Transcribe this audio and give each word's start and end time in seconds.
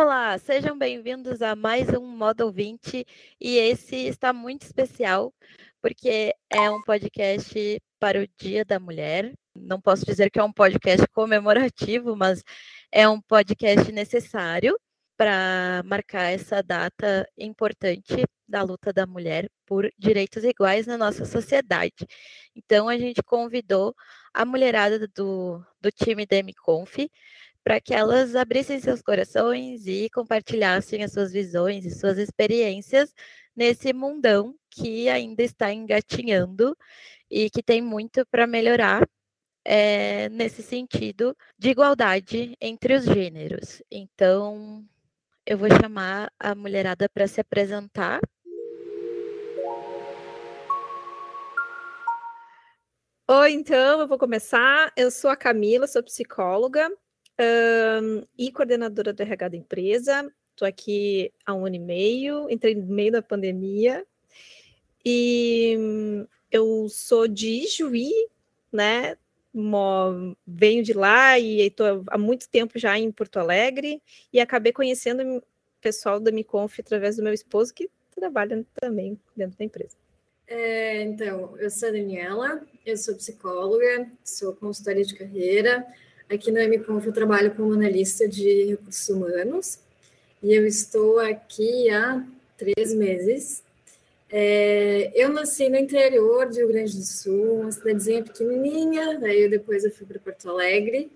Olá, 0.00 0.38
sejam 0.38 0.78
bem-vindos 0.78 1.42
a 1.42 1.56
mais 1.56 1.88
um 1.88 2.06
Model 2.06 2.52
20 2.52 3.04
e 3.40 3.56
esse 3.56 3.96
está 3.96 4.32
muito 4.32 4.62
especial 4.62 5.34
porque 5.82 6.32
é 6.48 6.70
um 6.70 6.80
podcast 6.82 7.82
para 7.98 8.22
o 8.22 8.28
Dia 8.38 8.64
da 8.64 8.78
Mulher. 8.78 9.34
Não 9.56 9.80
posso 9.80 10.06
dizer 10.06 10.30
que 10.30 10.38
é 10.38 10.44
um 10.44 10.52
podcast 10.52 11.04
comemorativo, 11.08 12.14
mas 12.14 12.44
é 12.92 13.08
um 13.08 13.20
podcast 13.20 13.90
necessário 13.90 14.78
para 15.16 15.82
marcar 15.84 16.30
essa 16.32 16.62
data 16.62 17.28
importante 17.36 18.24
da 18.46 18.62
luta 18.62 18.92
da 18.92 19.04
mulher 19.04 19.50
por 19.66 19.90
direitos 19.98 20.44
iguais 20.44 20.86
na 20.86 20.96
nossa 20.96 21.24
sociedade. 21.24 22.06
Então, 22.54 22.88
a 22.88 22.96
gente 22.96 23.20
convidou 23.20 23.96
a 24.32 24.44
mulherada 24.44 25.08
do, 25.08 25.60
do 25.80 25.90
time 25.90 26.24
da 26.24 26.36
MConf 26.36 27.10
para 27.68 27.82
que 27.82 27.92
elas 27.92 28.34
abrissem 28.34 28.80
seus 28.80 29.02
corações 29.02 29.86
e 29.86 30.08
compartilhassem 30.08 31.04
as 31.04 31.12
suas 31.12 31.30
visões 31.30 31.84
e 31.84 31.90
suas 31.90 32.16
experiências 32.16 33.14
nesse 33.54 33.92
mundão 33.92 34.54
que 34.70 35.06
ainda 35.10 35.42
está 35.42 35.70
engatinhando 35.70 36.74
e 37.30 37.50
que 37.50 37.62
tem 37.62 37.82
muito 37.82 38.24
para 38.30 38.46
melhorar 38.46 39.06
é, 39.66 40.30
nesse 40.30 40.62
sentido 40.62 41.36
de 41.58 41.68
igualdade 41.68 42.56
entre 42.58 42.94
os 42.94 43.04
gêneros. 43.04 43.82
Então, 43.90 44.82
eu 45.44 45.58
vou 45.58 45.68
chamar 45.68 46.32
a 46.40 46.54
mulherada 46.54 47.06
para 47.06 47.28
se 47.28 47.38
apresentar. 47.38 48.18
Oi, 53.30 53.52
então 53.52 54.00
eu 54.00 54.08
vou 54.08 54.16
começar. 54.16 54.90
Eu 54.96 55.10
sou 55.10 55.28
a 55.28 55.36
Camila, 55.36 55.86
sou 55.86 56.02
psicóloga, 56.02 56.90
um, 57.40 58.24
e 58.36 58.50
coordenadora 58.50 59.12
do 59.12 59.22
RH 59.22 59.48
da 59.48 59.56
empresa. 59.56 60.32
Estou 60.50 60.66
aqui 60.66 61.32
há 61.46 61.54
um 61.54 61.66
ano 61.66 61.76
e 61.76 61.78
meio, 61.78 62.50
entrei 62.50 62.74
no 62.74 62.86
meio 62.86 63.12
da 63.12 63.22
pandemia. 63.22 64.04
E 65.04 65.76
eu 66.50 66.88
sou 66.88 67.28
de 67.28 67.66
Juí, 67.66 68.12
né? 68.72 69.16
venho 70.46 70.82
de 70.82 70.92
lá 70.92 71.38
e 71.38 71.62
estou 71.62 72.04
há 72.08 72.18
muito 72.18 72.48
tempo 72.48 72.78
já 72.78 72.98
em 72.98 73.10
Porto 73.10 73.38
Alegre 73.38 74.02
e 74.32 74.40
acabei 74.40 74.72
conhecendo 74.72 75.38
o 75.38 75.42
pessoal 75.80 76.20
da 76.20 76.30
Miconf 76.30 76.78
através 76.78 77.16
do 77.16 77.22
meu 77.22 77.32
esposo, 77.32 77.74
que 77.74 77.90
trabalha 78.14 78.64
também 78.74 79.18
dentro 79.36 79.56
da 79.58 79.64
empresa. 79.64 79.96
É, 80.46 81.02
então, 81.02 81.56
eu 81.58 81.70
sou 81.70 81.88
a 81.88 81.92
Daniela, 81.92 82.66
eu 82.84 82.96
sou 82.96 83.14
psicóloga, 83.16 84.10
sou 84.24 84.54
consultora 84.54 85.02
de 85.04 85.14
carreira, 85.14 85.86
Aqui 86.30 86.50
no 86.50 86.58
MConf 86.60 87.06
eu 87.06 87.12
trabalho 87.12 87.54
como 87.54 87.72
analista 87.72 88.28
de 88.28 88.64
recursos 88.66 89.08
humanos 89.08 89.78
e 90.42 90.52
eu 90.52 90.66
estou 90.66 91.18
aqui 91.18 91.88
há 91.88 92.22
três 92.58 92.92
meses. 92.92 93.62
É, 94.30 95.10
eu 95.14 95.30
nasci 95.30 95.70
no 95.70 95.78
interior 95.78 96.46
do 96.46 96.54
Rio 96.54 96.68
Grande 96.68 96.94
do 96.94 97.02
Sul, 97.02 97.60
uma 97.60 97.72
cidadezinha 97.72 98.22
pequenininha, 98.22 99.18
daí 99.18 99.48
depois 99.48 99.84
eu 99.84 99.90
fui 99.90 100.06
para 100.06 100.18
Porto 100.18 100.50
Alegre 100.50 101.10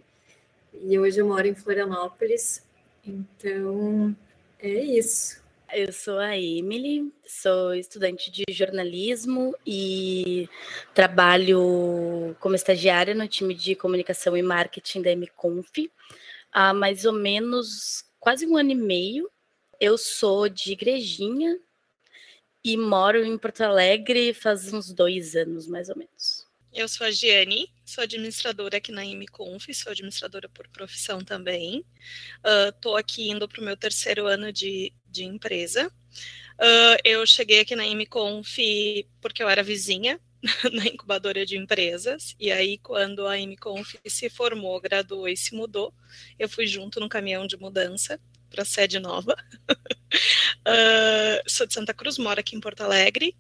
e 0.72 0.98
hoje 0.98 1.20
eu 1.20 1.26
moro 1.26 1.46
em 1.46 1.54
Florianópolis. 1.54 2.62
Então, 3.06 4.16
é 4.58 4.70
isso. 4.70 5.41
Eu 5.74 5.90
sou 5.90 6.18
a 6.18 6.36
Emily, 6.36 7.10
sou 7.26 7.74
estudante 7.74 8.30
de 8.30 8.44
jornalismo 8.50 9.56
e 9.66 10.46
trabalho 10.94 12.36
como 12.40 12.54
estagiária 12.54 13.14
no 13.14 13.26
time 13.26 13.54
de 13.54 13.74
comunicação 13.74 14.36
e 14.36 14.42
marketing 14.42 15.00
da 15.00 15.12
MConf 15.12 15.90
há 16.52 16.74
mais 16.74 17.06
ou 17.06 17.14
menos 17.14 18.04
quase 18.20 18.46
um 18.46 18.58
ano 18.58 18.72
e 18.72 18.74
meio. 18.74 19.30
Eu 19.80 19.96
sou 19.96 20.46
de 20.46 20.72
Igrejinha 20.72 21.58
e 22.62 22.76
moro 22.76 23.24
em 23.24 23.38
Porto 23.38 23.62
Alegre 23.62 24.34
faz 24.34 24.72
uns 24.74 24.92
dois 24.92 25.34
anos, 25.34 25.66
mais 25.66 25.88
ou 25.88 25.96
menos. 25.96 26.46
Eu 26.72 26.86
sou 26.86 27.06
a 27.06 27.10
Giane, 27.10 27.70
sou 27.84 28.02
administradora 28.02 28.76
aqui 28.76 28.92
na 28.92 29.04
IMConf, 29.04 29.72
sou 29.74 29.92
administradora 29.92 30.48
por 30.48 30.68
profissão 30.68 31.20
também. 31.24 31.84
Estou 32.68 32.94
uh, 32.94 32.96
aqui 32.96 33.30
indo 33.30 33.48
para 33.48 33.60
o 33.60 33.64
meu 33.64 33.76
terceiro 33.76 34.26
ano 34.26 34.52
de, 34.52 34.92
de 35.06 35.24
empresa. 35.24 35.88
Uh, 36.58 36.96
eu 37.04 37.26
cheguei 37.26 37.60
aqui 37.60 37.74
na 37.74 37.86
IMConf 37.86 38.58
porque 39.20 39.42
eu 39.42 39.48
era 39.48 39.62
vizinha 39.62 40.20
na 40.72 40.86
incubadora 40.86 41.46
de 41.46 41.56
empresas, 41.56 42.34
e 42.38 42.50
aí 42.50 42.78
quando 42.78 43.26
a 43.26 43.38
IMConf 43.38 43.94
se 44.06 44.28
formou, 44.28 44.80
graduou 44.80 45.28
e 45.28 45.36
se 45.36 45.54
mudou, 45.54 45.94
eu 46.38 46.48
fui 46.48 46.66
junto 46.66 46.98
no 46.98 47.08
caminhão 47.08 47.46
de 47.46 47.56
mudança 47.56 48.20
para 48.50 48.62
a 48.62 48.66
sede 48.66 48.98
nova. 48.98 49.36
uh, 49.70 51.42
sou 51.48 51.66
de 51.66 51.74
Santa 51.74 51.94
Cruz, 51.94 52.18
moro 52.18 52.40
aqui 52.40 52.56
em 52.56 52.60
Porto 52.60 52.82
Alegre, 52.82 53.36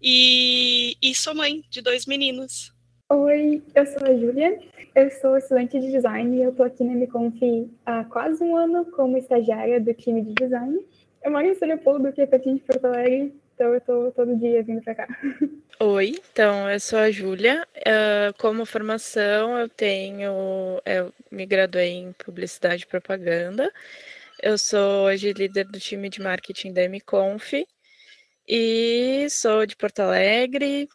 e, 0.00 0.96
e 1.00 1.14
sou 1.14 1.34
mãe 1.34 1.64
de 1.70 1.80
dois 1.80 2.06
meninos. 2.06 2.73
Oi, 3.10 3.62
eu 3.74 3.86
sou 3.86 4.06
a 4.06 4.14
Júlia, 4.16 4.58
eu 4.94 5.10
sou 5.10 5.36
estudante 5.36 5.78
de 5.78 5.92
design 5.92 6.36
e 6.36 6.42
eu 6.42 6.50
estou 6.50 6.64
aqui 6.64 6.82
na 6.82 6.94
MConf 6.94 7.38
há 7.84 8.02
quase 8.04 8.42
um 8.42 8.56
ano 8.56 8.86
como 8.92 9.18
estagiária 9.18 9.78
do 9.78 9.92
time 9.92 10.22
de 10.22 10.32
design. 10.32 10.78
Eu 11.22 11.30
moro 11.30 11.46
em 11.46 11.66
Leopoldo, 11.66 12.12
que 12.14 12.22
é 12.22 12.26
pertinho 12.26 12.56
de 12.56 12.62
Porto 12.62 12.86
Alegre, 12.86 13.34
então 13.54 13.68
eu 13.68 13.76
estou 13.76 14.10
todo 14.12 14.34
dia 14.38 14.62
vindo 14.62 14.82
para 14.82 14.94
cá. 14.94 15.08
Oi, 15.80 16.14
então 16.32 16.70
eu 16.70 16.80
sou 16.80 16.98
a 16.98 17.10
Júlia. 17.10 17.66
Uh, 17.76 18.32
como 18.38 18.64
formação, 18.64 19.58
eu 19.58 19.68
tenho. 19.68 20.80
Eu 20.86 21.12
me 21.30 21.44
graduei 21.44 21.90
em 21.90 22.12
publicidade 22.12 22.84
e 22.84 22.86
propaganda. 22.86 23.70
Eu 24.42 24.56
sou 24.56 25.06
hoje 25.06 25.32
líder 25.34 25.66
do 25.66 25.78
time 25.78 26.08
de 26.08 26.22
marketing 26.22 26.72
da 26.72 26.82
MConf 26.88 27.66
e 28.48 29.26
sou 29.28 29.66
de 29.66 29.76
Porto 29.76 30.00
Alegre. 30.00 30.88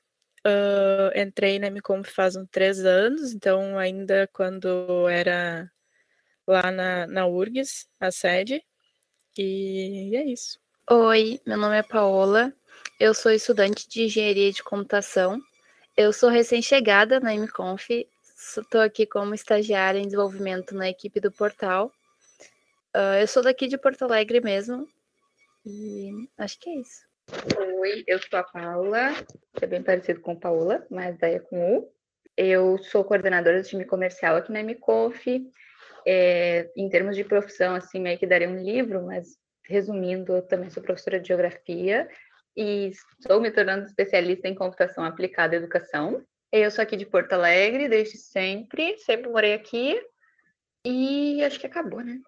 Uh, 0.50 1.20
entrei 1.20 1.60
na 1.60 1.68
MConf 1.68 2.10
faz 2.10 2.36
uns 2.36 2.48
três 2.50 2.84
anos, 2.84 3.34
então 3.34 3.78
ainda 3.78 4.28
quando 4.34 5.08
era 5.08 5.70
lá 6.48 6.72
na, 6.72 7.06
na 7.06 7.28
URGS, 7.28 7.88
a 8.00 8.10
sede. 8.10 8.64
E 9.38 10.16
é 10.16 10.24
isso. 10.26 10.60
Oi, 10.90 11.40
meu 11.46 11.58
nome 11.58 11.78
é 11.78 11.84
Paola. 11.84 12.52
Eu 13.00 13.14
sou 13.14 13.32
estudante 13.32 13.88
de 13.88 14.04
engenharia 14.04 14.52
de 14.52 14.64
computação. 14.64 15.40
Eu 15.96 16.12
sou 16.12 16.30
recém-chegada 16.30 17.20
na 17.20 17.34
MConf. 17.36 18.08
Estou 18.58 18.82
aqui 18.82 19.06
como 19.06 19.36
estagiária 19.36 20.00
em 20.00 20.06
desenvolvimento 20.06 20.74
na 20.74 20.90
equipe 20.90 21.20
do 21.20 21.32
portal. 21.32 21.92
Uh, 22.96 23.22
eu 23.22 23.28
sou 23.28 23.44
daqui 23.44 23.68
de 23.68 23.78
Porto 23.78 24.04
Alegre 24.04 24.42
mesmo. 24.42 24.88
E 25.66 26.12
acho 26.38 26.60
que 26.60 26.70
é 26.70 26.76
isso. 26.80 27.09
Oi, 27.80 28.04
eu 28.08 28.20
sou 28.20 28.40
a 28.40 28.44
Paula, 28.44 29.14
é 29.62 29.66
bem 29.68 29.84
parecido 29.84 30.20
com 30.20 30.36
Paula, 30.36 30.86
mas 30.90 31.18
daí 31.18 31.36
é 31.36 31.40
com 31.40 31.78
U. 31.78 31.92
Eu 32.36 32.78
sou 32.78 33.04
coordenadora 33.04 33.62
do 33.62 33.68
time 33.68 33.86
comercial 33.86 34.36
aqui 34.36 34.52
na 34.52 34.64
MCOF. 34.64 35.50
É, 36.08 36.72
em 36.76 36.90
termos 36.90 37.16
de 37.16 37.24
profissão, 37.24 37.76
assim, 37.76 38.00
meio 38.00 38.18
que 38.18 38.26
daria 38.26 38.50
um 38.50 38.62
livro, 38.62 39.06
mas 39.06 39.38
resumindo, 39.66 40.38
eu 40.38 40.42
também 40.42 40.70
sou 40.70 40.82
professora 40.82 41.20
de 41.20 41.28
geografia 41.28 42.10
e 42.58 42.92
estou 43.20 43.40
me 43.40 43.52
tornando 43.52 43.86
especialista 43.86 44.48
em 44.48 44.56
computação 44.56 45.04
aplicada 45.04 45.56
à 45.56 45.58
educação. 45.58 46.24
Eu 46.52 46.72
sou 46.72 46.82
aqui 46.82 46.98
de 46.98 47.06
Porto 47.06 47.34
Alegre 47.34 47.88
desde 47.88 48.18
sempre, 48.18 48.98
sempre 48.98 49.30
morei 49.30 49.54
aqui 49.54 50.02
e 50.84 51.44
acho 51.44 51.60
que 51.60 51.68
acabou, 51.68 52.02
né? 52.02 52.20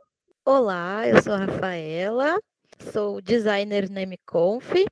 Olá, 0.45 1.07
eu 1.07 1.21
sou 1.21 1.33
a 1.33 1.45
Rafaela, 1.45 2.39
sou 2.81 3.21
designer 3.21 3.89
na 3.89 4.01
MConf. 4.01 4.85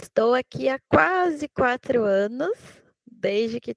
Estou 0.00 0.34
aqui 0.34 0.68
há 0.68 0.78
quase 0.88 1.48
quatro 1.48 2.04
anos, 2.04 2.56
desde 3.06 3.60
que 3.60 3.74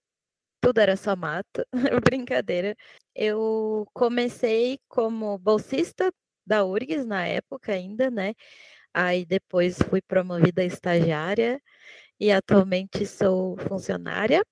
tudo 0.62 0.80
era 0.80 0.96
só 0.98 1.16
mato. 1.16 1.66
Brincadeira. 2.04 2.76
Eu 3.16 3.88
comecei 3.94 4.80
como 4.88 5.38
bolsista 5.38 6.12
da 6.46 6.66
URGS 6.66 7.06
na 7.06 7.26
época 7.28 7.74
ainda, 7.74 8.10
né? 8.10 8.34
Aí 8.94 9.26
depois 9.26 9.78
fui 9.90 10.02
promovida 10.02 10.62
a 10.62 10.66
estagiária 10.66 11.62
e 12.20 12.32
atualmente 12.32 13.06
sou 13.06 13.58
funcionária 13.58 14.44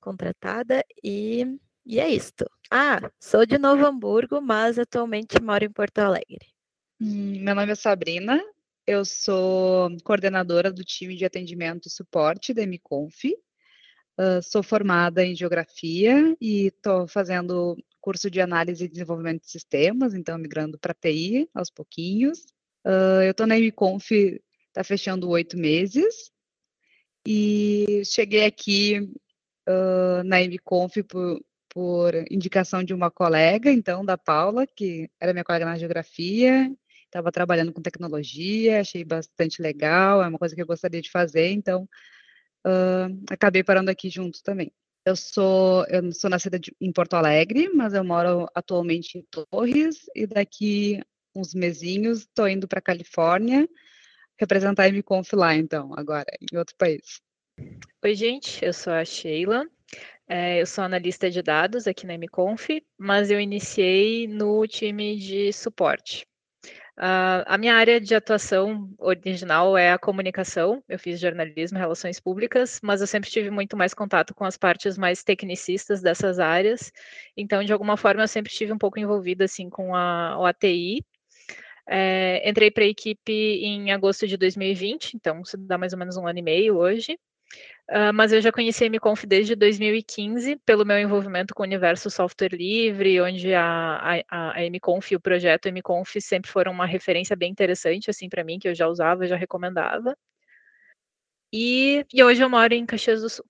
contratada 0.00 0.84
e 1.02 1.58
e 1.86 2.00
é 2.00 2.08
isto. 2.08 2.46
Ah, 2.70 2.98
sou 3.20 3.44
de 3.44 3.58
Novo 3.58 3.84
Hamburgo, 3.84 4.40
mas 4.40 4.78
atualmente 4.78 5.40
moro 5.42 5.64
em 5.64 5.70
Porto 5.70 5.98
Alegre. 5.98 6.53
Hum, 7.00 7.40
meu 7.42 7.56
nome 7.56 7.72
é 7.72 7.74
Sabrina, 7.74 8.40
eu 8.86 9.04
sou 9.04 9.90
coordenadora 10.04 10.72
do 10.72 10.84
time 10.84 11.16
de 11.16 11.24
atendimento 11.24 11.86
e 11.88 11.90
suporte 11.90 12.54
da 12.54 12.62
MConf. 12.62 13.24
Uh, 14.16 14.40
sou 14.42 14.62
formada 14.62 15.24
em 15.24 15.34
geografia 15.34 16.36
e 16.40 16.68
estou 16.68 17.08
fazendo 17.08 17.76
curso 18.00 18.30
de 18.30 18.40
análise 18.40 18.84
e 18.84 18.88
desenvolvimento 18.88 19.42
de 19.42 19.50
sistemas, 19.50 20.14
então 20.14 20.38
migrando 20.38 20.78
para 20.78 20.94
TI 20.94 21.50
aos 21.52 21.68
pouquinhos. 21.68 22.38
Uh, 22.86 23.22
eu 23.24 23.32
estou 23.32 23.46
na 23.46 23.58
MConf, 23.58 24.12
está 24.68 24.84
fechando 24.84 25.28
oito 25.30 25.58
meses, 25.58 26.30
e 27.26 28.02
cheguei 28.04 28.44
aqui 28.44 29.00
uh, 29.68 30.22
na 30.24 30.40
MConf 30.42 31.02
por, 31.08 31.44
por 31.68 32.14
indicação 32.30 32.84
de 32.84 32.94
uma 32.94 33.10
colega, 33.10 33.72
então, 33.72 34.04
da 34.04 34.16
Paula, 34.16 34.64
que 34.64 35.10
era 35.20 35.32
minha 35.32 35.44
colega 35.44 35.64
na 35.64 35.76
geografia, 35.76 36.70
estava 37.14 37.30
trabalhando 37.30 37.72
com 37.72 37.80
tecnologia, 37.80 38.80
achei 38.80 39.04
bastante 39.04 39.62
legal, 39.62 40.20
é 40.20 40.26
uma 40.26 40.38
coisa 40.38 40.54
que 40.54 40.60
eu 40.60 40.66
gostaria 40.66 41.00
de 41.00 41.10
fazer, 41.10 41.50
então 41.50 41.88
uh, 42.66 43.24
acabei 43.30 43.62
parando 43.62 43.88
aqui 43.88 44.10
junto 44.10 44.42
também. 44.42 44.72
Eu 45.06 45.14
sou, 45.14 45.86
eu 45.86 46.10
sou 46.12 46.28
nascida 46.28 46.58
de, 46.58 46.74
em 46.80 46.90
Porto 46.90 47.14
Alegre, 47.14 47.68
mas 47.72 47.94
eu 47.94 48.02
moro 48.02 48.48
atualmente 48.52 49.18
em 49.18 49.22
Torres 49.30 50.06
e 50.14 50.26
daqui 50.26 51.00
uns 51.36 51.54
mesinhos 51.54 52.20
estou 52.20 52.48
indo 52.48 52.66
para 52.66 52.80
Califórnia 52.80 53.68
representar 54.36 54.84
a 54.84 54.88
MConf 54.88 55.32
lá, 55.34 55.54
então, 55.54 55.92
agora, 55.96 56.26
em 56.40 56.56
outro 56.56 56.74
país. 56.76 57.22
Oi, 58.02 58.14
gente, 58.16 58.64
eu 58.64 58.72
sou 58.72 58.92
a 58.92 59.04
Sheila, 59.04 59.64
é, 60.26 60.60
eu 60.60 60.66
sou 60.66 60.82
analista 60.82 61.30
de 61.30 61.40
dados 61.40 61.86
aqui 61.86 62.06
na 62.06 62.14
MConf, 62.14 62.82
mas 62.98 63.30
eu 63.30 63.38
iniciei 63.38 64.26
no 64.26 64.66
time 64.66 65.16
de 65.16 65.52
suporte. 65.52 66.26
Uh, 66.96 67.42
a 67.46 67.58
minha 67.58 67.74
área 67.74 68.00
de 68.00 68.14
atuação 68.14 68.88
original 68.98 69.76
é 69.76 69.92
a 69.92 69.98
comunicação. 69.98 70.82
Eu 70.88 70.98
fiz 70.98 71.18
jornalismo 71.18 71.78
relações 71.78 72.20
públicas, 72.20 72.80
mas 72.82 73.00
eu 73.00 73.06
sempre 73.06 73.28
tive 73.28 73.50
muito 73.50 73.76
mais 73.76 73.92
contato 73.92 74.32
com 74.34 74.44
as 74.44 74.56
partes 74.56 74.96
mais 74.96 75.24
tecnicistas 75.24 76.00
dessas 76.00 76.38
áreas. 76.38 76.92
Então, 77.36 77.64
de 77.64 77.72
alguma 77.72 77.96
forma, 77.96 78.22
eu 78.22 78.28
sempre 78.28 78.52
estive 78.52 78.72
um 78.72 78.78
pouco 78.78 78.98
envolvida 78.98 79.44
assim 79.44 79.68
com 79.68 79.94
a, 79.94 80.38
o 80.38 80.46
ATI. 80.46 81.04
É, 81.86 82.48
entrei 82.48 82.70
para 82.70 82.84
a 82.84 82.86
equipe 82.86 83.32
em 83.32 83.92
agosto 83.92 84.26
de 84.26 84.36
2020, 84.36 85.14
então 85.14 85.42
isso 85.42 85.56
dá 85.58 85.76
mais 85.76 85.92
ou 85.92 85.98
menos 85.98 86.16
um 86.16 86.26
ano 86.26 86.38
e 86.38 86.42
meio 86.42 86.76
hoje. 86.76 87.18
Uh, 87.90 88.14
mas 88.14 88.32
eu 88.32 88.40
já 88.40 88.50
conheci 88.50 88.82
a 88.82 88.86
MConf 88.86 89.26
desde 89.26 89.54
2015, 89.54 90.56
pelo 90.64 90.86
meu 90.86 90.98
envolvimento 90.98 91.54
com 91.54 91.62
o 91.62 91.66
universo 91.66 92.10
software 92.10 92.54
livre, 92.54 93.20
onde 93.20 93.52
a, 93.52 94.22
a, 94.30 94.58
a 94.58 94.64
MConf 94.64 95.12
e 95.12 95.16
o 95.16 95.20
projeto 95.20 95.68
MConf 95.68 96.18
sempre 96.18 96.50
foram 96.50 96.72
uma 96.72 96.86
referência 96.86 97.36
bem 97.36 97.52
interessante, 97.52 98.08
assim, 98.08 98.26
para 98.26 98.42
mim, 98.42 98.58
que 98.58 98.68
eu 98.68 98.74
já 98.74 98.88
usava, 98.88 99.26
já 99.26 99.36
recomendava. 99.36 100.16
E, 101.52 102.06
e, 102.12 102.24
hoje 102.24 102.42
eu 102.42 102.48
moro 102.48 102.72
em 102.72 102.86
Caxias 102.86 103.20
do 103.20 103.28
Sul. 103.28 103.44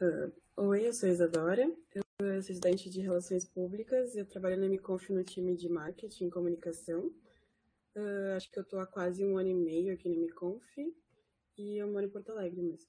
Uh, 0.00 0.32
oi, 0.56 0.88
eu 0.88 0.92
sou 0.92 1.08
Isadora, 1.08 1.70
eu 1.94 2.42
sou 2.42 2.50
estudante 2.50 2.90
de 2.90 3.00
Relações 3.00 3.48
Públicas, 3.48 4.16
eu 4.16 4.26
trabalho 4.26 4.56
na 4.56 4.66
MConf 4.66 5.10
no 5.10 5.22
time 5.22 5.54
de 5.54 5.68
Marketing 5.68 6.26
e 6.26 6.30
Comunicação. 6.30 7.06
Uh, 7.94 8.36
acho 8.36 8.50
que 8.50 8.58
eu 8.58 8.64
estou 8.64 8.80
há 8.80 8.86
quase 8.86 9.24
um 9.24 9.38
ano 9.38 9.50
e 9.50 9.54
meio 9.54 9.94
aqui 9.94 10.08
na 10.08 10.16
MConf 10.16 10.60
e 11.56 11.78
eu 11.78 11.90
moro 11.90 12.06
em 12.06 12.10
Porto 12.10 12.32
Alegre 12.32 12.60
mesmo. 12.60 12.88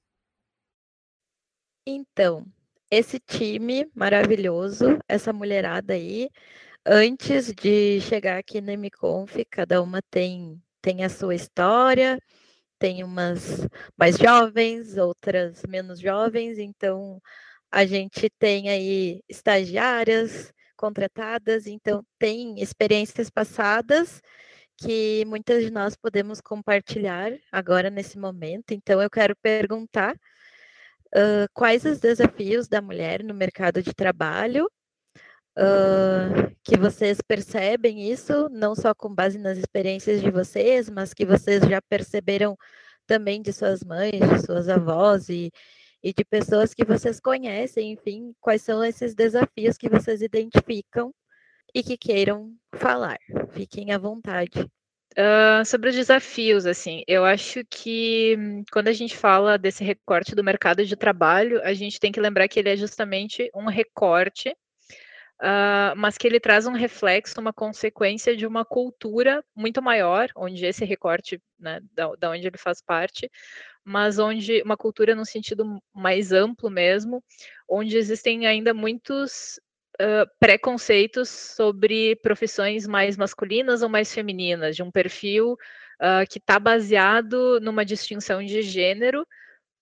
Então, 1.85 2.45
esse 2.89 3.19
time 3.19 3.89
maravilhoso, 3.93 4.97
essa 5.07 5.31
mulherada 5.31 5.93
aí, 5.93 6.29
antes 6.85 7.53
de 7.53 8.01
chegar 8.01 8.37
aqui 8.37 8.61
na 8.61 8.73
MConf, 8.73 9.45
cada 9.49 9.81
uma 9.81 10.01
tem, 10.09 10.61
tem 10.81 11.03
a 11.03 11.09
sua 11.09 11.35
história, 11.35 12.19
tem 12.79 13.03
umas 13.03 13.67
mais 13.97 14.17
jovens, 14.17 14.97
outras 14.97 15.63
menos 15.67 15.99
jovens, 15.99 16.57
então 16.57 17.21
a 17.71 17.85
gente 17.85 18.29
tem 18.39 18.69
aí 18.69 19.21
estagiárias 19.29 20.53
contratadas, 20.75 21.67
então 21.67 22.03
tem 22.19 22.59
experiências 22.61 23.29
passadas 23.29 24.21
que 24.77 25.23
muitas 25.25 25.63
de 25.63 25.71
nós 25.71 25.95
podemos 25.95 26.41
compartilhar 26.41 27.31
agora 27.51 27.89
nesse 27.89 28.17
momento. 28.19 28.71
Então, 28.71 29.01
eu 29.01 29.09
quero 29.09 29.35
perguntar 29.37 30.15
uh, 31.15 31.47
quais 31.53 31.85
os 31.85 31.99
desafios 31.99 32.67
da 32.67 32.81
mulher 32.81 33.23
no 33.23 33.33
mercado 33.33 33.81
de 33.81 33.93
trabalho, 33.93 34.69
uh, 35.57 36.55
que 36.63 36.77
vocês 36.77 37.19
percebem 37.21 38.11
isso, 38.11 38.49
não 38.49 38.75
só 38.75 38.93
com 38.93 39.13
base 39.13 39.37
nas 39.37 39.57
experiências 39.57 40.21
de 40.21 40.31
vocês, 40.31 40.89
mas 40.89 41.13
que 41.13 41.25
vocês 41.25 41.63
já 41.63 41.81
perceberam 41.81 42.57
também 43.07 43.41
de 43.41 43.53
suas 43.53 43.83
mães, 43.83 44.11
de 44.19 44.45
suas 44.45 44.67
avós 44.69 45.29
e, 45.29 45.51
e 46.03 46.13
de 46.13 46.25
pessoas 46.25 46.73
que 46.73 46.85
vocês 46.85 47.19
conhecem, 47.19 47.91
enfim, 47.93 48.33
quais 48.41 48.61
são 48.61 48.83
esses 48.83 49.15
desafios 49.15 49.77
que 49.77 49.89
vocês 49.89 50.21
identificam 50.21 51.13
e 51.75 51.83
que 51.83 51.97
queiram 51.97 52.55
falar. 52.73 53.19
Fiquem 53.51 53.91
à 53.91 53.97
vontade. 53.97 54.61
Uh, 55.17 55.63
sobre 55.65 55.89
os 55.89 55.95
desafios, 55.95 56.65
assim, 56.65 57.03
eu 57.07 57.23
acho 57.25 57.63
que 57.69 58.35
hum, 58.37 58.63
quando 58.71 58.87
a 58.87 58.93
gente 58.93 59.15
fala 59.15 59.57
desse 59.57 59.83
recorte 59.83 60.33
do 60.33 60.43
mercado 60.43 60.85
de 60.85 60.95
trabalho, 60.95 61.61
a 61.63 61.73
gente 61.73 61.99
tem 61.99 62.11
que 62.11 62.19
lembrar 62.19 62.47
que 62.47 62.59
ele 62.59 62.69
é 62.69 62.77
justamente 62.77 63.49
um 63.53 63.65
recorte, 63.65 64.49
uh, 65.41 65.95
mas 65.95 66.17
que 66.17 66.27
ele 66.27 66.39
traz 66.39 66.65
um 66.65 66.73
reflexo, 66.73 67.39
uma 67.39 67.53
consequência 67.53 68.35
de 68.35 68.45
uma 68.47 68.65
cultura 68.65 69.43
muito 69.55 69.81
maior, 69.81 70.29
onde 70.35 70.65
esse 70.65 70.83
recorte, 70.83 71.41
né, 71.59 71.81
da, 71.93 72.13
da 72.15 72.31
onde 72.31 72.47
ele 72.47 72.57
faz 72.57 72.81
parte, 72.81 73.29
mas 73.85 74.17
onde 74.19 74.61
uma 74.63 74.75
cultura 74.75 75.15
no 75.15 75.25
sentido 75.25 75.81
mais 75.93 76.31
amplo 76.31 76.69
mesmo, 76.69 77.23
onde 77.69 77.97
existem 77.97 78.47
ainda 78.47 78.73
muitos 78.73 79.59
uh, 80.01 80.29
preconceitos 80.39 81.29
sobre 81.29 82.15
profissões 82.17 82.87
mais 82.87 83.17
masculinas 83.17 83.81
ou 83.81 83.89
mais 83.89 84.13
femininas, 84.13 84.75
de 84.75 84.83
um 84.83 84.91
perfil 84.91 85.53
uh, 85.53 86.27
que 86.29 86.37
está 86.37 86.59
baseado 86.59 87.59
numa 87.59 87.85
distinção 87.85 88.43
de 88.43 88.61
gênero 88.61 89.25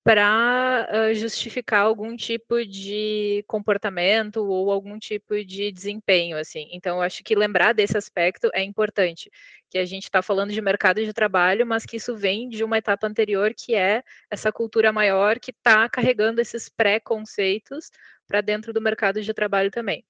para 0.03 0.89
uh, 0.91 1.15
justificar 1.15 1.81
algum 1.81 2.15
tipo 2.15 2.65
de 2.65 3.43
comportamento 3.47 4.37
ou 4.45 4.69
algum 4.69 4.99
tipo 4.99 5.43
de 5.45 5.71
desempenho, 5.71 6.37
assim. 6.37 6.67
Então, 6.73 6.97
eu 6.97 7.01
acho 7.01 7.23
que 7.23 7.33
lembrar 7.33 7.73
desse 7.73 7.97
aspecto 7.97 8.49
é 8.53 8.61
importante, 8.61 9.31
que 9.69 9.77
a 9.77 9.85
gente 9.85 10.03
está 10.03 10.21
falando 10.21 10.51
de 10.51 10.61
mercado 10.61 11.03
de 11.03 11.13
trabalho, 11.13 11.65
mas 11.65 11.85
que 11.85 11.95
isso 11.95 12.17
vem 12.17 12.49
de 12.49 12.65
uma 12.65 12.77
etapa 12.77 13.07
anterior, 13.07 13.53
que 13.55 13.75
é 13.75 14.03
essa 14.29 14.51
cultura 14.51 14.91
maior 14.91 15.39
que 15.39 15.51
está 15.51 15.87
carregando 15.87 16.41
esses 16.41 16.67
preconceitos 16.67 17.89
para 18.27 18.41
dentro 18.41 18.73
do 18.73 18.81
mercado 18.81 19.21
de 19.21 19.33
trabalho 19.33 19.71
também. 19.71 20.05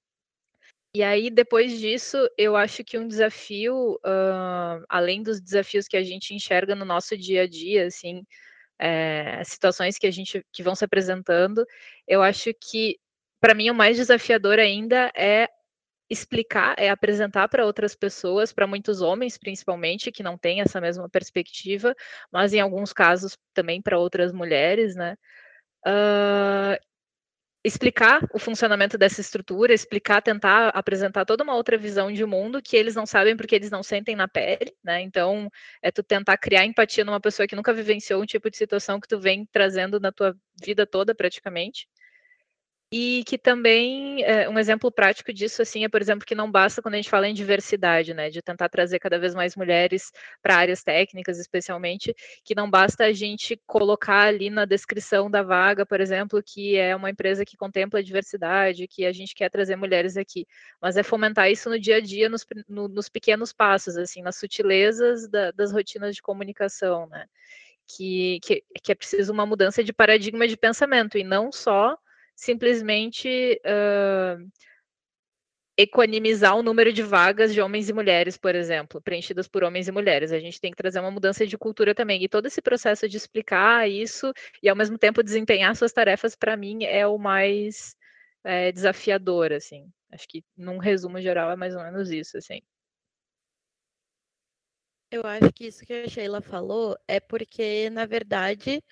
E 0.96 1.02
aí, 1.02 1.30
depois 1.30 1.78
disso, 1.78 2.16
eu 2.36 2.56
acho 2.56 2.84
que 2.84 2.98
um 2.98 3.06
desafio, 3.06 3.94
uh, 4.04 4.84
além 4.88 5.22
dos 5.22 5.40
desafios 5.40 5.88
que 5.88 5.96
a 5.96 6.02
gente 6.02 6.34
enxerga 6.34 6.74
no 6.74 6.84
nosso 6.84 7.16
dia 7.16 7.42
a 7.42 7.48
dia, 7.48 7.86
assim, 7.86 8.24
é, 8.78 9.42
situações 9.44 9.98
que 9.98 10.06
a 10.06 10.10
gente 10.10 10.44
que 10.52 10.62
vão 10.62 10.74
se 10.74 10.84
apresentando, 10.84 11.66
eu 12.06 12.22
acho 12.22 12.52
que 12.54 12.98
para 13.40 13.54
mim 13.54 13.70
o 13.70 13.74
mais 13.74 13.96
desafiador 13.96 14.58
ainda 14.58 15.12
é 15.16 15.48
explicar, 16.10 16.74
é 16.78 16.90
apresentar 16.90 17.48
para 17.48 17.64
outras 17.66 17.94
pessoas, 17.94 18.52
para 18.52 18.66
muitos 18.66 19.00
homens 19.00 19.38
principalmente, 19.38 20.12
que 20.12 20.22
não 20.22 20.38
têm 20.38 20.60
essa 20.60 20.80
mesma 20.80 21.08
perspectiva, 21.08 21.94
mas 22.32 22.52
em 22.52 22.60
alguns 22.60 22.92
casos 22.92 23.36
também 23.54 23.80
para 23.82 23.98
outras 23.98 24.32
mulheres, 24.32 24.94
né? 24.94 25.16
Uh, 25.86 26.78
explicar 27.64 28.20
o 28.32 28.38
funcionamento 28.38 28.98
dessa 28.98 29.20
estrutura, 29.20 29.72
explicar, 29.72 30.20
tentar 30.22 30.68
apresentar 30.68 31.24
toda 31.24 31.42
uma 31.42 31.54
outra 31.54 31.78
visão 31.78 32.12
de 32.12 32.24
mundo 32.26 32.60
que 32.62 32.76
eles 32.76 32.94
não 32.94 33.06
sabem 33.06 33.36
porque 33.36 33.54
eles 33.54 33.70
não 33.70 33.82
sentem 33.82 34.14
na 34.14 34.28
pele, 34.28 34.76
né? 34.84 35.00
Então, 35.00 35.50
é 35.82 35.90
tu 35.90 36.02
tentar 36.02 36.36
criar 36.36 36.64
empatia 36.66 37.04
numa 37.04 37.20
pessoa 37.20 37.46
que 37.46 37.56
nunca 37.56 37.72
vivenciou 37.72 38.22
um 38.22 38.26
tipo 38.26 38.50
de 38.50 38.56
situação 38.58 39.00
que 39.00 39.08
tu 39.08 39.18
vem 39.18 39.46
trazendo 39.50 39.98
na 39.98 40.12
tua 40.12 40.36
vida 40.62 40.86
toda 40.86 41.14
praticamente 41.14 41.88
e 42.92 43.24
que 43.26 43.36
também 43.36 44.22
é, 44.24 44.48
um 44.48 44.58
exemplo 44.58 44.90
prático 44.90 45.32
disso 45.32 45.62
assim 45.62 45.84
é 45.84 45.88
por 45.88 46.00
exemplo 46.00 46.26
que 46.26 46.34
não 46.34 46.50
basta 46.50 46.80
quando 46.80 46.94
a 46.94 46.96
gente 46.98 47.10
fala 47.10 47.26
em 47.26 47.34
diversidade 47.34 48.14
né 48.14 48.30
de 48.30 48.42
tentar 48.42 48.68
trazer 48.68 48.98
cada 48.98 49.18
vez 49.18 49.34
mais 49.34 49.56
mulheres 49.56 50.12
para 50.42 50.56
áreas 50.56 50.82
técnicas 50.82 51.38
especialmente 51.38 52.14
que 52.44 52.54
não 52.54 52.70
basta 52.70 53.04
a 53.04 53.12
gente 53.12 53.60
colocar 53.66 54.28
ali 54.28 54.50
na 54.50 54.64
descrição 54.64 55.30
da 55.30 55.42
vaga 55.42 55.84
por 55.84 56.00
exemplo 56.00 56.42
que 56.42 56.76
é 56.76 56.94
uma 56.94 57.10
empresa 57.10 57.44
que 57.44 57.56
contempla 57.56 58.00
a 58.00 58.02
diversidade 58.02 58.86
que 58.86 59.04
a 59.04 59.12
gente 59.12 59.34
quer 59.34 59.50
trazer 59.50 59.76
mulheres 59.76 60.16
aqui. 60.16 60.46
Mas 60.80 60.96
é 60.96 61.02
fomentar 61.02 61.50
isso 61.50 61.68
no 61.68 61.78
dia 61.78 61.96
a 61.96 62.00
dia 62.00 62.28
nos, 62.28 62.46
no, 62.68 62.88
nos 62.88 63.08
pequenos 63.08 63.52
passos 63.52 63.96
assim 63.96 64.22
nas 64.22 64.36
sutilezas 64.36 65.28
da, 65.28 65.50
das 65.50 65.72
rotinas 65.72 66.14
de 66.14 66.22
comunicação 66.22 67.06
né. 67.08 67.26
Que, 67.86 68.40
que, 68.42 68.64
que 68.82 68.92
é 68.92 68.94
preciso 68.94 69.30
uma 69.30 69.44
mudança 69.44 69.84
de 69.84 69.92
paradigma 69.92 70.48
de 70.48 70.56
pensamento 70.56 71.18
e 71.18 71.24
não 71.24 71.52
só 71.52 71.98
simplesmente 72.34 73.60
uh, 73.64 74.50
equanimizar 75.76 76.56
o 76.56 76.62
número 76.62 76.92
de 76.92 77.02
vagas 77.02 77.52
de 77.52 77.60
homens 77.60 77.88
e 77.88 77.92
mulheres, 77.92 78.36
por 78.36 78.54
exemplo, 78.54 79.00
preenchidas 79.02 79.48
por 79.48 79.64
homens 79.64 79.88
e 79.88 79.92
mulheres. 79.92 80.32
A 80.32 80.38
gente 80.38 80.60
tem 80.60 80.70
que 80.70 80.76
trazer 80.76 81.00
uma 81.00 81.10
mudança 81.10 81.46
de 81.46 81.58
cultura 81.58 81.94
também. 81.94 82.22
E 82.22 82.28
todo 82.28 82.46
esse 82.46 82.62
processo 82.62 83.08
de 83.08 83.16
explicar 83.16 83.88
isso 83.88 84.32
e, 84.62 84.68
ao 84.68 84.76
mesmo 84.76 84.96
tempo, 84.98 85.22
desempenhar 85.22 85.74
suas 85.74 85.92
tarefas, 85.92 86.36
para 86.36 86.56
mim, 86.56 86.84
é 86.84 87.06
o 87.06 87.18
mais 87.18 87.96
é, 88.44 88.70
desafiador, 88.70 89.52
assim. 89.52 89.90
Acho 90.12 90.28
que, 90.28 90.44
num 90.56 90.78
resumo 90.78 91.20
geral, 91.20 91.50
é 91.50 91.56
mais 91.56 91.74
ou 91.74 91.82
menos 91.82 92.10
isso, 92.10 92.38
assim. 92.38 92.60
Eu 95.10 95.22
acho 95.24 95.52
que 95.52 95.66
isso 95.66 95.84
que 95.84 95.92
a 95.92 96.08
Sheila 96.08 96.40
falou 96.40 96.96
é 97.06 97.20
porque, 97.20 97.88
na 97.90 98.06
verdade, 98.06 98.82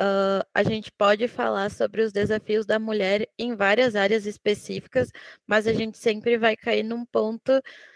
Uh, 0.00 0.42
a 0.52 0.64
gente 0.64 0.90
pode 0.90 1.28
falar 1.28 1.70
sobre 1.70 2.02
os 2.02 2.12
desafios 2.12 2.66
da 2.66 2.80
mulher 2.80 3.28
em 3.38 3.54
várias 3.54 3.94
áreas 3.94 4.26
específicas, 4.26 5.08
mas 5.46 5.68
a 5.68 5.72
gente 5.72 5.98
sempre 5.98 6.36
vai 6.36 6.56
cair 6.56 6.82
num 6.82 7.04
ponto 7.06 7.52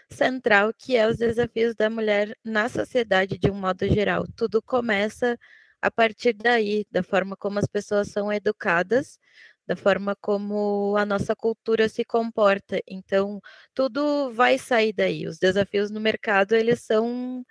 central 0.09 0.73
que 0.73 0.95
é 0.95 1.07
os 1.07 1.17
desafios 1.17 1.75
da 1.75 1.89
mulher 1.89 2.35
na 2.43 2.69
sociedade 2.69 3.37
de 3.37 3.51
um 3.51 3.55
modo 3.55 3.85
geral. 3.87 4.25
Tudo 4.35 4.61
começa 4.61 5.37
a 5.81 5.91
partir 5.91 6.33
daí, 6.33 6.85
da 6.91 7.03
forma 7.03 7.35
como 7.37 7.59
as 7.59 7.67
pessoas 7.67 8.09
são 8.09 8.31
educadas, 8.31 9.19
da 9.67 9.75
forma 9.75 10.15
como 10.21 10.95
a 10.97 11.05
nossa 11.05 11.35
cultura 11.35 11.87
se 11.89 12.03
comporta. 12.05 12.81
Então, 12.87 13.39
tudo 13.73 14.31
vai 14.33 14.57
sair 14.57 14.93
daí. 14.93 15.27
Os 15.27 15.37
desafios 15.37 15.91
no 15.91 15.99
mercado, 15.99 16.53
eles 16.55 16.81
são 16.81 17.45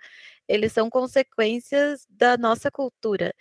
eles 0.47 0.73
são 0.73 0.89
consequências 0.89 2.05
da 2.09 2.37
nossa 2.37 2.71
cultura. 2.71 3.33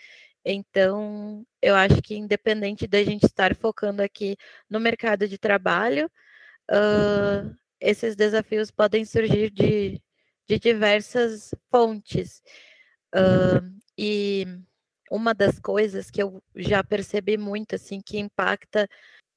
Então, 0.50 1.46
eu 1.60 1.74
acho 1.74 2.00
que 2.00 2.16
independente 2.16 2.86
da 2.86 3.04
gente 3.04 3.26
estar 3.26 3.54
focando 3.54 4.02
aqui 4.02 4.34
no 4.68 4.80
mercado 4.80 5.28
de 5.28 5.36
trabalho, 5.36 6.10
uh, 6.70 7.54
esses 7.78 8.16
desafios 8.16 8.70
podem 8.70 9.04
surgir 9.04 9.50
de, 9.50 10.00
de 10.48 10.58
diversas 10.58 11.54
fontes. 11.70 12.42
Uh, 13.14 13.78
e 13.96 14.46
uma 15.10 15.34
das 15.34 15.58
coisas 15.58 16.10
que 16.10 16.22
eu 16.22 16.42
já 16.56 16.82
percebi 16.82 17.36
muito, 17.36 17.74
assim, 17.74 18.00
que 18.00 18.18
impacta 18.18 18.88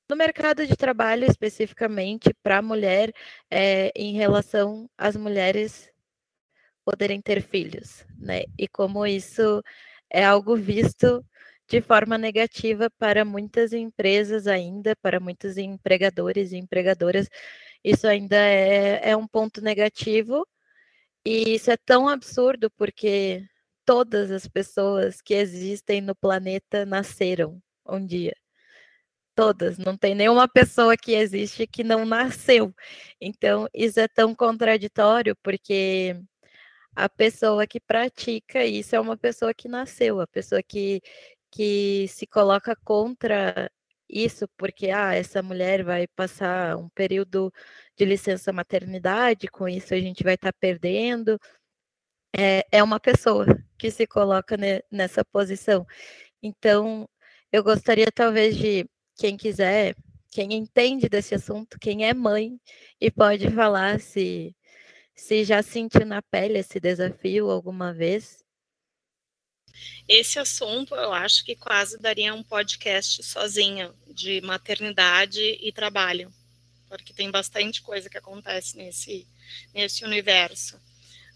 no 0.10 0.15
mercado 0.15 0.65
de 0.65 0.77
trabalho 0.77 1.25
especificamente 1.25 2.34
para 2.41 2.60
a 2.60 2.62
mulher, 2.62 3.12
é, 3.50 3.91
em 3.94 4.13
relação 4.13 4.89
às 4.98 5.18
mulheres 5.18 5.89
poderem 6.86 7.22
ter 7.22 7.41
filhos, 7.41 8.06
né? 8.18 8.44
E 8.58 8.65
como 8.65 9.06
isso 9.06 9.62
é 10.12 10.24
algo 10.25 10.56
visto 10.56 11.24
de 11.68 11.82
forma 11.82 12.18
negativa 12.18 12.89
para 12.98 13.24
muitas 13.25 13.74
empresas 13.74 14.48
ainda, 14.48 14.96
para 14.98 15.20
muitos 15.20 15.58
empregadores 15.58 16.51
e 16.51 16.58
empregadoras. 16.58 17.30
Isso 17.84 18.08
ainda 18.08 18.36
é, 18.38 19.12
é 19.12 19.18
um 19.18 19.27
ponto 19.27 19.62
negativo. 19.62 20.46
E 21.25 21.56
isso 21.56 21.72
é 21.72 21.77
tão 21.77 22.10
absurdo 22.10 22.70
porque 22.72 23.46
todas 23.86 24.32
as 24.32 24.48
pessoas 24.48 25.22
que 25.22 25.34
existem 25.34 26.01
no 26.01 26.15
planeta 26.15 26.86
nasceram 26.86 27.62
um 27.88 28.06
dia. 28.06 28.36
Todas, 29.36 29.77
não 29.77 29.98
tem 29.98 30.13
nenhuma 30.13 30.48
pessoa 30.48 30.98
que 30.98 31.13
existe 31.13 31.65
que 31.68 31.84
não 31.84 32.06
nasceu. 32.06 32.74
Então, 33.20 33.68
isso 33.74 34.00
é 34.00 34.08
tão 34.08 34.36
contraditório 34.36 35.36
porque 35.44 36.15
a 36.95 37.10
pessoa 37.10 37.67
que 37.67 37.79
pratica 37.79 38.65
isso 38.65 38.95
é 38.95 39.00
uma 39.00 39.17
pessoa 39.17 39.53
que 39.53 39.67
nasceu, 39.67 40.19
a 40.21 40.27
pessoa 40.27 40.62
que, 40.63 41.01
que 41.51 42.07
se 42.10 42.27
coloca 42.27 42.75
contra 42.75 43.71
isso, 44.10 44.48
porque 44.57 44.89
ah, 44.91 45.13
essa 45.15 45.41
mulher 45.41 45.83
vai 45.83 46.07
passar 46.07 46.77
um 46.77 46.89
período 46.89 47.51
de 47.98 48.05
licença 48.05 48.51
maternidade, 48.53 49.48
com 49.48 49.67
isso 49.69 49.93
a 49.93 50.00
gente 50.00 50.24
vai 50.24 50.36
estar 50.36 50.51
tá 50.51 50.57
perdendo. 50.60 51.39
É, 52.38 52.65
é 52.71 52.83
uma 52.83 53.00
pessoa 53.00 53.45
que 53.77 53.91
se 53.91 54.07
coloca 54.07 54.57
ne, 54.57 54.83
nessa 54.91 55.24
posição. 55.25 55.86
Então, 56.43 57.10
eu 57.51 57.63
gostaria 57.63 58.07
talvez 58.13 58.57
de 58.57 58.89
quem 59.17 59.38
quiser, 59.38 59.95
quem 60.31 60.53
entende 60.53 61.10
desse 61.10 61.36
assunto, 61.36 61.77
quem 61.79 62.05
é 62.07 62.13
mãe 62.13 62.60
e 63.00 63.12
pode 63.12 63.50
falar 63.51 64.00
se 64.00 64.55
se 65.22 65.44
já 65.46 65.62
sentiu 65.62 66.04
na 66.04 66.20
pele 66.20 66.58
esse 66.58 66.80
desafio 66.80 67.51
alguma 67.51 67.94
vez? 67.94 68.44
Esse 70.08 70.40
assunto 70.40 70.96
eu 70.96 71.13
acho 71.13 71.46
que 71.46 71.56
quase 71.56 72.00
daria 72.00 72.34
um 72.34 72.44
podcast 72.44 73.22
sozinho 73.24 73.94
de 74.08 74.42
maternidade 74.42 75.40
e 75.40 75.72
trabalho, 75.72 76.34
porque 76.90 77.13
tem 77.13 77.30
bastante 77.30 77.84
coisa 77.84 78.10
que 78.10 78.18
acontece 78.18 78.75
nesse, 78.75 79.28
nesse 79.74 80.04
universo. 80.04 80.82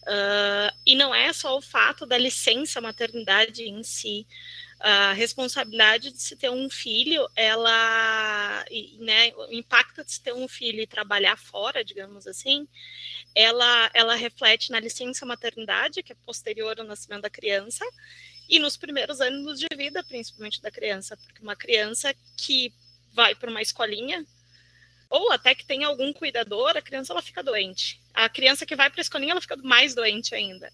Uh, 0.06 0.70
e 0.86 0.96
não 0.96 1.16
é 1.16 1.34
só 1.34 1.58
o 1.58 1.62
fato 1.62 2.06
da 2.06 2.18
licença 2.18 2.80
maternidade 2.80 3.64
em 3.64 3.82
si, 3.84 4.28
a 4.80 5.14
responsabilidade 5.14 6.12
de 6.12 6.22
se 6.22 6.36
ter 6.36 6.52
um 6.52 6.70
filho, 6.70 7.28
ela, 7.36 8.64
né, 9.00 9.34
o 9.36 9.52
impacto 9.52 10.04
de 10.04 10.12
se 10.12 10.22
ter 10.22 10.34
um 10.34 10.48
filho 10.48 10.80
e 10.82 10.88
trabalhar 10.88 11.38
fora, 11.38 11.84
digamos 11.84 12.28
assim, 12.28 12.68
ela, 13.34 13.90
ela 13.94 14.16
reflete 14.16 14.72
na 14.72 14.80
licença 14.80 15.26
maternidade, 15.26 16.04
que 16.04 16.12
é 16.12 16.16
posterior 16.26 16.80
ao 16.80 16.86
nascimento 16.86 17.24
da 17.24 17.30
criança, 17.30 17.84
e 18.48 18.60
nos 18.60 18.78
primeiros 18.78 19.22
anos 19.22 19.60
de 19.60 19.68
vida, 19.76 20.04
principalmente 20.04 20.62
da 20.62 20.70
criança, 20.70 21.18
porque 21.18 21.42
uma 21.42 21.56
criança 21.56 22.14
que 22.38 22.72
vai 23.12 23.34
para 23.34 23.50
uma 23.50 23.62
escolinha, 23.62 24.26
ou 25.10 25.32
até 25.32 25.54
que 25.54 25.66
tem 25.66 25.84
algum 25.84 26.12
cuidador, 26.12 26.76
a 26.76 26.82
criança 26.82 27.14
ela 27.14 27.22
fica 27.22 27.44
doente. 27.44 28.02
A 28.14 28.30
criança 28.30 28.66
que 28.66 28.76
vai 28.76 28.90
para 28.90 29.00
a 29.00 29.04
escolinha, 29.04 29.32
ela 29.32 29.42
fica 29.42 29.58
mais 29.58 29.94
doente 29.94 30.34
ainda. 30.34 30.72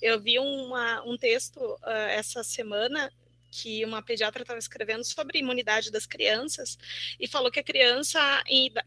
Eu 0.00 0.20
vi 0.20 0.38
uma, 0.38 1.02
um 1.02 1.16
texto 1.16 1.58
uh, 1.58 1.90
essa 2.10 2.42
semana 2.42 3.12
que 3.50 3.84
uma 3.84 4.02
pediatra 4.02 4.42
estava 4.42 4.58
escrevendo 4.58 5.04
sobre 5.04 5.38
imunidade 5.38 5.90
das 5.90 6.04
crianças 6.04 6.76
e 7.18 7.26
falou 7.26 7.50
que 7.50 7.60
a 7.60 7.64
criança 7.64 8.20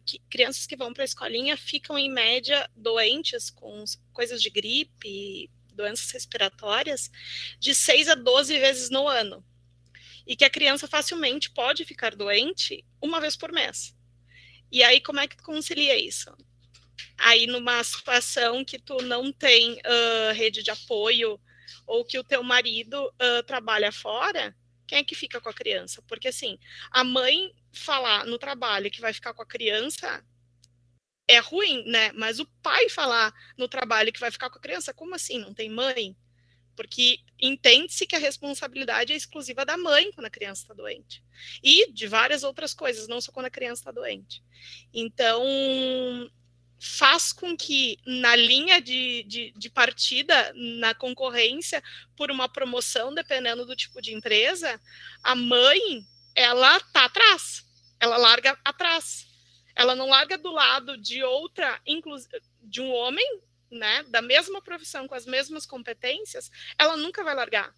que 0.06 0.20
crianças 0.30 0.68
que 0.68 0.76
vão 0.76 0.94
para 0.94 1.04
a 1.04 1.06
escolinha 1.06 1.58
ficam 1.58 1.98
em 1.98 2.12
média 2.12 2.70
doentes 2.76 3.50
com 3.50 3.84
coisas 4.14 4.42
de 4.42 4.50
gripe, 4.50 5.50
doenças 5.74 6.12
respiratórias, 6.12 7.10
de 7.60 7.74
6 7.74 8.10
a 8.10 8.16
12 8.16 8.60
vezes 8.60 8.90
no 8.90 9.08
ano. 9.08 9.44
E 10.28 10.36
que 10.36 10.46
a 10.46 10.50
criança 10.50 10.88
facilmente 10.88 11.50
pode 11.50 11.84
ficar 11.86 12.16
doente 12.16 12.86
uma 13.02 13.20
vez 13.20 13.36
por 13.36 13.52
mês. 13.52 13.96
E 14.72 14.84
aí, 14.84 15.02
como 15.02 15.20
é 15.20 15.28
que 15.28 15.38
tu 15.38 15.44
concilia 15.44 15.98
isso? 15.98 16.36
Aí, 17.18 17.48
numa 17.48 17.84
situação 17.84 18.64
que 18.64 18.80
tu 18.80 18.98
não 19.02 19.32
tem 19.32 19.74
uh, 19.74 20.34
rede 20.34 20.64
de 20.64 20.72
apoio 20.72 21.40
ou 21.86 22.06
que 22.06 22.18
o 22.18 22.24
teu 22.24 22.44
marido 22.44 23.06
uh, 23.08 23.44
trabalha 23.46 23.92
fora, 23.92 24.56
quem 24.88 25.00
é 25.00 25.04
que 25.04 25.16
fica 25.16 25.40
com 25.40 25.50
a 25.50 25.54
criança? 25.54 26.02
Porque 26.08 26.30
assim, 26.30 26.58
a 26.92 27.04
mãe 27.04 27.54
falar 27.72 28.26
no 28.26 28.40
trabalho 28.40 28.90
que 28.90 29.02
vai 29.02 29.14
ficar 29.14 29.34
com 29.34 29.42
a 29.42 29.46
criança 29.46 30.24
é 31.28 31.38
ruim, 31.38 31.84
né? 31.86 32.12
Mas 32.14 32.40
o 32.40 32.46
pai 32.64 32.90
falar 32.90 33.32
no 33.58 33.68
trabalho 33.68 34.12
que 34.12 34.20
vai 34.20 34.32
ficar 34.32 34.50
com 34.50 34.58
a 34.58 34.62
criança, 34.62 34.94
como 34.94 35.14
assim? 35.14 35.38
Não 35.38 35.54
tem 35.54 35.70
mãe? 35.70 36.18
Porque 36.80 37.20
entende-se 37.38 38.08
que 38.08 38.16
a 38.16 38.20
responsabilidade 38.20 39.12
é 39.12 39.16
exclusiva 39.18 39.66
da 39.66 39.78
mãe 39.78 40.14
quando 40.14 40.28
a 40.28 40.30
criança 40.30 40.62
está 40.62 40.74
doente. 40.74 41.22
E 41.62 41.92
de 41.92 42.08
várias 42.08 42.42
outras 42.42 42.74
coisas, 42.74 43.06
não 43.06 43.20
só 43.20 43.34
quando 43.34 43.48
a 43.48 43.50
criança 43.50 43.82
está 43.82 43.92
doente. 43.92 44.42
Então, 44.94 45.44
faz 46.80 47.34
com 47.34 47.58
que, 47.58 48.00
na 48.08 48.34
linha 48.34 48.80
de, 48.80 49.24
de, 49.24 49.52
de, 49.58 49.70
partida, 49.70 50.54
na 50.56 50.96
concorrência 50.96 51.84
por 52.16 52.32
uma 52.32 52.48
promoção, 52.48 53.14
dependendo 53.14 53.66
do 53.66 53.76
tipo 53.76 54.02
de 54.02 54.14
empresa, 54.14 54.80
a 55.22 55.36
mãe, 55.36 56.08
ela 56.34 56.80
tá 56.94 57.04
atrás, 57.04 57.68
ela 58.00 58.16
larga 58.16 58.58
atrás. 58.64 59.28
Ela 59.76 59.96
não 59.96 60.08
larga 60.08 60.38
do 60.38 60.50
lado 60.50 60.98
de 60.98 61.22
outra, 61.26 61.82
de 62.64 62.80
um 62.80 62.90
homem, 62.90 63.42
né, 63.72 64.04
da 64.04 64.22
mesma 64.22 64.62
profissão, 64.62 65.08
com 65.08 65.16
as 65.16 65.26
mesmas 65.26 65.66
competências, 65.66 66.52
ela 66.78 66.98
nunca 66.98 67.24
vai 67.24 67.36
largar 67.36 67.74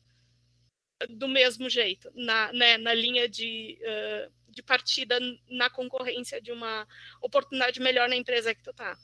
do 1.09 1.27
mesmo 1.27 1.69
jeito, 1.69 2.11
na, 2.13 2.51
né, 2.53 2.77
na 2.77 2.93
linha 2.93 3.27
de, 3.27 3.79
uh, 3.81 4.31
de 4.49 4.61
partida 4.61 5.19
na 5.49 5.69
concorrência 5.69 6.41
de 6.41 6.51
uma 6.51 6.87
oportunidade 7.21 7.79
melhor 7.79 8.07
na 8.07 8.15
empresa 8.15 8.53
que 8.53 8.63
tu 8.63 8.73
tá. 8.73 8.97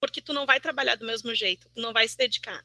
Porque 0.00 0.20
tu 0.20 0.32
não 0.32 0.46
vai 0.46 0.60
trabalhar 0.60 0.94
do 0.96 1.06
mesmo 1.06 1.34
jeito, 1.34 1.68
tu 1.70 1.80
não 1.80 1.92
vai 1.92 2.06
se 2.06 2.16
dedicar. 2.16 2.64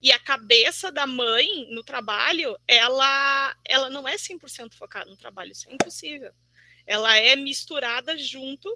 E 0.00 0.12
a 0.12 0.18
cabeça 0.18 0.92
da 0.92 1.06
mãe 1.06 1.66
no 1.70 1.82
trabalho, 1.82 2.58
ela, 2.66 3.56
ela 3.64 3.90
não 3.90 4.06
é 4.06 4.16
100% 4.16 4.74
focada 4.74 5.10
no 5.10 5.16
trabalho, 5.16 5.52
isso 5.52 5.68
é 5.68 5.72
impossível. 5.72 6.32
Ela 6.86 7.16
é 7.16 7.34
misturada 7.34 8.16
junto 8.18 8.68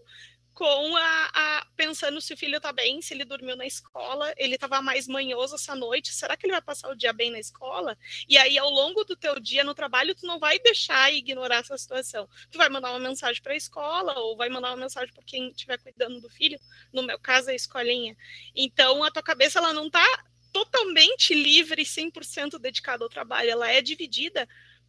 com 0.59 0.97
a, 0.97 1.31
a, 1.33 1.67
pensando 1.77 2.21
se 2.21 2.35
o 2.35 2.37
filho 2.37 2.57
está 2.57 2.73
bem, 2.73 3.00
se 3.00 3.15
ele 3.15 3.25
dormiu 3.25 3.55
na 3.55 3.65
escola, 3.65 4.35
ele 4.37 4.57
estava 4.57 4.83
mais 4.83 5.07
manhoso 5.07 5.55
essa 5.55 5.73
noite, 5.73 6.12
será 6.12 6.37
que 6.37 6.47
ele 6.47 6.53
vai 6.53 6.61
passar 6.61 6.91
o 6.91 6.97
dia 6.97 7.12
bem 7.12 7.31
na 7.31 7.38
escola? 7.38 7.97
E 8.29 8.37
aí, 8.37 8.59
ao 8.59 8.69
longo 8.69 9.05
do 9.05 9.15
teu 9.15 9.38
dia 9.38 9.62
no 9.62 9.73
trabalho, 9.73 10.17
tu 10.17 10.27
não 10.27 10.41
vai 10.41 10.59
deixar 10.59 11.12
ignorar 11.12 11.59
essa 11.59 11.79
situação. 11.79 12.29
Tu 12.50 12.59
vai 12.59 12.69
mandar 12.69 12.91
uma 12.91 12.99
mensagem 12.99 13.41
para 13.41 13.53
a 13.53 13.57
escola, 13.57 14.19
ou 14.19 14.37
vai 14.37 14.49
mandar 14.49 14.71
uma 14.71 14.79
mensagem 14.79 15.15
para 15.15 15.23
quem 15.23 15.49
estiver 15.50 15.79
cuidando 15.79 16.21
do 16.21 16.29
filho, 16.29 16.59
no 16.93 17.05
meu 17.05 17.21
caso, 17.21 17.50
a 17.50 17.55
escolinha. 17.55 18.17
Então, 18.53 19.05
a 19.05 19.12
tua 19.12 19.23
cabeça, 19.23 19.61
ela 19.61 19.73
não 19.73 19.87
está 19.87 20.05
totalmente 20.53 21.35
livre, 21.35 21.85
100% 21.85 22.59
dedicada 22.59 23.05
ao 23.05 23.09
trabalho, 23.09 23.49
ela 23.49 23.71
é 23.71 23.81
dividida 23.81 24.49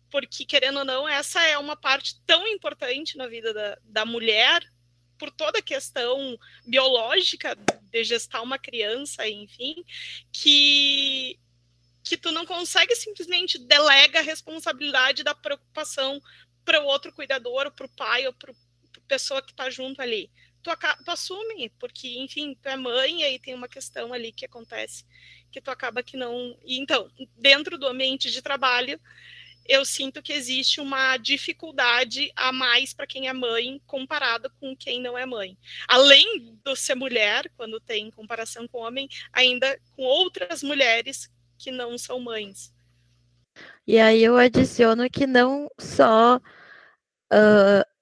porque, 0.10 0.46
querendo 0.46 0.80
ou 0.80 0.86
não, 0.86 1.08
essa 1.08 1.40
é 1.44 1.56
uma 1.60 1.76
parte 1.76 2.20
tão 2.26 2.48
importante 2.48 3.16
na 3.16 3.28
vida 3.28 3.54
da, 3.54 3.78
da 3.84 4.04
mulher, 4.04 4.64
por 5.20 5.30
toda 5.30 5.60
a 5.60 5.64
questão 5.64 6.40
biológica 6.66 7.56
de 7.92 8.04
gestar 8.04 8.42
uma 8.42 8.58
criança, 8.58 9.28
enfim, 9.28 9.84
que 10.32 11.38
que 12.02 12.18
tu 12.18 12.32
não 12.32 12.44
consegue 12.44 12.96
simplesmente 12.96 13.60
delega 13.60 14.18
a 14.18 14.24
responsabilidade 14.24 15.24
da 15.24 15.36
preocupação 15.36 16.20
para 16.66 16.82
o 16.82 16.86
outro 16.86 17.14
cuidador, 17.14 17.72
para 17.72 17.86
o 17.86 17.90
pai 17.90 18.26
ou 18.26 18.34
para 18.34 18.52
a 18.52 19.02
pessoa 19.08 19.44
que 19.44 19.52
está 19.52 19.70
junto 19.70 20.02
ali. 20.02 20.32
Tu, 20.64 20.72
tu, 21.06 21.12
assume, 21.12 21.70
porque, 21.78 22.18
enfim, 22.18 22.58
tu 22.60 22.68
é 22.68 22.76
mãe 22.76 23.22
e 23.22 23.24
aí 23.24 23.38
tem 23.38 23.54
uma 23.54 23.68
questão 23.68 24.12
ali 24.12 24.32
que 24.32 24.46
acontece 24.46 25.06
que 25.52 25.62
tu 25.62 25.70
acaba 25.70 26.04
que 26.04 26.18
não. 26.18 26.58
E, 26.66 26.80
então, 26.80 27.12
dentro 27.36 27.78
do 27.78 27.88
ambiente 27.88 28.32
de 28.32 28.42
trabalho, 28.42 29.00
eu 29.70 29.86
sinto 29.86 30.20
que 30.20 30.34
existe 30.34 30.82
uma 30.82 31.16
dificuldade 31.18 32.32
a 32.36 32.52
mais 32.52 32.92
para 32.92 33.06
quem 33.06 33.28
é 33.28 33.34
mãe 33.34 33.80
comparado 33.86 34.52
com 34.60 34.76
quem 34.76 35.00
não 35.00 35.16
é 35.16 35.28
mãe. 35.28 35.56
Além 35.88 36.58
de 36.66 36.76
ser 36.76 36.96
mulher, 36.96 37.52
quando 37.56 37.80
tem 37.80 38.10
comparação 38.10 38.68
com 38.68 38.80
homem, 38.80 39.08
ainda 39.32 39.80
com 39.96 40.02
outras 40.02 40.64
mulheres 40.64 41.30
que 41.56 41.70
não 41.70 42.00
são 42.00 42.20
mães. 42.20 42.74
E 43.86 44.00
aí 44.00 44.24
eu 44.24 44.38
adiciono 44.38 45.08
que 45.08 45.28
não 45.28 45.70
só 45.80 46.42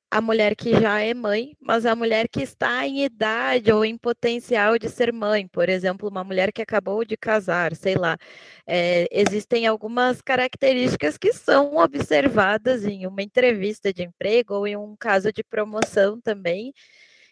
a 0.10 0.22
mulher 0.22 0.56
que 0.56 0.72
já 0.80 1.00
é 1.02 1.14
mãe, 1.14 1.56
mas 1.60 1.86
a 1.86 1.96
mulher 1.96 2.30
que 2.30 2.42
está 2.42 2.88
em 2.88 3.04
idade 3.04 3.72
ou 3.72 3.84
em 3.84 3.98
potencial 3.98 4.78
de 4.80 4.90
ser 4.90 5.12
mãe, 5.12 5.48
por 5.48 5.68
exemplo, 5.70 6.10
uma 6.10 6.24
mulher 6.24 6.52
que 6.54 6.62
acabou 6.62 7.04
de 7.04 7.18
casar, 7.18 7.76
sei 7.76 7.96
lá. 7.96 8.18
É, 8.66 9.08
existem 9.12 9.68
algumas 9.68 10.22
características 10.22 11.18
que 11.18 11.34
são 11.34 11.76
observadas 11.78 12.86
em 12.86 13.06
uma 13.06 13.22
entrevista 13.22 13.94
de 13.94 14.04
emprego 14.04 14.54
ou 14.56 14.68
em 14.68 14.78
um 14.78 14.96
caso 14.98 15.32
de 15.34 15.44
promoção 15.44 16.22
também. 16.22 16.74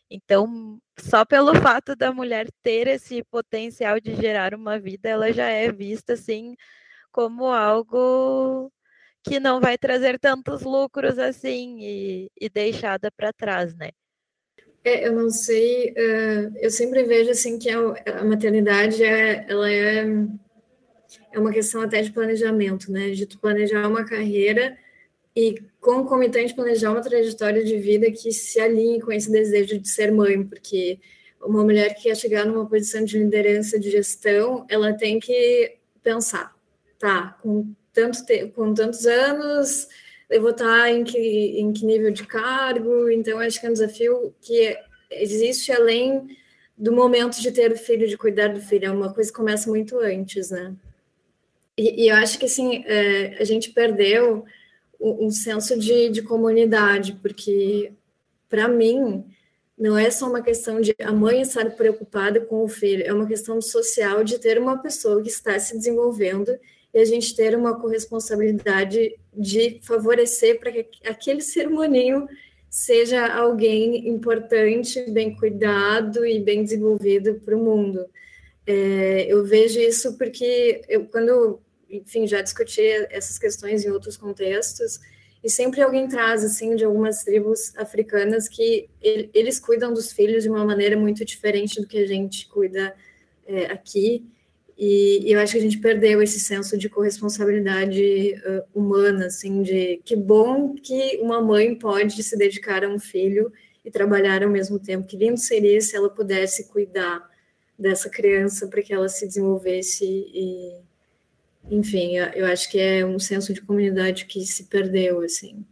Então, 0.09 0.79
só 0.99 1.25
pelo 1.25 1.55
fato 1.61 1.95
da 1.95 2.11
mulher 2.13 2.47
ter 2.63 2.87
esse 2.87 3.23
potencial 3.25 3.99
de 3.99 4.15
gerar 4.15 4.53
uma 4.53 4.79
vida, 4.79 5.09
ela 5.09 5.31
já 5.33 5.49
é 5.49 5.71
vista 5.71 6.13
assim 6.13 6.55
como 7.11 7.45
algo 7.45 8.71
que 9.27 9.39
não 9.39 9.59
vai 9.59 9.77
trazer 9.77 10.19
tantos 10.19 10.61
lucros 10.61 11.17
assim 11.17 11.79
e, 11.81 12.31
e 12.39 12.49
deixada 12.49 13.11
para 13.11 13.33
trás, 13.33 13.75
né? 13.75 13.89
É, 14.83 15.07
eu 15.07 15.13
não 15.13 15.31
sei, 15.31 15.91
uh, 15.93 16.53
eu 16.57 16.69
sempre 16.69 17.03
vejo 17.03 17.31
assim 17.31 17.57
que 17.57 17.69
a, 17.71 17.79
a, 18.19 18.23
maternidade 18.23 19.03
é, 19.03 19.43
ela 19.49 19.71
é, 19.71 20.05
é 21.31 21.39
uma 21.39 21.51
questão 21.51 21.81
até 21.81 22.03
de 22.03 22.11
planejamento, 22.11 22.91
né? 22.91 23.09
De 23.09 23.25
tu 23.25 23.39
planejar 23.39 23.87
uma 23.87 24.05
carreira 24.05 24.77
e 25.35 25.59
concomitante 25.81 26.53
planejar 26.53 26.91
uma 26.91 27.01
trajetória 27.01 27.63
de 27.65 27.77
vida 27.77 28.11
que 28.11 28.31
se 28.31 28.59
alinhe 28.59 29.01
com 29.01 29.11
esse 29.11 29.31
desejo 29.31 29.79
de 29.79 29.89
ser 29.89 30.11
mãe, 30.11 30.43
porque 30.45 30.99
uma 31.41 31.63
mulher 31.63 31.95
que 31.95 32.03
quer 32.03 32.15
chegar 32.15 32.45
numa 32.45 32.67
posição 32.67 33.03
de 33.03 33.17
liderança, 33.17 33.79
de 33.79 33.89
gestão, 33.89 34.65
ela 34.69 34.93
tem 34.93 35.19
que 35.19 35.77
pensar, 36.03 36.55
tá, 36.99 37.37
com 37.41 37.73
tanto 37.95 38.23
com 38.53 38.73
tantos 38.73 39.07
anos, 39.07 39.87
eu 40.29 40.41
vou 40.41 40.51
estar 40.51 40.91
em 40.91 41.03
que, 41.03 41.17
em 41.17 41.71
que 41.71 41.85
nível 41.85 42.11
de 42.11 42.25
cargo, 42.25 43.09
então 43.09 43.39
acho 43.39 43.59
que 43.59 43.65
é 43.65 43.69
um 43.69 43.73
desafio 43.73 44.35
que 44.41 44.77
existe 45.09 45.71
além 45.71 46.27
do 46.77 46.91
momento 46.91 47.41
de 47.41 47.51
ter 47.51 47.71
o 47.71 47.77
filho, 47.77 48.07
de 48.07 48.17
cuidar 48.17 48.49
do 48.49 48.59
filho, 48.59 48.85
é 48.85 48.91
uma 48.91 49.13
coisa 49.13 49.31
que 49.31 49.37
começa 49.37 49.69
muito 49.69 49.97
antes, 49.97 50.51
né? 50.51 50.75
E, 51.77 52.03
e 52.03 52.09
eu 52.09 52.15
acho 52.15 52.37
que, 52.37 52.45
assim, 52.45 52.83
é, 52.85 53.37
a 53.39 53.43
gente 53.45 53.71
perdeu 53.71 54.43
um, 54.99 55.27
um 55.27 55.31
senso 55.31 55.79
de, 55.79 56.09
de 56.09 56.21
comunidade, 56.21 57.17
porque, 57.21 57.93
para 58.49 58.67
mim, 58.67 59.25
não 59.77 59.97
é 59.97 60.09
só 60.09 60.27
uma 60.27 60.41
questão 60.41 60.81
de 60.81 60.93
a 61.01 61.13
mãe 61.13 61.41
estar 61.41 61.69
preocupada 61.71 62.41
com 62.41 62.63
o 62.63 62.67
filho, 62.67 63.03
é 63.05 63.13
uma 63.13 63.27
questão 63.27 63.61
social 63.61 64.23
de 64.23 64.37
ter 64.37 64.57
uma 64.57 64.81
pessoa 64.81 65.21
que 65.21 65.29
está 65.29 65.57
se 65.59 65.77
desenvolvendo 65.77 66.51
e 66.95 66.99
a 66.99 67.03
gente 67.03 67.35
ter 67.35 67.57
uma 67.57 67.77
corresponsabilidade 67.77 69.19
de 69.33 69.81
favorecer 69.83 70.57
para 70.57 70.71
que 70.71 70.87
aquele 71.05 71.41
ser 71.41 71.67
humaninho 71.67 72.25
seja 72.69 73.27
alguém 73.27 74.07
importante, 74.07 75.11
bem 75.11 75.35
cuidado 75.35 76.25
e 76.25 76.39
bem 76.39 76.63
desenvolvido 76.63 77.35
para 77.43 77.55
o 77.55 77.61
mundo. 77.61 78.05
É, 78.65 79.25
eu 79.27 79.43
vejo 79.43 79.77
isso 79.77 80.17
porque 80.17 80.83
eu, 80.87 81.05
quando, 81.07 81.59
enfim, 81.89 82.25
já 82.25 82.41
discuti 82.41 82.81
essas 83.09 83.37
questões 83.37 83.83
em 83.83 83.91
outros 83.91 84.15
contextos, 84.15 84.97
e 85.43 85.49
sempre 85.49 85.81
alguém 85.81 86.07
traz, 86.07 86.45
assim, 86.45 86.77
de 86.77 86.85
algumas 86.85 87.25
tribos 87.25 87.75
africanas 87.75 88.47
que 88.47 88.89
ele, 89.01 89.29
eles 89.33 89.59
cuidam 89.59 89.93
dos 89.93 90.13
filhos 90.13 90.43
de 90.43 90.49
uma 90.49 90.63
maneira 90.63 90.97
muito 90.97 91.25
diferente 91.25 91.79
do 91.79 91.85
que 91.85 91.97
a 91.97 92.07
gente 92.07 92.47
cuida 92.47 92.95
é, 93.45 93.65
aqui, 93.65 94.25
e, 94.77 95.31
eu 95.31 95.39
acho 95.39 95.53
que 95.53 95.59
a 95.59 95.61
gente 95.61 95.79
perdeu 95.79 96.21
esse 96.21 96.39
senso 96.39 96.77
de 96.77 96.89
corresponsabilidade 96.89 98.35
uh, 98.45 98.63
humana, 98.73 99.27
assim, 99.27 99.61
de 99.61 100.01
que 100.03 100.15
bom 100.15 100.75
que 100.75 101.17
uma 101.21 101.41
mãe 101.41 101.75
pode 101.75 102.21
se 102.21 102.37
dedicar 102.37 102.83
a 102.83 102.89
um 102.89 102.99
filho 102.99 103.51
e 103.83 103.91
trabalhar 103.91 104.43
ao 104.43 104.49
mesmo 104.49 104.77
tempo. 104.77 105.07
Que 105.07 105.15
lindo 105.15 105.39
seria 105.39 105.79
se 105.79 105.95
ela 105.95 106.09
pudesse 106.09 106.67
cuidar 106.67 107.23
dessa 107.79 108.09
criança 108.09 108.67
para 108.67 108.81
que 108.81 108.93
ela 108.93 109.07
se 109.07 109.25
desenvolvesse 109.25 110.05
e, 110.05 110.73
enfim, 111.69 112.17
eu 112.17 112.45
acho 112.45 112.69
que 112.69 112.79
é 112.79 113.05
um 113.05 113.19
senso 113.19 113.53
de 113.53 113.61
comunidade 113.61 114.25
que 114.25 114.45
se 114.45 114.65
perdeu, 114.65 115.21
assim. 115.21 115.65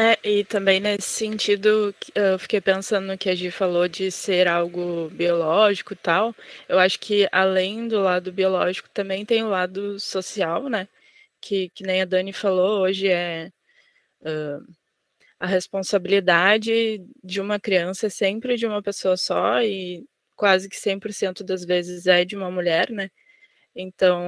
É, 0.00 0.16
e 0.22 0.44
também 0.44 0.78
nesse 0.78 1.08
sentido, 1.08 1.92
eu 2.14 2.38
fiquei 2.38 2.60
pensando 2.60 3.08
no 3.08 3.18
que 3.18 3.28
a 3.28 3.34
Gi 3.34 3.50
falou 3.50 3.88
de 3.88 4.12
ser 4.12 4.46
algo 4.46 5.10
biológico 5.10 5.92
e 5.92 5.96
tal. 5.96 6.32
Eu 6.68 6.78
acho 6.78 7.00
que 7.00 7.28
além 7.32 7.88
do 7.88 8.00
lado 8.00 8.30
biológico, 8.32 8.88
também 8.90 9.26
tem 9.26 9.42
o 9.42 9.48
lado 9.48 9.98
social, 9.98 10.68
né? 10.68 10.86
Que, 11.40 11.68
que 11.70 11.82
nem 11.84 12.02
a 12.02 12.04
Dani 12.04 12.32
falou, 12.32 12.82
hoje 12.82 13.08
é 13.08 13.50
uh, 14.22 14.64
a 15.40 15.46
responsabilidade 15.46 17.00
de 17.24 17.40
uma 17.40 17.60
criança 17.60 18.06
é 18.08 18.10
sempre 18.10 18.56
de 18.56 18.66
uma 18.66 18.82
pessoa 18.82 19.16
só 19.16 19.62
e 19.62 20.04
quase 20.36 20.68
que 20.68 20.76
100% 20.76 21.44
das 21.44 21.64
vezes 21.64 22.06
é 22.06 22.24
de 22.24 22.36
uma 22.36 22.50
mulher, 22.50 22.90
né? 22.90 23.10
Então, 23.76 24.22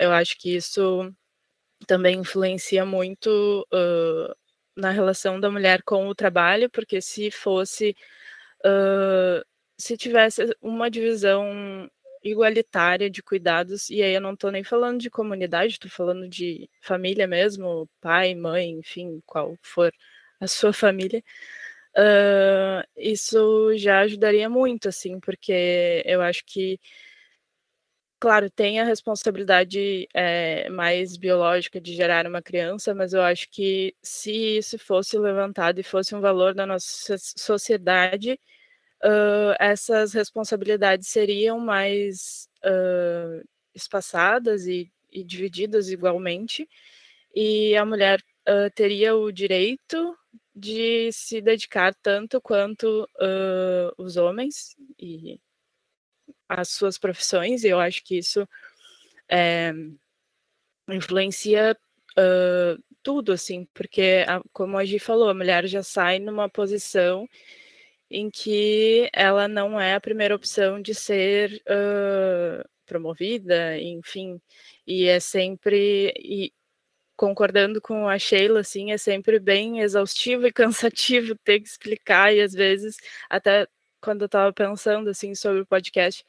eu 0.00 0.12
acho 0.12 0.38
que 0.38 0.56
isso 0.56 1.12
também 1.86 2.20
influencia 2.20 2.84
muito 2.86 3.66
uh, 3.72 4.34
na 4.78 4.90
relação 4.90 5.40
da 5.40 5.50
mulher 5.50 5.82
com 5.84 6.08
o 6.08 6.14
trabalho, 6.14 6.70
porque 6.70 7.00
se 7.02 7.30
fosse, 7.30 7.96
uh, 8.64 9.44
se 9.78 9.96
tivesse 9.96 10.56
uma 10.62 10.90
divisão 10.90 11.90
igualitária 12.22 13.10
de 13.10 13.22
cuidados, 13.22 13.90
e 13.90 14.02
aí 14.02 14.14
eu 14.14 14.20
não 14.20 14.34
estou 14.34 14.50
nem 14.52 14.64
falando 14.64 15.00
de 15.00 15.10
comunidade, 15.10 15.74
estou 15.74 15.90
falando 15.90 16.28
de 16.28 16.68
família 16.82 17.26
mesmo, 17.26 17.88
pai, 18.00 18.34
mãe, 18.34 18.70
enfim, 18.70 19.22
qual 19.26 19.56
for 19.62 19.92
a 20.40 20.46
sua 20.46 20.72
família, 20.72 21.22
uh, 21.96 22.82
isso 22.96 23.76
já 23.76 24.00
ajudaria 24.00 24.48
muito, 24.48 24.88
assim, 24.88 25.20
porque 25.20 26.02
eu 26.06 26.22
acho 26.22 26.44
que 26.46 26.78
Claro, 28.20 28.50
tem 28.50 28.80
a 28.80 28.84
responsabilidade 28.84 30.08
é, 30.12 30.68
mais 30.70 31.16
biológica 31.16 31.80
de 31.80 31.94
gerar 31.94 32.26
uma 32.26 32.42
criança, 32.42 32.92
mas 32.92 33.12
eu 33.12 33.22
acho 33.22 33.48
que 33.48 33.94
se 34.02 34.32
isso 34.58 34.76
fosse 34.76 35.16
levantado 35.16 35.78
e 35.78 35.84
fosse 35.84 36.16
um 36.16 36.20
valor 36.20 36.52
da 36.52 36.66
nossa 36.66 37.16
sociedade, 37.16 38.32
uh, 39.04 39.54
essas 39.60 40.12
responsabilidades 40.14 41.08
seriam 41.08 41.60
mais 41.60 42.48
uh, 42.64 43.44
espaçadas 43.74 44.66
e, 44.66 44.92
e, 45.12 45.24
divididas 45.24 45.90
igualmente, 45.90 46.68
e 47.34 47.76
a 47.76 47.84
mulher 47.86 48.20
uh, 48.48 48.70
teria 48.74 49.16
o 49.16 49.32
direito 49.32 50.16
de 50.54 51.10
se 51.12 51.40
dedicar 51.40 51.94
tanto 52.02 52.40
quanto 52.40 53.08
os 53.98 54.16
homens, 54.16 54.76
e 54.98 55.40
as 56.48 56.70
suas 56.70 56.98
profissões, 56.98 57.64
e 57.64 57.68
eu 57.68 57.80
acho 57.80 58.02
que 58.04 58.18
isso 58.18 58.48
é, 59.28 59.72
influencia 60.88 61.76
uh, 62.18 62.82
tudo, 63.02 63.32
assim, 63.32 63.66
porque, 63.74 64.24
a, 64.26 64.40
como 64.52 64.78
a 64.78 64.84
Gi 64.84 64.98
falou, 64.98 65.28
a 65.28 65.34
mulher 65.34 65.66
já 65.66 65.82
sai 65.82 66.18
numa 66.18 66.48
posição 66.48 67.28
em 68.10 68.30
que 68.30 69.10
ela 69.12 69.46
não 69.48 69.80
é 69.80 69.94
a 69.94 70.00
primeira 70.00 70.34
opção 70.34 70.80
de 70.80 70.94
ser 70.94 71.62
uh, 71.68 72.68
promovida, 72.86 73.78
enfim, 73.78 74.40
e 74.86 75.06
é 75.06 75.20
sempre, 75.20 76.12
e 76.18 76.52
concordando 77.16 77.80
com 77.80 78.08
a 78.08 78.18
Sheila, 78.18 78.60
assim, 78.60 78.92
é 78.92 78.98
sempre 78.98 79.38
bem 79.40 79.80
exaustivo 79.80 80.46
e 80.46 80.52
cansativo 80.52 81.34
ter 81.44 81.60
que 81.60 81.68
explicar, 81.68 82.34
e 82.34 82.40
às 82.40 82.52
vezes 82.54 82.96
até 83.30 83.66
quando 84.00 84.22
eu 84.22 84.28
tava 84.28 84.52
pensando 84.52 85.10
assim 85.10 85.34
sobre 85.34 85.60
o 85.62 85.66
podcast, 85.66 86.24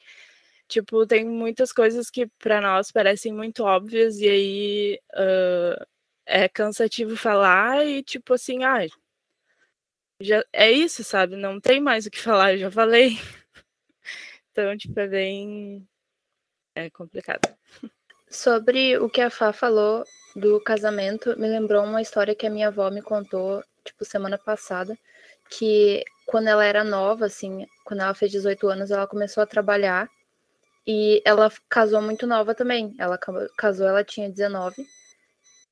tipo, 0.68 1.06
tem 1.08 1.26
muitas 1.26 1.72
coisas 1.74 2.10
que 2.10 2.28
para 2.40 2.62
nós 2.62 2.92
parecem 2.92 3.34
muito 3.34 3.64
óbvias 3.64 4.20
e 4.20 4.28
aí 4.30 5.00
uh, 5.16 5.86
é 6.26 6.48
cansativo 6.50 7.16
falar 7.18 7.86
e 7.86 8.04
tipo 8.04 8.34
assim, 8.34 8.64
ah, 8.64 8.86
já 10.22 10.44
é 10.54 10.72
isso, 10.72 11.04
sabe? 11.04 11.36
Não 11.36 11.60
tem 11.60 11.80
mais 11.82 12.06
o 12.06 12.12
que 12.12 12.20
falar, 12.20 12.54
eu 12.54 12.60
já 12.60 12.72
falei. 12.72 13.18
então, 14.52 14.78
tipo, 14.78 15.00
é 15.00 15.08
bem 15.08 15.88
é 16.76 16.90
complicado. 16.90 17.42
Sobre 18.30 18.98
o 18.98 19.10
que 19.10 19.22
a 19.22 19.30
Fá 19.30 19.52
falou 19.52 20.04
do 20.36 20.62
casamento, 20.62 21.38
me 21.40 21.48
lembrou 21.48 21.84
uma 21.84 22.02
história 22.02 22.36
que 22.36 22.46
a 22.46 22.50
minha 22.50 22.68
avó 22.68 22.90
me 22.90 23.02
contou, 23.02 23.64
tipo, 23.84 24.06
semana 24.06 24.38
passada, 24.38 24.98
que 25.50 26.04
quando 26.30 26.48
ela 26.48 26.64
era 26.64 26.84
nova, 26.84 27.26
assim, 27.26 27.66
quando 27.84 28.02
ela 28.02 28.14
fez 28.14 28.32
18 28.32 28.70
anos, 28.70 28.92
ela 28.92 29.08
começou 29.08 29.42
a 29.42 29.48
trabalhar 29.48 30.08
e 30.86 31.24
ela 31.26 31.52
casou 31.68 32.04
muito 32.04 32.28
nova 32.28 32.54
também. 32.54 32.94
Ela 33.00 33.18
casou, 33.58 33.88
ela 33.88 34.04
tinha 34.04 34.30
19. 34.30 34.86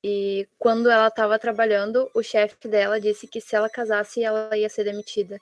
E 0.04 0.48
quando 0.58 0.89
ela 0.89 1.10
estava 1.10 1.38
trabalhando, 1.38 2.10
o 2.12 2.24
chefe 2.24 2.67
dela 2.67 3.00
disse 3.00 3.28
que 3.28 3.39
se 3.39 3.56
ela 3.56 3.70
casasse, 3.70 4.24
ela 4.24 4.58
ia 4.58 4.67
ser 4.67 4.84
demitida, 4.84 5.39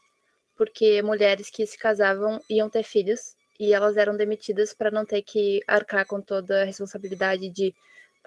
porque 0.57 1.01
mulheres 1.01 1.49
que 1.49 1.65
se 1.65 1.77
casavam 1.77 2.41
iam 2.49 2.69
ter 2.69 2.83
filhos 2.83 3.37
e 3.57 3.73
elas 3.73 3.95
eram 3.95 4.17
demitidas 4.17 4.73
para 4.73 4.91
não 4.91 5.05
ter 5.05 5.21
que 5.21 5.61
arcar 5.65 6.05
com 6.05 6.19
toda 6.19 6.61
a 6.61 6.65
responsabilidade 6.65 7.49
de 7.49 7.73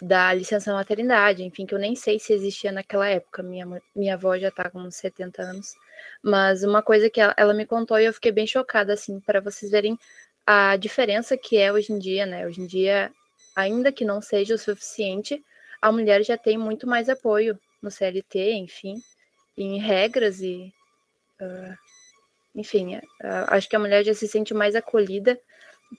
da 0.00 0.32
licença 0.32 0.72
maternidade, 0.72 1.42
enfim, 1.42 1.66
que 1.66 1.74
eu 1.74 1.78
nem 1.78 1.96
sei 1.96 2.18
se 2.18 2.32
existia 2.32 2.70
naquela 2.70 3.08
época. 3.08 3.42
Minha, 3.42 3.82
minha 3.94 4.14
avó 4.14 4.36
já 4.38 4.48
está 4.48 4.70
com 4.70 4.80
uns 4.80 4.96
70 4.96 5.42
anos. 5.42 5.74
Mas 6.22 6.62
uma 6.62 6.82
coisa 6.82 7.10
que 7.10 7.20
ela, 7.20 7.34
ela 7.36 7.54
me 7.54 7.66
contou 7.66 7.98
e 7.98 8.04
eu 8.04 8.12
fiquei 8.12 8.32
bem 8.32 8.46
chocada, 8.46 8.92
assim, 8.92 9.20
para 9.20 9.40
vocês 9.40 9.70
verem 9.70 9.98
a 10.46 10.76
diferença 10.76 11.36
que 11.36 11.56
é 11.58 11.72
hoje 11.72 11.92
em 11.92 11.98
dia, 11.98 12.24
né? 12.24 12.46
Hoje 12.46 12.60
em 12.60 12.66
dia, 12.66 13.12
ainda 13.54 13.92
que 13.92 14.04
não 14.04 14.22
seja 14.22 14.54
o 14.54 14.58
suficiente, 14.58 15.44
a 15.80 15.92
mulher 15.92 16.22
já 16.24 16.36
tem 16.38 16.56
muito 16.56 16.86
mais 16.86 17.08
apoio 17.08 17.58
no 17.82 17.90
CLT, 17.90 18.52
enfim, 18.52 18.94
em 19.56 19.78
regras 19.78 20.40
e. 20.40 20.72
Uh, 21.40 21.76
enfim, 22.54 22.96
uh, 22.96 23.02
acho 23.48 23.68
que 23.68 23.76
a 23.76 23.78
mulher 23.78 24.04
já 24.04 24.14
se 24.14 24.26
sente 24.26 24.52
mais 24.52 24.74
acolhida 24.74 25.38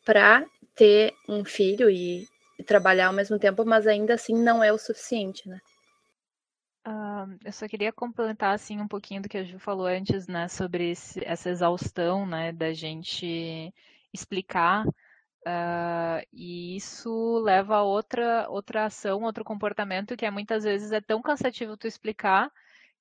para 0.05 0.45
ter 0.75 1.13
um 1.27 1.45
filho 1.45 1.89
e, 1.89 2.27
trabalhar 2.63 3.07
ao 3.07 3.13
mesmo 3.13 3.37
tempo, 3.39 3.65
mas 3.65 3.87
ainda 3.87 4.13
assim 4.13 4.33
não 4.33 4.63
é 4.63 4.71
o 4.71 4.77
suficiente, 4.77 5.47
né? 5.47 5.59
Uh, 6.87 7.37
eu 7.43 7.51
só 7.51 7.67
queria 7.67 7.91
complementar 7.91 8.53
assim 8.53 8.79
um 8.79 8.87
pouquinho 8.87 9.21
do 9.21 9.29
que 9.29 9.37
a 9.37 9.43
Ju 9.43 9.59
falou 9.59 9.85
antes, 9.85 10.27
né, 10.27 10.47
sobre 10.47 10.91
esse, 10.91 11.23
essa 11.25 11.49
exaustão, 11.49 12.25
né, 12.25 12.51
da 12.51 12.73
gente 12.73 13.73
explicar 14.13 14.85
Uh, 15.47 16.19
e 16.33 16.75
isso 16.75 17.39
leva 17.39 17.77
a 17.77 17.83
outra, 17.83 18.45
outra 18.49 18.85
ação, 18.85 19.23
outro 19.23 19.43
comportamento 19.43 20.17
que 20.17 20.25
é 20.25 20.31
muitas 20.31 20.63
vezes 20.65 20.91
é 20.91 20.99
tão 20.99 21.21
cansativo 21.21 21.77
tu 21.77 21.87
explicar 21.87 22.51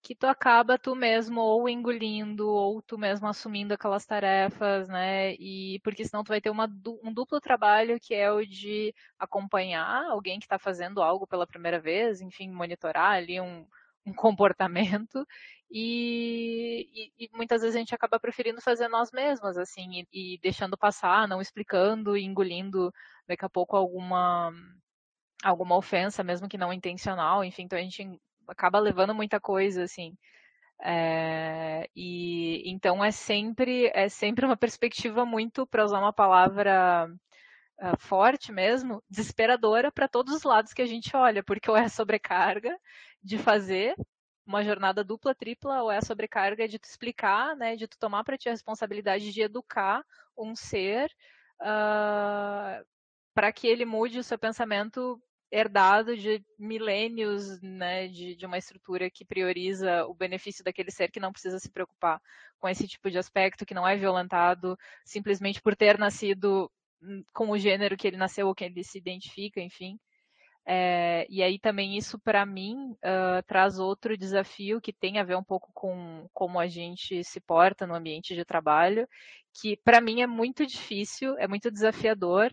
que 0.02 0.14
tu 0.14 0.26
acaba 0.26 0.78
tu 0.78 0.94
mesmo 0.94 1.40
ou 1.40 1.68
engolindo 1.68 2.48
ou 2.48 2.80
tu 2.82 2.96
mesmo 2.98 3.26
assumindo 3.28 3.74
aquelas 3.74 4.06
tarefas, 4.06 4.88
né? 4.88 5.34
E 5.34 5.80
porque 5.82 6.04
senão 6.04 6.24
tu 6.24 6.28
vai 6.28 6.40
ter 6.40 6.50
uma, 6.50 6.66
um 7.02 7.12
duplo 7.12 7.40
trabalho 7.40 7.98
que 8.00 8.14
é 8.14 8.30
o 8.30 8.44
de 8.46 8.94
acompanhar 9.18 10.04
alguém 10.06 10.38
que 10.38 10.46
está 10.46 10.58
fazendo 10.58 11.02
algo 11.02 11.26
pela 11.26 11.46
primeira 11.46 11.80
vez, 11.80 12.20
enfim, 12.20 12.50
monitorar 12.50 13.12
ali 13.12 13.40
um, 13.40 13.66
um 14.06 14.12
comportamento 14.14 15.26
e, 15.70 16.88
e, 17.18 17.26
e, 17.26 17.30
muitas 17.34 17.60
vezes 17.60 17.76
a 17.76 17.78
gente 17.78 17.94
acaba 17.94 18.18
preferindo 18.18 18.60
fazer 18.60 18.88
nós 18.88 19.12
mesmas, 19.12 19.58
assim, 19.58 20.06
e, 20.12 20.34
e, 20.34 20.38
deixando 20.40 20.78
passar, 20.78 21.28
não 21.28 21.42
explicando 21.42 22.16
e 22.16 22.24
engolindo 22.24 22.92
daqui 23.26 23.44
a 23.44 23.50
pouco 23.50 23.76
alguma 23.76 24.52
alguma 25.44 25.76
ofensa, 25.76 26.24
mesmo 26.24 26.48
que 26.48 26.58
não 26.58 26.72
intencional, 26.72 27.44
enfim, 27.44 27.62
então 27.62 27.78
a 27.78 27.82
gente 27.82 28.20
acaba 28.48 28.78
levando 28.78 29.14
muita 29.14 29.40
coisa, 29.40 29.84
assim. 29.84 30.16
É, 30.80 31.88
e 31.94 32.62
então 32.70 33.04
é 33.04 33.10
sempre 33.10 33.90
é 33.94 34.08
sempre 34.08 34.46
uma 34.46 34.56
perspectiva 34.56 35.26
muito, 35.26 35.66
para 35.66 35.84
usar 35.84 35.98
uma 35.98 36.12
palavra 36.12 37.10
uh, 37.80 37.96
forte 37.98 38.52
mesmo, 38.52 39.02
desesperadora 39.10 39.90
para 39.92 40.08
todos 40.08 40.34
os 40.34 40.42
lados 40.44 40.72
que 40.72 40.82
a 40.82 40.86
gente 40.86 41.16
olha, 41.16 41.42
porque 41.42 41.70
ou 41.70 41.76
é 41.76 41.88
sobrecarga 41.88 42.76
de 43.22 43.38
fazer 43.38 43.96
uma 44.46 44.64
jornada 44.64 45.04
dupla, 45.04 45.34
tripla, 45.34 45.82
ou 45.82 45.90
é 45.90 45.98
a 45.98 46.02
sobrecarga 46.02 46.66
de 46.66 46.78
tu 46.78 46.84
explicar, 46.84 47.54
né, 47.56 47.76
de 47.76 47.86
tu 47.86 47.98
tomar 47.98 48.24
para 48.24 48.38
ti 48.38 48.48
a 48.48 48.52
responsabilidade 48.52 49.32
de 49.32 49.42
educar 49.42 50.02
um 50.36 50.54
ser 50.56 51.10
uh, 51.60 52.84
para 53.34 53.52
que 53.52 53.66
ele 53.66 53.84
mude 53.84 54.18
o 54.18 54.24
seu 54.24 54.38
pensamento 54.38 55.20
herdado 55.50 56.16
de 56.16 56.44
milênios, 56.58 57.60
né, 57.62 58.08
de, 58.08 58.34
de, 58.36 58.46
uma 58.46 58.58
estrutura 58.58 59.10
que 59.10 59.24
prioriza 59.24 60.04
o 60.06 60.14
benefício 60.14 60.62
daquele 60.62 60.90
ser 60.90 61.10
que 61.10 61.20
não 61.20 61.32
precisa 61.32 61.58
se 61.58 61.70
preocupar 61.70 62.20
com 62.58 62.68
esse 62.68 62.86
tipo 62.86 63.10
de 63.10 63.18
aspecto, 63.18 63.64
que 63.64 63.74
não 63.74 63.86
é 63.86 63.96
violentado 63.96 64.76
simplesmente 65.04 65.62
por 65.62 65.74
ter 65.74 65.98
nascido 65.98 66.70
hum, 67.02 67.22
com 67.32 67.50
o 67.50 67.58
gênero 67.58 67.96
que 67.96 68.06
ele 68.06 68.16
nasceu 68.16 68.48
ou 68.48 68.54
que 68.54 68.64
ele 68.64 68.84
se 68.84 68.98
identifica, 68.98 69.60
enfim. 69.60 69.98
É, 70.70 71.26
e 71.30 71.42
aí 71.42 71.58
também 71.58 71.96
isso 71.96 72.18
para 72.18 72.44
mim 72.44 72.90
uh, 72.92 73.42
traz 73.46 73.78
outro 73.78 74.18
desafio 74.18 74.82
que 74.82 74.92
tem 74.92 75.18
a 75.18 75.24
ver 75.24 75.34
um 75.34 75.42
pouco 75.42 75.70
com 75.72 76.28
como 76.34 76.60
a 76.60 76.66
gente 76.66 77.24
se 77.24 77.40
porta 77.40 77.86
no 77.86 77.94
ambiente 77.94 78.34
de 78.34 78.44
trabalho, 78.44 79.08
que 79.54 79.78
para 79.78 79.98
mim 79.98 80.20
é 80.20 80.26
muito 80.26 80.66
difícil, 80.66 81.38
é 81.38 81.48
muito 81.48 81.70
desafiador 81.70 82.52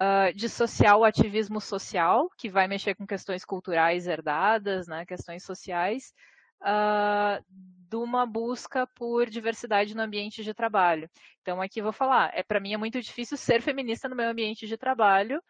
uh, 0.00 0.32
dissociar 0.34 0.96
o 0.96 1.04
ativismo 1.04 1.60
social, 1.60 2.30
que 2.36 2.48
vai 2.48 2.68
mexer 2.68 2.94
com 2.94 3.06
questões 3.06 3.44
culturais 3.44 4.06
herdadas, 4.06 4.86
né, 4.86 5.04
questões 5.04 5.44
sociais, 5.44 6.12
uh, 6.62 7.44
de 7.88 7.96
uma 7.96 8.26
busca 8.26 8.86
por 8.86 9.28
diversidade 9.28 9.94
no 9.94 10.02
ambiente 10.02 10.44
de 10.44 10.54
trabalho. 10.54 11.08
Então 11.42 11.60
aqui 11.60 11.82
vou 11.82 11.92
falar, 11.92 12.30
é 12.34 12.42
para 12.42 12.60
mim 12.60 12.72
é 12.72 12.76
muito 12.76 13.00
difícil 13.00 13.36
ser 13.36 13.62
feminista 13.62 14.08
no 14.08 14.16
meu 14.16 14.28
ambiente 14.28 14.66
de 14.66 14.76
trabalho, 14.76 15.42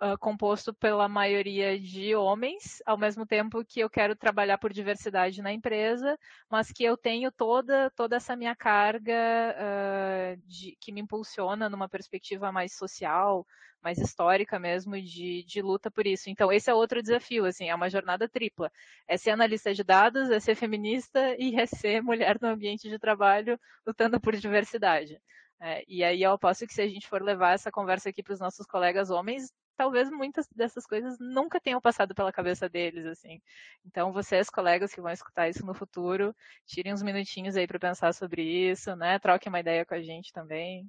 uh, 0.00 0.18
composto 0.18 0.72
pela 0.74 1.08
maioria 1.08 1.78
de 1.78 2.14
homens, 2.14 2.82
ao 2.86 2.96
mesmo 2.96 3.26
tempo 3.26 3.64
que 3.64 3.80
eu 3.80 3.90
quero 3.90 4.16
trabalhar 4.16 4.58
por 4.58 4.72
diversidade 4.72 5.42
na 5.42 5.52
empresa, 5.52 6.18
mas 6.48 6.72
que 6.72 6.84
eu 6.84 6.96
tenho 6.96 7.30
toda, 7.30 7.90
toda 7.90 8.16
essa 8.16 8.34
minha 8.34 8.56
carga 8.56 9.12
uh, 9.14 10.40
de, 10.46 10.76
que 10.80 10.92
me 10.92 11.00
impulsiona 11.00 11.68
numa 11.68 11.88
perspectiva 11.88 12.50
mais 12.50 12.74
social, 12.74 13.46
mais 13.82 13.98
histórica 13.98 14.58
mesmo, 14.58 15.00
de, 15.00 15.44
de 15.44 15.62
luta 15.62 15.90
por 15.90 16.06
isso. 16.06 16.28
Então, 16.28 16.52
esse 16.52 16.70
é 16.70 16.74
outro 16.74 17.02
desafio, 17.02 17.44
assim, 17.44 17.68
é 17.68 17.74
uma 17.74 17.88
jornada 17.90 18.28
tripla. 18.28 18.70
É 19.08 19.16
ser 19.16 19.30
analista 19.30 19.72
de 19.74 19.82
dados, 19.82 20.30
é 20.30 20.38
ser 20.40 20.54
feminista 20.54 21.34
e 21.38 21.58
é 21.58 21.66
ser 21.66 22.02
mulher 22.02 22.38
no 22.40 22.48
ambiente 22.48 22.88
de 22.88 22.98
trabalho 22.98 23.58
lutando 23.86 24.20
por 24.20 24.36
diversidade. 24.36 25.20
É, 25.62 25.84
e 25.86 26.02
aí 26.02 26.22
eu 26.22 26.32
aposto 26.32 26.66
que 26.66 26.72
se 26.72 26.80
a 26.80 26.88
gente 26.88 27.06
for 27.06 27.22
levar 27.22 27.52
essa 27.52 27.70
conversa 27.70 28.08
aqui 28.08 28.22
para 28.22 28.32
os 28.32 28.40
nossos 28.40 28.66
colegas 28.66 29.10
homens, 29.10 29.52
talvez 29.80 30.10
muitas 30.10 30.46
dessas 30.54 30.84
coisas 30.84 31.18
nunca 31.18 31.58
tenham 31.58 31.80
passado 31.80 32.14
pela 32.14 32.30
cabeça 32.30 32.68
deles, 32.68 33.06
assim. 33.06 33.40
Então, 33.86 34.12
vocês, 34.12 34.50
colegas 34.50 34.92
que 34.92 35.00
vão 35.00 35.10
escutar 35.10 35.48
isso 35.48 35.64
no 35.64 35.72
futuro, 35.72 36.36
tirem 36.66 36.92
uns 36.92 37.02
minutinhos 37.02 37.56
aí 37.56 37.66
para 37.66 37.78
pensar 37.78 38.12
sobre 38.12 38.42
isso, 38.42 38.94
né? 38.94 39.18
Troquem 39.18 39.48
uma 39.48 39.60
ideia 39.60 39.86
com 39.86 39.94
a 39.94 40.02
gente 40.02 40.34
também. 40.34 40.86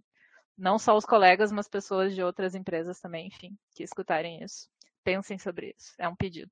Não 0.57 0.77
só 0.77 0.97
os 0.97 1.05
colegas, 1.05 1.53
mas 1.53 1.69
pessoas 1.69 2.13
de 2.13 2.21
outras 2.21 2.53
empresas 2.53 2.99
também, 2.99 3.27
enfim, 3.27 3.57
que 3.73 3.81
escutarem 3.81 4.43
isso. 4.43 4.67
Pensem 5.05 5.37
sobre 5.39 5.73
isso. 5.77 5.93
É 5.97 6.09
um 6.09 6.15
pedido. 6.15 6.51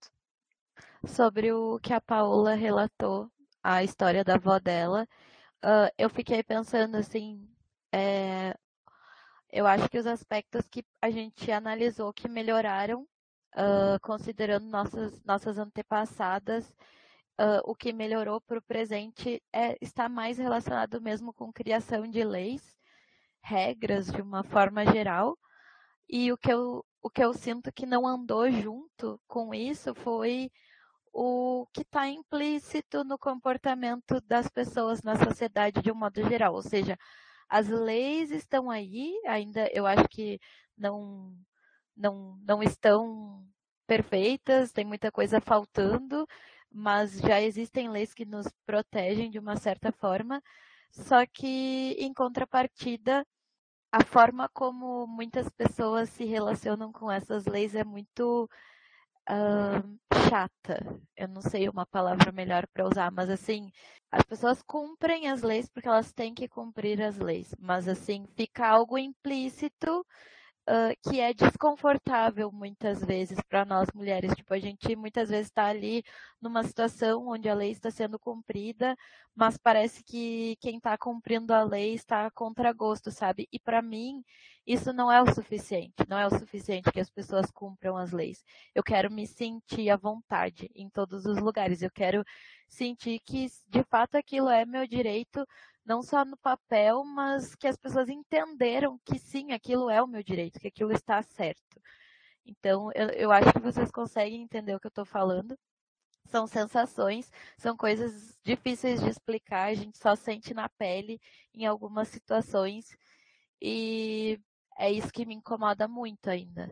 Sobre 1.05 1.51
o 1.51 1.77
que 1.79 1.91
a 1.91 1.99
Paula 1.99 2.53
relatou, 2.55 3.29
a 3.61 3.83
história 3.83 4.23
da 4.23 4.35
avó 4.35 4.59
dela, 4.59 5.05
uh, 5.61 5.91
eu 5.97 6.09
fiquei 6.09 6.41
pensando 6.41 6.95
assim, 6.95 7.45
é, 7.91 8.55
eu 9.51 9.65
acho 9.65 9.89
que 9.89 9.97
os 9.97 10.05
aspectos 10.05 10.67
que 10.67 10.83
a 11.01 11.09
gente 11.09 11.51
analisou 11.51 12.13
que 12.13 12.29
melhoraram, 12.29 13.01
uh, 13.55 13.99
considerando 14.01 14.65
nossas, 14.67 15.23
nossas 15.23 15.57
antepassadas, 15.57 16.69
uh, 17.39 17.61
o 17.65 17.75
que 17.75 17.91
melhorou 17.91 18.39
para 18.41 18.59
o 18.59 18.63
presente 18.63 19.41
é, 19.53 19.77
está 19.81 20.07
mais 20.07 20.37
relacionado 20.37 21.01
mesmo 21.01 21.33
com 21.33 21.51
criação 21.51 22.07
de 22.07 22.23
leis, 22.23 22.77
regras 23.41 24.11
de 24.11 24.21
uma 24.21 24.43
forma 24.43 24.85
geral. 24.85 25.37
E 26.07 26.31
o 26.31 26.37
que 26.37 26.51
eu, 26.51 26.85
o 27.01 27.09
que 27.09 27.23
eu 27.23 27.33
sinto 27.33 27.71
que 27.71 27.85
não 27.85 28.07
andou 28.07 28.49
junto 28.51 29.19
com 29.27 29.53
isso 29.53 29.95
foi 29.95 30.51
o 31.13 31.67
que 31.73 31.81
está 31.81 32.07
implícito 32.07 33.03
no 33.03 33.17
comportamento 33.17 34.21
das 34.21 34.47
pessoas 34.47 35.01
na 35.01 35.15
sociedade 35.15 35.81
de 35.81 35.91
um 35.91 35.95
modo 35.95 36.21
geral, 36.29 36.53
ou 36.53 36.61
seja, 36.61 36.97
as 37.49 37.67
leis 37.67 38.31
estão 38.31 38.69
aí, 38.69 39.19
ainda 39.27 39.69
eu 39.73 39.85
acho 39.87 40.07
que 40.09 40.39
não, 40.77 41.35
não, 41.97 42.37
não 42.43 42.63
estão 42.63 43.45
perfeitas, 43.87 44.71
tem 44.71 44.85
muita 44.85 45.11
coisa 45.11 45.41
faltando, 45.41 46.27
mas 46.71 47.19
já 47.19 47.41
existem 47.41 47.89
leis 47.89 48.13
que 48.13 48.25
nos 48.25 48.47
protegem 48.65 49.31
de 49.31 49.39
uma 49.39 49.57
certa 49.57 49.91
forma. 49.91 50.41
Só 50.91 51.25
que, 51.25 51.95
em 51.99 52.13
contrapartida, 52.13 53.25
a 53.91 54.03
forma 54.03 54.49
como 54.49 55.07
muitas 55.07 55.49
pessoas 55.49 56.09
se 56.09 56.25
relacionam 56.25 56.91
com 56.91 57.11
essas 57.11 57.45
leis 57.45 57.75
é 57.75 57.83
muito 57.83 58.49
chata. 60.29 60.79
Eu 61.15 61.27
não 61.27 61.41
sei 61.41 61.69
uma 61.69 61.85
palavra 61.85 62.31
melhor 62.31 62.67
para 62.73 62.85
usar, 62.87 63.11
mas 63.11 63.29
assim, 63.29 63.69
as 64.11 64.23
pessoas 64.23 64.61
cumprem 64.63 65.27
as 65.29 65.41
leis 65.41 65.69
porque 65.69 65.87
elas 65.87 66.11
têm 66.13 66.33
que 66.33 66.47
cumprir 66.47 67.01
as 67.01 67.17
leis, 67.17 67.53
mas 67.59 67.87
assim, 67.87 68.25
fica 68.35 68.67
algo 68.67 68.97
implícito 68.97 70.05
uh, 70.69 71.09
que 71.09 71.19
é 71.19 71.33
desconfortável 71.33 72.51
muitas 72.51 73.03
vezes 73.03 73.39
para 73.49 73.65
nós 73.65 73.89
mulheres. 73.93 74.33
Tipo, 74.35 74.53
a 74.53 74.59
gente 74.59 74.95
muitas 74.95 75.29
vezes 75.29 75.47
está 75.47 75.65
ali 75.65 76.03
numa 76.39 76.63
situação 76.63 77.27
onde 77.27 77.49
a 77.49 77.55
lei 77.55 77.71
está 77.71 77.89
sendo 77.89 78.19
cumprida, 78.19 78.95
mas 79.35 79.57
parece 79.57 80.03
que 80.03 80.55
quem 80.61 80.77
está 80.77 80.97
cumprindo 80.97 81.53
a 81.53 81.63
lei 81.63 81.93
está 81.93 82.25
a 82.25 82.31
contragosto, 82.31 83.09
sabe? 83.09 83.47
E 83.51 83.59
para 83.59 83.81
mim, 83.81 84.23
isso 84.65 84.93
não 84.93 85.11
é 85.11 85.21
o 85.21 85.33
suficiente. 85.33 85.95
Não 86.07 86.19
é 86.19 86.27
o 86.27 86.37
suficiente 86.37 86.91
que 86.91 86.99
as 86.99 87.09
pessoas 87.09 87.49
cumpram 87.51 87.97
as 87.97 88.11
leis. 88.11 88.43
Eu 88.75 88.83
quero 88.83 89.11
me 89.11 89.25
sentir 89.25 89.89
à 89.89 89.97
vontade 89.97 90.69
em 90.75 90.89
todos 90.89 91.25
os 91.25 91.39
lugares. 91.39 91.81
Eu 91.81 91.89
quero 91.91 92.23
sentir 92.67 93.19
que, 93.19 93.47
de 93.67 93.83
fato, 93.83 94.15
aquilo 94.15 94.49
é 94.49 94.65
meu 94.65 94.85
direito 94.85 95.45
não 95.89 96.03
só 96.03 96.23
no 96.23 96.37
papel, 96.37 97.03
mas 97.03 97.55
que 97.55 97.67
as 97.67 97.75
pessoas 97.75 98.09
entenderam 98.09 98.99
que 99.03 99.17
sim, 99.17 99.51
aquilo 99.53 99.89
é 99.89 99.99
o 100.03 100.07
meu 100.07 100.21
direito, 100.21 100.59
que 100.59 100.67
aquilo 100.67 100.91
está 100.91 101.19
certo. 101.23 101.81
Então, 102.45 102.91
eu, 102.93 103.09
eu 103.09 103.31
acho 103.31 103.51
que 103.51 103.59
vocês 103.59 103.89
conseguem 103.89 104.43
entender 104.43 104.75
o 104.75 104.79
que 104.79 104.85
eu 104.85 104.89
estou 104.89 105.03
falando. 105.03 105.57
São 106.27 106.45
sensações, 106.45 107.31
são 107.57 107.75
coisas 107.75 108.39
difíceis 108.43 109.01
de 109.01 109.09
explicar, 109.09 109.69
a 109.69 109.73
gente 109.73 109.97
só 109.97 110.15
sente 110.15 110.53
na 110.53 110.69
pele 110.69 111.19
em 111.55 111.65
algumas 111.65 112.07
situações. 112.09 112.95
E 113.59 114.39
é 114.77 114.91
isso 114.91 115.11
que 115.11 115.25
me 115.25 115.33
incomoda 115.33 115.87
muito 115.87 116.29
ainda. 116.29 116.69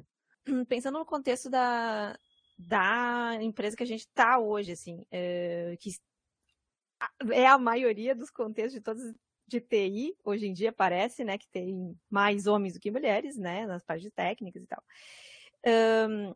Pensando 0.69 0.99
no 0.99 1.05
contexto 1.07 1.49
da, 1.49 2.15
da 2.55 3.35
empresa 3.41 3.75
que 3.75 3.83
a 3.83 3.87
gente 3.87 4.01
está 4.01 4.37
hoje, 4.37 4.73
assim, 4.73 5.03
é, 5.09 5.75
que 5.79 5.89
é 7.31 7.47
a 7.47 7.57
maioria 7.57 8.15
dos 8.15 8.29
contextos 8.29 8.81
de 8.81 9.15
de 9.47 9.61
TI, 9.61 10.15
hoje 10.25 10.45
em 10.45 10.53
dia 10.53 10.73
parece, 10.73 11.23
né, 11.23 11.37
que 11.37 11.47
tem 11.47 11.97
mais 12.09 12.47
homens 12.47 12.73
do 12.73 12.79
que 12.79 12.91
mulheres, 12.91 13.37
né, 13.37 13.65
nas 13.65 13.83
partes 13.83 14.11
técnicas 14.11 14.61
e 14.61 14.67
tal. 14.67 14.83
Um, 15.65 16.35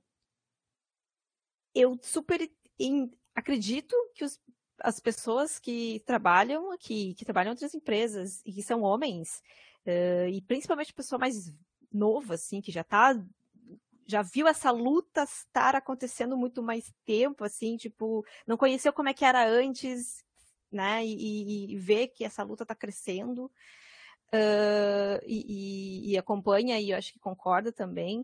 eu 1.76 2.00
super 2.02 2.50
in, 2.80 3.12
acredito 3.36 3.95
que 4.15 4.24
os, 4.24 4.39
as 4.80 5.00
pessoas 5.00 5.60
que 5.60 6.02
trabalham 6.06 6.71
aqui, 6.71 7.13
que 7.15 7.26
trabalham 7.26 7.50
em 7.50 7.52
outras 7.52 7.76
empresas 7.76 8.41
e 8.45 8.54
que 8.54 8.63
são 8.63 8.82
homens, 8.82 9.41
uh, 9.86 10.30
e 10.30 10.41
principalmente 10.41 10.93
pessoa 10.93 11.19
mais 11.19 11.54
nova, 11.91 12.36
assim, 12.36 12.62
que 12.62 12.71
já 12.71 12.84
tá 12.84 13.13
já 14.08 14.21
viu 14.21 14.45
essa 14.45 14.71
luta 14.71 15.24
estar 15.24 15.74
acontecendo 15.74 16.36
muito 16.36 16.62
mais 16.62 16.93
tempo, 17.06 17.45
assim, 17.45 17.78
tipo, 17.78 18.26
não 18.45 18.58
conheceu 18.58 18.91
como 18.91 19.08
é 19.08 19.13
que 19.13 19.24
era 19.24 19.47
antes, 19.47 20.21
né? 20.72 21.06
E, 21.06 21.74
e 21.74 21.78
ver 21.78 22.08
que 22.10 22.24
essa 22.24 22.44
luta 22.44 22.64
está 22.64 22.76
crescendo 22.76 23.46
uh, 24.34 25.22
e, 25.26 26.12
e, 26.12 26.18
acompanha 26.18 26.80
e 26.80 26.92
eu 26.92 26.98
acho 26.98 27.14
que 27.14 27.20
concorda 27.20 27.72
também. 27.72 28.22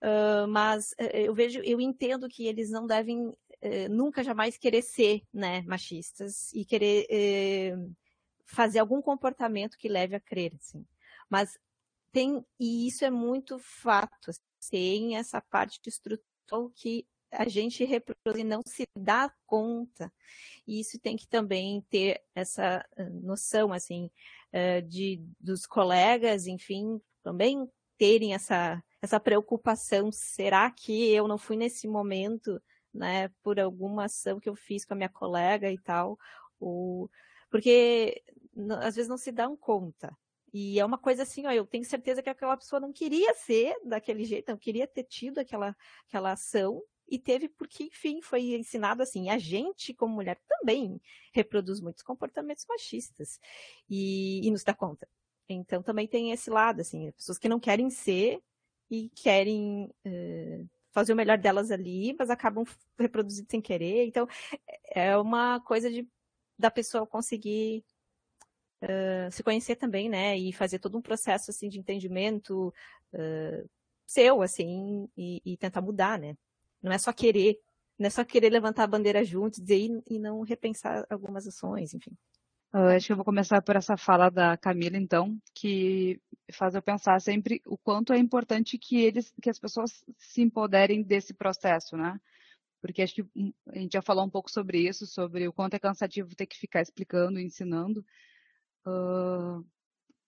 Uh, 0.00 0.46
mas 0.48 0.94
eu 1.12 1.34
vejo, 1.34 1.60
eu 1.64 1.80
entendo 1.80 2.28
que 2.28 2.46
eles 2.46 2.70
não 2.70 2.86
devem 2.86 3.28
uh, 3.28 3.88
nunca 3.90 4.22
jamais 4.22 4.56
querer 4.56 4.82
ser, 4.82 5.22
né, 5.32 5.62
machistas 5.62 6.52
e 6.52 6.64
querer 6.64 7.06
eh, 7.10 7.76
fazer 8.44 8.78
algum 8.78 9.02
comportamento 9.02 9.76
que 9.76 9.88
leve 9.88 10.14
a 10.14 10.20
crer, 10.20 10.54
assim. 10.54 10.86
Mas 11.28 11.58
tem 12.12 12.44
e 12.58 12.86
isso 12.86 13.04
é 13.04 13.10
muito 13.10 13.58
fato, 13.58 14.30
assim, 14.30 14.40
tem 14.70 15.16
essa 15.16 15.40
parte 15.40 15.80
estrutural 15.86 16.70
que 16.74 17.06
a 17.30 17.48
gente 17.48 17.84
reproduz 17.84 18.38
e 18.38 18.44
não 18.44 18.62
se 18.64 18.86
dá 18.96 19.32
conta. 19.46 20.12
E 20.66 20.80
isso 20.80 20.98
tem 20.98 21.16
que 21.16 21.26
também 21.26 21.80
ter 21.90 22.22
essa 22.34 22.84
eh, 22.96 23.10
noção, 23.10 23.72
assim, 23.72 24.10
eh, 24.52 24.80
de, 24.80 25.22
dos 25.40 25.66
colegas, 25.66 26.46
enfim, 26.46 27.00
também 27.22 27.68
terem 27.96 28.34
essa, 28.34 28.82
essa 29.02 29.20
preocupação. 29.20 30.10
Será 30.12 30.70
que 30.70 31.10
eu 31.12 31.28
não 31.28 31.38
fui 31.38 31.56
nesse 31.56 31.86
momento, 31.88 32.60
né, 32.92 33.28
por 33.42 33.60
alguma 33.60 34.04
ação 34.06 34.40
que 34.40 34.48
eu 34.48 34.54
fiz 34.54 34.84
com 34.84 34.94
a 34.94 34.96
minha 34.96 35.08
colega 35.08 35.70
e 35.70 35.78
tal? 35.78 36.18
Ou, 36.60 37.10
porque 37.50 38.22
às 38.80 38.94
vezes 38.96 39.08
não 39.08 39.18
se 39.18 39.32
dão 39.32 39.56
conta. 39.56 40.16
E 40.52 40.80
é 40.80 40.84
uma 40.84 40.98
coisa 40.98 41.22
assim, 41.24 41.46
ó, 41.46 41.52
eu 41.52 41.66
tenho 41.66 41.84
certeza 41.84 42.22
que 42.22 42.30
aquela 42.30 42.56
pessoa 42.56 42.80
não 42.80 42.92
queria 42.92 43.34
ser 43.34 43.76
daquele 43.84 44.24
jeito, 44.24 44.50
não 44.50 44.58
queria 44.58 44.86
ter 44.86 45.04
tido 45.04 45.38
aquela, 45.38 45.76
aquela 46.06 46.32
ação, 46.32 46.82
e 47.08 47.18
teve 47.18 47.48
porque, 47.48 47.84
enfim, 47.84 48.20
foi 48.20 48.54
ensinado 48.54 49.02
assim. 49.02 49.30
A 49.30 49.38
gente, 49.38 49.94
como 49.94 50.14
mulher, 50.14 50.38
também 50.48 51.00
reproduz 51.32 51.80
muitos 51.80 52.02
comportamentos 52.02 52.66
machistas 52.68 53.40
e, 53.88 54.46
e 54.46 54.50
nos 54.50 54.64
dá 54.64 54.74
conta. 54.74 55.08
Então 55.48 55.82
também 55.82 56.06
tem 56.06 56.30
esse 56.30 56.50
lado, 56.50 56.80
assim, 56.80 57.10
pessoas 57.12 57.38
que 57.38 57.48
não 57.48 57.58
querem 57.58 57.88
ser 57.90 58.40
e 58.90 59.08
querem 59.10 59.90
uh, 60.06 60.68
fazer 60.90 61.12
o 61.12 61.16
melhor 61.16 61.38
delas 61.38 61.70
ali, 61.70 62.14
mas 62.18 62.30
acabam 62.30 62.64
reproduzindo 62.98 63.50
sem 63.50 63.60
querer. 63.60 64.06
Então 64.06 64.26
é 64.94 65.16
uma 65.16 65.60
coisa 65.60 65.90
de 65.90 66.06
da 66.58 66.70
pessoa 66.70 67.06
conseguir 67.06 67.84
uh, 68.82 69.30
se 69.30 69.42
conhecer 69.42 69.76
também, 69.76 70.08
né, 70.08 70.36
e 70.36 70.52
fazer 70.52 70.80
todo 70.80 70.98
um 70.98 71.02
processo 71.02 71.50
assim 71.50 71.68
de 71.68 71.78
entendimento 71.78 72.74
uh, 73.12 73.70
seu, 74.04 74.42
assim, 74.42 75.08
e, 75.16 75.40
e 75.44 75.56
tentar 75.56 75.80
mudar, 75.80 76.18
né. 76.18 76.36
Não 76.82 76.92
é 76.92 76.98
só 76.98 77.12
querer, 77.12 77.58
não 77.98 78.06
é 78.06 78.10
só 78.10 78.24
querer 78.24 78.50
levantar 78.50 78.84
a 78.84 78.88
bandeira 78.88 79.24
junto, 79.24 79.60
dizer 79.60 80.02
e 80.06 80.18
não 80.18 80.42
repensar 80.42 81.06
algumas 81.10 81.46
ações, 81.46 81.94
enfim. 81.94 82.16
Eu 82.72 82.88
acho 82.88 83.06
que 83.06 83.12
eu 83.12 83.16
vou 83.16 83.24
começar 83.24 83.62
por 83.62 83.76
essa 83.76 83.96
fala 83.96 84.28
da 84.28 84.56
Camila, 84.56 84.98
então, 84.98 85.40
que 85.54 86.20
faz 86.52 86.74
eu 86.74 86.82
pensar 86.82 87.18
sempre 87.20 87.62
o 87.64 87.78
quanto 87.78 88.12
é 88.12 88.18
importante 88.18 88.76
que 88.76 89.00
eles, 89.00 89.32
que 89.40 89.48
as 89.48 89.58
pessoas 89.58 90.04
se 90.18 90.42
empoderem 90.42 91.02
desse 91.02 91.32
processo, 91.32 91.96
né? 91.96 92.20
Porque 92.80 93.02
acho 93.02 93.14
que 93.14 93.54
a 93.68 93.78
gente 93.78 93.92
já 93.94 94.02
falou 94.02 94.24
um 94.24 94.30
pouco 94.30 94.50
sobre 94.50 94.86
isso, 94.86 95.06
sobre 95.06 95.48
o 95.48 95.52
quanto 95.52 95.74
é 95.74 95.78
cansativo 95.78 96.36
ter 96.36 96.46
que 96.46 96.58
ficar 96.58 96.82
explicando, 96.82 97.40
ensinando. 97.40 98.04
Uh, 98.86 99.66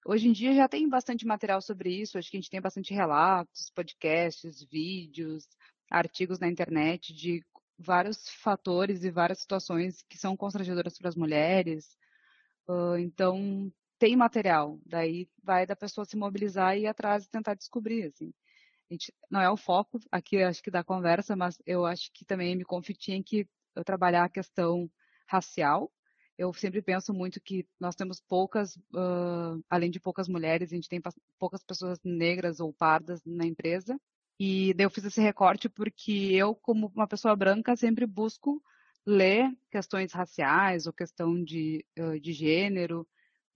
hoje 0.07 0.29
em 0.29 0.33
dia 0.33 0.55
já 0.55 0.67
tem 0.67 0.89
bastante 0.89 1.27
material 1.27 1.61
sobre 1.61 1.91
isso, 1.91 2.17
acho 2.17 2.31
que 2.31 2.39
a 2.39 2.41
gente 2.41 2.51
tem 2.51 2.61
bastante 2.61 2.95
relatos, 2.95 3.71
podcasts, 3.75 4.65
vídeos, 4.65 5.47
artigos 5.91 6.39
na 6.39 6.49
internet 6.49 7.13
de 7.13 7.45
vários 7.79 8.29
fatores 8.29 9.05
e 9.05 9.11
várias 9.11 9.41
situações 9.41 10.03
que 10.09 10.19
são 10.19 10.37
constrangedoras 10.37 10.99
para 10.99 11.09
as 11.09 11.17
mulheres. 11.17 11.99
Uh, 12.69 12.99
então, 12.99 13.73
tem 13.99 14.17
material, 14.17 14.79
daí 14.87 15.29
vai 15.43 15.67
da 15.67 15.77
pessoa 15.77 16.05
se 16.05 16.17
mobilizar 16.17 16.77
e 16.77 16.83
ir 16.83 16.87
atrás 16.87 17.25
e 17.25 17.31
tentar 17.31 17.55
descobrir, 17.55 18.05
assim. 18.05 18.33
Gente, 18.91 19.15
não 19.31 19.41
é 19.41 19.49
o 19.51 19.57
foco 19.57 20.01
aqui, 20.11 20.43
acho 20.43 20.63
que 20.63 20.71
da 20.71 20.83
conversa, 20.83 21.37
mas 21.37 21.59
eu 21.67 21.87
acho 21.87 22.11
que 22.13 22.25
também 22.25 22.57
me 22.57 22.65
tinha 22.99 23.23
que 23.23 23.47
trabalhar 23.85 24.25
a 24.25 24.29
questão 24.29 24.91
racial. 25.29 25.93
Eu 26.37 26.53
sempre 26.53 26.83
penso 26.83 27.13
muito 27.13 27.41
que 27.41 27.67
nós 27.79 27.95
temos 27.95 28.21
poucas, 28.21 28.77
uh, 28.95 29.63
além 29.69 29.91
de 29.91 30.01
poucas 30.01 30.27
mulheres, 30.27 30.73
a 30.73 30.75
gente 30.75 30.89
tem 30.89 31.01
poucas 31.39 31.63
pessoas 31.63 32.01
negras 32.03 32.59
ou 32.59 32.73
pardas 32.73 33.23
na 33.25 33.47
empresa. 33.47 34.01
E 34.43 34.73
daí 34.73 34.87
eu 34.87 34.91
fiz 34.91 35.05
esse 35.05 35.21
recorte 35.21 35.69
porque 35.69 36.31
eu, 36.33 36.55
como 36.55 36.91
uma 36.95 37.07
pessoa 37.07 37.37
branca, 37.37 37.77
sempre 37.77 38.07
busco 38.07 38.63
ler 39.07 39.51
questões 39.71 40.13
raciais 40.13 40.87
ou 40.87 40.93
questão 40.95 41.45
de, 41.45 41.85
de 42.23 42.33
gênero, 42.33 43.07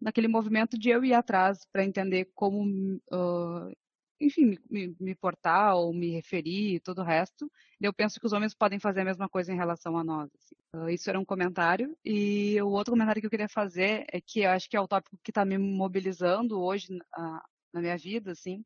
naquele 0.00 0.28
movimento 0.28 0.78
de 0.78 0.90
eu 0.90 1.02
ir 1.02 1.14
atrás 1.14 1.66
para 1.72 1.84
entender 1.84 2.30
como, 2.34 3.00
uh, 3.10 3.72
enfim, 4.20 4.58
me, 4.70 4.94
me, 5.00 5.14
portar 5.14 5.74
ou 5.74 5.94
me 5.94 6.10
referir 6.10 6.74
e 6.74 6.80
todo 6.80 6.98
o 7.00 7.04
resto. 7.04 7.50
Eu 7.80 7.92
penso 7.92 8.20
que 8.20 8.26
os 8.26 8.34
homens 8.34 8.54
podem 8.54 8.78
fazer 8.78 9.00
a 9.00 9.04
mesma 9.06 9.28
coisa 9.28 9.50
em 9.50 9.56
relação 9.56 9.96
a 9.96 10.04
nós. 10.04 10.30
Assim. 10.34 10.54
Uh, 10.76 10.90
isso 10.90 11.08
era 11.08 11.18
um 11.18 11.24
comentário. 11.24 11.96
E 12.04 12.60
o 12.60 12.68
outro 12.68 12.92
comentário 12.92 13.20
que 13.20 13.26
eu 13.26 13.30
queria 13.30 13.48
fazer 13.48 14.04
é 14.12 14.20
que 14.20 14.40
eu 14.40 14.50
acho 14.50 14.68
que 14.68 14.76
é 14.76 14.80
o 14.80 14.86
tópico 14.88 15.18
que 15.24 15.30
está 15.30 15.44
me 15.44 15.56
mobilizando 15.56 16.60
hoje 16.60 16.94
uh, 16.94 17.40
na 17.72 17.80
minha 17.80 17.96
vida, 17.96 18.32
assim, 18.32 18.62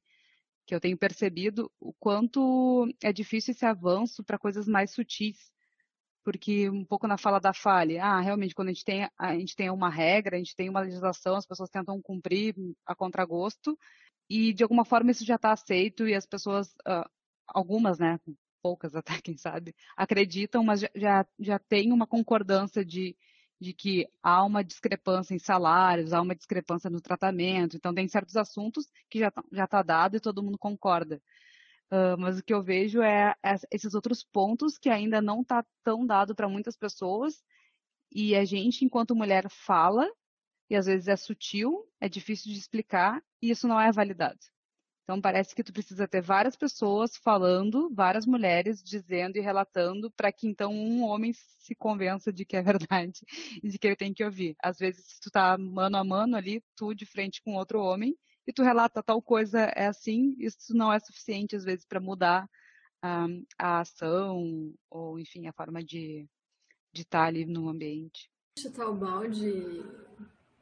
que 0.69 0.75
eu 0.75 0.81
tenho 0.81 0.99
percebido 0.99 1.73
o 1.81 1.95
quanto 1.95 2.87
é 3.03 3.11
difícil 3.11 3.53
esse 3.53 3.65
avanço 3.65 4.23
para 4.23 4.39
coisas 4.39 4.69
mais 4.69 4.91
sutis. 4.91 5.51
Porque 6.23 6.69
um 6.69 6.85
pouco 6.85 7.07
na 7.09 7.17
fala 7.17 7.41
da 7.41 7.55
falha, 7.55 8.05
ah, 8.05 8.21
realmente, 8.21 8.55
quando 8.55 8.69
a 8.69 8.73
gente, 8.73 8.85
tem, 8.85 9.09
a 9.17 9.35
gente 9.35 9.57
tem 9.57 9.71
uma 9.71 9.89
regra, 9.89 10.37
a 10.37 10.39
gente 10.39 10.55
tem 10.55 10.69
uma 10.69 10.81
legislação, 10.81 11.37
as 11.37 11.47
pessoas 11.47 11.71
tentam 11.71 12.03
cumprir 12.03 12.55
a 12.85 12.95
contragosto, 12.95 13.79
e 14.29 14.53
de 14.53 14.63
alguma 14.63 14.85
forma 14.85 15.11
isso 15.11 15.25
já 15.25 15.37
está 15.37 15.53
aceito 15.53 16.07
e 16.07 16.15
as 16.15 16.27
pessoas, 16.27 16.75
algumas, 17.47 17.99
né, 17.99 18.21
poucas 18.63 18.95
até, 18.95 19.23
quem 19.23 19.39
sabe, 19.39 19.75
acreditam, 19.97 20.63
mas 20.63 20.81
já, 20.81 20.91
já, 20.95 21.27
já 21.39 21.59
tem 21.59 21.93
uma 21.93 22.07
concordância 22.07 22.85
de 22.85 23.17
de 23.61 23.73
que 23.73 24.09
há 24.23 24.45
uma 24.45 24.63
discrepância 24.63 25.35
em 25.35 25.39
salários, 25.39 26.13
há 26.13 26.21
uma 26.21 26.35
discrepância 26.35 26.89
no 26.89 27.01
tratamento, 27.01 27.77
então 27.77 27.93
tem 27.95 28.07
certos 28.09 28.37
assuntos 28.37 28.87
que 29.11 29.19
já 29.19 29.65
está 29.65 29.83
dado 29.83 30.17
e 30.17 30.21
todo 30.21 30.43
mundo 30.43 30.59
concorda. 30.59 31.21
Uh, 31.91 32.19
mas 32.19 32.39
o 32.39 32.45
que 32.45 32.53
eu 32.53 32.63
vejo 32.63 33.01
é 33.01 33.35
esses 33.71 33.95
outros 33.95 34.23
pontos 34.23 34.77
que 34.77 34.91
ainda 34.91 35.23
não 35.23 35.41
está 35.41 35.65
tão 35.83 36.07
dado 36.07 36.35
para 36.35 36.49
muitas 36.49 36.77
pessoas 36.77 37.43
e 38.13 38.37
a 38.37 38.45
gente, 38.45 38.85
enquanto 38.85 39.17
mulher, 39.17 39.49
fala 39.51 40.07
e 40.71 40.77
às 40.77 40.87
vezes 40.87 41.09
é 41.09 41.17
sutil, 41.17 41.87
é 42.01 42.09
difícil 42.09 42.53
de 42.53 42.59
explicar 42.59 43.23
e 43.43 43.51
isso 43.51 43.67
não 43.67 43.81
é 43.81 43.91
validado. 43.91 44.39
Então 45.09 45.23
parece 45.23 45.55
que 45.55 45.65
tu 45.65 45.73
precisa 45.73 46.07
ter 46.07 46.21
várias 46.21 46.55
pessoas 46.55 47.17
falando, 47.17 47.89
várias 47.91 48.27
mulheres 48.27 48.83
dizendo 48.83 49.39
e 49.39 49.41
relatando 49.41 50.11
para 50.11 50.31
que 50.31 50.47
então 50.47 50.71
um 50.71 51.03
homem 51.03 51.33
se 51.33 51.75
convença 51.75 52.31
de 52.31 52.45
que 52.45 52.55
é 52.55 52.63
verdade 52.93 53.25
e 53.63 53.71
de 53.71 53.79
que 53.79 53.87
ele 53.87 53.97
tem 53.97 54.13
que 54.13 54.23
ouvir. 54.23 54.55
Às 54.63 54.77
vezes 54.77 55.07
se 55.07 55.19
tu 55.19 55.31
tá 55.31 55.57
mano 55.57 55.97
a 55.97 56.05
mano 56.05 56.37
ali, 56.37 56.63
tu 56.77 56.93
de 56.93 57.07
frente 57.07 57.41
com 57.41 57.55
outro 57.55 57.81
homem 57.81 58.19
e 58.47 58.53
tu 58.53 58.63
relata 58.63 59.03
tal 59.03 59.23
coisa 59.23 59.61
é 59.75 59.87
assim, 59.87 60.37
isso 60.39 60.77
não 60.77 60.93
é 60.93 61.01
suficiente 61.01 61.57
às 61.57 61.65
vezes 61.65 61.87
para 61.87 62.01
mudar 62.01 62.47
um, 63.03 63.47
a 63.59 63.81
ação 63.81 64.75
ou 64.91 65.19
enfim 65.19 65.47
a 65.47 65.55
forma 65.55 65.83
de 65.83 66.29
de 66.93 67.01
estar 67.01 67.21
tá 67.21 67.25
ali 67.25 67.47
no 67.47 67.71
ambiente. 67.71 68.31
Chutar 68.59 68.91
o 68.91 68.95
balde 68.95 69.83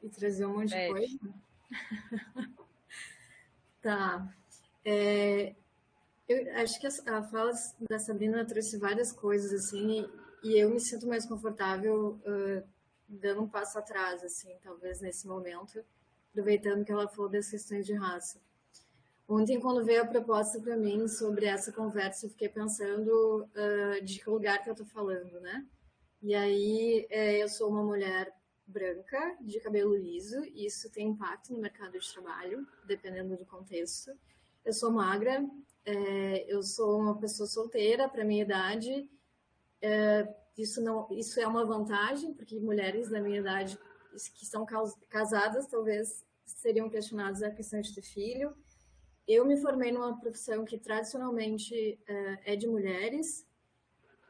e 0.01 0.09
trazer 0.09 0.47
um 0.47 0.59
monte 0.59 0.69
de 0.69 0.87
coisa. 0.87 1.19
Tá. 3.87 4.29
É, 4.85 5.55
eu 6.29 6.57
acho 6.57 6.81
que 6.81 6.89
a, 6.89 7.19
a 7.19 7.23
fala 7.23 7.53
da 7.89 8.01
Sabrina 8.01 8.45
trouxe 8.45 8.77
várias 8.79 9.13
coisas, 9.13 9.53
assim, 9.53 10.05
e, 10.43 10.49
e 10.49 10.59
eu 10.59 10.71
me 10.71 10.81
sinto 10.81 11.07
mais 11.07 11.25
confortável 11.25 12.19
uh, 12.27 12.69
dando 13.09 13.43
um 13.43 13.49
passo 13.49 13.79
atrás, 13.79 14.25
assim, 14.25 14.53
talvez 14.61 15.01
nesse 15.01 15.29
momento, 15.29 15.85
aproveitando 16.33 16.85
que 16.85 16.91
ela 16.91 17.07
falou 17.07 17.31
das 17.31 17.49
questões 17.49 17.87
de 17.87 17.95
raça. 17.95 18.41
Ontem, 19.29 19.61
quando 19.61 19.85
veio 19.85 20.03
a 20.03 20.07
proposta 20.07 20.61
para 20.61 20.77
mim 20.77 21.07
sobre 21.07 21.47
essa 21.47 21.71
conversa, 21.71 22.27
eu 22.27 22.31
fiquei 22.31 22.49
pensando 22.49 23.49
uh, 23.55 24.05
de 24.05 24.19
que 24.19 24.29
lugar 24.29 24.65
que 24.65 24.69
eu 24.69 24.75
estou 24.75 24.87
falando, 24.89 25.41
né? 25.41 25.65
E 26.21 26.35
aí, 26.35 27.07
é, 27.09 27.41
eu 27.41 27.49
sou 27.49 27.71
uma 27.71 27.85
mulher 27.85 28.36
branca, 28.67 29.37
de 29.41 29.61
cabelo 29.61 29.97
liso, 29.97 30.45
e 30.45 30.67
isso 30.67 30.91
tem 30.91 31.09
impacto 31.09 31.53
no 31.53 31.61
mercado 31.61 31.99
de 31.99 32.13
trabalho, 32.13 32.67
dependendo 32.87 33.37
do 33.37 33.47
contexto. 33.47 34.11
Eu 34.65 34.73
sou 34.73 34.91
magra, 34.91 35.45
é, 35.85 36.53
eu 36.53 36.63
sou 36.63 37.01
uma 37.01 37.19
pessoa 37.19 37.47
solteira 37.47 38.09
para 38.09 38.25
minha 38.25 38.43
idade. 38.43 39.09
É, 39.81 40.29
isso 40.59 40.83
não, 40.83 41.07
isso 41.13 41.39
é 41.39 41.47
uma 41.47 41.65
vantagem, 41.65 42.35
porque 42.35 42.59
mulheres 42.59 43.09
da 43.09 43.21
minha 43.21 43.39
idade 43.39 43.79
que 44.35 44.45
estão 44.45 44.67
casadas 45.09 45.67
talvez 45.67 46.25
seriam 46.45 46.89
questionadas 46.89 47.43
a 47.43 47.51
questão 47.51 47.81
de 47.81 47.95
ter 47.95 48.03
filho. 48.03 48.57
Eu 49.29 49.45
me 49.45 49.57
formei 49.57 49.93
numa 49.93 50.19
profissão 50.19 50.65
que 50.65 50.79
tradicionalmente 50.79 52.01
é, 52.07 52.53
é 52.53 52.57
de 52.57 52.67
mulheres, 52.67 53.47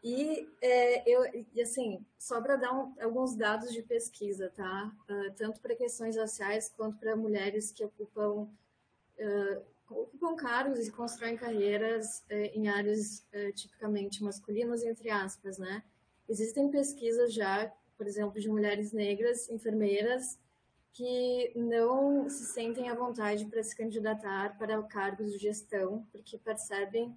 e 0.08 0.48
é, 0.62 1.02
eu, 1.04 1.20
assim, 1.60 2.06
só 2.16 2.40
para 2.40 2.54
dar 2.54 2.72
um, 2.72 2.94
alguns 3.02 3.34
dados 3.34 3.72
de 3.72 3.82
pesquisa, 3.82 4.52
tá? 4.54 4.92
Uh, 5.10 5.34
tanto 5.34 5.60
para 5.60 5.74
questões 5.74 6.16
raciais 6.16 6.72
quanto 6.76 6.96
para 6.96 7.16
mulheres 7.16 7.72
que 7.72 7.84
ocupam, 7.84 8.42
uh, 8.42 9.62
ocupam 9.90 10.36
cargos 10.36 10.86
e 10.86 10.92
constroem 10.92 11.36
carreiras 11.36 12.20
uh, 12.30 12.34
em 12.54 12.68
áreas 12.68 13.26
uh, 13.34 13.52
tipicamente 13.54 14.22
masculinas, 14.22 14.84
entre 14.84 15.10
aspas, 15.10 15.58
né? 15.58 15.82
Existem 16.28 16.70
pesquisas 16.70 17.34
já, 17.34 17.72
por 17.98 18.06
exemplo, 18.06 18.40
de 18.40 18.48
mulheres 18.48 18.92
negras, 18.92 19.50
enfermeiras, 19.50 20.38
que 20.92 21.50
não 21.56 22.30
se 22.30 22.44
sentem 22.46 22.88
à 22.88 22.94
vontade 22.94 23.44
para 23.46 23.60
se 23.60 23.76
candidatar 23.76 24.56
para 24.56 24.80
cargos 24.84 25.32
de 25.32 25.38
gestão, 25.38 26.06
porque 26.12 26.38
percebem 26.38 27.12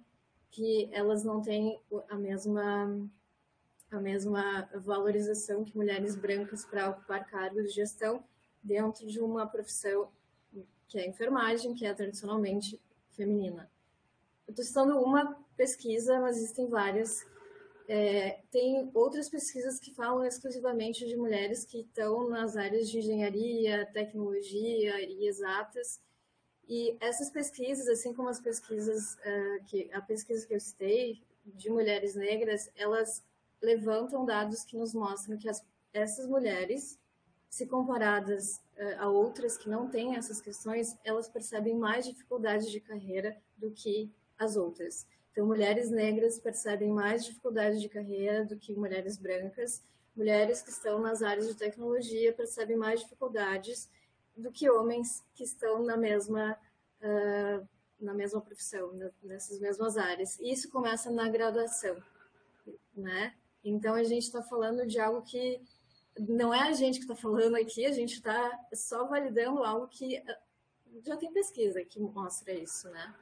que 0.50 0.88
elas 0.92 1.24
não 1.24 1.40
têm 1.40 1.80
a 2.08 2.16
mesma 2.16 3.08
a 3.90 3.98
mesma 3.98 4.68
valorização 4.74 5.64
que 5.64 5.76
mulheres 5.76 6.14
brancas 6.14 6.64
para 6.64 6.90
ocupar 6.90 7.26
cargos 7.28 7.64
de 7.64 7.70
gestão 7.70 8.22
dentro 8.62 9.04
de 9.06 9.18
uma 9.18 9.46
profissão 9.46 10.08
que 10.86 10.98
é 10.98 11.02
a 11.02 11.08
enfermagem, 11.08 11.74
que 11.74 11.86
é 11.86 11.94
tradicionalmente 11.94 12.80
feminina. 13.10 13.70
Eu 14.46 14.52
estou 14.52 14.64
citando 14.64 14.98
uma 14.98 15.36
pesquisa, 15.56 16.20
mas 16.20 16.36
existem 16.36 16.68
várias. 16.68 17.24
É, 17.88 18.40
tem 18.50 18.90
outras 18.94 19.28
pesquisas 19.28 19.78
que 19.78 19.94
falam 19.94 20.24
exclusivamente 20.24 21.06
de 21.06 21.16
mulheres 21.16 21.64
que 21.64 21.80
estão 21.80 22.28
nas 22.28 22.56
áreas 22.56 22.88
de 22.88 22.98
engenharia, 22.98 23.88
tecnologia 23.92 25.00
e 25.00 25.26
exatas, 25.26 26.00
e 26.70 26.96
essas 27.00 27.28
pesquisas, 27.28 27.88
assim 27.88 28.14
como 28.14 28.28
as 28.28 28.40
pesquisas, 28.40 29.14
uh, 29.14 29.64
que 29.66 29.90
a 29.92 30.00
pesquisa 30.00 30.46
que 30.46 30.54
eu 30.54 30.60
citei 30.60 31.20
de 31.44 31.68
mulheres 31.68 32.14
negras, 32.14 32.70
elas 32.76 33.24
levantam 33.60 34.24
dados 34.24 34.62
que 34.62 34.76
nos 34.76 34.94
mostram 34.94 35.36
que 35.36 35.48
as, 35.48 35.66
essas 35.92 36.28
mulheres, 36.28 36.96
se 37.48 37.66
comparadas 37.66 38.58
uh, 38.78 39.00
a 39.00 39.08
outras 39.08 39.58
que 39.58 39.68
não 39.68 39.90
têm 39.90 40.14
essas 40.14 40.40
questões, 40.40 40.96
elas 41.02 41.28
percebem 41.28 41.76
mais 41.76 42.06
dificuldades 42.06 42.70
de 42.70 42.78
carreira 42.78 43.36
do 43.58 43.72
que 43.72 44.08
as 44.38 44.54
outras. 44.54 45.08
Então, 45.32 45.48
mulheres 45.48 45.90
negras 45.90 46.38
percebem 46.38 46.92
mais 46.92 47.24
dificuldades 47.24 47.80
de 47.82 47.88
carreira 47.88 48.44
do 48.44 48.56
que 48.56 48.76
mulheres 48.76 49.18
brancas. 49.18 49.82
Mulheres 50.14 50.62
que 50.62 50.70
estão 50.70 51.00
nas 51.00 51.20
áreas 51.20 51.48
de 51.48 51.56
tecnologia 51.56 52.32
percebem 52.32 52.76
mais 52.76 53.00
dificuldades 53.00 53.90
do 54.40 54.50
que 54.50 54.70
homens 54.70 55.24
que 55.34 55.44
estão 55.44 55.82
na 55.82 55.96
mesma, 55.96 56.58
uh, 57.02 57.68
na 58.00 58.14
mesma 58.14 58.40
profissão, 58.40 58.92
nessas 59.22 59.60
mesmas 59.60 59.96
áreas. 59.96 60.38
E 60.38 60.50
isso 60.50 60.70
começa 60.70 61.10
na 61.10 61.28
graduação, 61.28 62.02
né? 62.94 63.34
Então 63.62 63.94
a 63.94 64.02
gente 64.02 64.24
está 64.24 64.42
falando 64.42 64.86
de 64.86 64.98
algo 64.98 65.22
que 65.22 65.60
não 66.18 66.52
é 66.52 66.68
a 66.68 66.72
gente 66.72 66.98
que 66.98 67.04
está 67.04 67.14
falando 67.14 67.56
aqui, 67.56 67.86
a 67.86 67.92
gente 67.92 68.14
está 68.14 68.58
só 68.74 69.06
validando 69.06 69.62
algo 69.62 69.86
que 69.88 70.18
ah, 70.18 70.38
já 71.04 71.16
tem 71.16 71.32
pesquisa 71.32 71.84
que 71.84 72.00
mostra 72.00 72.52
isso, 72.52 72.88
né? 72.90 73.14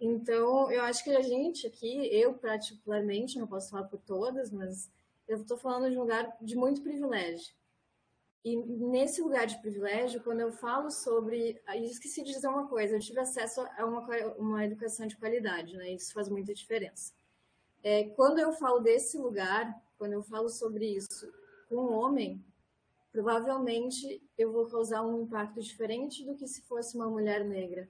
Então, 0.00 0.70
eu 0.70 0.82
acho 0.82 1.04
que 1.04 1.10
a 1.10 1.22
gente 1.22 1.66
aqui, 1.66 2.08
eu 2.12 2.34
particularmente, 2.34 3.38
não 3.38 3.46
posso 3.46 3.70
falar 3.70 3.84
por 3.84 4.00
todas, 4.00 4.50
mas 4.50 4.90
eu 5.28 5.40
estou 5.40 5.56
falando 5.56 5.90
de 5.90 5.96
um 5.96 6.00
lugar 6.00 6.36
de 6.40 6.56
muito 6.56 6.82
privilégio. 6.82 7.54
E 8.44 8.56
nesse 8.56 9.22
lugar 9.22 9.46
de 9.46 9.60
privilégio, 9.60 10.20
quando 10.20 10.40
eu 10.40 10.50
falo 10.50 10.90
sobre. 10.90 11.60
Eu 11.68 11.84
esqueci 11.84 12.24
de 12.24 12.32
dizer 12.32 12.48
uma 12.48 12.66
coisa: 12.66 12.96
eu 12.96 13.00
tive 13.00 13.20
acesso 13.20 13.60
a 13.60 13.84
uma, 13.84 14.04
uma 14.36 14.64
educação 14.64 15.06
de 15.06 15.16
qualidade, 15.16 15.76
né? 15.76 15.92
Isso 15.92 16.12
faz 16.12 16.28
muita 16.28 16.52
diferença. 16.52 17.12
É, 17.84 18.04
quando 18.10 18.38
eu 18.38 18.52
falo 18.52 18.80
desse 18.80 19.16
lugar, 19.16 19.80
quando 19.96 20.12
eu 20.12 20.22
falo 20.22 20.48
sobre 20.48 20.86
isso 20.86 21.32
com 21.68 21.76
um 21.76 21.92
homem, 21.92 22.44
provavelmente 23.12 24.20
eu 24.36 24.50
vou 24.50 24.66
causar 24.66 25.02
um 25.02 25.22
impacto 25.22 25.60
diferente 25.60 26.24
do 26.24 26.34
que 26.34 26.46
se 26.48 26.62
fosse 26.62 26.96
uma 26.96 27.08
mulher 27.08 27.44
negra, 27.44 27.88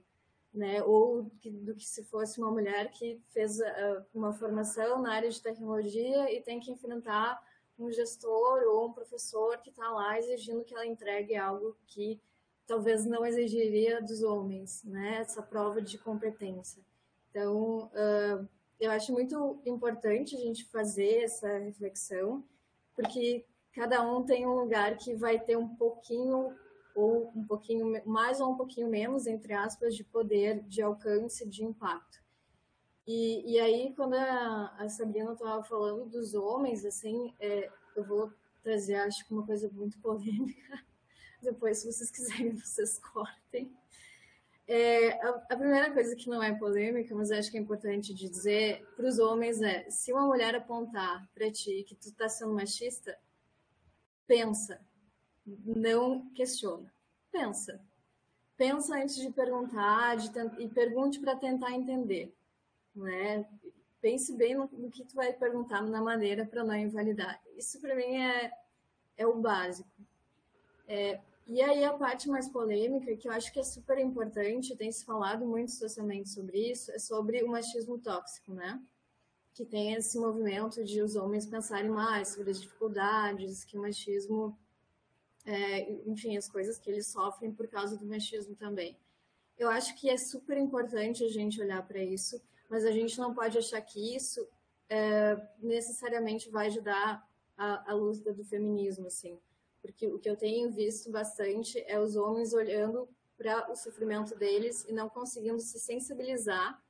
né? 0.53 0.83
Ou 0.83 1.23
do 1.23 1.75
que 1.75 1.85
se 1.85 2.03
fosse 2.03 2.39
uma 2.39 2.51
mulher 2.51 2.91
que 2.91 3.19
fez 3.29 3.59
uh, 3.59 4.05
uma 4.13 4.31
formação 4.33 5.01
na 5.01 5.13
área 5.13 5.31
de 5.31 5.41
tecnologia 5.41 6.31
e 6.31 6.41
tem 6.41 6.59
que 6.59 6.71
enfrentar 6.71 7.41
um 7.77 7.91
gestor 7.91 8.63
ou 8.67 8.87
um 8.87 8.93
professor 8.93 9.57
que 9.59 9.69
está 9.69 9.89
lá 9.89 10.17
exigindo 10.19 10.63
que 10.63 10.73
ela 10.73 10.85
entregue 10.85 11.35
algo 11.35 11.75
que 11.87 12.19
talvez 12.65 13.05
não 13.05 13.25
exigiria 13.25 14.01
dos 14.01 14.23
homens, 14.23 14.83
né? 14.83 15.17
Essa 15.19 15.41
prova 15.41 15.81
de 15.81 15.97
competência. 15.97 16.81
Então, 17.29 17.91
uh, 17.93 18.47
eu 18.79 18.91
acho 18.91 19.11
muito 19.11 19.61
importante 19.65 20.35
a 20.35 20.39
gente 20.39 20.65
fazer 20.65 21.23
essa 21.23 21.57
reflexão, 21.57 22.43
porque 22.95 23.45
cada 23.73 24.01
um 24.03 24.23
tem 24.23 24.45
um 24.45 24.53
lugar 24.53 24.97
que 24.97 25.15
vai 25.15 25.39
ter 25.39 25.57
um 25.57 25.67
pouquinho 25.75 26.55
ou 26.95 27.31
um 27.35 27.43
pouquinho 27.43 28.01
mais 28.05 28.39
ou 28.39 28.51
um 28.51 28.55
pouquinho 28.55 28.87
menos, 28.87 29.25
entre 29.25 29.53
aspas, 29.53 29.95
de 29.95 30.03
poder, 30.03 30.61
de 30.63 30.81
alcance, 30.81 31.47
de 31.47 31.63
impacto. 31.63 32.22
E, 33.05 33.53
e 33.53 33.59
aí, 33.59 33.93
quando 33.95 34.13
a, 34.13 34.75
a 34.77 34.89
Sabrina 34.89 35.33
estava 35.33 35.61
falando 35.63 36.05
dos 36.09 36.33
homens, 36.33 36.85
assim, 36.85 37.33
é, 37.39 37.69
eu 37.95 38.03
vou 38.03 38.31
trazer, 38.61 38.95
acho 38.95 39.25
que 39.25 39.33
uma 39.33 39.45
coisa 39.45 39.69
muito 39.69 39.99
polêmica. 39.99 40.79
Depois, 41.41 41.79
se 41.79 41.91
vocês 41.91 42.09
quiserem, 42.09 42.55
vocês 42.55 42.97
cortem. 42.99 43.75
É, 44.65 45.21
a, 45.21 45.29
a, 45.49 45.57
primeira 45.57 45.91
coisa 45.91 46.15
que 46.15 46.29
não 46.29 46.41
é 46.41 46.57
polêmica, 46.57 47.13
mas 47.13 47.31
acho 47.31 47.51
que 47.51 47.57
é 47.57 47.59
importante 47.59 48.13
dizer 48.13 48.87
para 48.95 49.05
os 49.05 49.19
homens 49.19 49.61
é: 49.61 49.89
se 49.89 50.13
uma 50.13 50.25
mulher 50.25 50.55
apontar 50.55 51.27
para 51.33 51.51
ti 51.51 51.83
que 51.85 51.95
tu 51.95 52.07
está 52.07 52.29
sendo 52.29 52.53
machista, 52.53 53.17
pensa, 54.25 54.79
não 55.45 56.29
questiona, 56.29 56.91
pensa. 57.29 57.81
Pensa 58.55 58.95
antes 58.95 59.15
de 59.17 59.29
perguntar 59.31 60.15
de, 60.15 60.29
e 60.59 60.69
pergunte 60.69 61.19
para 61.19 61.35
tentar 61.35 61.73
entender 61.73 62.33
né? 62.95 63.45
Pense 64.01 64.35
bem 64.35 64.55
no, 64.55 64.69
no, 64.71 64.91
que 64.91 65.05
tu 65.05 65.15
vai 65.15 65.31
perguntar 65.33 65.81
na 65.81 66.01
maneira 66.01 66.45
para 66.45 66.63
não 66.63 66.75
invalidar. 66.75 67.41
Isso 67.57 67.79
para 67.79 67.95
mim 67.95 68.17
é, 68.17 68.51
é 69.17 69.25
o 69.25 69.39
básico. 69.39 69.89
É, 70.87 71.21
e 71.47 71.61
aí 71.61 71.83
a 71.83 71.93
parte 71.93 72.29
mais 72.29 72.47
polêmica, 72.47 73.15
que 73.17 73.27
eu 73.27 73.31
acho 73.31 73.51
que 73.51 73.59
é 73.59 73.63
super 73.63 73.97
importante, 73.97 74.75
tem 74.75 74.91
se 74.91 75.03
falado 75.03 75.45
muito 75.45 75.71
socialmente 75.71 76.29
sobre 76.29 76.71
isso, 76.71 76.91
é 76.91 76.99
sobre 76.99 77.43
o 77.43 77.49
machismo 77.49 77.97
tóxico, 77.99 78.53
né? 78.53 78.81
Que 79.53 79.65
tem 79.65 79.93
esse 79.93 80.17
movimento 80.17 80.83
de 80.83 81.01
os 81.01 81.15
homens 81.15 81.45
pensarem 81.45 81.89
mais 81.89 82.29
sobre 82.29 82.51
as 82.51 82.61
dificuldades, 82.61 83.63
que 83.65 83.77
o 83.77 83.81
machismo, 83.81 84.57
é, 85.45 85.91
enfim, 86.07 86.37
as 86.37 86.47
coisas 86.47 86.79
que 86.79 86.89
eles 86.89 87.07
sofrem 87.07 87.51
por 87.51 87.67
causa 87.67 87.97
do 87.97 88.05
machismo 88.05 88.55
também. 88.55 88.97
eu 89.57 89.69
acho 89.69 89.95
que 89.95 90.09
é 90.09 90.17
super 90.17 90.57
importante 90.57 91.23
a 91.23 91.29
gente 91.29 91.61
olhar 91.61 91.85
para 91.87 92.03
isso, 92.03 92.41
mas 92.73 92.85
a 92.85 92.91
gente 92.91 93.19
não 93.19 93.35
pode 93.35 93.55
achar 93.55 93.79
que 93.81 94.15
isso 94.15 94.47
é, 94.89 95.39
necessariamente 95.59 96.49
vai 96.49 96.65
ajudar 96.65 97.23
a, 97.55 97.91
a 97.91 97.93
luta 97.93 98.33
do 98.33 98.43
feminismo, 98.43 99.05
assim. 99.05 99.39
Porque 99.79 100.07
o 100.07 100.17
que 100.17 100.27
eu 100.27 100.35
tenho 100.35 100.71
visto 100.71 101.11
bastante 101.11 101.83
é 101.85 101.99
os 101.99 102.15
homens 102.15 102.51
olhando 102.51 103.07
para 103.37 103.71
o 103.71 103.75
sofrimento 103.75 104.35
deles 104.35 104.83
e 104.85 104.91
não 104.91 105.07
conseguindo 105.07 105.59
se 105.59 105.79
sensibilizar, 105.79 106.83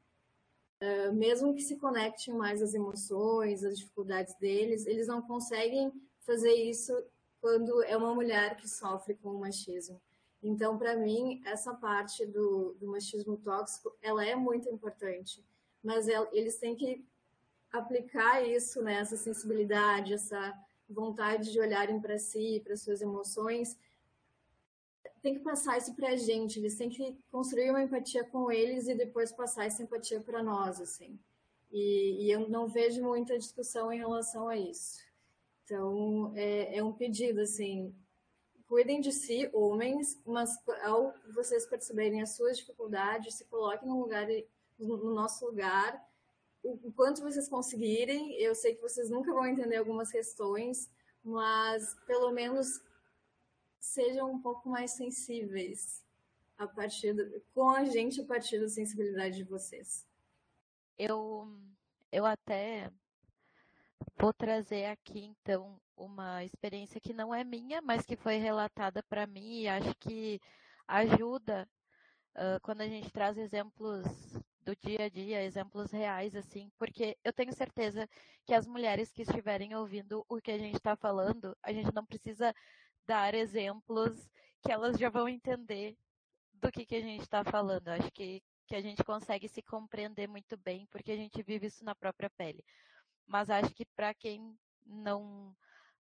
uh, 0.81 1.11
mesmo 1.11 1.53
que 1.53 1.61
se 1.61 1.75
conectem 1.75 2.33
mais 2.33 2.61
às 2.61 2.73
emoções, 2.73 3.65
às 3.65 3.77
dificuldades 3.77 4.35
deles, 4.35 4.87
eles 4.87 5.07
não 5.09 5.21
conseguem 5.21 5.91
fazer 6.19 6.53
isso 6.53 6.93
quando 7.41 7.83
é 7.83 7.97
uma 7.97 8.15
mulher 8.15 8.55
que 8.55 8.69
sofre 8.69 9.15
com 9.15 9.31
o 9.31 9.39
machismo. 9.41 10.01
Então, 10.41 10.77
para 10.77 10.95
mim, 10.95 11.41
essa 11.45 11.73
parte 11.73 12.25
do, 12.25 12.73
do, 12.79 12.87
machismo 12.87 13.35
tóxico, 13.35 13.93
ela 14.01 14.25
é 14.25 14.33
muito 14.33 14.69
importante, 14.69 15.43
mas 15.83 16.07
eles 16.31 16.57
têm 16.57 16.75
que 16.75 17.05
aplicar 17.71 18.41
isso, 18.41 18.81
né, 18.81 18.95
essa 18.95 19.17
sensibilidade, 19.17 20.13
essa 20.13 20.53
vontade 20.87 21.51
de 21.51 21.59
olharem 21.59 21.99
para 21.99 22.17
si, 22.17 22.61
para 22.63 22.77
suas 22.77 23.01
emoções, 23.01 23.77
tem 25.23 25.33
que 25.33 25.39
passar 25.39 25.77
isso 25.77 25.95
para 25.95 26.09
a 26.09 26.15
gente, 26.15 26.59
eles 26.59 26.77
têm 26.77 26.89
que 26.89 27.17
construir 27.31 27.69
uma 27.69 27.81
empatia 27.81 28.25
com 28.25 28.51
eles 28.51 28.87
e 28.87 28.93
depois 28.93 29.31
passar 29.31 29.65
essa 29.65 29.81
empatia 29.81 30.19
para 30.19 30.43
nós, 30.43 30.81
assim. 30.81 31.17
E, 31.71 32.25
e, 32.25 32.31
eu 32.31 32.47
não 32.49 32.67
vejo 32.67 33.01
muita 33.01 33.39
discussão 33.39 33.91
em 33.91 33.97
relação 33.97 34.47
a 34.47 34.57
isso. 34.57 34.99
Então, 35.63 36.33
é, 36.35 36.77
é 36.77 36.83
um 36.83 36.91
pedido, 36.91 37.39
assim, 37.39 37.95
cuidem 38.67 38.99
de 38.99 39.11
si, 39.11 39.49
homens, 39.53 40.21
mas 40.25 40.55
ao 40.83 41.13
vocês 41.33 41.65
perceberem 41.65 42.21
as 42.21 42.35
suas 42.35 42.57
dificuldades, 42.57 43.35
se 43.35 43.45
coloquem 43.45 43.87
no 43.87 43.99
lugar, 43.99 44.27
no 44.79 45.13
nosso 45.13 45.45
lugar, 45.45 46.01
o 46.63 46.91
quanto 46.93 47.21
vocês 47.21 47.47
conseguirem. 47.49 48.33
Eu 48.39 48.55
sei 48.55 48.75
que 48.75 48.81
vocês 48.81 49.09
nunca 49.09 49.33
vão 49.33 49.45
entender 49.45 49.75
algumas 49.75 50.09
questões, 50.09 50.89
mas 51.23 51.95
pelo 52.05 52.31
menos 52.31 52.81
sejam 53.79 54.31
um 54.31 54.41
pouco 54.41 54.69
mais 54.69 54.91
sensíveis 54.91 56.03
a 56.57 56.67
partir 56.67 57.13
do, 57.13 57.41
com 57.53 57.69
a 57.69 57.83
gente 57.83 58.21
a 58.21 58.25
partir 58.25 58.59
da 58.59 58.69
sensibilidade 58.69 59.37
de 59.37 59.43
vocês. 59.43 60.07
Eu 60.97 61.47
eu 62.11 62.25
até 62.25 62.91
vou 64.17 64.31
trazer 64.33 64.85
aqui 64.85 65.25
então 65.25 65.81
uma 65.97 66.43
experiência 66.43 67.01
que 67.01 67.13
não 67.13 67.33
é 67.33 67.43
minha, 67.43 67.81
mas 67.81 68.05
que 68.05 68.15
foi 68.15 68.37
relatada 68.37 69.03
para 69.03 69.27
mim 69.27 69.61
e 69.61 69.67
acho 69.67 69.93
que 69.95 70.39
ajuda 70.87 71.67
uh, 72.35 72.59
quando 72.61 72.81
a 72.81 72.87
gente 72.87 73.11
traz 73.11 73.37
exemplos 73.37 74.05
do 74.63 74.75
dia 74.75 75.05
a 75.05 75.09
dia, 75.09 75.43
exemplos 75.43 75.91
reais, 75.91 76.35
assim, 76.35 76.71
porque 76.77 77.17
eu 77.23 77.33
tenho 77.33 77.53
certeza 77.53 78.07
que 78.45 78.53
as 78.53 78.65
mulheres 78.65 79.11
que 79.11 79.21
estiverem 79.23 79.75
ouvindo 79.75 80.25
o 80.29 80.41
que 80.41 80.51
a 80.51 80.57
gente 80.57 80.75
está 80.75 80.95
falando, 80.95 81.55
a 81.61 81.71
gente 81.71 81.93
não 81.93 82.05
precisa 82.05 82.53
dar 83.05 83.33
exemplos 83.33 84.29
que 84.61 84.71
elas 84.71 84.97
já 84.97 85.09
vão 85.09 85.27
entender 85.27 85.97
do 86.53 86.71
que, 86.71 86.85
que 86.85 86.95
a 86.95 87.01
gente 87.01 87.21
está 87.21 87.43
falando. 87.43 87.89
Acho 87.89 88.09
que, 88.11 88.41
que 88.67 88.75
a 88.75 88.81
gente 88.81 89.03
consegue 89.03 89.47
se 89.47 89.61
compreender 89.61 90.27
muito 90.27 90.57
bem, 90.57 90.87
porque 90.89 91.11
a 91.11 91.17
gente 91.17 91.43
vive 91.43 91.67
isso 91.67 91.83
na 91.83 91.93
própria 91.93 92.29
pele. 92.29 92.63
Mas 93.27 93.49
acho 93.49 93.73
que 93.73 93.85
para 93.85 94.13
quem 94.13 94.57
não 94.85 95.55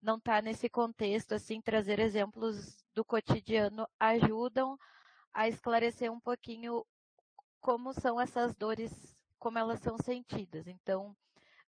não 0.02 0.18
está 0.18 0.42
nesse 0.42 0.70
contexto, 0.70 1.34
assim, 1.34 1.60
trazer 1.62 2.00
exemplos 2.00 2.78
do 2.94 3.04
cotidiano 3.04 3.86
ajudam 4.00 4.78
a 5.34 5.50
esclarecer 5.50 6.10
um 6.10 6.20
pouquinho 6.22 6.86
como 7.62 7.94
são 7.94 8.20
essas 8.20 8.56
dores, 8.56 8.92
como 9.38 9.58
elas 9.58 9.80
são 9.82 9.98
sentidas. 9.98 10.68
Então, 10.68 11.16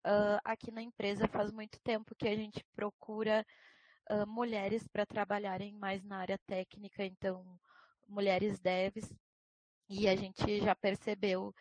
uh, 0.05 0.39
aqui 0.43 0.71
na 0.71 0.81
empresa 0.81 1.27
faz 1.27 1.51
muito 1.51 1.79
tempo 1.81 2.15
que 2.15 2.27
a 2.27 2.35
gente 2.35 2.63
procura 2.75 3.45
uh, 4.09 4.27
mulheres 4.27 4.87
para 4.87 5.05
trabalharem 5.05 5.73
mais 5.73 6.03
na 6.03 6.17
área 6.17 6.39
técnica, 6.45 7.05
então, 7.05 7.59
mulheres 8.07 8.59
devs, 8.59 9.13
e 9.89 10.07
a 10.07 10.15
gente 10.15 10.59
já 10.59 10.75
percebeu, 10.75 11.53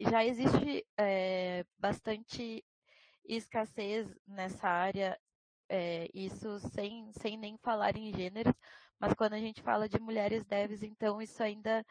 já 0.00 0.24
existe 0.24 0.86
é, 0.96 1.64
bastante 1.78 2.64
escassez 3.24 4.08
nessa 4.26 4.68
área, 4.68 5.18
é, 5.68 6.08
isso 6.14 6.58
sem, 6.60 7.10
sem 7.12 7.36
nem 7.36 7.56
falar 7.58 7.96
em 7.96 8.12
gêneros, 8.12 8.54
mas 8.98 9.14
quando 9.14 9.32
a 9.34 9.38
gente 9.38 9.62
fala 9.62 9.88
de 9.88 9.98
mulheres 9.98 10.44
devs, 10.44 10.82
então 10.82 11.20
isso 11.20 11.42
ainda 11.42 11.84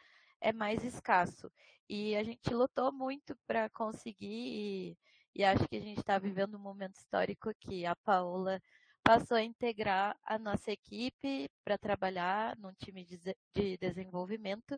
é 0.43 0.51
mais 0.51 0.83
escasso. 0.83 1.49
E 1.89 2.15
a 2.15 2.23
gente 2.23 2.53
lutou 2.53 2.91
muito 2.91 3.35
para 3.47 3.69
conseguir, 3.69 4.27
e, 4.27 4.97
e, 5.35 5.43
acho 5.43 5.67
que 5.67 5.77
a 5.77 5.79
gente 5.79 5.99
está 5.99 6.19
vivendo 6.19 6.55
um 6.55 6.59
momento 6.59 6.97
histórico 6.97 7.53
que 7.59 7.85
a 7.85 7.95
Paola 7.95 8.61
passou 9.01 9.37
a 9.37 9.43
integrar 9.43 10.17
a 10.23 10.37
nossa 10.37 10.71
equipe 10.71 11.49
para 11.63 11.77
trabalhar 11.77 12.57
num 12.57 12.73
time 12.73 13.05
de, 13.05 13.17
de 13.55 13.77
desenvolvimento. 13.77 14.77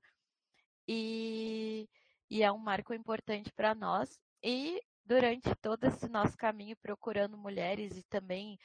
E, 0.88 1.90
e 2.30 2.44
é 2.44 2.52
um 2.52 2.60
marco 2.60 2.94
importante 2.94 3.52
para 3.52 3.74
nós. 3.74 4.20
E 4.44 4.80
durante 5.04 5.54
todo 5.56 5.84
esse 5.86 6.08
nosso 6.08 6.38
caminho 6.38 6.78
procurando 6.78 7.38
mulheres 7.38 7.98
e 7.98 8.04
também 8.04 8.58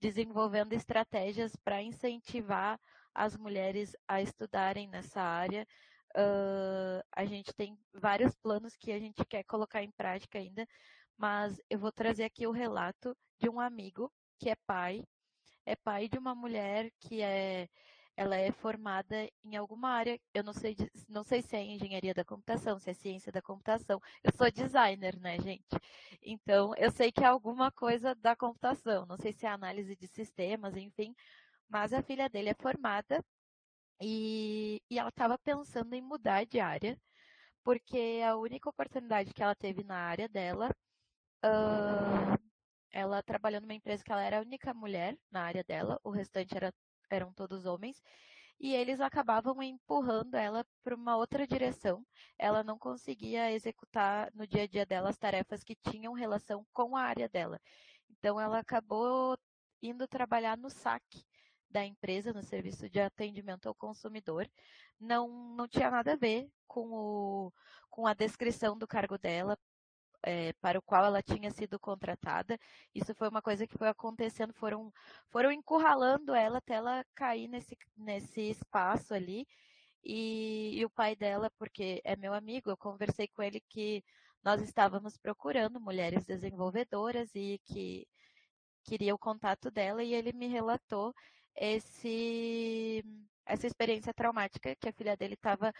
desenvolvendo 0.00 0.72
estratégias 0.72 1.54
para 1.56 1.82
incentivar 1.82 2.80
as 3.14 3.36
mulheres 3.36 3.96
a 4.06 4.22
estudarem 4.22 4.88
nessa 4.88 5.20
área, 5.20 5.66
Uh, 6.16 7.02
a 7.12 7.24
gente 7.24 7.52
tem 7.54 7.78
vários 7.92 8.34
planos 8.36 8.74
que 8.76 8.90
a 8.92 8.98
gente 8.98 9.24
quer 9.26 9.44
colocar 9.44 9.82
em 9.82 9.90
prática 9.90 10.38
ainda, 10.38 10.66
mas 11.16 11.60
eu 11.68 11.78
vou 11.78 11.92
trazer 11.92 12.24
aqui 12.24 12.46
o 12.46 12.52
relato 12.52 13.16
de 13.38 13.48
um 13.48 13.60
amigo 13.60 14.12
que 14.38 14.50
é 14.50 14.56
pai, 14.66 15.04
é 15.66 15.76
pai 15.76 16.08
de 16.08 16.18
uma 16.18 16.34
mulher 16.34 16.90
que 17.00 17.22
é 17.22 17.68
ela 18.18 18.36
é 18.36 18.50
formada 18.50 19.30
em 19.44 19.54
alguma 19.54 19.90
área, 19.90 20.20
eu 20.34 20.42
não 20.42 20.52
sei, 20.52 20.76
não 21.08 21.22
sei 21.22 21.40
se 21.40 21.54
é 21.54 21.62
engenharia 21.62 22.12
da 22.12 22.24
computação, 22.24 22.76
se 22.76 22.90
é 22.90 22.92
ciência 22.92 23.30
da 23.30 23.40
computação. 23.40 24.00
Eu 24.24 24.32
sou 24.32 24.50
designer, 24.50 25.16
né, 25.20 25.38
gente? 25.38 25.64
Então, 26.20 26.74
eu 26.76 26.90
sei 26.90 27.12
que 27.12 27.22
é 27.22 27.28
alguma 27.28 27.70
coisa 27.70 28.16
da 28.16 28.34
computação, 28.34 29.06
não 29.06 29.16
sei 29.16 29.32
se 29.32 29.46
é 29.46 29.48
análise 29.48 29.94
de 29.94 30.08
sistemas, 30.08 30.76
enfim, 30.76 31.14
mas 31.68 31.92
a 31.92 32.02
filha 32.02 32.28
dele 32.28 32.48
é 32.48 32.54
formada 32.54 33.24
e, 34.00 34.82
e 34.90 34.98
ela 34.98 35.08
estava 35.10 35.38
pensando 35.38 35.94
em 35.94 36.00
mudar 36.02 36.44
de 36.44 36.60
área, 36.60 36.98
porque 37.64 38.20
a 38.26 38.36
única 38.36 38.68
oportunidade 38.70 39.32
que 39.32 39.42
ela 39.42 39.54
teve 39.54 39.84
na 39.84 39.96
área 39.96 40.28
dela, 40.28 40.70
uh, 41.44 42.38
ela 42.92 43.22
trabalhou 43.22 43.60
numa 43.60 43.74
empresa 43.74 44.02
que 44.04 44.12
ela 44.12 44.22
era 44.22 44.38
a 44.38 44.42
única 44.42 44.72
mulher 44.74 45.16
na 45.30 45.42
área 45.42 45.64
dela, 45.64 46.00
o 46.04 46.10
restante 46.10 46.56
era, 46.56 46.72
eram 47.10 47.32
todos 47.32 47.66
homens, 47.66 48.02
e 48.60 48.74
eles 48.74 49.00
acabavam 49.00 49.62
empurrando 49.62 50.34
ela 50.34 50.66
para 50.82 50.94
uma 50.94 51.16
outra 51.16 51.46
direção. 51.46 52.04
Ela 52.38 52.64
não 52.64 52.78
conseguia 52.78 53.52
executar 53.52 54.30
no 54.34 54.46
dia 54.46 54.64
a 54.64 54.66
dia 54.66 54.84
dela 54.84 55.10
as 55.10 55.16
tarefas 55.16 55.62
que 55.62 55.76
tinham 55.76 56.12
relação 56.12 56.66
com 56.72 56.96
a 56.96 57.02
área 57.02 57.28
dela. 57.28 57.60
Então 58.10 58.40
ela 58.40 58.58
acabou 58.58 59.38
indo 59.80 60.08
trabalhar 60.08 60.56
no 60.56 60.70
saque 60.70 61.24
da 61.70 61.84
empresa 61.84 62.32
no 62.32 62.42
serviço 62.42 62.88
de 62.88 63.00
atendimento 63.00 63.68
ao 63.68 63.74
consumidor 63.74 64.48
não, 64.98 65.54
não 65.54 65.68
tinha 65.68 65.90
nada 65.90 66.12
a 66.12 66.16
ver 66.16 66.48
com, 66.66 66.88
o, 66.92 67.52
com 67.90 68.06
a 68.06 68.14
descrição 68.14 68.76
do 68.76 68.86
cargo 68.86 69.18
dela, 69.18 69.56
é, 70.22 70.52
para 70.54 70.78
o 70.78 70.82
qual 70.82 71.04
ela 71.04 71.22
tinha 71.22 71.50
sido 71.50 71.78
contratada. 71.78 72.58
Isso 72.94 73.14
foi 73.14 73.28
uma 73.28 73.42
coisa 73.42 73.66
que 73.66 73.78
foi 73.78 73.88
acontecendo, 73.88 74.52
foram, 74.54 74.92
foram 75.30 75.52
encurralando 75.52 76.34
ela 76.34 76.58
até 76.58 76.74
ela 76.74 77.04
cair 77.14 77.48
nesse, 77.48 77.76
nesse 77.96 78.40
espaço 78.50 79.14
ali. 79.14 79.46
E, 80.04 80.78
e 80.78 80.84
o 80.84 80.90
pai 80.90 81.14
dela, 81.16 81.50
porque 81.58 82.00
é 82.04 82.16
meu 82.16 82.32
amigo, 82.32 82.70
eu 82.70 82.76
conversei 82.76 83.28
com 83.28 83.42
ele 83.42 83.60
que 83.68 84.02
nós 84.42 84.62
estávamos 84.62 85.16
procurando 85.16 85.80
mulheres 85.80 86.24
desenvolvedoras 86.24 87.30
e 87.34 87.60
que 87.64 88.06
queria 88.84 89.14
o 89.14 89.18
contato 89.18 89.70
dela 89.70 90.02
e 90.02 90.14
ele 90.14 90.32
me 90.32 90.46
relatou 90.46 91.14
esse, 91.58 93.04
essa 93.46 93.66
experiência 93.66 94.14
traumática 94.14 94.74
que 94.76 94.88
a 94.88 94.92
filha 94.92 95.16
dele 95.16 95.34
estava 95.34 95.70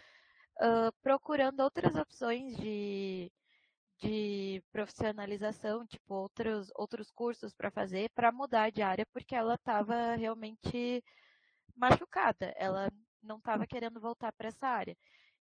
uh, 0.61 0.93
procurando 1.03 1.61
outras 1.61 1.95
opções 1.97 2.57
de, 2.57 3.33
de 4.01 4.63
profissionalização, 4.73 5.87
tipo 5.87 6.15
outros, 6.15 6.71
outros 6.77 7.11
cursos 7.11 7.55
para 7.55 7.71
fazer, 7.71 8.11
para 8.15 8.33
mudar 8.33 8.71
de 8.71 8.83
área, 8.83 9.07
porque 9.13 9.35
ela 9.35 9.55
estava 9.55 10.15
realmente 10.17 11.03
machucada, 11.77 12.53
ela 12.57 12.91
não 13.23 13.39
estava 13.39 13.67
querendo 13.67 14.01
voltar 14.01 14.33
para 14.33 14.49
essa 14.49 14.67
área. 14.67 14.97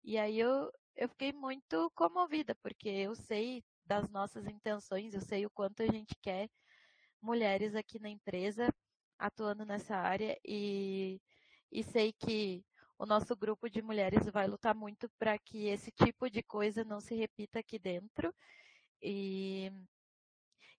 E 0.04 0.18
aí 0.18 0.38
eu, 0.38 0.70
eu 0.96 1.08
fiquei 1.08 1.32
muito 1.32 1.90
comovida, 1.94 2.54
porque 2.62 2.88
eu 2.88 3.14
sei 3.14 3.64
das 3.86 4.08
nossas 4.10 4.46
intenções, 4.46 5.14
eu 5.14 5.20
sei 5.20 5.46
o 5.46 5.50
quanto 5.50 5.82
a 5.82 5.86
gente 5.86 6.14
quer 6.22 6.48
mulheres 7.22 7.74
aqui 7.74 7.98
na 8.00 8.10
empresa 8.10 8.68
atuando 9.18 9.64
nessa 9.64 9.96
área 9.96 10.38
e, 10.44 11.20
e 11.70 11.82
sei 11.82 12.12
que 12.12 12.64
o 12.98 13.06
nosso 13.06 13.34
grupo 13.36 13.68
de 13.68 13.82
mulheres 13.82 14.26
vai 14.30 14.46
lutar 14.46 14.74
muito 14.74 15.08
para 15.18 15.38
que 15.38 15.66
esse 15.68 15.90
tipo 15.90 16.30
de 16.30 16.42
coisa 16.42 16.84
não 16.84 17.00
se 17.00 17.14
repita 17.14 17.58
aqui 17.58 17.78
dentro. 17.78 18.34
E, 19.02 19.70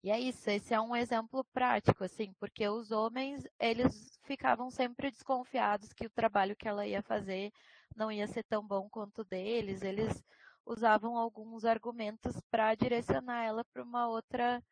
e 0.04 0.10
é 0.10 0.20
isso, 0.20 0.50
esse 0.50 0.74
é 0.74 0.80
um 0.80 0.96
exemplo 0.96 1.44
prático, 1.54 2.04
assim, 2.04 2.34
porque 2.40 2.68
os 2.68 2.92
homens, 2.92 3.48
eles 3.60 4.20
ficavam 4.24 4.70
sempre 4.70 5.12
desconfiados 5.12 5.94
que 5.94 6.06
o 6.06 6.10
trabalho 6.10 6.56
que 6.56 6.68
ela 6.68 6.88
ia 6.88 7.02
fazer 7.04 7.52
não 7.96 8.12
ia 8.12 8.28
ser 8.28 8.44
tão 8.44 8.66
bom 8.66 8.90
quanto 8.90 9.22
o 9.22 9.26
deles, 9.26 9.82
eles 9.82 10.24
usavam 10.66 11.18
alguns 11.18 11.66
argumentos 11.66 12.40
para 12.50 12.76
direcionar 12.76 13.44
ela 13.44 13.64
para 13.66 13.84
uma 13.84 14.08
outra 14.08 14.64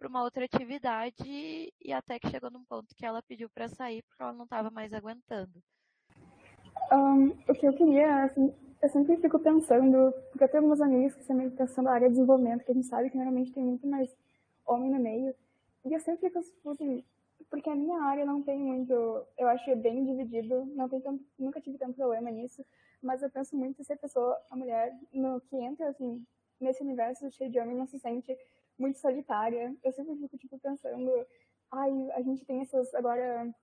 para 0.00 0.08
uma 0.08 0.22
outra 0.22 0.46
atividade 0.46 1.22
e 1.78 1.92
até 1.92 2.18
que 2.18 2.30
chegou 2.30 2.50
num 2.50 2.64
ponto 2.64 2.94
que 2.96 3.04
ela 3.04 3.22
pediu 3.22 3.50
para 3.50 3.68
sair 3.68 4.02
porque 4.02 4.22
ela 4.22 4.32
não 4.32 4.44
estava 4.44 4.70
mais 4.70 4.94
aguentando. 4.94 5.52
Um, 6.90 7.28
o 7.46 7.54
que 7.54 7.68
eu 7.68 7.74
queria, 7.74 8.24
assim, 8.24 8.52
eu 8.82 8.88
sempre 8.88 9.18
fico 9.18 9.38
pensando, 9.38 10.10
porque 10.30 10.44
eu 10.44 10.48
tenho 10.48 10.64
alguns 10.64 10.80
amigos 10.80 11.14
que 11.14 11.26
também 11.26 11.50
pensando 11.50 11.84
na 11.84 11.92
área 11.92 12.08
de 12.08 12.14
desenvolvimento, 12.14 12.64
que 12.64 12.72
a 12.72 12.74
gente 12.74 12.86
sabe 12.86 13.10
que 13.10 13.16
normalmente 13.16 13.52
tem 13.52 13.62
muito 13.62 13.86
mais 13.86 14.16
homem 14.66 14.90
no 14.90 14.98
meio, 14.98 15.34
e 15.84 15.92
eu 15.92 16.00
sempre 16.00 16.28
fico 16.28 16.38
assim, 16.38 17.04
porque 17.50 17.68
a 17.68 17.76
minha 17.76 18.00
área 18.02 18.24
não 18.24 18.42
tem 18.42 18.58
muito, 18.58 18.94
eu 19.36 19.48
acho 19.48 19.76
bem 19.76 20.04
dividido, 20.06 20.64
não 20.74 20.88
tem 20.88 21.00
tanto, 21.00 21.22
nunca 21.38 21.60
tive 21.60 21.76
tanto 21.76 21.94
problema 21.94 22.30
nisso, 22.30 22.64
mas 23.02 23.22
eu 23.22 23.30
penso 23.30 23.54
muito 23.54 23.84
se 23.84 23.92
a 23.92 23.96
pessoa, 23.98 24.40
a 24.48 24.56
mulher, 24.56 24.98
no 25.12 25.42
que 25.42 25.56
entra, 25.56 25.90
assim, 25.90 26.24
nesse 26.58 26.82
universo 26.82 27.30
cheio 27.32 27.50
de 27.50 27.60
homem, 27.60 27.76
não 27.76 27.86
se 27.86 27.98
sente 27.98 28.36
muito 28.80 28.98
solitária. 28.98 29.76
Eu 29.84 29.92
sempre 29.92 30.16
fico, 30.16 30.38
tipo, 30.38 30.58
pensando, 30.58 31.26
ai, 31.70 32.10
a 32.12 32.22
gente 32.22 32.44
tem 32.44 32.62
essas, 32.62 32.92
agora, 32.94 33.54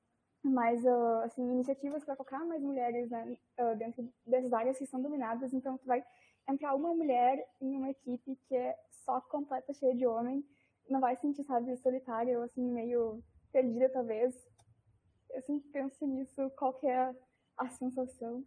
mais, 0.43 0.83
uh, 0.85 1.21
assim, 1.23 1.41
iniciativas 1.41 2.05
para 2.05 2.15
colocar 2.15 2.45
mais 2.45 2.61
mulheres, 2.61 3.09
né, 3.09 3.37
uh, 3.59 3.75
dentro 3.75 4.07
dessas 4.25 4.53
áreas 4.53 4.77
que 4.77 4.85
são 4.85 5.01
dominadas, 5.01 5.53
então 5.53 5.77
tu 5.77 5.85
vai 5.85 6.05
entrar 6.47 6.75
uma 6.75 6.93
mulher 6.93 7.45
em 7.59 7.75
uma 7.75 7.89
equipe 7.89 8.37
que 8.47 8.55
é 8.55 8.77
só 8.89 9.19
completa, 9.21 9.73
cheia 9.73 9.95
de 9.95 10.05
homem, 10.05 10.45
não 10.89 11.01
vai 11.01 11.15
se 11.15 11.21
sentir, 11.23 11.43
sabe, 11.43 11.75
solitária 11.77 12.37
ou, 12.37 12.45
assim, 12.45 12.63
meio 12.71 13.21
perdida, 13.51 13.89
talvez. 13.89 14.47
Eu 15.31 15.41
sempre 15.41 15.69
penso 15.69 16.05
nisso, 16.07 16.49
qual 16.51 16.73
que 16.73 16.87
é 16.87 17.13
a 17.57 17.67
sensação. 17.69 18.45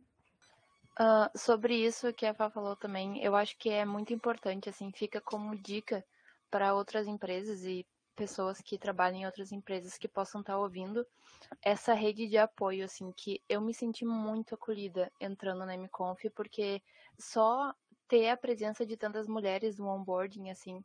Uh, 0.98 1.38
sobre 1.38 1.74
isso 1.74 2.12
que 2.12 2.26
a 2.26 2.34
Fá 2.34 2.48
falou 2.48 2.76
também, 2.76 3.22
eu 3.22 3.34
acho 3.34 3.58
que 3.58 3.68
é 3.68 3.84
muito 3.84 4.12
importante, 4.14 4.68
assim, 4.68 4.90
fica 4.92 5.20
como 5.20 5.56
dica 5.56 6.04
para 6.50 6.74
outras 6.74 7.06
empresas 7.06 7.64
e 7.64 7.86
pessoas 8.16 8.60
que 8.60 8.78
trabalham 8.78 9.20
em 9.20 9.26
outras 9.26 9.52
empresas 9.52 9.96
que 9.96 10.08
possam 10.08 10.42
estar 10.42 10.54
tá 10.54 10.58
ouvindo 10.58 11.06
essa 11.62 11.94
rede 11.94 12.28
de 12.28 12.36
apoio, 12.36 12.84
assim, 12.84 13.10
que 13.12 13.42
eu 13.48 13.60
me 13.60 13.72
senti 13.72 14.04
muito 14.04 14.54
acolhida 14.54 15.10
entrando 15.20 15.64
na 15.64 15.74
MConf, 15.74 16.28
porque 16.34 16.82
só 17.18 17.72
ter 18.06 18.28
a 18.28 18.36
presença 18.36 18.84
de 18.84 18.96
tantas 18.96 19.26
mulheres 19.26 19.78
no 19.78 19.86
onboarding, 19.86 20.50
assim, 20.50 20.84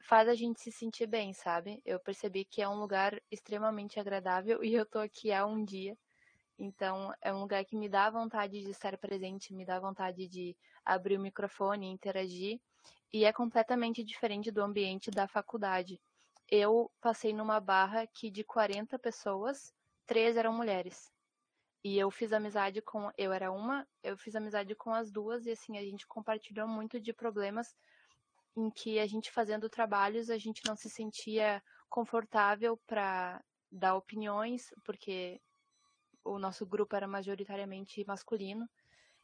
faz 0.00 0.28
a 0.28 0.34
gente 0.34 0.60
se 0.60 0.72
sentir 0.72 1.06
bem, 1.06 1.32
sabe? 1.32 1.80
Eu 1.84 2.00
percebi 2.00 2.44
que 2.44 2.62
é 2.62 2.68
um 2.68 2.80
lugar 2.80 3.20
extremamente 3.30 4.00
agradável 4.00 4.58
e 4.64 4.74
eu 4.74 4.84
tô 4.86 4.98
aqui 4.98 5.32
há 5.32 5.46
um 5.46 5.64
dia. 5.64 5.96
Então, 6.58 7.12
é 7.20 7.32
um 7.32 7.40
lugar 7.40 7.64
que 7.64 7.76
me 7.76 7.88
dá 7.88 8.08
vontade 8.08 8.62
de 8.62 8.70
estar 8.70 8.96
presente, 8.96 9.54
me 9.54 9.64
dá 9.64 9.78
vontade 9.78 10.26
de 10.26 10.56
abrir 10.84 11.18
o 11.18 11.20
microfone, 11.20 11.86
interagir 11.86 12.58
e 13.12 13.24
é 13.24 13.32
completamente 13.32 14.02
diferente 14.04 14.50
do 14.50 14.62
ambiente 14.62 15.10
da 15.10 15.26
faculdade. 15.26 16.00
Eu 16.48 16.90
passei 17.00 17.32
numa 17.32 17.60
barra 17.60 18.06
que 18.06 18.30
de 18.30 18.44
40 18.44 18.98
pessoas, 18.98 19.74
três 20.06 20.36
eram 20.36 20.52
mulheres. 20.52 21.10
E 21.82 21.98
eu 21.98 22.10
fiz 22.10 22.32
amizade 22.32 22.82
com, 22.82 23.10
eu 23.16 23.32
era 23.32 23.50
uma, 23.50 23.86
eu 24.02 24.16
fiz 24.16 24.34
amizade 24.34 24.74
com 24.74 24.92
as 24.92 25.10
duas 25.10 25.46
e 25.46 25.52
assim 25.52 25.78
a 25.78 25.82
gente 25.82 26.06
compartilhou 26.06 26.66
muito 26.66 27.00
de 27.00 27.12
problemas 27.12 27.76
em 28.56 28.70
que 28.70 28.98
a 28.98 29.06
gente 29.06 29.30
fazendo 29.30 29.68
trabalhos 29.68 30.30
a 30.30 30.38
gente 30.38 30.62
não 30.66 30.74
se 30.74 30.88
sentia 30.88 31.62
confortável 31.88 32.76
para 32.86 33.42
dar 33.70 33.94
opiniões, 33.94 34.72
porque 34.82 35.40
o 36.24 36.38
nosso 36.38 36.66
grupo 36.66 36.96
era 36.96 37.06
majoritariamente 37.06 38.04
masculino 38.06 38.68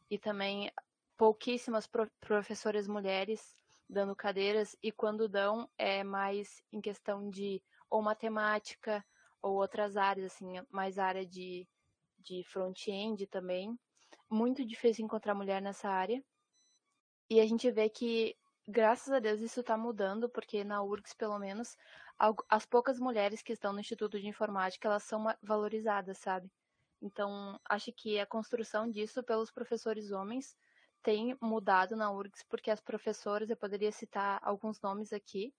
e 0.09 0.17
também 0.17 0.71
pouquíssimas 1.17 1.87
pro 1.87 2.09
professoras 2.19 2.87
mulheres 2.87 3.55
dando 3.93 4.15
cadeiras 4.15 4.75
e 4.81 4.91
quando 4.91 5.29
dão 5.29 5.69
é 5.77 6.03
mais 6.03 6.61
em 6.71 6.81
questão 6.81 7.29
de 7.29 7.61
ou 7.89 8.01
matemática 8.01 9.05
ou 9.41 9.55
outras 9.55 9.95
áreas, 9.95 10.33
assim, 10.33 10.53
mais 10.71 10.97
área 10.97 11.25
de, 11.25 11.67
de 12.17 12.43
front-end 12.45 13.27
também. 13.27 13.77
Muito 14.29 14.65
difícil 14.65 15.05
encontrar 15.05 15.35
mulher 15.35 15.61
nessa 15.61 15.89
área. 15.89 16.23
E 17.29 17.39
a 17.39 17.45
gente 17.45 17.69
vê 17.69 17.89
que, 17.89 18.35
graças 18.67 19.13
a 19.13 19.19
Deus, 19.19 19.41
isso 19.41 19.59
está 19.59 19.77
mudando, 19.77 20.27
porque 20.29 20.63
na 20.63 20.81
URGS, 20.81 21.13
pelo 21.13 21.37
menos, 21.37 21.77
as 22.49 22.65
poucas 22.65 22.99
mulheres 22.99 23.41
que 23.41 23.53
estão 23.53 23.73
no 23.73 23.79
Instituto 23.79 24.19
de 24.19 24.27
Informática, 24.27 24.87
elas 24.87 25.03
são 25.03 25.25
valorizadas, 25.41 26.17
sabe? 26.17 26.51
Então, 27.01 27.59
acho 27.65 27.91
que 27.91 28.19
a 28.19 28.25
construção 28.25 28.89
disso 28.89 29.21
pelos 29.23 29.51
professores 29.51 30.11
homens 30.11 30.55
tem 31.03 31.37
mudado 31.41 31.95
na 31.95 32.09
URGS, 32.11 32.43
porque 32.49 32.71
as 32.71 32.79
professoras, 32.79 33.49
eu 33.49 33.57
poderia 33.57 33.91
citar 33.91 34.39
alguns 34.41 34.81
nomes 34.81 35.11
aqui, 35.11 35.53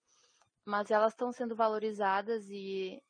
mas 0.64 0.90
elas 0.90 1.12
estão 1.12 1.30
sendo 1.30 1.54
valorizadas 1.54 2.48
e 2.50 3.02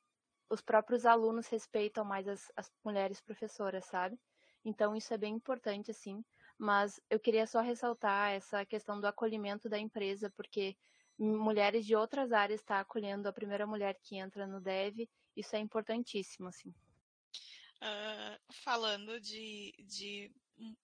os 0.50 0.60
próprios 0.60 1.06
alunos 1.06 1.46
respeitam 1.46 2.04
mais 2.04 2.26
as, 2.26 2.52
as 2.56 2.70
mulheres 2.84 3.20
professoras, 3.20 3.84
sabe? 3.84 4.18
Então 4.64 4.96
isso 4.96 5.14
é 5.14 5.18
bem 5.18 5.34
importante, 5.34 5.90
assim. 5.90 6.24
Mas 6.58 7.00
eu 7.08 7.20
queria 7.20 7.46
só 7.46 7.60
ressaltar 7.60 8.32
essa 8.32 8.64
questão 8.66 9.00
do 9.00 9.06
acolhimento 9.06 9.68
da 9.68 9.78
empresa, 9.78 10.30
porque 10.36 10.76
mulheres 11.18 11.86
de 11.86 11.94
outras 11.94 12.32
áreas 12.32 12.60
estão 12.60 12.76
tá 12.76 12.80
acolhendo 12.80 13.28
a 13.28 13.32
primeira 13.32 13.66
mulher 13.66 13.98
que 14.02 14.16
entra 14.16 14.46
no 14.46 14.60
Dev, 14.60 15.08
isso 15.36 15.54
é 15.54 15.58
importantíssimo, 15.58 16.48
assim. 16.48 16.70
Uh, 17.80 18.54
falando 18.64 19.20
de, 19.20 19.74
de 19.86 20.32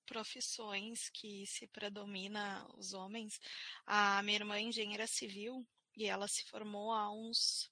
profissões 0.06 1.08
que 1.10 1.46
se 1.46 1.66
predomina 1.68 2.66
os 2.76 2.92
homens. 2.92 3.40
A 3.86 4.22
minha 4.22 4.38
irmã 4.38 4.56
é 4.56 4.62
engenheira 4.62 5.06
civil 5.06 5.66
e 5.96 6.06
ela 6.06 6.28
se 6.28 6.44
formou 6.44 6.92
há 6.92 7.10
uns 7.10 7.70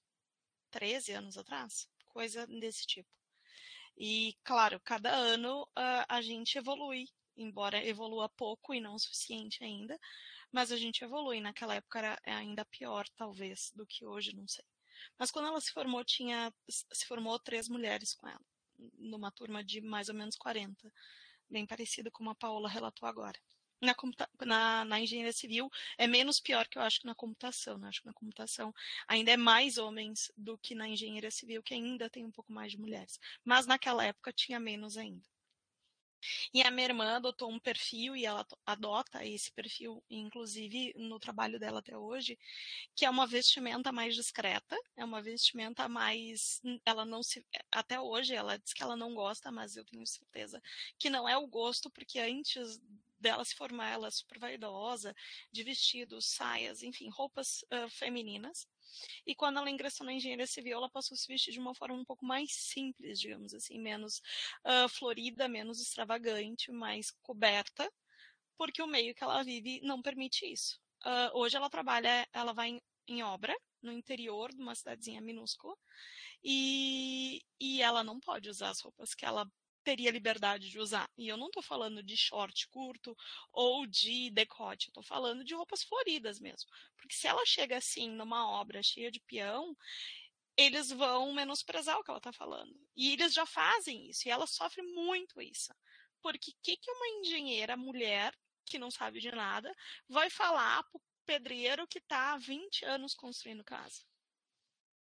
13 0.71 1.13
anos 1.13 1.37
atrás, 1.37 1.87
coisa 2.07 2.45
desse 2.47 2.85
tipo. 2.85 3.09
E, 3.97 4.37
claro, 4.43 4.79
cada 4.79 5.11
ano 5.11 5.63
uh, 5.63 6.05
a 6.07 6.21
gente 6.21 6.57
evolui, 6.57 7.09
embora 7.35 7.85
evolua 7.85 8.29
pouco 8.29 8.73
e 8.73 8.79
não 8.79 8.95
o 8.95 8.99
suficiente 8.99 9.63
ainda, 9.63 9.99
mas 10.51 10.71
a 10.71 10.77
gente 10.77 11.03
evolui. 11.03 11.41
Naquela 11.41 11.75
época 11.75 11.99
era 11.99 12.21
ainda 12.25 12.63
pior, 12.65 13.07
talvez, 13.09 13.71
do 13.75 13.85
que 13.85 14.05
hoje, 14.05 14.35
não 14.35 14.47
sei. 14.47 14.63
Mas 15.17 15.31
quando 15.31 15.47
ela 15.47 15.59
se 15.59 15.71
formou, 15.71 16.03
tinha 16.03 16.53
se 16.69 17.05
formou 17.05 17.37
três 17.39 17.67
mulheres 17.67 18.13
com 18.13 18.27
ela, 18.27 18.45
numa 18.97 19.31
turma 19.31 19.63
de 19.63 19.81
mais 19.81 20.07
ou 20.09 20.15
menos 20.15 20.35
40 20.35 20.91
bem 21.49 21.65
parecido 21.65 22.11
com 22.11 22.29
a 22.29 22.35
Paola 22.35 22.69
relatou 22.69 23.07
agora. 23.07 23.39
Na, 23.81 23.95
na, 24.45 24.85
na, 24.85 24.99
engenharia 24.99 25.31
civil 25.31 25.69
é 25.97 26.05
menos 26.05 26.39
pior 26.39 26.67
que 26.67 26.77
eu 26.77 26.81
acho 26.81 26.99
que 26.99 27.05
na 27.05 27.15
computação. 27.15 27.77
Né? 27.77 27.87
Acho 27.87 28.01
que 28.01 28.07
na 28.07 28.13
computação 28.13 28.73
ainda 29.07 29.31
é 29.31 29.37
mais 29.37 29.77
homens 29.77 30.31
do 30.35 30.57
que 30.57 30.75
na 30.75 30.87
engenharia 30.87 31.31
civil, 31.31 31.63
que 31.63 31.73
ainda 31.73 32.09
tem 32.09 32.25
um 32.25 32.31
pouco 32.31 32.51
mais 32.51 32.73
de 32.73 32.79
mulheres. 32.79 33.19
Mas 33.43 33.65
naquela 33.65 34.03
época 34.05 34.33
tinha 34.33 34.59
menos 34.59 34.97
ainda. 34.97 35.25
E 36.53 36.61
a 36.61 36.71
minha 36.71 36.87
irmã 36.87 37.15
adotou 37.15 37.49
um 37.49 37.59
perfil 37.59 38.15
e 38.15 38.25
ela 38.25 38.45
adota 38.65 39.25
esse 39.25 39.51
perfil, 39.51 40.03
inclusive 40.09 40.93
no 40.97 41.19
trabalho 41.19 41.59
dela 41.59 41.79
até 41.79 41.97
hoje, 41.97 42.37
que 42.95 43.05
é 43.05 43.09
uma 43.09 43.27
vestimenta 43.27 43.91
mais 43.91 44.15
discreta, 44.15 44.77
é 44.95 45.03
uma 45.03 45.21
vestimenta 45.21 45.87
mais. 45.87 46.61
Ela 46.85 47.05
não 47.05 47.23
se. 47.23 47.45
Até 47.71 47.99
hoje 47.99 48.33
ela 48.33 48.57
diz 48.57 48.73
que 48.73 48.83
ela 48.83 48.95
não 48.95 49.13
gosta, 49.13 49.51
mas 49.51 49.75
eu 49.75 49.85
tenho 49.85 50.05
certeza 50.05 50.61
que 50.97 51.09
não 51.09 51.27
é 51.27 51.37
o 51.37 51.47
gosto, 51.47 51.89
porque 51.89 52.19
antes 52.19 52.79
dela 53.19 53.43
se 53.43 53.55
formar, 53.55 53.89
ela 53.89 54.07
é 54.07 54.11
super 54.11 54.39
vaidosa, 54.39 55.15
de 55.51 55.63
vestidos, 55.63 56.25
saias, 56.31 56.83
enfim, 56.83 57.09
roupas 57.09 57.63
uh, 57.73 57.89
femininas. 57.89 58.67
E 59.25 59.35
quando 59.35 59.57
ela 59.57 59.69
ingressou 59.69 60.05
na 60.05 60.13
engenharia 60.13 60.47
civil, 60.47 60.77
ela 60.77 60.89
passou 60.89 61.15
a 61.15 61.17
se 61.17 61.27
vestir 61.27 61.51
de 61.51 61.59
uma 61.59 61.75
forma 61.75 61.95
um 61.95 62.05
pouco 62.05 62.25
mais 62.25 62.51
simples, 62.53 63.19
digamos 63.19 63.53
assim, 63.53 63.79
menos 63.79 64.21
uh, 64.65 64.89
florida, 64.89 65.47
menos 65.47 65.81
extravagante, 65.81 66.71
mais 66.71 67.11
coberta, 67.21 67.91
porque 68.57 68.81
o 68.81 68.87
meio 68.87 69.13
que 69.13 69.23
ela 69.23 69.43
vive 69.43 69.79
não 69.81 70.01
permite 70.01 70.45
isso. 70.51 70.79
Uh, 71.05 71.37
hoje 71.37 71.55
ela 71.55 71.69
trabalha, 71.69 72.27
ela 72.33 72.53
vai 72.53 72.69
em, 72.69 72.81
em 73.07 73.23
obra, 73.23 73.55
no 73.81 73.91
interior 73.91 74.53
de 74.53 74.61
uma 74.61 74.75
cidadezinha 74.75 75.21
minúscula, 75.21 75.75
e, 76.43 77.41
e 77.59 77.81
ela 77.81 78.03
não 78.03 78.19
pode 78.19 78.49
usar 78.49 78.69
as 78.69 78.79
roupas 78.79 79.13
que 79.13 79.25
ela 79.25 79.49
teria 79.83 80.11
liberdade 80.11 80.69
de 80.69 80.79
usar. 80.79 81.09
E 81.17 81.27
eu 81.27 81.37
não 81.37 81.47
estou 81.47 81.63
falando 81.63 82.03
de 82.03 82.15
short 82.15 82.67
curto 82.69 83.15
ou 83.51 83.85
de 83.85 84.29
decote, 84.31 84.87
eu 84.87 84.91
estou 84.91 85.03
falando 85.03 85.43
de 85.43 85.53
roupas 85.53 85.83
floridas 85.83 86.39
mesmo. 86.39 86.69
Porque 86.97 87.15
se 87.15 87.27
ela 87.27 87.45
chega 87.45 87.77
assim 87.77 88.09
numa 88.09 88.49
obra 88.49 88.83
cheia 88.83 89.11
de 89.11 89.19
peão, 89.19 89.75
eles 90.57 90.91
vão 90.91 91.33
menosprezar 91.33 91.97
o 91.97 92.03
que 92.03 92.11
ela 92.11 92.17
está 92.17 92.33
falando. 92.33 92.75
E 92.95 93.13
eles 93.13 93.33
já 93.33 93.45
fazem 93.45 94.09
isso, 94.09 94.27
e 94.27 94.31
ela 94.31 94.45
sofre 94.45 94.81
muito 94.81 95.41
isso. 95.41 95.73
Porque 96.21 96.51
o 96.51 96.55
que, 96.61 96.75
que 96.75 96.91
uma 96.91 97.07
engenheira 97.19 97.77
mulher, 97.77 98.35
que 98.65 98.77
não 98.77 98.91
sabe 98.91 99.19
de 99.21 99.31
nada, 99.31 99.73
vai 100.07 100.29
falar 100.29 100.83
pro 100.91 101.01
pedreiro 101.25 101.87
que 101.87 101.99
está 101.99 102.33
há 102.33 102.37
20 102.37 102.83
anos 102.85 103.13
construindo 103.13 103.63
casa? 103.63 104.03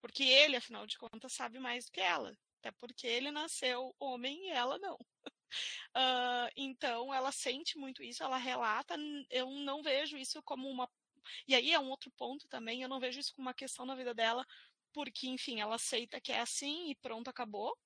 Porque 0.00 0.24
ele, 0.24 0.56
afinal 0.56 0.86
de 0.86 0.96
contas, 0.98 1.32
sabe 1.32 1.58
mais 1.58 1.84
do 1.84 1.92
que 1.92 2.00
ela. 2.00 2.36
Até 2.62 2.70
porque 2.70 3.08
ele 3.08 3.32
nasceu 3.32 3.92
homem 3.98 4.46
e 4.46 4.50
ela 4.50 4.78
não. 4.78 4.96
Uh, 5.94 6.48
então, 6.56 7.12
ela 7.12 7.30
sente 7.30 7.76
muito 7.76 8.02
isso, 8.02 8.22
ela 8.22 8.38
relata. 8.38 8.94
Eu 9.28 9.50
não 9.50 9.82
vejo 9.82 10.16
isso 10.16 10.42
como 10.42 10.66
uma. 10.66 10.88
E 11.46 11.54
aí 11.54 11.72
é 11.72 11.78
um 11.78 11.90
outro 11.90 12.10
ponto 12.12 12.48
também, 12.48 12.80
eu 12.80 12.88
não 12.88 12.98
vejo 12.98 13.20
isso 13.20 13.34
como 13.34 13.48
uma 13.48 13.54
questão 13.54 13.84
na 13.84 13.94
vida 13.94 14.14
dela, 14.14 14.46
porque, 14.94 15.28
enfim, 15.28 15.60
ela 15.60 15.74
aceita 15.74 16.22
que 16.22 16.32
é 16.32 16.40
assim 16.40 16.88
e 16.90 16.94
pronto, 16.94 17.28
acabou. 17.28 17.76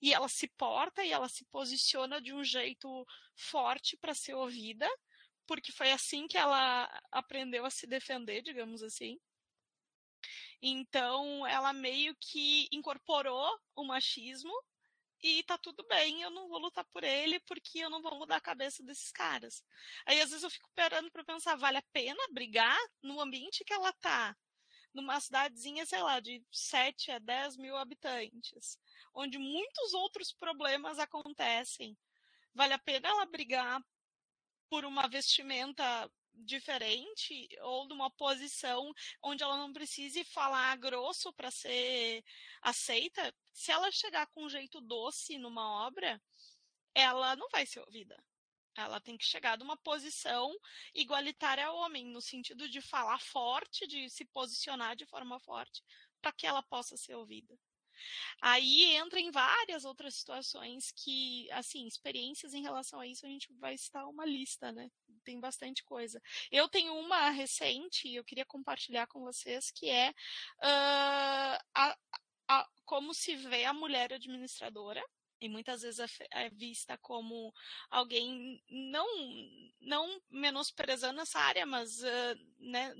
E 0.00 0.14
ela 0.14 0.30
se 0.30 0.48
porta 0.48 1.04
e 1.04 1.12
ela 1.12 1.28
se 1.28 1.44
posiciona 1.44 2.22
de 2.22 2.32
um 2.32 2.42
jeito 2.42 3.06
forte 3.36 3.98
para 3.98 4.14
ser 4.14 4.32
ouvida, 4.32 4.88
porque 5.46 5.72
foi 5.72 5.92
assim 5.92 6.26
que 6.26 6.38
ela 6.38 6.88
aprendeu 7.12 7.66
a 7.66 7.70
se 7.70 7.86
defender, 7.86 8.40
digamos 8.40 8.82
assim. 8.82 9.18
Então, 10.62 11.46
ela 11.46 11.72
meio 11.72 12.14
que 12.16 12.68
incorporou 12.72 13.58
o 13.74 13.84
machismo 13.84 14.52
e 15.22 15.42
tá 15.42 15.58
tudo 15.58 15.84
bem, 15.86 16.22
eu 16.22 16.30
não 16.30 16.48
vou 16.48 16.58
lutar 16.58 16.84
por 16.86 17.04
ele 17.04 17.38
porque 17.40 17.78
eu 17.78 17.90
não 17.90 18.00
vou 18.00 18.18
mudar 18.18 18.36
a 18.36 18.40
cabeça 18.40 18.82
desses 18.82 19.12
caras. 19.12 19.62
Aí 20.06 20.20
às 20.20 20.30
vezes 20.30 20.42
eu 20.42 20.50
fico 20.50 20.70
parando 20.74 21.10
para 21.10 21.24
pensar, 21.24 21.56
vale 21.56 21.76
a 21.76 21.84
pena 21.92 22.22
brigar 22.32 22.78
no 23.02 23.20
ambiente 23.20 23.64
que 23.64 23.72
ela 23.72 23.92
tá? 23.94 24.34
Numa 24.94 25.20
cidadezinha, 25.20 25.84
sei 25.86 26.02
lá, 26.02 26.20
de 26.20 26.42
7 26.50 27.12
a 27.12 27.18
10 27.18 27.58
mil 27.58 27.76
habitantes, 27.76 28.78
onde 29.14 29.38
muitos 29.38 29.92
outros 29.92 30.32
problemas 30.32 30.98
acontecem. 30.98 31.96
Vale 32.54 32.72
a 32.72 32.78
pena 32.78 33.08
ela 33.08 33.26
brigar 33.26 33.80
por 34.70 34.84
uma 34.84 35.06
vestimenta 35.06 36.10
diferente 36.44 37.48
ou 37.62 37.86
numa 37.86 38.10
posição 38.10 38.92
onde 39.22 39.42
ela 39.42 39.56
não 39.56 39.72
precise 39.72 40.24
falar 40.24 40.76
grosso 40.76 41.32
para 41.32 41.50
ser 41.50 42.24
aceita, 42.62 43.34
se 43.52 43.70
ela 43.70 43.90
chegar 43.90 44.26
com 44.28 44.44
um 44.44 44.50
jeito 44.50 44.80
doce 44.80 45.38
numa 45.38 45.86
obra, 45.86 46.20
ela 46.94 47.36
não 47.36 47.48
vai 47.50 47.66
ser 47.66 47.80
ouvida. 47.80 48.16
Ela 48.76 49.00
tem 49.00 49.16
que 49.16 49.24
chegar 49.24 49.58
numa 49.58 49.76
posição 49.76 50.54
igualitária 50.94 51.66
ao 51.66 51.76
homem, 51.76 52.06
no 52.06 52.20
sentido 52.20 52.68
de 52.68 52.80
falar 52.80 53.20
forte, 53.20 53.86
de 53.86 54.08
se 54.08 54.24
posicionar 54.24 54.96
de 54.96 55.06
forma 55.06 55.38
forte, 55.40 55.82
para 56.20 56.32
que 56.32 56.46
ela 56.46 56.62
possa 56.62 56.96
ser 56.96 57.14
ouvida. 57.14 57.58
Aí 58.40 58.84
entra 58.96 59.20
em 59.20 59.30
várias 59.30 59.84
outras 59.84 60.14
situações 60.14 60.92
que, 60.92 61.50
assim, 61.52 61.86
experiências 61.86 62.54
em 62.54 62.62
relação 62.62 63.00
a 63.00 63.06
isso, 63.06 63.26
a 63.26 63.28
gente 63.28 63.52
vai 63.54 63.76
citar 63.76 64.08
uma 64.08 64.24
lista, 64.24 64.72
né? 64.72 64.90
Tem 65.24 65.38
bastante 65.38 65.84
coisa. 65.84 66.20
Eu 66.50 66.68
tenho 66.68 66.94
uma 66.94 67.30
recente, 67.30 68.12
eu 68.12 68.24
queria 68.24 68.44
compartilhar 68.44 69.06
com 69.06 69.20
vocês, 69.20 69.70
que 69.70 69.88
é 69.88 70.10
uh, 70.10 71.58
a, 71.74 71.96
a, 72.48 72.68
como 72.84 73.14
se 73.14 73.36
vê 73.36 73.64
a 73.64 73.72
mulher 73.72 74.12
administradora 74.12 75.04
e 75.40 75.48
muitas 75.48 75.82
vezes 75.82 76.00
é, 76.00 76.26
é 76.44 76.50
vista 76.50 76.98
como 76.98 77.52
alguém 77.88 78.62
não 78.68 79.06
não 79.80 80.20
menosprezando 80.30 81.20
essa 81.20 81.40
área, 81.40 81.64
mas 81.64 82.02
uh, 82.02 82.38
né, 82.58 82.94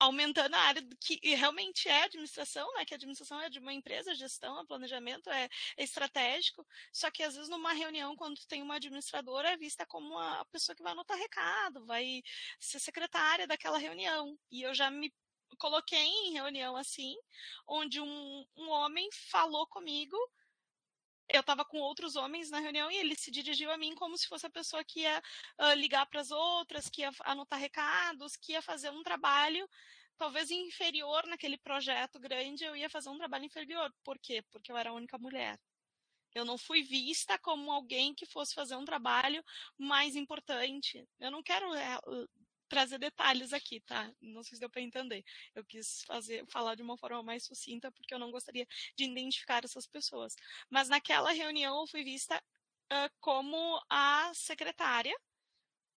aumentando 0.00 0.54
a 0.54 0.60
área 0.60 0.82
que 0.98 1.20
realmente 1.34 1.88
é 1.88 2.04
administração, 2.04 2.66
né? 2.74 2.84
Que 2.86 2.94
a 2.94 2.96
administração 2.96 3.40
é 3.40 3.50
de 3.50 3.58
uma 3.58 3.72
empresa, 3.72 4.14
gestão, 4.14 4.58
é 4.58 4.66
planejamento 4.66 5.28
é, 5.28 5.44
é, 5.76 5.84
estratégico. 5.84 6.66
Só 6.90 7.10
que 7.10 7.22
às 7.22 7.34
vezes 7.34 7.50
numa 7.50 7.74
reunião, 7.74 8.16
quando 8.16 8.40
tem 8.48 8.62
uma 8.62 8.76
administradora, 8.76 9.50
é 9.50 9.56
vista 9.58 9.84
como 9.86 10.18
a 10.18 10.44
pessoa 10.46 10.74
que 10.74 10.82
vai 10.82 10.92
anotar 10.92 11.18
recado, 11.18 11.84
vai 11.84 12.22
ser 12.58 12.80
secretária 12.80 13.46
daquela 13.46 13.76
reunião. 13.78 14.38
E 14.50 14.62
eu 14.62 14.74
já 14.74 14.90
me 14.90 15.12
coloquei 15.58 15.98
em 15.98 16.32
reunião 16.32 16.76
assim, 16.76 17.14
onde 17.66 18.00
um, 18.00 18.46
um 18.56 18.70
homem 18.70 19.08
falou 19.30 19.66
comigo 19.66 20.16
eu 21.32 21.40
estava 21.40 21.64
com 21.64 21.78
outros 21.78 22.16
homens 22.16 22.50
na 22.50 22.60
reunião 22.60 22.90
e 22.90 22.96
ele 22.96 23.14
se 23.14 23.30
dirigiu 23.30 23.70
a 23.70 23.78
mim 23.78 23.94
como 23.94 24.16
se 24.18 24.26
fosse 24.26 24.46
a 24.46 24.50
pessoa 24.50 24.84
que 24.84 25.00
ia 25.00 25.22
uh, 25.58 25.74
ligar 25.74 26.06
para 26.06 26.20
as 26.20 26.30
outras, 26.30 26.88
que 26.88 27.02
ia 27.02 27.10
anotar 27.24 27.58
recados, 27.58 28.36
que 28.36 28.52
ia 28.52 28.62
fazer 28.62 28.90
um 28.90 29.02
trabalho 29.02 29.68
talvez 30.20 30.50
inferior 30.50 31.26
naquele 31.26 31.56
projeto 31.56 32.20
grande, 32.20 32.62
eu 32.62 32.76
ia 32.76 32.90
fazer 32.90 33.08
um 33.08 33.16
trabalho 33.16 33.46
inferior. 33.46 33.90
Por 34.04 34.18
quê? 34.18 34.42
Porque 34.50 34.70
eu 34.70 34.76
era 34.76 34.90
a 34.90 34.92
única 34.92 35.16
mulher. 35.16 35.58
Eu 36.34 36.44
não 36.44 36.58
fui 36.58 36.82
vista 36.82 37.38
como 37.38 37.72
alguém 37.72 38.14
que 38.14 38.26
fosse 38.26 38.54
fazer 38.54 38.76
um 38.76 38.84
trabalho 38.84 39.42
mais 39.78 40.14
importante. 40.14 41.08
Eu 41.18 41.30
não 41.30 41.42
quero 41.42 41.74
eh, 41.74 41.98
trazer 42.70 42.98
detalhes 42.98 43.52
aqui, 43.52 43.80
tá? 43.80 44.10
Não 44.20 44.42
sei 44.44 44.54
se 44.54 44.60
deu 44.60 44.70
para 44.70 44.80
entender. 44.80 45.24
Eu 45.54 45.64
quis 45.64 46.02
fazer, 46.04 46.46
falar 46.46 46.76
de 46.76 46.82
uma 46.82 46.96
forma 46.96 47.22
mais 47.22 47.44
sucinta, 47.44 47.90
porque 47.90 48.14
eu 48.14 48.18
não 48.18 48.30
gostaria 48.30 48.66
de 48.96 49.04
identificar 49.04 49.64
essas 49.64 49.86
pessoas. 49.86 50.36
Mas 50.70 50.88
naquela 50.88 51.32
reunião 51.32 51.80
eu 51.80 51.86
fui 51.88 52.04
vista 52.04 52.42
uh, 52.92 53.10
como 53.20 53.84
a 53.90 54.32
secretária, 54.32 55.14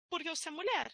porque 0.09 0.29
eu 0.29 0.35
sou 0.35 0.51
mulher. 0.51 0.91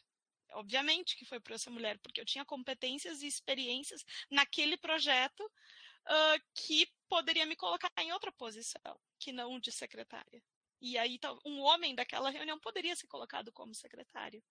Obviamente 0.53 1.17
que 1.17 1.25
foi 1.25 1.39
por 1.39 1.53
eu 1.53 1.59
ser 1.59 1.71
mulher, 1.71 1.99
porque 2.01 2.21
eu 2.21 2.27
tinha 2.27 2.45
competências 2.45 3.23
e 3.23 3.29
experiências 3.29 4.05
naquele 4.31 4.77
projeto 4.77 5.41
uh, 5.45 6.43
que 6.55 6.89
poderia 7.09 7.47
me 7.47 7.55
colocar 7.55 7.93
em 7.99 8.13
outra 8.13 8.33
posição, 8.33 9.01
que 9.19 9.33
não 9.33 9.61
de 9.61 9.71
secretária. 9.71 10.43
E 10.81 10.99
aí 10.99 11.21
um 11.45 11.61
homem 11.61 11.95
daquela 11.95 12.31
reunião 12.31 12.59
poderia 12.59 12.97
ser 12.97 13.07
colocado 13.07 13.53
como 13.53 13.75
secretário 13.75 14.43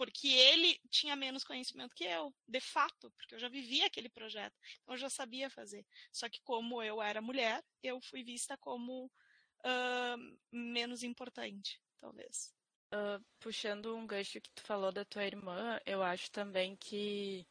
porque 0.00 0.28
ele 0.28 0.80
tinha 0.88 1.14
menos 1.14 1.44
conhecimento 1.44 1.94
que 1.94 2.04
eu, 2.04 2.34
de 2.48 2.58
fato, 2.58 3.10
porque 3.18 3.34
eu 3.34 3.38
já 3.38 3.50
vivia 3.50 3.84
aquele 3.84 4.08
projeto, 4.08 4.58
então 4.80 4.94
eu 4.94 4.98
já 4.98 5.10
sabia 5.10 5.50
fazer. 5.50 5.86
Só 6.10 6.26
que 6.26 6.40
como 6.40 6.82
eu 6.82 7.02
era 7.02 7.20
mulher, 7.20 7.62
eu 7.82 8.00
fui 8.00 8.24
vista 8.24 8.56
como 8.56 9.12
uh, 9.58 10.38
menos 10.50 11.02
importante, 11.02 11.78
talvez. 12.00 12.50
Uh, 12.94 13.22
puxando 13.40 13.94
um 13.94 14.06
gancho 14.06 14.40
que 14.40 14.50
tu 14.54 14.62
falou 14.62 14.90
da 14.90 15.04
tua 15.04 15.26
irmã, 15.26 15.78
eu 15.84 16.02
acho 16.02 16.30
também 16.30 16.76
que 16.76 17.46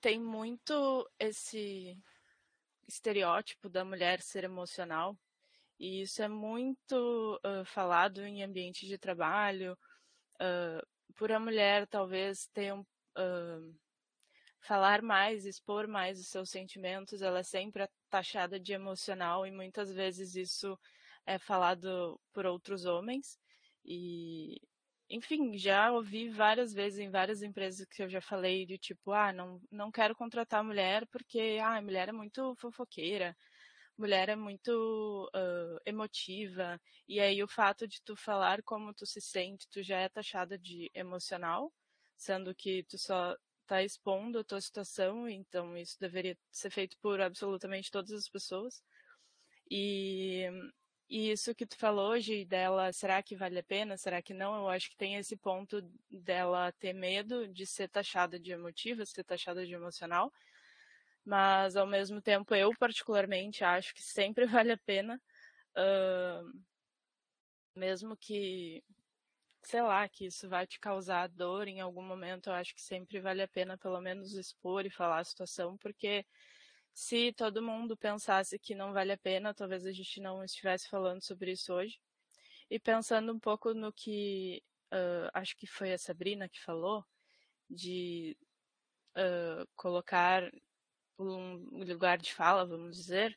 tem 0.00 0.18
muito 0.18 1.06
esse 1.18 1.94
estereótipo 2.88 3.68
da 3.68 3.84
mulher 3.84 4.22
ser 4.22 4.44
emocional, 4.44 5.14
e 5.78 6.00
isso 6.00 6.22
é 6.22 6.28
muito 6.28 7.38
uh, 7.44 7.66
falado 7.66 8.24
em 8.24 8.42
ambiente 8.42 8.86
de 8.86 8.96
trabalho, 8.96 9.78
uh, 10.40 10.99
por 11.20 11.30
a 11.30 11.38
mulher 11.38 11.86
talvez 11.86 12.46
ter 12.46 12.72
um, 12.72 12.80
uh, 12.80 13.78
falar 14.58 15.02
mais, 15.02 15.44
expor 15.44 15.86
mais 15.86 16.18
os 16.18 16.28
seus 16.28 16.48
sentimentos, 16.48 17.20
ela 17.20 17.40
é 17.40 17.42
sempre 17.42 17.86
taxada 18.08 18.58
de 18.58 18.72
emocional 18.72 19.46
e 19.46 19.50
muitas 19.50 19.92
vezes 19.92 20.34
isso 20.34 20.78
é 21.26 21.38
falado 21.38 22.18
por 22.32 22.46
outros 22.46 22.86
homens. 22.86 23.38
E, 23.84 24.58
enfim, 25.10 25.58
já 25.58 25.92
ouvi 25.92 26.30
várias 26.30 26.72
vezes 26.72 26.98
em 27.00 27.10
várias 27.10 27.42
empresas 27.42 27.86
que 27.86 28.02
eu 28.02 28.08
já 28.08 28.22
falei 28.22 28.64
de 28.64 28.78
tipo, 28.78 29.12
ah, 29.12 29.30
não, 29.30 29.60
não 29.70 29.92
quero 29.92 30.16
contratar 30.16 30.64
mulher 30.64 31.06
porque 31.08 31.58
ah, 31.62 31.76
a 31.76 31.82
mulher 31.82 32.08
é 32.08 32.12
muito 32.12 32.54
fofoqueira, 32.56 33.36
mulher 34.00 34.30
é 34.30 34.36
muito 34.36 35.30
uh, 35.34 35.78
emotiva, 35.84 36.80
e 37.06 37.20
aí 37.20 37.42
o 37.42 37.48
fato 37.48 37.86
de 37.86 38.00
tu 38.02 38.16
falar 38.16 38.62
como 38.62 38.94
tu 38.94 39.04
se 39.06 39.20
sente, 39.20 39.68
tu 39.68 39.82
já 39.82 39.98
é 39.98 40.08
taxada 40.08 40.58
de 40.58 40.90
emocional, 40.94 41.72
sendo 42.16 42.54
que 42.54 42.82
tu 42.84 42.96
só 42.98 43.36
tá 43.66 43.82
expondo 43.84 44.38
a 44.38 44.44
tua 44.44 44.60
situação, 44.60 45.28
então 45.28 45.76
isso 45.76 45.96
deveria 46.00 46.36
ser 46.50 46.70
feito 46.70 46.96
por 47.02 47.20
absolutamente 47.20 47.90
todas 47.90 48.12
as 48.12 48.28
pessoas. 48.28 48.82
E, 49.70 50.46
e 51.08 51.30
isso 51.30 51.54
que 51.54 51.66
tu 51.66 51.76
falou 51.76 52.10
hoje 52.12 52.44
dela, 52.44 52.92
será 52.92 53.22
que 53.22 53.36
vale 53.36 53.58
a 53.58 53.62
pena? 53.62 53.96
Será 53.96 54.22
que 54.22 54.34
não? 54.34 54.56
Eu 54.56 54.68
acho 54.68 54.90
que 54.90 54.96
tem 54.96 55.16
esse 55.16 55.36
ponto 55.36 55.82
dela 56.10 56.72
ter 56.72 56.92
medo 56.94 57.46
de 57.48 57.66
ser 57.66 57.88
taxada 57.88 58.40
de 58.40 58.50
emotiva, 58.50 59.04
ser 59.04 59.24
taxada 59.24 59.64
de 59.66 59.74
emocional, 59.74 60.32
mas 61.24 61.76
ao 61.76 61.86
mesmo 61.86 62.20
tempo 62.20 62.54
eu 62.54 62.72
particularmente 62.78 63.64
acho 63.64 63.94
que 63.94 64.02
sempre 64.02 64.46
vale 64.64 64.72
a 64.72 64.78
pena, 64.78 65.20
uh, 65.76 66.60
mesmo 67.74 68.16
que, 68.16 68.82
sei 69.62 69.82
lá, 69.82 70.08
que 70.08 70.26
isso 70.26 70.48
vai 70.48 70.66
te 70.66 70.80
causar 70.80 71.28
dor 71.28 71.68
em 71.68 71.80
algum 71.80 72.02
momento, 72.02 72.48
eu 72.48 72.54
acho 72.54 72.74
que 72.74 72.82
sempre 72.82 73.20
vale 73.20 73.42
a 73.42 73.48
pena 73.48 73.78
pelo 73.78 74.00
menos 74.00 74.32
expor 74.34 74.86
e 74.86 74.90
falar 74.90 75.20
a 75.20 75.24
situação, 75.24 75.76
porque 75.78 76.26
se 76.92 77.32
todo 77.32 77.62
mundo 77.62 77.96
pensasse 77.96 78.58
que 78.58 78.74
não 78.74 78.92
vale 78.92 79.12
a 79.12 79.18
pena, 79.18 79.54
talvez 79.54 79.86
a 79.86 79.92
gente 79.92 80.20
não 80.20 80.44
estivesse 80.44 80.88
falando 80.88 81.22
sobre 81.22 81.52
isso 81.52 81.72
hoje. 81.72 81.98
E 82.70 82.78
pensando 82.78 83.32
um 83.32 83.38
pouco 83.38 83.72
no 83.74 83.92
que 83.92 84.62
uh, 84.92 85.30
acho 85.32 85.56
que 85.56 85.66
foi 85.66 85.92
a 85.92 85.98
Sabrina 85.98 86.48
que 86.48 86.60
falou, 86.60 87.04
de 87.68 88.36
uh, 89.16 89.66
colocar 89.76 90.50
um 91.22 91.84
lugar 91.84 92.18
de 92.18 92.32
fala, 92.34 92.66
vamos 92.66 92.96
dizer. 92.96 93.36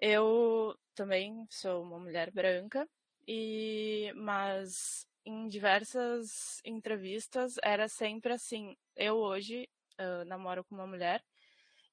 Eu 0.00 0.76
também 0.94 1.46
sou 1.50 1.82
uma 1.82 1.98
mulher 1.98 2.30
branca 2.30 2.88
e 3.26 4.12
mas 4.16 5.06
em 5.24 5.48
diversas 5.48 6.60
entrevistas 6.64 7.56
era 7.62 7.88
sempre 7.88 8.32
assim. 8.32 8.76
Eu 8.96 9.16
hoje 9.16 9.68
uh, 10.00 10.24
namoro 10.24 10.64
com 10.64 10.74
uma 10.74 10.86
mulher 10.86 11.22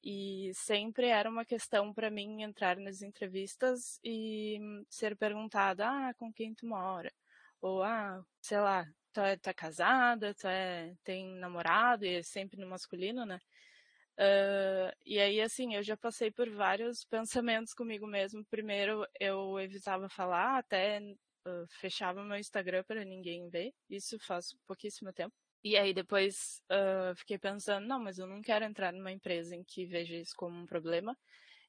e 0.04 0.52
sempre 0.54 1.08
era 1.08 1.30
uma 1.30 1.46
questão 1.46 1.94
para 1.94 2.10
mim 2.10 2.42
entrar 2.44 2.78
nas 2.78 3.02
entrevistas 3.02 4.00
e 4.04 4.60
ser 4.90 5.16
perguntada, 5.18 5.88
ah, 5.88 6.14
com 6.16 6.32
quem 6.32 6.54
tu 6.54 6.66
mora? 6.66 7.12
Ou, 7.62 7.84
ah, 7.84 8.24
sei 8.42 8.60
lá, 8.60 8.86
tu 9.14 9.22
é, 9.22 9.34
é 9.44 9.54
casada, 9.54 10.34
tu 10.34 10.48
é, 10.48 10.96
tem 11.04 11.36
namorado, 11.36 12.06
e 12.06 12.16
é 12.16 12.24
sempre 12.24 12.60
no 12.60 12.68
masculino, 12.68 13.26
né? 13.26 13.40
Uh, 14.20 14.92
e 15.06 15.18
aí, 15.18 15.40
assim, 15.40 15.76
eu 15.76 15.82
já 15.82 15.96
passei 15.96 16.30
por 16.30 16.50
vários 16.50 17.06
pensamentos 17.06 17.74
comigo 17.74 18.06
mesmo. 18.06 18.44
Primeiro, 18.50 19.08
eu 19.18 19.58
evitava 19.60 20.10
falar, 20.10 20.58
até 20.58 21.00
uh, 21.00 21.68
fechava 21.80 22.24
meu 22.24 22.38
Instagram 22.38 22.84
para 22.84 23.06
ninguém 23.06 23.48
ver. 23.50 23.74
Isso 23.90 24.20
faz 24.20 24.54
pouquíssimo 24.68 25.14
tempo. 25.14 25.34
E 25.64 25.78
aí 25.78 25.94
depois 25.94 26.62
uh, 26.72 27.16
fiquei 27.16 27.38
pensando, 27.38 27.86
não, 27.86 28.00
mas 28.00 28.18
eu 28.18 28.28
não 28.28 28.42
quero 28.42 28.66
entrar 28.66 28.94
numa 28.94 29.12
empresa 29.12 29.56
em 29.56 29.64
que 29.64 29.86
veja 29.86 30.16
isso 30.16 30.34
como 30.36 30.58
um 30.58 30.66
problema. 30.66 31.18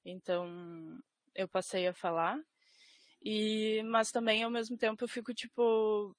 Então 0.05 0.99
eu 1.35 1.49
passei 1.49 1.87
a 1.87 1.95
falar. 1.95 2.39
E 3.23 3.83
mas 3.85 4.11
também 4.11 4.43
ao 4.43 4.51
mesmo 4.51 4.77
tempo 4.77 5.05
eu 5.05 5.09
fico 5.09 5.35
tipo, 5.35 6.17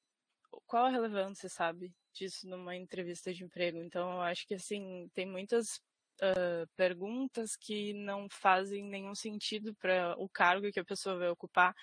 qual 0.68 0.86
a 0.86 0.90
relevância, 0.90 1.50
sabe, 1.50 1.94
disso 2.14 2.48
numa 2.48 2.76
entrevista 2.76 3.34
de 3.34 3.44
emprego? 3.44 3.80
Então 3.80 4.14
eu 4.14 4.22
acho 4.22 4.46
que 4.48 4.56
assim 4.56 5.10
tem 5.14 5.26
muitas 5.26 5.82
uh, 6.22 6.68
perguntas 6.76 7.56
que 7.56 7.94
não 7.94 8.28
fazem 8.30 8.84
nenhum 8.84 9.16
sentido 9.16 9.74
para 9.76 10.16
o 10.18 10.30
cargo 10.30 10.72
que 10.72 10.80
a 10.80 10.86
pessoa 10.86 11.18
vai 11.18 11.30
ocupar. 11.30 11.76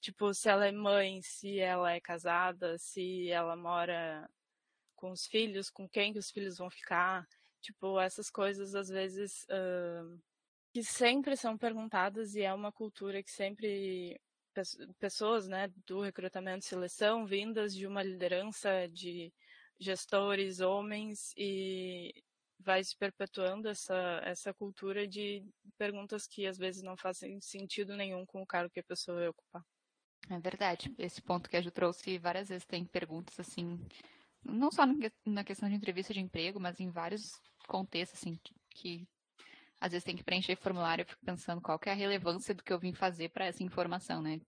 Tipo, 0.00 0.34
se 0.34 0.48
ela 0.48 0.66
é 0.66 0.72
mãe, 0.72 1.22
se 1.22 1.58
ela 1.58 1.92
é 1.92 2.00
casada, 2.00 2.76
se 2.78 3.30
ela 3.30 3.56
mora 3.56 4.28
com 4.96 5.10
os 5.10 5.26
filhos, 5.26 5.70
com 5.70 5.88
quem 5.88 6.12
que 6.12 6.18
os 6.18 6.30
filhos 6.30 6.58
vão 6.58 6.70
ficar, 6.70 7.26
tipo, 7.60 8.00
essas 8.00 8.30
coisas 8.30 8.74
às 8.74 8.88
vezes 8.88 9.44
uh, 9.44 10.20
que 10.72 10.82
sempre 10.82 11.36
são 11.36 11.56
perguntadas 11.56 12.34
e 12.34 12.42
é 12.42 12.52
uma 12.52 12.72
cultura 12.72 13.22
que 13.22 13.30
sempre 13.30 14.20
pessoas, 14.98 15.48
né, 15.48 15.72
do 15.86 16.00
recrutamento 16.02 16.64
e 16.64 16.68
seleção 16.68 17.24
vindas 17.24 17.74
de 17.74 17.86
uma 17.86 18.02
liderança 18.02 18.86
de 18.88 19.32
gestores 19.78 20.60
homens 20.60 21.32
e 21.36 22.12
vai 22.64 22.82
se 22.82 22.96
perpetuando 22.96 23.68
essa 23.68 24.20
essa 24.24 24.54
cultura 24.54 25.06
de 25.06 25.44
perguntas 25.76 26.26
que 26.26 26.46
às 26.46 26.56
vezes 26.56 26.82
não 26.82 26.96
fazem 26.96 27.40
sentido 27.40 27.96
nenhum 27.96 28.24
com 28.26 28.42
o 28.42 28.46
cargo 28.46 28.70
que 28.70 28.80
a 28.80 28.84
pessoa 28.84 29.18
vai 29.18 29.28
ocupar. 29.28 29.62
É 30.30 30.38
verdade. 30.38 30.94
Esse 30.98 31.20
ponto 31.20 31.50
que 31.50 31.56
a 31.56 31.60
Ju 31.60 31.70
trouxe 31.70 32.18
várias 32.18 32.48
vezes 32.48 32.64
tem 32.64 32.84
perguntas 32.84 33.38
assim 33.38 33.78
não 34.44 34.70
só 34.70 34.82
na 35.24 35.44
questão 35.44 35.68
de 35.68 35.74
entrevista 35.74 36.12
de 36.12 36.20
emprego, 36.20 36.58
mas 36.58 36.80
em 36.80 36.90
vários 36.90 37.40
contextos, 37.68 38.20
assim, 38.20 38.38
que 38.70 39.06
às 39.80 39.92
vezes 39.92 40.04
tem 40.04 40.16
que 40.16 40.24
preencher 40.24 40.56
formulário, 40.56 41.02
eu 41.02 41.06
fico 41.06 41.24
pensando 41.24 41.60
qual 41.60 41.78
que 41.78 41.88
é 41.88 41.92
a 41.92 41.96
relevância 41.96 42.54
do 42.54 42.62
que 42.62 42.72
eu 42.72 42.78
vim 42.78 42.92
fazer 42.92 43.30
para 43.30 43.46
essa 43.46 43.62
informação, 43.62 44.20
né? 44.20 44.40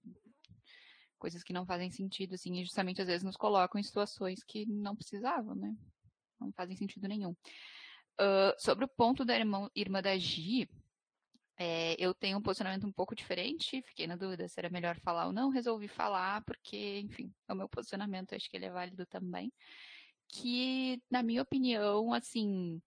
Coisas 1.19 1.43
que 1.43 1.53
não 1.53 1.67
fazem 1.67 1.91
sentido, 1.91 2.35
assim, 2.35 2.61
e 2.61 2.65
justamente 2.65 3.01
às 3.01 3.07
vezes 3.07 3.23
nos 3.23 3.37
colocam 3.37 3.81
em 3.81 3.85
situações 3.85 4.43
que 4.45 4.67
não 4.67 4.95
precisavam, 4.95 5.55
né? 5.55 5.75
Não 6.41 6.53
fazem 6.53 6.77
sentido 6.77 7.09
nenhum. 7.09 7.35
Sobre 8.59 8.85
o 8.85 8.89
ponto 8.89 9.25
da 9.25 9.37
irmã, 9.37 9.69
irmã 9.75 10.01
da 10.01 10.17
Gi, 10.17 10.69
é, 11.57 11.95
eu 11.99 12.12
tenho 12.12 12.39
um 12.39 12.43
posicionamento 12.43 12.87
um 12.87 12.93
pouco 12.93 13.15
diferente, 13.15 13.83
fiquei 13.83 14.07
na 14.07 14.17
dúvida 14.17 14.49
se 14.49 14.59
era 14.59 14.69
melhor 14.69 14.99
falar 15.01 15.27
ou 15.27 15.33
não, 15.33 15.51
resolvi 15.51 15.87
falar, 15.87 16.43
porque, 16.45 17.01
enfim, 17.01 17.33
é 17.49 17.53
o 17.53 17.57
meu 17.57 17.69
posicionamento, 17.69 18.35
acho 18.35 18.51
que 18.51 18.57
ele 18.57 18.67
é 18.67 18.71
válido 18.71 19.07
também. 19.07 19.53
Que, 20.29 21.01
na 21.11 21.23
minha 21.23 21.43
opinião, 21.43 22.12
assim, 22.12 22.83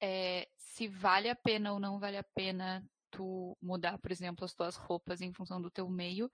é, 0.00 0.48
se 0.56 0.88
vale 0.88 1.28
a 1.28 1.36
pena 1.36 1.72
ou 1.72 1.78
não 1.78 2.00
vale 2.00 2.16
a 2.16 2.24
pena 2.34 2.84
tu 3.10 3.56
mudar, 3.62 3.98
por 3.98 4.10
exemplo, 4.10 4.44
as 4.44 4.54
tuas 4.54 4.76
roupas 4.76 5.20
em 5.20 5.32
função 5.32 5.60
do 5.60 5.70
teu 5.70 5.88
meio, 5.88 6.30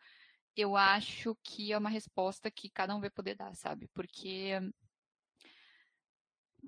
eu 0.54 0.76
acho 0.76 1.36
que 1.42 1.72
é 1.72 1.78
uma 1.78 1.90
resposta 1.90 2.50
que 2.50 2.70
cada 2.70 2.94
um 2.96 3.00
vai 3.00 3.10
poder 3.10 3.34
dar, 3.34 3.54
sabe? 3.54 3.88
Porque 3.88 4.52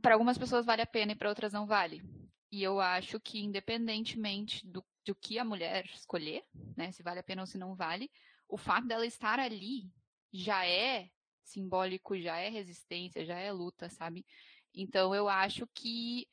para 0.03 0.15
algumas 0.15 0.39
pessoas 0.39 0.67
vale 0.67 0.83
a 0.83 0.87
pena 0.87 1.13
e 1.13 1.17
para 1.17 1.29
outras 1.29 1.53
não 1.53 1.67
vale. 1.67 2.03
E 2.51 2.63
eu 2.63 2.81
acho 2.81 3.21
que, 3.21 3.41
independentemente 3.41 4.67
do 4.67 4.85
do 5.09 5.15
que 5.15 5.39
a 5.39 5.45
mulher 5.45 5.87
escolher, 5.87 6.45
né? 6.77 6.93
Se 6.93 7.03
vale 7.03 7.21
a 7.21 7.23
pena 7.23 7.43
ou 7.43 7.47
se 7.47 7.57
não 7.57 7.75
vale, 7.75 8.11
o 8.47 8.59
fato 8.59 8.87
dela 8.87 9.07
estar 9.07 9.39
ali 9.39 9.91
já 10.31 10.67
é 10.67 11.11
simbólico, 11.43 12.19
já 12.21 12.37
é 12.37 12.51
resistência, 12.51 13.25
já 13.25 13.39
é 13.39 13.51
luta, 13.51 13.89
sabe? 13.89 14.27
Então 14.75 15.15
eu 15.15 15.27
acho 15.27 15.67
que 15.69 16.29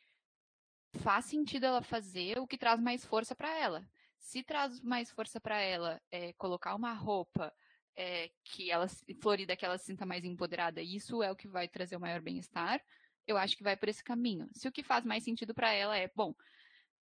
faz 0.99 1.25
sentido 1.25 1.65
ela 1.65 1.81
fazer 1.81 2.37
o 2.37 2.45
que 2.45 2.57
traz 2.57 2.79
mais 2.81 3.05
força 3.05 3.33
para 3.33 3.57
ela. 3.57 3.87
Se 4.19 4.43
traz 4.43 4.81
mais 4.81 5.09
força 5.09 5.39
para 5.39 5.59
ela 5.61 6.01
é, 6.11 6.33
colocar 6.33 6.75
uma 6.75 6.93
roupa 6.93 7.53
é, 7.95 8.29
que 8.43 8.69
ela 8.71 8.87
florida, 9.21 9.55
que 9.55 9.65
ela 9.65 9.77
se 9.77 9.85
sinta 9.85 10.05
mais 10.05 10.25
empoderada, 10.25 10.81
isso 10.81 11.23
é 11.23 11.31
o 11.31 11.35
que 11.35 11.47
vai 11.47 11.69
trazer 11.69 11.95
o 11.95 11.99
maior 11.99 12.21
bem-estar. 12.21 12.83
Eu 13.27 13.37
acho 13.37 13.57
que 13.57 13.63
vai 13.63 13.75
por 13.75 13.89
esse 13.89 14.03
caminho. 14.03 14.49
Se 14.53 14.67
o 14.67 14.71
que 14.71 14.83
faz 14.83 15.03
mais 15.05 15.23
sentido 15.23 15.53
para 15.53 15.71
ela 15.71 15.97
é, 15.97 16.09
bom, 16.15 16.33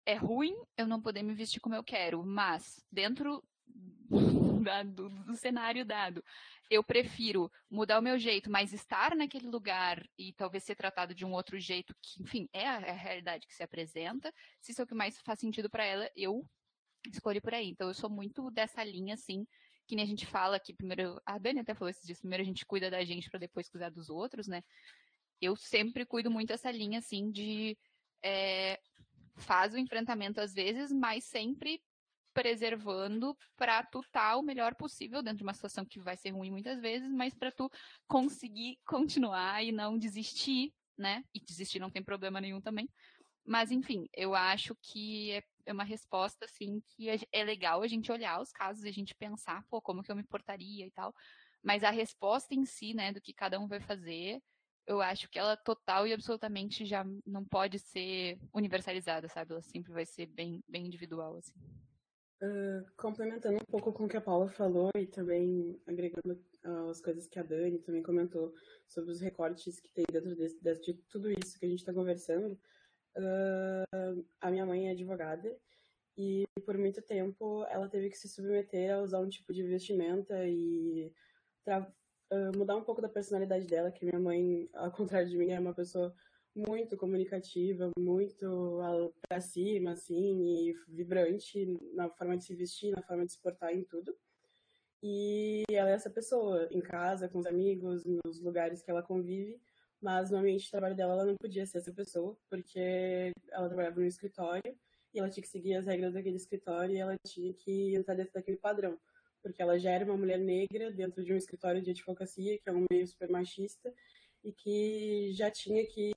é 0.04 0.14
ruim 0.14 0.54
eu 0.76 0.86
não 0.86 1.00
poder 1.00 1.22
me 1.22 1.34
vestir 1.34 1.60
como 1.60 1.74
eu 1.74 1.84
quero, 1.84 2.24
mas 2.24 2.84
dentro 2.90 3.42
do, 4.94 5.08
do, 5.08 5.36
cenário 5.36 5.84
dado, 5.84 6.22
eu 6.70 6.82
prefiro 6.82 7.50
mudar 7.70 7.98
o 7.98 8.02
meu 8.02 8.18
jeito, 8.18 8.50
mas 8.50 8.72
estar 8.72 9.14
naquele 9.14 9.46
lugar 9.46 10.04
e 10.18 10.32
talvez 10.32 10.64
ser 10.64 10.74
tratado 10.74 11.14
de 11.14 11.24
um 11.24 11.32
outro 11.32 11.58
jeito 11.58 11.94
que, 12.02 12.22
enfim, 12.22 12.48
é 12.52 12.66
a, 12.66 12.80
é 12.80 12.90
a 12.90 12.94
realidade 12.94 13.46
que 13.46 13.54
se 13.54 13.62
apresenta. 13.62 14.32
Se 14.60 14.72
isso 14.72 14.80
é 14.80 14.84
o 14.84 14.86
que 14.86 14.94
mais 14.94 15.20
faz 15.20 15.38
sentido 15.38 15.70
para 15.70 15.84
ela, 15.84 16.10
eu 16.16 16.46
escolho 17.10 17.40
por 17.40 17.54
aí. 17.54 17.68
Então 17.68 17.88
eu 17.88 17.94
sou 17.94 18.10
muito 18.10 18.50
dessa 18.50 18.84
linha, 18.84 19.14
assim, 19.14 19.46
que 19.86 19.96
nem 19.96 20.04
a 20.04 20.08
gente 20.08 20.26
fala 20.26 20.60
que 20.60 20.74
primeiro, 20.74 21.20
a 21.24 21.38
Dani 21.38 21.60
até 21.60 21.74
falou 21.74 21.90
esses 21.90 22.04
dias, 22.04 22.20
primeiro 22.20 22.42
a 22.42 22.46
gente 22.46 22.66
cuida 22.66 22.90
da 22.90 23.04
gente 23.04 23.30
para 23.30 23.40
depois 23.40 23.68
cuidar 23.68 23.90
dos 23.90 24.10
outros, 24.10 24.46
né? 24.46 24.62
Eu 25.40 25.56
sempre 25.56 26.04
cuido 26.04 26.30
muito 26.30 26.48
dessa 26.48 26.70
linha, 26.70 26.98
assim, 26.98 27.30
de 27.30 27.76
é, 28.22 28.78
faz 29.36 29.74
o 29.74 29.78
enfrentamento 29.78 30.40
às 30.40 30.52
vezes, 30.52 30.92
mas 30.92 31.24
sempre 31.24 31.82
preservando 32.32 33.36
para 33.56 33.82
tu 33.82 34.00
estar 34.00 34.30
tá 34.30 34.36
o 34.36 34.42
melhor 34.42 34.74
possível 34.74 35.22
dentro 35.22 35.38
de 35.38 35.42
uma 35.42 35.54
situação 35.54 35.84
que 35.84 35.98
vai 35.98 36.16
ser 36.16 36.30
ruim 36.30 36.50
muitas 36.50 36.80
vezes, 36.80 37.10
mas 37.10 37.34
para 37.34 37.50
tu 37.50 37.70
conseguir 38.06 38.78
continuar 38.86 39.64
e 39.64 39.72
não 39.72 39.98
desistir, 39.98 40.72
né? 40.96 41.24
E 41.34 41.40
desistir 41.40 41.80
não 41.80 41.90
tem 41.90 42.02
problema 42.02 42.40
nenhum 42.40 42.60
também. 42.60 42.88
Mas 43.44 43.70
enfim, 43.70 44.08
eu 44.14 44.34
acho 44.34 44.76
que 44.80 45.32
é, 45.32 45.42
é 45.66 45.72
uma 45.72 45.84
resposta 45.84 46.44
assim 46.44 46.80
que 46.90 47.08
é 47.32 47.44
legal 47.44 47.82
a 47.82 47.88
gente 47.88 48.12
olhar 48.12 48.40
os 48.40 48.52
casos 48.52 48.84
e 48.84 48.88
a 48.88 48.92
gente 48.92 49.14
pensar, 49.14 49.64
pô, 49.68 49.80
como 49.80 50.02
que 50.02 50.12
eu 50.12 50.16
me 50.16 50.24
portaria 50.24 50.86
e 50.86 50.90
tal. 50.92 51.12
Mas 51.62 51.82
a 51.82 51.90
resposta 51.90 52.54
em 52.54 52.64
si, 52.64 52.94
né, 52.94 53.12
do 53.12 53.20
que 53.20 53.34
cada 53.34 53.58
um 53.58 53.66
vai 53.66 53.80
fazer, 53.80 54.40
eu 54.86 55.00
acho 55.00 55.28
que 55.28 55.38
ela 55.38 55.56
total 55.56 56.06
e 56.06 56.12
absolutamente 56.12 56.84
já 56.84 57.04
não 57.26 57.44
pode 57.44 57.78
ser 57.78 58.38
universalizada, 58.52 59.28
sabe? 59.28 59.52
Ela 59.52 59.62
sempre 59.62 59.92
vai 59.92 60.04
ser 60.04 60.26
bem, 60.26 60.62
bem 60.68 60.86
individual, 60.86 61.36
assim. 61.36 61.54
Uh, 62.42 62.84
complementando 62.96 63.56
um 63.56 63.70
pouco 63.70 63.92
com 63.92 64.06
o 64.06 64.08
que 64.08 64.16
a 64.16 64.20
Paula 64.20 64.48
falou 64.48 64.90
e 64.96 65.06
também 65.06 65.78
agregando 65.86 66.42
uh, 66.64 66.88
as 66.88 66.98
coisas 67.00 67.26
que 67.26 67.38
a 67.38 67.42
Dani 67.42 67.78
também 67.80 68.02
comentou 68.02 68.54
sobre 68.88 69.10
os 69.10 69.20
recortes 69.20 69.78
que 69.78 69.92
tem 69.92 70.06
dentro 70.10 70.34
desse, 70.34 70.58
de 70.80 70.94
tudo 71.10 71.30
isso 71.30 71.58
que 71.58 71.66
a 71.66 71.68
gente 71.68 71.80
está 71.80 71.92
conversando, 71.92 72.58
uh, 73.18 74.26
a 74.40 74.50
minha 74.50 74.64
mãe 74.64 74.88
é 74.88 74.92
advogada 74.92 75.54
e 76.16 76.44
por 76.64 76.78
muito 76.78 77.02
tempo 77.02 77.64
ela 77.68 77.88
teve 77.90 78.08
que 78.08 78.16
se 78.16 78.28
submeter 78.28 78.94
a 78.94 79.02
usar 79.02 79.20
um 79.20 79.28
tipo 79.28 79.52
de 79.52 79.62
vestimenta 79.62 80.46
e 80.48 81.12
mudar 82.56 82.76
um 82.76 82.84
pouco 82.84 83.02
da 83.02 83.08
personalidade 83.08 83.66
dela, 83.66 83.90
que 83.90 84.04
minha 84.04 84.20
mãe, 84.20 84.68
ao 84.74 84.90
contrário 84.90 85.28
de 85.28 85.36
mim, 85.36 85.50
é 85.50 85.58
uma 85.58 85.74
pessoa 85.74 86.14
muito 86.54 86.96
comunicativa, 86.96 87.90
muito 87.98 88.78
para 89.28 89.40
cima, 89.40 89.92
assim, 89.92 90.68
e 90.68 90.74
vibrante 90.88 91.66
na 91.94 92.08
forma 92.08 92.36
de 92.36 92.44
se 92.44 92.54
vestir, 92.54 92.90
na 92.90 93.02
forma 93.02 93.24
de 93.24 93.32
se 93.32 93.38
portar, 93.38 93.72
em 93.72 93.84
tudo. 93.84 94.16
E 95.02 95.64
ela 95.70 95.90
é 95.90 95.94
essa 95.94 96.10
pessoa, 96.10 96.68
em 96.70 96.80
casa, 96.80 97.28
com 97.28 97.38
os 97.38 97.46
amigos, 97.46 98.04
nos 98.04 98.40
lugares 98.40 98.82
que 98.82 98.90
ela 98.90 99.02
convive, 99.02 99.60
mas 100.00 100.30
no 100.30 100.38
ambiente 100.38 100.64
de 100.64 100.70
trabalho 100.70 100.94
dela 100.94 101.14
ela 101.14 101.24
não 101.24 101.36
podia 101.36 101.66
ser 101.66 101.78
essa 101.78 101.92
pessoa, 101.92 102.36
porque 102.48 103.32
ela 103.50 103.68
trabalhava 103.68 104.00
no 104.00 104.06
escritório 104.06 104.76
e 105.12 105.18
ela 105.18 105.28
tinha 105.30 105.42
que 105.42 105.48
seguir 105.48 105.74
as 105.74 105.86
regras 105.86 106.14
daquele 106.14 106.36
escritório 106.36 106.94
e 106.94 106.98
ela 106.98 107.16
tinha 107.26 107.52
que 107.54 107.94
entrar 107.94 108.14
dentro 108.14 108.32
daquele 108.32 108.56
padrão 108.56 108.98
porque 109.42 109.62
ela 109.62 109.78
já 109.78 109.90
era 109.90 110.04
uma 110.04 110.16
mulher 110.16 110.38
negra 110.38 110.90
dentro 110.90 111.24
de 111.24 111.32
um 111.32 111.36
escritório 111.36 111.82
de 111.82 111.90
advocacia, 111.90 112.58
que 112.58 112.68
é 112.68 112.72
um 112.72 112.84
meio 112.90 113.06
super 113.06 113.28
machista, 113.28 113.92
e 114.44 114.52
que 114.52 115.32
já 115.32 115.50
tinha 115.50 115.84
que, 115.86 116.12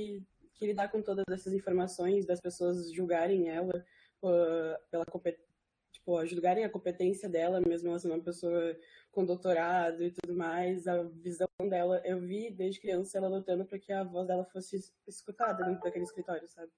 que 0.54 0.66
lidar 0.68 0.90
com 0.90 1.02
todas 1.02 1.26
essas 1.30 1.54
informações, 1.54 2.26
das 2.26 2.40
pessoas 2.40 2.92
julgarem 2.92 3.50
ela 3.50 3.86
pela, 4.90 5.06
tipo, 5.92 6.26
julgarem 6.26 6.64
a 6.64 6.70
competência 6.70 7.28
dela, 7.28 7.62
mesmo 7.62 7.90
ela 7.90 8.00
sendo 8.00 8.14
uma 8.14 8.24
pessoa 8.24 8.78
com 9.12 9.26
doutorado 9.26 10.04
e 10.04 10.12
tudo 10.12 10.36
mais, 10.36 10.88
a 10.88 11.04
visão 11.04 11.48
dela, 11.70 12.02
eu 12.06 12.20
vi 12.20 12.50
desde 12.50 12.80
criança 12.80 13.18
ela 13.18 13.28
lutando 13.28 13.66
para 13.66 13.80
que 13.80 13.92
a 13.92 14.04
voz 14.04 14.28
dela 14.28 14.46
fosse 14.46 14.78
escutada 15.08 15.64
dentro 15.66 15.84
daquele 15.84 16.06
escritório, 16.06 16.48
sabe? 16.48 16.72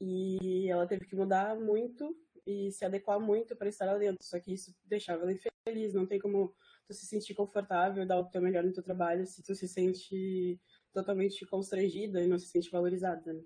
E 0.00 0.68
ela 0.68 0.86
teve 0.86 1.06
que 1.06 1.14
mudar 1.14 1.54
muito 1.54 2.16
e 2.46 2.70
se 2.72 2.84
adequar 2.84 3.20
muito 3.20 3.56
para 3.56 3.68
estar 3.68 3.86
lá 3.86 3.96
dentro, 3.96 4.24
só 4.24 4.38
que 4.40 4.52
isso 4.52 4.74
deixava 4.84 5.22
ela 5.22 5.32
infeliz, 5.32 5.94
não 5.94 6.06
tem 6.06 6.18
como 6.18 6.54
tu 6.86 6.94
se 6.94 7.06
sentir 7.06 7.34
confortável, 7.34 8.06
dar 8.06 8.18
o 8.18 8.28
teu 8.28 8.42
melhor 8.42 8.64
no 8.64 8.72
teu 8.72 8.82
trabalho 8.82 9.26
se 9.26 9.42
tu 9.42 9.54
se 9.54 9.68
sente 9.68 10.60
totalmente 10.92 11.46
constrangida 11.46 12.22
e 12.22 12.26
não 12.26 12.38
se 12.38 12.48
sente 12.48 12.70
valorizada, 12.70 13.32
né? 13.32 13.42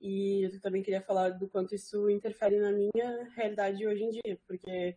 E 0.00 0.42
eu 0.44 0.60
também 0.60 0.82
queria 0.82 1.00
falar 1.00 1.30
do 1.30 1.48
quanto 1.48 1.74
isso 1.74 2.10
interfere 2.10 2.58
na 2.58 2.72
minha 2.72 3.24
realidade 3.36 3.86
hoje 3.86 4.04
em 4.04 4.10
dia, 4.10 4.38
porque 4.46 4.96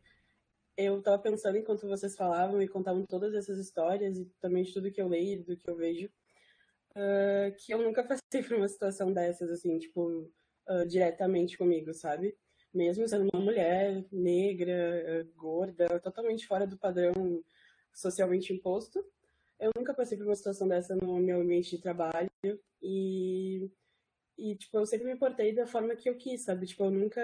eu 0.76 1.00
estava 1.00 1.18
pensando 1.18 1.58
enquanto 1.58 1.88
vocês 1.88 2.16
falavam 2.16 2.62
e 2.62 2.68
contavam 2.68 3.06
todas 3.06 3.34
essas 3.34 3.58
histórias 3.58 4.18
e 4.18 4.26
também 4.40 4.64
de 4.64 4.74
tudo 4.74 4.92
que 4.92 5.02
eu 5.02 5.08
leio, 5.08 5.44
do 5.44 5.56
que 5.56 5.70
eu 5.70 5.76
vejo, 5.76 6.08
uh, 6.92 7.56
que 7.58 7.74
eu 7.74 7.82
nunca 7.82 8.04
passei 8.04 8.42
por 8.48 8.58
uma 8.58 8.68
situação 8.68 9.14
dessas, 9.14 9.50
assim, 9.50 9.80
tipo, 9.80 10.30
uh, 10.70 10.86
diretamente 10.88 11.58
comigo, 11.58 11.94
sabe? 11.94 12.38
Mesmo 12.74 13.08
sendo 13.08 13.30
uma 13.34 13.44
mulher 13.44 14.06
negra, 14.12 15.28
gorda, 15.36 16.00
totalmente 16.00 16.46
fora 16.46 16.68
do 16.68 16.78
padrão 16.78 17.44
socialmente 17.94 18.54
imposto, 18.54 19.04
eu 19.60 19.72
nunca 19.76 19.94
passei 19.94 20.18
por 20.18 20.28
uma 20.28 20.36
situação 20.36 20.68
dessa 20.68 20.96
no 20.96 21.18
meu 21.18 21.42
ambiente 21.42 21.76
de 21.76 21.82
trabalho 21.82 22.30
e 22.82 23.72
e, 24.38 24.56
tipo, 24.56 24.78
eu 24.78 24.86
sempre 24.86 25.08
me 25.08 25.14
importei 25.14 25.54
da 25.54 25.66
forma 25.66 25.96
que 25.96 26.08
eu 26.08 26.16
quis, 26.16 26.44
sabe? 26.44 26.68
Tipo, 26.68 26.86
eu 26.86 26.92
nunca 26.92 27.22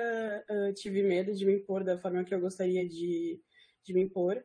uh, 0.49 0.73
tive 0.73 1.03
medo 1.03 1.33
de 1.33 1.45
me 1.45 1.53
impor 1.53 1.83
da 1.83 1.97
forma 1.97 2.23
que 2.23 2.33
eu 2.33 2.39
gostaria 2.39 2.87
de, 2.87 3.39
de 3.83 3.93
me 3.93 4.01
impor, 4.01 4.43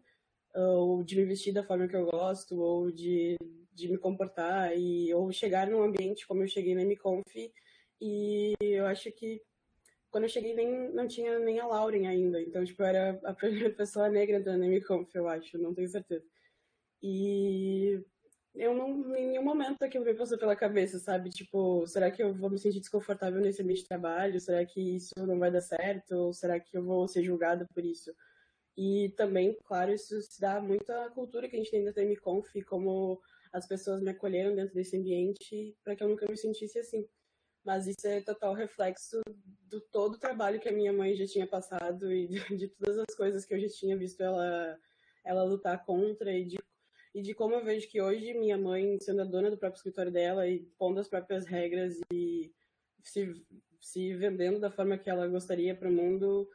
ou 0.55 1.03
de 1.03 1.17
me 1.17 1.25
vestir 1.25 1.53
da 1.53 1.65
forma 1.65 1.89
que 1.89 1.97
eu 1.97 2.05
gosto, 2.07 2.61
ou 2.61 2.91
de, 2.91 3.37
de 3.73 3.89
me 3.89 3.97
comportar, 3.97 4.77
e, 4.77 5.13
ou 5.15 5.33
chegar 5.33 5.67
num 5.69 5.83
ambiente 5.83 6.27
como 6.27 6.43
eu 6.43 6.49
cheguei 6.49 6.75
na 6.75 6.83
MConf, 6.83 7.25
e 8.01 8.55
eu 8.61 8.87
acho 8.87 9.11
que 9.13 9.43
quando 10.11 10.25
eu 10.25 10.31
cheguei 10.31 10.55
nem, 10.55 10.93
não 10.93 11.07
tinha 11.07 11.39
nem 11.39 11.61
a 11.61 11.67
Lauren 11.67 12.07
ainda, 12.07 12.41
então, 12.41 12.65
tipo, 12.65 12.83
eu 12.83 12.87
era 12.87 13.21
a 13.25 13.33
primeira 13.35 13.71
pessoa 13.75 14.09
negra 14.09 14.41
da 14.41 14.57
MConf, 14.57 15.15
eu 15.15 15.29
acho, 15.29 15.59
não 15.59 15.75
tenho 15.75 15.89
certeza. 15.89 16.25
E 17.03 18.03
eu 18.55 18.75
não, 18.75 19.17
em 19.17 19.29
nenhum 19.29 19.45
momento 19.45 19.83
aquilo 19.83 20.05
me 20.05 20.15
passou 20.15 20.39
pela 20.39 20.57
cabeça, 20.57 20.99
sabe? 20.99 21.31
Tipo, 21.31 21.87
será 21.87 22.11
que 22.11 22.23
eu 22.23 22.35
vou 22.35 22.51
me 22.51 22.59
sentir 22.59 22.81
desconfortável 22.81 23.41
nesse 23.41 23.63
ambiente 23.63 23.83
de 23.83 23.89
trabalho? 23.89 24.41
Será 24.41 24.65
que 24.67 24.81
isso 24.97 25.15
não 25.19 25.39
vai 25.39 25.51
dar 25.51 25.61
certo? 25.61 26.13
Ou 26.13 26.33
será 26.33 26.59
que 26.59 26.77
eu 26.77 26.85
vou 26.85 27.07
ser 27.07 27.23
julgada 27.23 27.67
por 27.73 27.85
isso? 27.85 28.13
E 28.77 29.11
também, 29.17 29.57
claro, 29.65 29.93
isso 29.93 30.21
se 30.23 30.41
dá 30.41 30.61
muito 30.61 30.91
à 30.91 31.11
cultura 31.11 31.49
que 31.49 31.57
a 31.57 31.59
gente 31.59 31.71
tem 31.71 31.85
da 31.85 32.03
MConf, 32.03 32.49
como 32.65 33.21
as 33.53 33.67
pessoas 33.67 34.01
me 34.03 34.11
acolheram 34.11 34.55
dentro 34.55 34.75
desse 34.75 34.97
ambiente 34.97 35.77
para 35.85 35.97
que 35.97 36.03
eu 36.03 36.09
nunca 36.09 36.27
me 36.29 36.37
sentisse 36.37 36.79
assim. 36.79 37.09
Mas 37.65 37.87
isso 37.87 38.07
é 38.07 38.21
total 38.21 38.55
reflexo 38.55 39.21
do 39.69 39.81
todo 39.81 40.15
o 40.15 40.19
trabalho 40.19 40.61
que 40.61 40.69
a 40.69 40.73
minha 40.73 40.93
mãe 40.93 41.15
já 41.15 41.27
tinha 41.27 41.47
passado 41.47 42.13
e 42.13 42.27
de, 42.27 42.39
de 42.57 42.69
todas 42.69 42.99
as 42.99 43.15
coisas 43.17 43.45
que 43.45 43.55
eu 43.55 43.61
já 43.61 43.69
tinha 43.69 43.97
visto 43.97 44.23
ela, 44.23 44.79
ela 45.25 45.45
lutar 45.45 45.85
contra 45.85 46.33
e 46.33 46.45
de 46.45 46.59
e 47.15 47.23
de 47.23 47.35
como 47.35 47.55
eu 47.55 47.65
vejo 47.65 47.89
que 47.89 48.01
hoje 48.01 48.35
minha 48.35 48.57
mãe, 48.57 48.99
sendo 49.01 49.23
a 49.23 49.25
dona 49.25 49.51
do 49.51 49.57
próprio 49.57 49.79
escritório 49.79 50.13
dela 50.13 50.47
e 50.47 50.61
pondo 50.79 51.01
as 51.01 51.09
próprias 51.09 51.47
regras 51.47 51.99
e 52.13 52.53
se, 53.03 53.45
se 53.81 54.15
vendendo 54.15 54.61
da 54.61 54.71
forma 54.71 54.99
que 54.99 55.09
ela 55.11 55.27
gostaria 55.27 55.75
para 55.75 55.89
o 55.89 55.93
mundo, 55.93 56.49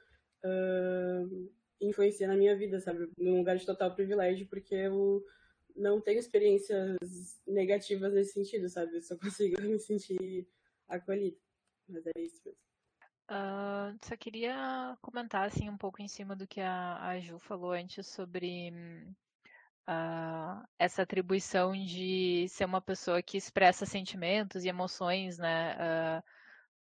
uh, 0.43 1.51
influencia 1.81 2.27
na 2.27 2.37
minha 2.37 2.55
vida, 2.55 2.79
sabe? 2.79 3.09
Num 3.17 3.39
lugar 3.39 3.57
de 3.57 3.65
total 3.65 3.93
privilégio, 3.93 4.47
porque 4.47 4.75
eu 4.75 5.23
não 5.75 5.99
tenho 5.99 6.19
experiências 6.19 7.41
negativas 7.47 8.13
nesse 8.13 8.33
sentido, 8.33 8.69
sabe? 8.69 8.95
Eu 8.95 9.01
só 9.01 9.17
consigo 9.17 9.61
me 9.61 9.79
sentir 9.79 10.47
acolhida. 10.87 11.37
Mas 11.87 12.05
é 12.07 12.11
isso 12.19 12.41
mesmo. 12.45 12.59
Uh, 13.29 13.97
só 14.05 14.17
queria 14.17 14.97
comentar 15.01 15.47
assim 15.47 15.69
um 15.69 15.77
pouco 15.77 16.01
em 16.01 16.07
cima 16.07 16.35
do 16.35 16.45
que 16.45 16.59
a, 16.59 17.07
a 17.07 17.19
Ju 17.19 17.39
falou 17.39 17.71
antes 17.71 18.05
sobre 18.07 18.69
uh, 19.87 20.67
essa 20.77 21.03
atribuição 21.03 21.71
de 21.71 22.47
ser 22.49 22.65
uma 22.65 22.81
pessoa 22.81 23.23
que 23.23 23.37
expressa 23.37 23.85
sentimentos 23.85 24.65
e 24.65 24.69
emoções, 24.69 25.37
né? 25.37 25.75
Uh, 25.75 26.23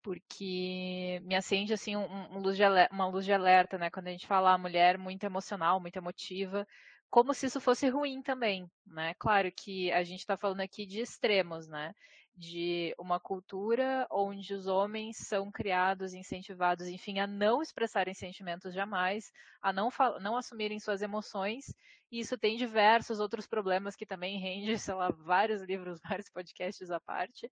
porque 0.02 1.22
me 1.24 1.36
acende 1.36 1.74
assim 1.74 1.96
um, 1.96 2.36
um 2.36 2.40
luz 2.40 2.60
alerta, 2.60 2.94
uma 2.94 3.08
luz 3.08 3.24
de 3.24 3.34
alerta, 3.34 3.78
né? 3.78 3.90
Quando 3.92 4.08
a 4.08 4.12
gente 4.12 4.28
fala 4.28 4.58
mulher 4.58 4.98
muito 4.98 5.24
emocional, 5.24 5.80
muito 5.80 5.98
emotiva, 5.98 6.66
como 7.10 7.34
se 7.34 7.46
isso 7.46 7.62
fosse 7.62 7.88
ruim 7.90 8.22
também, 8.22 8.70
né? 8.86 9.14
Claro 9.20 9.52
que 9.52 9.92
a 9.92 10.04
gente 10.04 10.20
está 10.22 10.38
falando 10.38 10.62
aqui 10.62 10.86
de 10.86 11.02
extremos, 11.02 11.68
né? 11.68 11.94
De 12.42 12.96
uma 12.98 13.20
cultura 13.20 14.08
onde 14.10 14.54
os 14.54 14.66
homens 14.66 15.18
são 15.18 15.52
criados, 15.52 16.14
incentivados, 16.14 16.88
enfim, 16.88 17.20
a 17.20 17.28
não 17.28 17.62
expressarem 17.62 18.14
sentimentos 18.16 18.74
jamais, 18.74 19.32
a 19.62 19.72
não, 19.72 19.90
não 20.22 20.36
assumirem 20.36 20.80
suas 20.80 21.02
emoções, 21.04 21.66
e 22.12 22.20
isso 22.20 22.38
tem 22.38 22.58
diversos 22.58 23.20
outros 23.20 23.46
problemas 23.48 23.96
que 23.96 24.06
também 24.08 24.40
rende, 24.40 24.74
sei 24.80 24.96
lá, 24.96 25.12
vários 25.12 25.62
livros, 25.62 26.00
vários 26.04 26.30
podcasts 26.30 26.90
à 26.90 27.00
parte, 27.00 27.52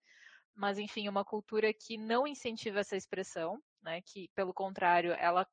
mas 0.56 0.80
enfim, 0.80 1.08
uma 1.08 1.26
cultura 1.26 1.72
que 1.74 1.98
não 1.98 2.28
incentiva 2.28 2.80
essa 2.80 2.96
expressão, 2.98 3.62
né? 3.84 4.02
Que, 4.02 4.30
pelo 4.36 4.54
contrário, 4.54 5.14
ela 5.14 5.48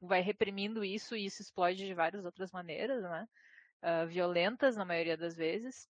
vai 0.00 0.20
reprimindo 0.20 0.84
isso 0.84 1.14
e 1.16 1.26
isso 1.26 1.42
explode 1.42 1.86
de 1.86 1.94
várias 1.94 2.24
outras 2.24 2.50
maneiras, 2.52 3.02
né? 3.02 3.28
uh, 3.82 4.06
violentas 4.06 4.76
na 4.76 4.84
maioria 4.84 5.16
das 5.16 5.36
vezes, 5.36 5.88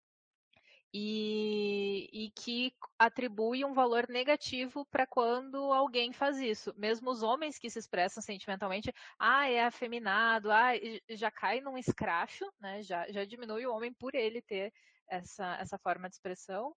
e, 0.97 2.07
e 2.13 2.31
que 2.31 2.73
atribui 2.97 3.65
um 3.65 3.73
valor 3.73 4.07
negativo 4.07 4.85
para 4.85 5.05
quando 5.05 5.57
alguém 5.73 6.13
faz 6.13 6.37
isso. 6.37 6.73
Mesmo 6.77 7.11
os 7.11 7.21
homens 7.21 7.59
que 7.59 7.69
se 7.69 7.77
expressam 7.77 8.23
sentimentalmente, 8.23 8.93
ah, 9.19 9.45
é 9.49 9.65
afeminado, 9.65 10.49
ah, 10.49 10.71
já 11.09 11.29
cai 11.29 11.59
num 11.59 11.77
escracho, 11.77 12.45
né? 12.61 12.81
já, 12.81 13.11
já 13.11 13.25
diminui 13.25 13.65
o 13.65 13.73
homem 13.75 13.91
por 13.91 14.15
ele 14.15 14.41
ter 14.41 14.71
essa, 15.09 15.57
essa 15.59 15.77
forma 15.77 16.07
de 16.07 16.15
expressão. 16.15 16.73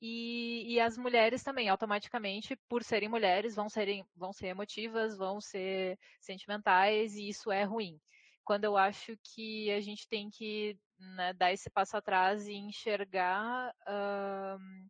E, 0.00 0.74
e, 0.74 0.80
as 0.80 0.96
mulheres 0.96 1.42
também, 1.42 1.68
automaticamente, 1.68 2.54
por 2.68 2.84
serem 2.84 3.08
mulheres, 3.08 3.56
vão, 3.56 3.68
serem, 3.68 4.06
vão 4.14 4.32
ser 4.32 4.46
emotivas, 4.46 5.16
vão 5.16 5.40
ser 5.40 5.98
sentimentais, 6.20 7.16
e 7.16 7.28
isso 7.28 7.50
é 7.50 7.64
ruim 7.64 7.98
quando 8.44 8.64
eu 8.64 8.78
acho 8.78 9.14
que 9.22 9.70
a 9.72 9.80
gente 9.82 10.08
tem 10.08 10.30
que 10.30 10.78
né, 10.98 11.32
dar 11.32 11.52
esse 11.52 11.70
passo 11.70 11.96
atrás 11.96 12.46
e 12.46 12.54
enxergar 12.54 13.74
uh, 13.86 14.88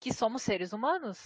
que 0.00 0.12
somos 0.12 0.42
seres 0.42 0.72
humanos, 0.72 1.18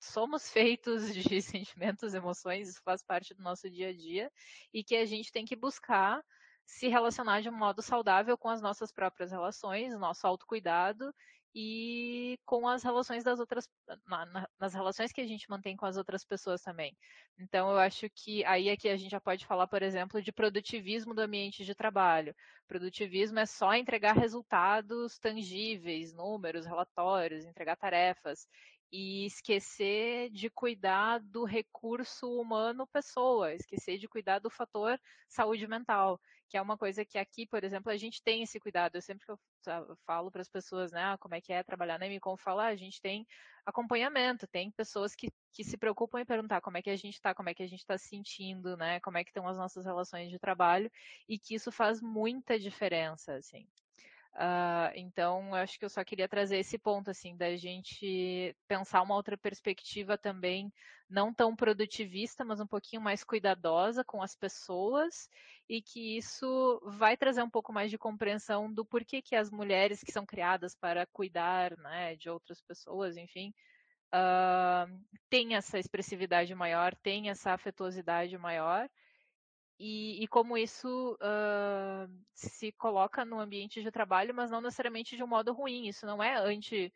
somos 0.00 0.50
feitos 0.50 1.14
de 1.14 1.40
sentimentos, 1.42 2.14
emoções, 2.14 2.68
isso 2.68 2.82
faz 2.84 3.02
parte 3.02 3.34
do 3.34 3.42
nosso 3.42 3.70
dia 3.70 3.88
a 3.88 3.92
dia, 3.92 4.30
e 4.72 4.82
que 4.82 4.96
a 4.96 5.04
gente 5.04 5.30
tem 5.32 5.44
que 5.44 5.56
buscar 5.56 6.22
se 6.66 6.88
relacionar 6.88 7.40
de 7.40 7.48
um 7.48 7.56
modo 7.56 7.80
saudável 7.80 8.36
com 8.36 8.48
as 8.48 8.60
nossas 8.60 8.90
próprias 8.90 9.30
relações, 9.30 9.96
nosso 9.98 10.26
autocuidado 10.26 11.14
e 11.58 12.38
com 12.44 12.68
as 12.68 12.82
relações 12.82 13.24
das 13.24 13.40
outras, 13.40 13.66
na, 14.06 14.46
nas 14.60 14.74
relações 14.74 15.10
que 15.10 15.22
a 15.22 15.26
gente 15.26 15.48
mantém 15.48 15.74
com 15.74 15.86
as 15.86 15.96
outras 15.96 16.22
pessoas 16.22 16.60
também. 16.60 16.94
Então, 17.38 17.70
eu 17.70 17.78
acho 17.78 18.10
que 18.10 18.44
aí 18.44 18.68
aqui 18.68 18.90
a 18.90 18.96
gente 18.96 19.10
já 19.10 19.20
pode 19.20 19.46
falar, 19.46 19.66
por 19.66 19.82
exemplo, 19.82 20.20
de 20.20 20.30
produtivismo 20.30 21.14
do 21.14 21.22
ambiente 21.22 21.64
de 21.64 21.74
trabalho. 21.74 22.36
Produtivismo 22.68 23.38
é 23.38 23.46
só 23.46 23.72
entregar 23.72 24.12
resultados 24.12 25.18
tangíveis, 25.18 26.12
números, 26.12 26.66
relatórios, 26.66 27.46
entregar 27.46 27.76
tarefas 27.76 28.46
e 28.92 29.24
esquecer 29.24 30.28
de 30.30 30.50
cuidar 30.50 31.20
do 31.20 31.44
recurso 31.44 32.38
humano 32.38 32.86
pessoa, 32.86 33.54
esquecer 33.54 33.96
de 33.96 34.06
cuidar 34.06 34.40
do 34.40 34.50
fator 34.50 35.00
saúde 35.26 35.66
mental 35.66 36.20
que 36.48 36.56
é 36.56 36.62
uma 36.62 36.76
coisa 36.76 37.04
que 37.04 37.18
aqui, 37.18 37.46
por 37.46 37.64
exemplo, 37.64 37.90
a 37.90 37.96
gente 37.96 38.22
tem 38.22 38.42
esse 38.42 38.58
cuidado. 38.60 38.96
Eu 38.96 39.02
sempre 39.02 39.26
que 39.26 39.32
eu 39.32 39.38
falo 40.06 40.30
para 40.30 40.42
as 40.42 40.48
pessoas, 40.48 40.92
né, 40.92 41.02
ah, 41.02 41.18
como 41.18 41.34
é 41.34 41.40
que 41.40 41.52
é 41.52 41.62
trabalhar 41.62 41.98
na 41.98 42.06
Emicom, 42.06 42.36
falo, 42.36 42.60
ah, 42.60 42.66
a 42.66 42.76
gente 42.76 43.00
tem 43.00 43.26
acompanhamento, 43.64 44.46
tem 44.46 44.70
pessoas 44.70 45.14
que, 45.14 45.28
que 45.52 45.64
se 45.64 45.76
preocupam 45.76 46.20
em 46.20 46.24
perguntar 46.24 46.60
como 46.60 46.78
é 46.78 46.82
que 46.82 46.90
a 46.90 46.96
gente 46.96 47.14
está, 47.14 47.34
como 47.34 47.48
é 47.48 47.54
que 47.54 47.62
a 47.62 47.66
gente 47.66 47.80
está 47.80 47.98
se 47.98 48.08
sentindo, 48.08 48.76
né, 48.76 49.00
como 49.00 49.18
é 49.18 49.24
que 49.24 49.30
estão 49.30 49.48
as 49.48 49.56
nossas 49.56 49.84
relações 49.84 50.30
de 50.30 50.38
trabalho, 50.38 50.90
e 51.28 51.38
que 51.38 51.54
isso 51.54 51.72
faz 51.72 52.00
muita 52.00 52.58
diferença, 52.58 53.34
assim. 53.34 53.66
Uh, 54.36 54.92
então, 54.94 55.54
acho 55.54 55.78
que 55.78 55.84
eu 55.86 55.88
só 55.88 56.04
queria 56.04 56.28
trazer 56.28 56.58
esse 56.58 56.76
ponto, 56.76 57.10
assim, 57.10 57.34
da 57.34 57.56
gente 57.56 58.54
pensar 58.68 59.00
uma 59.00 59.14
outra 59.14 59.34
perspectiva 59.36 60.18
também, 60.18 60.70
não 61.08 61.32
tão 61.32 61.56
produtivista, 61.56 62.44
mas 62.44 62.60
um 62.60 62.66
pouquinho 62.66 63.00
mais 63.00 63.24
cuidadosa 63.24 64.04
com 64.04 64.22
as 64.22 64.36
pessoas, 64.36 65.30
e 65.66 65.80
que 65.80 66.18
isso 66.18 66.78
vai 66.84 67.16
trazer 67.16 67.42
um 67.42 67.48
pouco 67.48 67.72
mais 67.72 67.90
de 67.90 67.96
compreensão 67.96 68.70
do 68.70 68.84
porquê 68.84 69.22
que 69.22 69.34
as 69.34 69.50
mulheres 69.50 70.02
que 70.02 70.12
são 70.12 70.26
criadas 70.26 70.74
para 70.74 71.06
cuidar, 71.06 71.74
né, 71.78 72.14
de 72.16 72.28
outras 72.28 72.60
pessoas, 72.60 73.16
enfim, 73.16 73.54
uh, 74.14 75.00
têm 75.30 75.54
essa 75.54 75.78
expressividade 75.78 76.54
maior, 76.54 76.94
têm 76.96 77.30
essa 77.30 77.52
afetuosidade 77.52 78.36
maior, 78.36 78.86
e, 79.78 80.22
e 80.22 80.28
como 80.28 80.56
isso 80.56 81.14
uh, 81.14 82.10
se 82.34 82.72
coloca 82.72 83.24
no 83.24 83.38
ambiente 83.38 83.82
de 83.82 83.90
trabalho, 83.90 84.34
mas 84.34 84.50
não 84.50 84.60
necessariamente 84.60 85.16
de 85.16 85.22
um 85.22 85.26
modo 85.26 85.52
ruim. 85.52 85.86
Isso 85.88 86.06
não 86.06 86.22
é 86.22 86.36
anti 86.36 86.92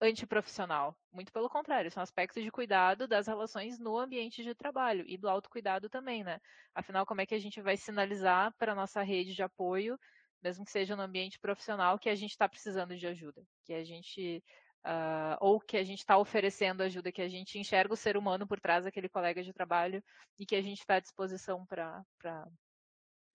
antiprofissional. 0.00 0.96
Muito 1.12 1.32
pelo 1.32 1.48
contrário, 1.48 1.90
são 1.90 2.02
aspectos 2.02 2.42
de 2.42 2.50
cuidado 2.50 3.08
das 3.08 3.26
relações 3.26 3.78
no 3.78 3.96
ambiente 3.98 4.42
de 4.42 4.54
trabalho 4.54 5.04
e 5.06 5.16
do 5.16 5.28
autocuidado 5.28 5.88
também, 5.88 6.22
né? 6.24 6.40
Afinal, 6.74 7.06
como 7.06 7.20
é 7.20 7.26
que 7.26 7.34
a 7.34 7.38
gente 7.38 7.60
vai 7.62 7.76
sinalizar 7.76 8.52
para 8.58 8.72
a 8.72 8.74
nossa 8.74 9.02
rede 9.02 9.34
de 9.34 9.42
apoio, 9.42 9.98
mesmo 10.42 10.64
que 10.64 10.70
seja 10.70 10.96
no 10.96 11.02
ambiente 11.02 11.38
profissional, 11.38 11.98
que 11.98 12.10
a 12.10 12.14
gente 12.14 12.32
está 12.32 12.48
precisando 12.48 12.96
de 12.96 13.06
ajuda, 13.06 13.42
que 13.64 13.72
a 13.72 13.84
gente 13.84 14.42
Uh, 14.84 15.36
ou 15.40 15.58
que 15.58 15.78
a 15.78 15.82
gente 15.84 16.00
está 16.00 16.18
oferecendo 16.18 16.82
ajuda, 16.82 17.10
que 17.10 17.22
a 17.22 17.28
gente 17.28 17.58
enxerga 17.58 17.94
o 17.94 17.96
ser 17.96 18.18
humano 18.18 18.46
por 18.46 18.60
trás 18.60 18.84
daquele 18.84 19.08
colega 19.08 19.42
de 19.42 19.50
trabalho 19.50 20.04
e 20.38 20.44
que 20.44 20.54
a 20.54 20.60
gente 20.60 20.80
está 20.80 20.96
à 20.96 21.00
disposição 21.00 21.64
para, 21.64 22.04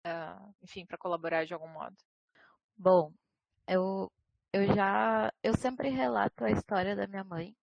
uh, 0.05 0.53
enfim, 0.61 0.85
para 0.85 0.97
colaborar 0.97 1.45
de 1.45 1.53
algum 1.53 1.69
modo. 1.69 1.95
Bom, 2.75 3.13
eu, 3.65 4.11
eu 4.51 4.67
já, 4.75 5.31
eu 5.41 5.55
sempre 5.55 5.89
relato 5.89 6.43
a 6.43 6.51
história 6.51 6.95
da 6.95 7.07
minha 7.07 7.23
mãe. 7.23 7.55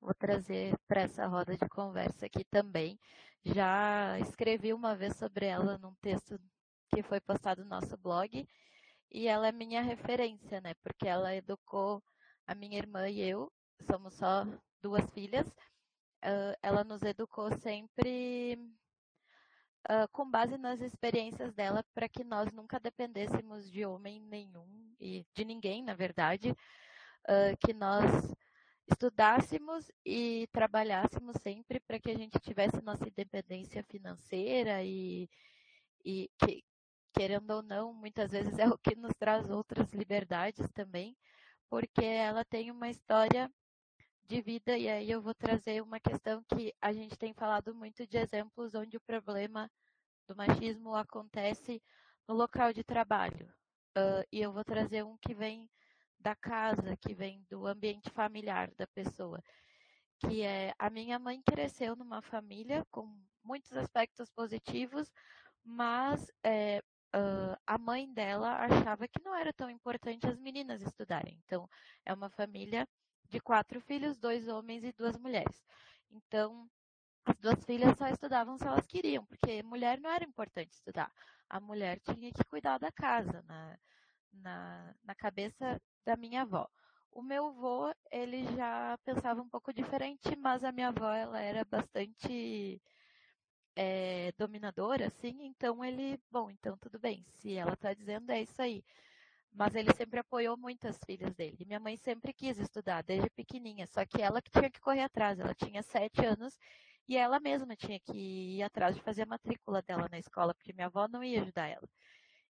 Vou 0.00 0.14
trazer 0.14 0.74
para 0.88 1.02
essa 1.02 1.26
roda 1.26 1.54
de 1.54 1.68
conversa 1.68 2.24
aqui 2.24 2.42
também. 2.44 2.98
Já 3.44 4.18
escrevi 4.18 4.72
uma 4.72 4.96
vez 4.96 5.16
sobre 5.16 5.44
ela 5.44 5.76
num 5.78 5.94
texto 5.96 6.40
que 6.88 7.02
foi 7.02 7.20
postado 7.20 7.62
no 7.62 7.68
nosso 7.68 7.96
blog 7.98 8.46
e 9.10 9.28
ela 9.28 9.48
é 9.48 9.52
minha 9.52 9.82
referência, 9.82 10.60
né? 10.60 10.74
Porque 10.82 11.06
ela 11.06 11.34
educou 11.34 12.02
a 12.50 12.54
minha 12.56 12.78
irmã 12.78 13.08
e 13.08 13.20
eu, 13.20 13.48
somos 13.86 14.14
só 14.14 14.44
duas 14.82 15.08
filhas, 15.12 15.46
uh, 15.46 16.56
ela 16.60 16.82
nos 16.82 17.00
educou 17.02 17.56
sempre 17.58 18.58
uh, 19.88 20.08
com 20.10 20.28
base 20.28 20.58
nas 20.58 20.80
experiências 20.80 21.54
dela 21.54 21.84
para 21.94 22.08
que 22.08 22.24
nós 22.24 22.50
nunca 22.50 22.80
dependêssemos 22.80 23.70
de 23.70 23.86
homem 23.86 24.20
nenhum 24.22 24.66
e 24.98 25.24
de 25.32 25.44
ninguém, 25.44 25.84
na 25.84 25.94
verdade, 25.94 26.50
uh, 26.50 27.56
que 27.64 27.72
nós 27.72 28.34
estudássemos 28.90 29.88
e 30.04 30.48
trabalhássemos 30.50 31.36
sempre 31.40 31.78
para 31.78 32.00
que 32.00 32.10
a 32.10 32.18
gente 32.18 32.40
tivesse 32.40 32.82
nossa 32.82 33.06
independência 33.08 33.84
financeira 33.84 34.82
e, 34.82 35.30
e 36.04 36.28
que, 36.36 36.64
querendo 37.14 37.52
ou 37.52 37.62
não, 37.62 37.94
muitas 37.94 38.32
vezes 38.32 38.58
é 38.58 38.66
o 38.66 38.76
que 38.76 38.96
nos 38.96 39.12
traz 39.16 39.48
outras 39.48 39.92
liberdades 39.92 40.68
também 40.72 41.16
porque 41.70 42.04
ela 42.04 42.44
tem 42.44 42.70
uma 42.70 42.90
história 42.90 43.50
de 44.26 44.42
vida, 44.42 44.76
e 44.76 44.88
aí 44.88 45.10
eu 45.10 45.22
vou 45.22 45.34
trazer 45.34 45.80
uma 45.82 46.00
questão 46.00 46.44
que 46.44 46.74
a 46.80 46.92
gente 46.92 47.16
tem 47.16 47.32
falado 47.32 47.74
muito 47.74 48.06
de 48.06 48.18
exemplos 48.18 48.74
onde 48.74 48.96
o 48.96 49.00
problema 49.00 49.70
do 50.28 50.36
machismo 50.36 50.94
acontece 50.94 51.82
no 52.28 52.34
local 52.34 52.72
de 52.72 52.84
trabalho. 52.84 53.52
Uh, 53.96 54.22
e 54.30 54.40
eu 54.40 54.52
vou 54.52 54.64
trazer 54.64 55.04
um 55.04 55.16
que 55.18 55.34
vem 55.34 55.68
da 56.18 56.34
casa, 56.34 56.96
que 56.96 57.14
vem 57.14 57.44
do 57.48 57.66
ambiente 57.66 58.10
familiar 58.10 58.70
da 58.76 58.86
pessoa, 58.88 59.42
que 60.20 60.42
é 60.42 60.74
a 60.78 60.90
minha 60.90 61.18
mãe 61.18 61.42
cresceu 61.42 61.96
numa 61.96 62.20
família 62.20 62.84
com 62.90 63.18
muitos 63.42 63.72
aspectos 63.76 64.30
positivos, 64.30 65.10
mas 65.64 66.30
é, 66.44 66.82
uh, 67.14 67.56
a 67.66 67.78
mãe 67.78 68.12
dela 68.12 68.56
achava 68.56 69.08
que 69.08 69.22
não 69.24 69.34
era 69.34 69.52
tão 69.52 69.70
importante 69.70 70.26
as 70.26 70.38
meninas 70.38 70.82
estudarem. 70.82 71.40
Então, 71.44 71.68
é 72.04 72.12
uma 72.12 72.30
família 72.30 72.86
de 73.28 73.40
quatro 73.40 73.80
filhos, 73.80 74.18
dois 74.18 74.48
homens 74.48 74.84
e 74.84 74.92
duas 74.92 75.16
mulheres. 75.16 75.64
Então, 76.10 76.68
as 77.24 77.36
duas 77.38 77.64
filhas 77.64 77.96
só 77.96 78.08
estudavam 78.08 78.58
se 78.58 78.66
elas 78.66 78.86
queriam, 78.86 79.24
porque 79.26 79.62
mulher 79.62 80.00
não 80.00 80.10
era 80.10 80.24
importante 80.24 80.72
estudar. 80.72 81.12
A 81.48 81.60
mulher 81.60 82.00
tinha 82.00 82.32
que 82.32 82.44
cuidar 82.44 82.78
da 82.78 82.90
casa, 82.92 83.42
na, 83.46 83.78
na, 84.32 84.94
na 85.04 85.14
cabeça 85.14 85.80
da 86.04 86.16
minha 86.16 86.42
avó. 86.42 86.68
O 87.12 87.22
meu 87.22 87.48
avô, 87.48 87.92
ele 88.10 88.44
já 88.56 88.96
pensava 89.04 89.42
um 89.42 89.48
pouco 89.48 89.72
diferente, 89.72 90.36
mas 90.36 90.64
a 90.64 90.72
minha 90.72 90.88
avó, 90.88 91.12
ela 91.12 91.40
era 91.40 91.64
bastante 91.64 92.80
é, 93.76 94.32
dominadora, 94.38 95.06
assim, 95.06 95.36
então 95.46 95.84
ele, 95.84 96.20
bom, 96.30 96.50
então 96.50 96.76
tudo 96.78 96.98
bem, 96.98 97.24
se 97.28 97.54
ela 97.56 97.74
está 97.74 97.94
dizendo 97.94 98.30
é 98.30 98.42
isso 98.42 98.60
aí. 98.60 98.84
Mas 99.52 99.74
ele 99.74 99.92
sempre 99.94 100.20
apoiou 100.20 100.56
muito 100.56 100.86
as 100.86 100.98
filhas 101.04 101.34
dele. 101.34 101.64
Minha 101.66 101.80
mãe 101.80 101.96
sempre 101.96 102.32
quis 102.32 102.58
estudar, 102.58 103.02
desde 103.02 103.28
pequenininha, 103.30 103.86
só 103.86 104.04
que 104.06 104.22
ela 104.22 104.40
que 104.40 104.50
tinha 104.50 104.70
que 104.70 104.80
correr 104.80 105.02
atrás. 105.02 105.40
Ela 105.40 105.54
tinha 105.54 105.82
sete 105.82 106.24
anos 106.24 106.56
e 107.08 107.16
ela 107.16 107.40
mesma 107.40 107.74
tinha 107.76 107.98
que 108.00 108.16
ir 108.58 108.62
atrás 108.62 108.94
de 108.94 109.02
fazer 109.02 109.22
a 109.22 109.26
matrícula 109.26 109.82
dela 109.82 110.08
na 110.10 110.18
escola, 110.18 110.54
porque 110.54 110.72
minha 110.72 110.86
avó 110.86 111.08
não 111.08 111.24
ia 111.24 111.42
ajudar 111.42 111.66
ela. 111.68 111.88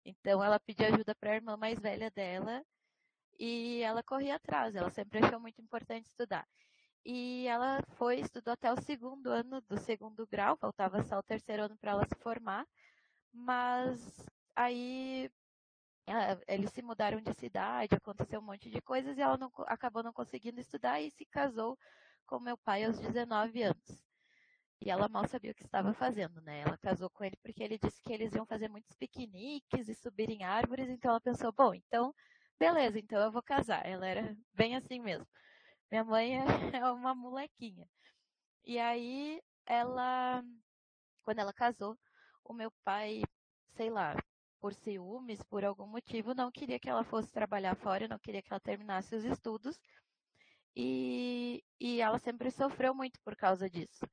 Então 0.06 0.44
ela 0.44 0.60
pediu 0.60 0.88
ajuda 0.88 1.14
para 1.16 1.32
a 1.32 1.36
irmã 1.36 1.58
mais 1.58 1.80
velha 1.80 2.10
dela 2.12 2.64
e 3.40 3.82
ela 3.84 4.04
corria 4.04 4.36
atrás. 4.36 4.76
Ela 4.76 4.90
sempre 4.90 5.20
achou 5.20 5.40
muito 5.40 5.62
importante 5.62 6.08
estudar 6.08 6.48
e 7.10 7.48
ela 7.48 7.82
foi, 7.96 8.20
estudou 8.20 8.52
até 8.54 8.70
o 8.70 8.82
segundo 8.82 9.28
ano 9.30 9.62
do 9.62 9.78
segundo 9.80 10.28
grau, 10.28 10.58
faltava 10.58 11.02
só 11.04 11.20
o 11.20 11.24
terceiro 11.24 11.64
ano 11.64 11.78
para 11.78 11.92
ela 11.92 12.06
se 12.06 12.16
formar, 12.22 12.68
mas 13.32 14.28
aí 14.54 15.32
eles 16.48 16.70
se 16.72 16.82
mudaram 16.82 17.22
de 17.22 17.34
cidade, 17.36 17.96
aconteceu 17.96 18.42
um 18.42 18.44
monte 18.44 18.70
de 18.70 18.82
coisas 18.82 19.18
e 19.18 19.22
ela 19.22 19.38
não, 19.38 19.50
acabou 19.68 20.04
não 20.04 20.12
conseguindo 20.12 20.60
estudar 20.60 21.00
e 21.02 21.10
se 21.12 21.26
casou 21.26 21.80
com 22.26 22.42
meu 22.42 22.58
pai 22.58 22.84
aos 22.84 23.00
19 23.00 23.64
anos. 23.64 24.04
E 24.82 24.92
ela 24.92 25.08
mal 25.08 25.26
sabia 25.30 25.52
o 25.52 25.56
que 25.56 25.64
estava 25.64 25.94
fazendo, 25.94 26.42
né? 26.42 26.60
Ela 26.60 26.78
casou 26.78 27.10
com 27.10 27.24
ele 27.24 27.38
porque 27.42 27.64
ele 27.64 27.80
disse 27.80 28.02
que 28.02 28.12
eles 28.12 28.36
iam 28.36 28.46
fazer 28.46 28.68
muitos 28.68 28.94
piqueniques 28.98 29.88
e 29.88 29.96
subir 29.96 30.30
em 30.30 30.44
árvores, 30.44 30.90
então 30.90 31.12
ela 31.12 31.22
pensou, 31.22 31.54
bom, 31.54 31.74
então, 31.74 32.14
beleza, 32.60 33.00
então 33.00 33.22
eu 33.22 33.32
vou 33.32 33.42
casar. 33.42 33.86
Ela 33.86 34.08
era 34.08 34.38
bem 34.54 34.76
assim 34.76 35.00
mesmo. 35.00 35.26
Minha 35.92 36.04
mãe 36.04 36.38
é, 36.38 36.44
é 36.82 36.92
uma 36.92 37.16
molequinha. 37.16 37.88
E 38.66 38.80
aí, 38.80 39.42
ela, 39.66 40.44
quando 41.24 41.40
ela 41.40 41.54
casou, 41.54 41.98
o 42.44 42.54
meu 42.54 42.72
pai, 42.84 43.22
sei 43.76 43.90
lá, 43.90 44.16
por 44.60 44.74
ciúmes, 44.74 45.42
por 45.44 45.64
algum 45.66 45.88
motivo, 45.88 46.34
não 46.34 46.52
queria 46.52 46.80
que 46.80 46.90
ela 46.90 47.04
fosse 47.04 47.32
trabalhar 47.32 47.76
fora, 47.76 48.08
não 48.08 48.20
queria 48.20 48.42
que 48.42 48.52
ela 48.52 48.60
terminasse 48.60 49.16
os 49.16 49.24
estudos. 49.24 49.80
E, 50.76 51.64
e 51.80 52.02
ela 52.02 52.20
sempre 52.20 52.52
sofreu 52.52 52.94
muito 52.94 53.20
por 53.24 53.36
causa 53.36 53.70
disso. 53.70 54.06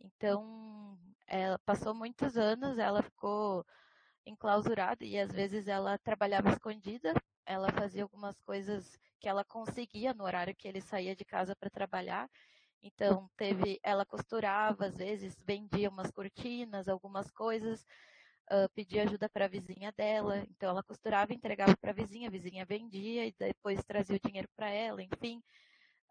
Então, 0.00 0.98
ela 1.26 1.58
passou 1.60 1.94
muitos 1.94 2.36
anos, 2.36 2.78
ela 2.78 3.02
ficou 3.02 3.64
enclausurada 4.26 5.04
e 5.04 5.18
às 5.18 5.32
vezes 5.32 5.68
ela 5.68 5.98
trabalhava 5.98 6.50
escondida, 6.50 7.14
ela 7.46 7.70
fazia 7.72 8.02
algumas 8.02 8.38
coisas 8.40 8.98
que 9.20 9.28
ela 9.28 9.44
conseguia 9.44 10.12
no 10.14 10.24
horário 10.24 10.54
que 10.54 10.68
ele 10.68 10.80
saía 10.80 11.14
de 11.16 11.24
casa 11.24 11.56
para 11.56 11.70
trabalhar. 11.70 12.28
Então, 12.82 13.30
teve, 13.36 13.80
ela 13.82 14.04
costurava, 14.04 14.86
às 14.86 14.96
vezes 14.96 15.36
vendia 15.46 15.88
umas 15.88 16.10
cortinas, 16.10 16.88
algumas 16.88 17.30
coisas, 17.30 17.82
uh, 18.50 18.68
pedia 18.74 19.04
ajuda 19.04 19.28
para 19.28 19.46
a 19.46 19.48
vizinha 19.48 19.92
dela. 19.92 20.44
Então, 20.50 20.70
ela 20.70 20.82
costurava 20.82 21.32
entregava 21.32 21.76
para 21.76 21.90
a 21.90 21.94
vizinha, 21.94 22.28
a 22.28 22.30
vizinha 22.30 22.64
vendia 22.66 23.26
e 23.26 23.34
depois 23.38 23.82
trazia 23.84 24.16
o 24.16 24.20
dinheiro 24.20 24.48
para 24.54 24.68
ela, 24.68 25.02
enfim. 25.02 25.42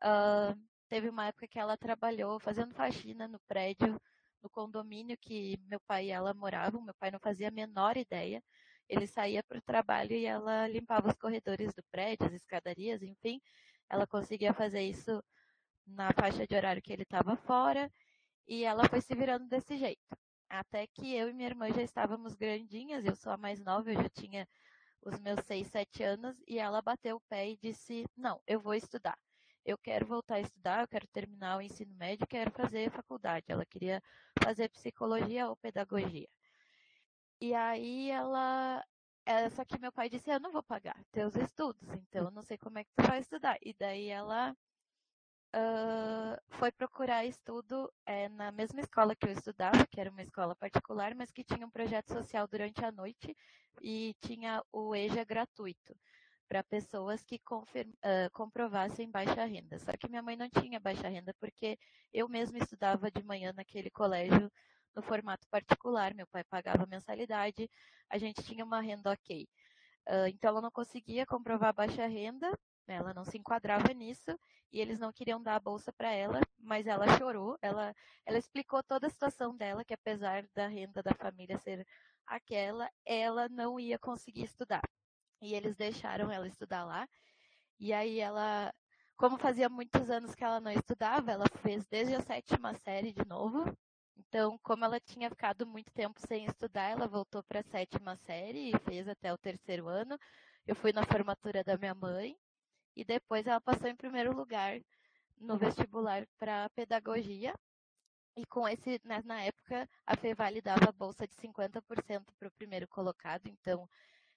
Uh, 0.04 0.60
teve 0.90 1.10
uma 1.10 1.28
época 1.28 1.48
que 1.48 1.60
ela 1.60 1.78
trabalhou 1.78 2.40
fazendo 2.40 2.74
faxina 2.74 3.28
no 3.28 3.40
prédio, 3.48 4.02
no 4.42 4.50
condomínio 4.50 5.18
que 5.22 5.58
meu 5.68 5.80
pai 5.88 6.08
e 6.08 6.12
ela 6.12 6.34
moravam. 6.34 6.82
Meu 6.82 6.96
pai 6.96 7.12
não 7.12 7.20
fazia 7.20 7.50
a 7.50 7.52
menor 7.52 7.98
ideia 7.98 8.44
ele 8.90 9.08
saía 9.08 9.44
para 9.44 9.58
o 9.58 9.62
trabalho 9.62 10.14
e 10.14 10.26
ela 10.26 10.68
limpava 10.68 11.10
os 11.10 11.18
corredores 11.18 11.74
do 11.74 11.84
prédio, 11.92 12.28
as 12.28 12.34
escadarias, 12.34 13.02
enfim. 13.02 13.42
Ela 13.90 14.08
conseguia 14.08 14.54
fazer 14.54 14.82
isso 14.82 15.24
na 15.86 16.12
faixa 16.14 16.48
de 16.48 16.56
horário 16.56 16.82
que 16.82 16.94
ele 16.94 17.04
estava 17.04 17.36
fora 17.38 17.92
e 18.48 18.64
ela 18.64 18.88
foi 18.90 19.02
se 19.02 19.16
virando 19.16 19.48
desse 19.48 19.78
jeito. 19.78 20.02
Até 20.50 20.88
que 20.88 21.16
eu 21.16 21.30
e 21.30 21.34
minha 21.34 21.50
irmã 21.50 21.72
já 21.72 21.82
estávamos 21.82 22.36
grandinhas, 22.36 23.06
eu 23.06 23.16
sou 23.16 23.32
a 23.32 23.38
mais 23.38 23.60
nova, 23.60 23.92
eu 23.92 24.02
já 24.02 24.10
tinha 24.10 24.48
os 25.02 25.20
meus 25.20 25.40
6, 25.46 25.68
7 25.68 26.04
anos, 26.04 26.36
e 26.48 26.60
ela 26.60 26.82
bateu 26.82 27.18
o 27.18 27.22
pé 27.22 27.50
e 27.50 27.58
disse: 27.58 28.06
Não, 28.16 28.42
eu 28.48 28.60
vou 28.60 28.74
estudar. 28.74 29.18
Eu 29.66 29.78
quero 29.78 30.06
voltar 30.06 30.36
a 30.36 30.42
estudar, 30.42 30.82
eu 30.82 30.88
quero 30.88 31.08
terminar 31.08 31.58
o 31.58 31.62
ensino 31.62 31.94
médio, 31.96 32.28
quero 32.28 32.52
fazer 32.52 32.92
faculdade. 32.92 33.46
Ela 33.48 33.66
queria 33.66 34.02
fazer 34.44 34.70
psicologia 34.70 35.48
ou 35.50 35.56
pedagogia. 35.56 36.28
E 37.44 37.54
aí 37.54 38.10
ela. 38.10 38.82
É, 39.26 39.50
só 39.50 39.66
que 39.66 39.78
meu 39.78 39.92
pai 39.92 40.10
disse, 40.10 40.30
eu 40.30 40.40
não 40.40 40.50
vou 40.52 40.64
pagar 40.64 40.98
teus 41.12 41.36
estudos, 41.36 41.90
então 41.94 42.26
eu 42.26 42.32
não 42.32 42.42
sei 42.42 42.58
como 42.58 42.80
é 42.80 42.86
que 42.86 42.92
tu 42.96 43.04
vai 43.06 43.20
estudar. 43.20 43.58
E 43.62 43.74
daí 43.74 44.08
ela 44.08 44.56
uh, 45.54 46.42
foi 46.52 46.72
procurar 46.72 47.26
estudo 47.26 47.92
é, 48.06 48.30
na 48.30 48.50
mesma 48.50 48.80
escola 48.80 49.14
que 49.14 49.28
eu 49.28 49.34
estudava, 49.34 49.86
que 49.88 50.00
era 50.00 50.10
uma 50.10 50.22
escola 50.22 50.56
particular, 50.56 51.14
mas 51.16 51.32
que 51.32 51.44
tinha 51.44 51.68
um 51.68 51.70
projeto 51.70 52.14
social 52.14 52.48
durante 52.48 52.84
a 52.86 52.94
noite 52.94 53.36
e 53.82 54.16
tinha 54.22 54.64
o 54.72 54.96
EJA 54.96 55.26
gratuito 55.26 55.94
para 56.48 56.64
pessoas 56.64 57.26
que 57.26 57.36
uh, 57.36 58.32
comprovassem 58.32 59.12
baixa 59.12 59.44
renda. 59.44 59.78
Só 59.80 59.92
que 59.98 60.08
minha 60.08 60.22
mãe 60.22 60.38
não 60.38 60.50
tinha 60.50 60.80
baixa 60.80 61.10
renda 61.10 61.34
porque 61.42 61.78
eu 62.14 62.30
mesma 62.30 62.58
estudava 62.60 63.12
de 63.12 63.22
manhã 63.22 63.52
naquele 63.52 63.90
colégio 63.90 64.50
no 64.96 65.02
formato 65.02 65.48
particular, 65.50 66.14
meu 66.14 66.28
pai 66.28 66.44
pagava 66.44 66.86
mensalidade, 66.86 67.70
a 68.10 68.18
gente 68.18 68.44
tinha 68.44 68.64
uma 68.64 68.82
renda 68.82 69.12
ok. 69.12 69.48
Uh, 70.08 70.28
então 70.28 70.50
ela 70.50 70.62
não 70.62 70.72
conseguia 70.72 71.26
comprovar 71.26 71.74
baixa 71.74 72.06
renda, 72.08 72.50
né, 72.88 72.96
ela 72.96 73.14
não 73.14 73.24
se 73.24 73.38
enquadrava 73.38 73.94
nisso 73.94 74.38
e 74.72 74.82
eles 74.82 75.00
não 75.00 75.14
queriam 75.14 75.42
dar 75.42 75.56
a 75.56 75.60
bolsa 75.60 75.94
para 75.94 76.12
ela, 76.12 76.42
mas 76.60 76.88
ela 76.88 77.18
chorou, 77.18 77.58
ela, 77.62 77.94
ela 78.26 78.38
explicou 78.38 78.84
toda 78.84 79.08
a 79.08 79.10
situação 79.10 79.56
dela, 79.56 79.86
que 79.86 79.94
apesar 79.94 80.46
da 80.54 80.68
renda 80.68 81.02
da 81.02 81.14
família 81.14 81.58
ser 81.60 81.86
aquela, 82.26 82.90
ela 83.06 83.48
não 83.50 83.80
ia 83.80 84.00
conseguir 84.00 84.44
estudar. 84.44 84.82
E 85.42 85.54
eles 85.54 85.76
deixaram 85.76 86.32
ela 86.32 86.48
estudar 86.48 86.86
lá. 86.86 87.08
E 87.80 87.94
aí 87.94 88.20
ela, 88.20 88.74
como 89.18 89.38
fazia 89.38 89.70
muitos 89.70 90.10
anos 90.10 90.34
que 90.34 90.44
ela 90.44 90.60
não 90.60 90.72
estudava, 90.72 91.32
ela 91.32 91.46
fez 91.62 91.86
desde 91.88 92.16
a 92.16 92.22
sétima 92.22 92.74
série 92.76 93.14
de 93.14 93.26
novo. 93.26 93.66
Então, 94.16 94.58
como 94.60 94.86
ela 94.86 95.00
tinha 95.00 95.30
ficado 95.30 95.66
muito 95.66 95.92
tempo 95.92 96.20
sem 96.20 96.46
estudar, 96.46 96.90
ela 96.90 97.08
voltou 97.08 97.44
para 97.44 97.60
a 97.60 97.64
sétima 97.64 98.16
série 98.18 98.72
e 98.72 98.80
fez 98.80 99.08
até 99.08 99.34
o 99.34 99.38
terceiro 99.38 99.88
ano. 99.88 100.18
Eu 100.66 100.76
fui 100.76 100.92
na 100.94 101.06
formatura 101.06 101.64
da 101.64 101.78
minha 101.78 101.94
mãe 101.94 102.38
e 102.96 103.04
depois 103.04 103.48
ela 103.48 103.62
passou 103.62 103.88
em 103.90 103.96
primeiro 103.96 104.36
lugar 104.36 104.80
no 105.40 105.58
vestibular 105.58 106.26
para 106.40 106.70
pedagogia. 106.72 107.54
E 108.36 108.46
com 108.48 108.68
esse, 108.68 109.00
né, 109.04 109.22
na 109.26 109.44
época, 109.44 109.88
a 110.06 110.16
Fevale 110.18 110.62
dava 110.62 110.92
bolsa 110.92 111.28
de 111.28 111.36
50% 111.36 112.34
para 112.40 112.48
o 112.48 112.52
primeiro 112.52 112.88
colocado, 112.88 113.48
então 113.48 113.88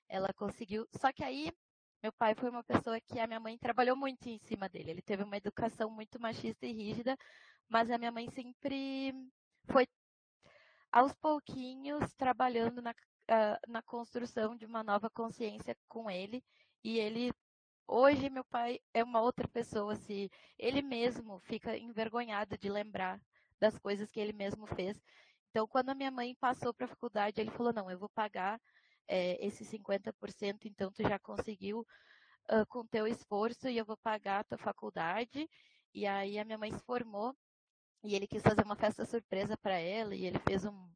ela 0.08 0.32
conseguiu. 0.34 0.86
Só 1.00 1.12
que 1.12 1.24
aí, 1.24 1.50
meu 2.02 2.12
pai 2.12 2.34
foi 2.34 2.50
uma 2.50 2.62
pessoa 2.64 3.00
que 3.00 3.18
a 3.18 3.26
minha 3.26 3.40
mãe 3.40 3.58
trabalhou 3.58 3.96
muito 3.96 4.28
em 4.28 4.38
cima 4.38 4.68
dele. 4.68 4.90
Ele 4.90 5.02
teve 5.02 5.22
uma 5.22 5.36
educação 5.36 5.90
muito 5.90 6.20
machista 6.20 6.66
e 6.66 6.72
rígida, 6.72 7.16
mas 7.68 7.90
a 7.90 7.98
minha 7.98 8.12
mãe 8.12 8.28
sempre 8.30 9.14
foi, 9.70 9.86
aos 10.92 11.12
pouquinhos, 11.14 12.12
trabalhando 12.14 12.82
na, 12.82 12.90
uh, 12.92 13.70
na 13.70 13.82
construção 13.82 14.56
de 14.56 14.66
uma 14.66 14.82
nova 14.82 15.10
consciência 15.10 15.76
com 15.88 16.10
ele. 16.10 16.42
E 16.84 16.98
ele 16.98 17.32
Hoje 17.88 18.28
meu 18.28 18.44
pai 18.44 18.80
é 18.92 19.04
uma 19.04 19.20
outra 19.20 19.46
pessoa, 19.46 19.94
se 19.94 20.28
ele 20.58 20.82
mesmo 20.82 21.38
fica 21.44 21.76
envergonhado 21.78 22.58
de 22.58 22.68
lembrar 22.68 23.20
das 23.60 23.78
coisas 23.78 24.10
que 24.10 24.18
ele 24.18 24.32
mesmo 24.32 24.66
fez. 24.66 25.00
Então, 25.50 25.68
quando 25.68 25.90
a 25.90 25.94
minha 25.94 26.10
mãe 26.10 26.34
passou 26.40 26.74
para 26.74 26.86
a 26.86 26.88
faculdade, 26.88 27.40
ele 27.40 27.50
falou: 27.52 27.72
não, 27.72 27.88
eu 27.88 27.96
vou 27.98 28.08
pagar 28.08 28.60
é, 29.06 29.44
esses 29.44 29.68
50%, 29.70 30.64
então 30.64 30.90
tu 30.92 31.02
já 31.02 31.16
conseguiu 31.18 31.86
uh, 32.50 32.66
com 32.68 32.84
teu 32.86 33.06
esforço 33.06 33.68
e 33.68 33.78
eu 33.78 33.84
vou 33.84 33.96
pagar 33.98 34.40
a 34.40 34.44
tua 34.44 34.58
faculdade. 34.58 35.48
E 35.94 36.06
aí 36.06 36.38
a 36.40 36.44
minha 36.44 36.58
mãe 36.58 36.72
se 36.72 36.84
formou 36.84 37.36
e 38.02 38.14
ele 38.14 38.26
quis 38.26 38.42
fazer 38.42 38.62
uma 38.64 38.76
festa 38.76 39.04
surpresa 39.04 39.56
para 39.56 39.78
ela 39.78 40.14
e 40.14 40.24
ele 40.26 40.38
fez 40.40 40.64
um, 40.64 40.88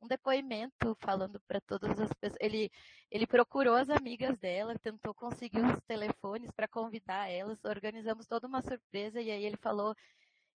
um 0.00 0.06
depoimento 0.06 0.96
falando 1.00 1.40
para 1.48 1.60
todas 1.60 1.98
as 1.98 2.12
pessoas. 2.14 2.38
Ele, 2.40 2.70
ele 3.10 3.26
procurou 3.26 3.74
as 3.74 3.90
amigas 3.90 4.38
dela, 4.38 4.78
tentou 4.78 5.14
conseguir 5.14 5.64
os 5.64 5.80
telefones 5.86 6.50
para 6.52 6.68
convidar 6.68 7.28
elas, 7.30 7.58
organizamos 7.64 8.26
toda 8.26 8.46
uma 8.46 8.62
surpresa 8.62 9.20
e 9.20 9.30
aí 9.30 9.44
ele 9.44 9.56
falou 9.56 9.94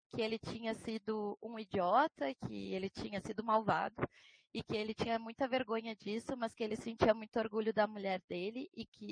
que 0.09 0.21
ele 0.21 0.39
tinha 0.39 0.73
sido 0.73 1.37
um 1.41 1.59
idiota, 1.59 2.33
que 2.47 2.73
ele 2.73 2.89
tinha 2.89 3.21
sido 3.21 3.43
malvado 3.43 3.95
e 4.53 4.63
que 4.63 4.75
ele 4.75 4.93
tinha 4.93 5.19
muita 5.19 5.47
vergonha 5.47 5.95
disso, 5.95 6.35
mas 6.37 6.53
que 6.55 6.63
ele 6.63 6.75
sentia 6.75 7.13
muito 7.13 7.37
orgulho 7.39 7.71
da 7.73 7.85
mulher 7.87 8.21
dele 8.27 8.69
e 8.75 8.85
que 8.85 9.05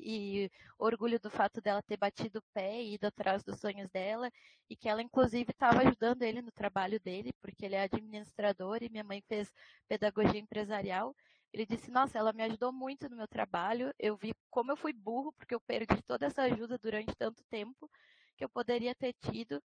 e 0.45 0.51
orgulho 0.79 1.19
do 1.19 1.29
fato 1.29 1.61
dela 1.61 1.81
ter 1.83 1.97
batido 1.97 2.39
o 2.39 2.43
pé 2.53 2.81
e 2.81 2.95
ido 2.95 3.05
atrás 3.07 3.43
dos 3.43 3.59
sonhos 3.59 3.89
dela 3.89 4.31
e 4.69 4.75
que 4.75 4.89
ela 4.89 5.01
inclusive 5.01 5.51
estava 5.51 5.81
ajudando 5.81 6.23
ele 6.23 6.41
no 6.41 6.51
trabalho 6.51 6.99
dele, 6.99 7.31
porque 7.41 7.65
ele 7.65 7.75
é 7.75 7.83
administrador 7.83 8.79
e 8.81 8.89
minha 8.89 9.03
mãe 9.03 9.21
fez 9.27 9.51
pedagogia 9.87 10.39
empresarial. 10.39 11.15
Ele 11.53 11.65
disse: 11.65 11.91
"Nossa, 11.91 12.17
ela 12.17 12.33
me 12.33 12.43
ajudou 12.43 12.71
muito 12.73 13.09
no 13.09 13.15
meu 13.17 13.27
trabalho. 13.27 13.93
Eu 13.99 14.15
vi 14.17 14.33
como 14.49 14.71
eu 14.71 14.77
fui 14.77 14.93
burro 14.93 15.31
porque 15.33 15.53
eu 15.55 15.61
perdi 15.61 16.01
toda 16.03 16.25
essa 16.25 16.43
ajuda 16.43 16.77
durante 16.77 17.15
tanto 17.15 17.43
tempo 17.49 17.89
que 18.35 18.43
eu 18.43 18.49
poderia 18.49 18.93
ter 18.95 19.13
tido 19.13 19.61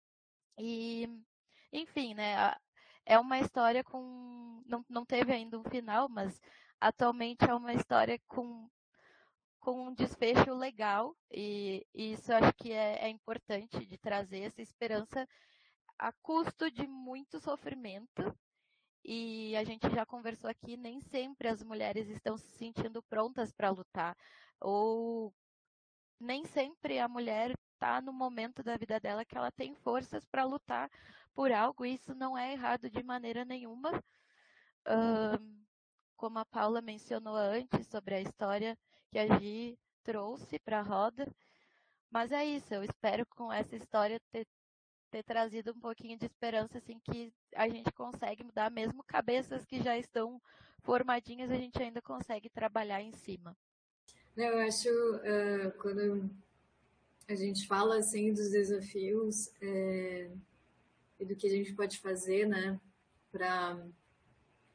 e, 0.58 1.08
enfim, 1.72 2.14
né? 2.14 2.36
É 3.06 3.18
uma 3.18 3.38
história 3.38 3.84
com. 3.84 4.62
Não, 4.66 4.84
não 4.88 5.06
teve 5.06 5.32
ainda 5.32 5.58
um 5.58 5.64
final, 5.64 6.08
mas 6.08 6.40
atualmente 6.80 7.44
é 7.48 7.54
uma 7.54 7.72
história 7.72 8.20
com, 8.26 8.68
com 9.60 9.88
um 9.88 9.94
desfecho 9.94 10.52
legal, 10.52 11.16
e, 11.30 11.86
e 11.94 12.12
isso 12.12 12.32
acho 12.32 12.52
que 12.54 12.72
é, 12.72 13.04
é 13.04 13.08
importante 13.08 13.86
de 13.86 13.96
trazer 13.96 14.40
essa 14.40 14.60
esperança 14.60 15.26
a 15.98 16.12
custo 16.20 16.70
de 16.70 16.86
muito 16.86 17.38
sofrimento. 17.40 18.36
E 19.04 19.56
a 19.56 19.62
gente 19.62 19.88
já 19.90 20.04
conversou 20.04 20.50
aqui, 20.50 20.76
nem 20.76 21.00
sempre 21.00 21.46
as 21.46 21.62
mulheres 21.62 22.08
estão 22.08 22.36
se 22.36 22.48
sentindo 22.58 23.00
prontas 23.04 23.52
para 23.52 23.70
lutar, 23.70 24.16
ou 24.60 25.32
nem 26.18 26.44
sempre 26.44 26.98
a 26.98 27.06
mulher 27.06 27.54
está 27.76 28.00
no 28.00 28.12
momento 28.12 28.62
da 28.62 28.76
vida 28.76 28.98
dela 28.98 29.24
que 29.24 29.36
ela 29.36 29.50
tem 29.50 29.74
forças 29.74 30.24
para 30.24 30.44
lutar 30.44 30.90
por 31.34 31.52
algo, 31.52 31.84
e 31.84 31.94
isso 31.94 32.14
não 32.14 32.36
é 32.36 32.52
errado 32.52 32.90
de 32.90 33.02
maneira 33.02 33.44
nenhuma. 33.44 33.92
Um, 34.88 35.64
como 36.16 36.38
a 36.38 36.44
Paula 36.44 36.80
mencionou 36.80 37.36
antes 37.36 37.86
sobre 37.88 38.14
a 38.14 38.20
história 38.20 38.76
que 39.10 39.18
a 39.18 39.38
Gi 39.38 39.78
trouxe 40.02 40.58
para 40.58 40.78
a 40.78 40.82
roda. 40.82 41.26
Mas 42.10 42.32
é 42.32 42.44
isso, 42.44 42.72
eu 42.72 42.82
espero 42.82 43.26
com 43.26 43.52
essa 43.52 43.76
história 43.76 44.18
ter, 44.32 44.46
ter 45.10 45.22
trazido 45.22 45.72
um 45.72 45.80
pouquinho 45.80 46.18
de 46.18 46.24
esperança, 46.24 46.78
assim, 46.78 46.98
que 47.00 47.30
a 47.54 47.68
gente 47.68 47.92
consegue 47.92 48.42
mudar, 48.42 48.70
mesmo 48.70 49.04
cabeças 49.04 49.66
que 49.66 49.82
já 49.82 49.98
estão 49.98 50.40
formadinhas, 50.82 51.50
a 51.50 51.56
gente 51.56 51.82
ainda 51.82 52.00
consegue 52.00 52.48
trabalhar 52.48 53.02
em 53.02 53.12
cima. 53.12 53.54
Eu 54.34 54.58
acho, 54.60 54.88
uh, 54.88 55.72
quando 55.82 56.30
a 57.28 57.34
gente 57.34 57.66
fala 57.66 57.98
assim 57.98 58.32
dos 58.32 58.50
desafios 58.50 59.50
é, 59.60 60.30
e 61.18 61.24
do 61.24 61.34
que 61.34 61.46
a 61.46 61.50
gente 61.50 61.74
pode 61.74 61.98
fazer, 61.98 62.46
né, 62.46 62.80
para, 63.32 63.84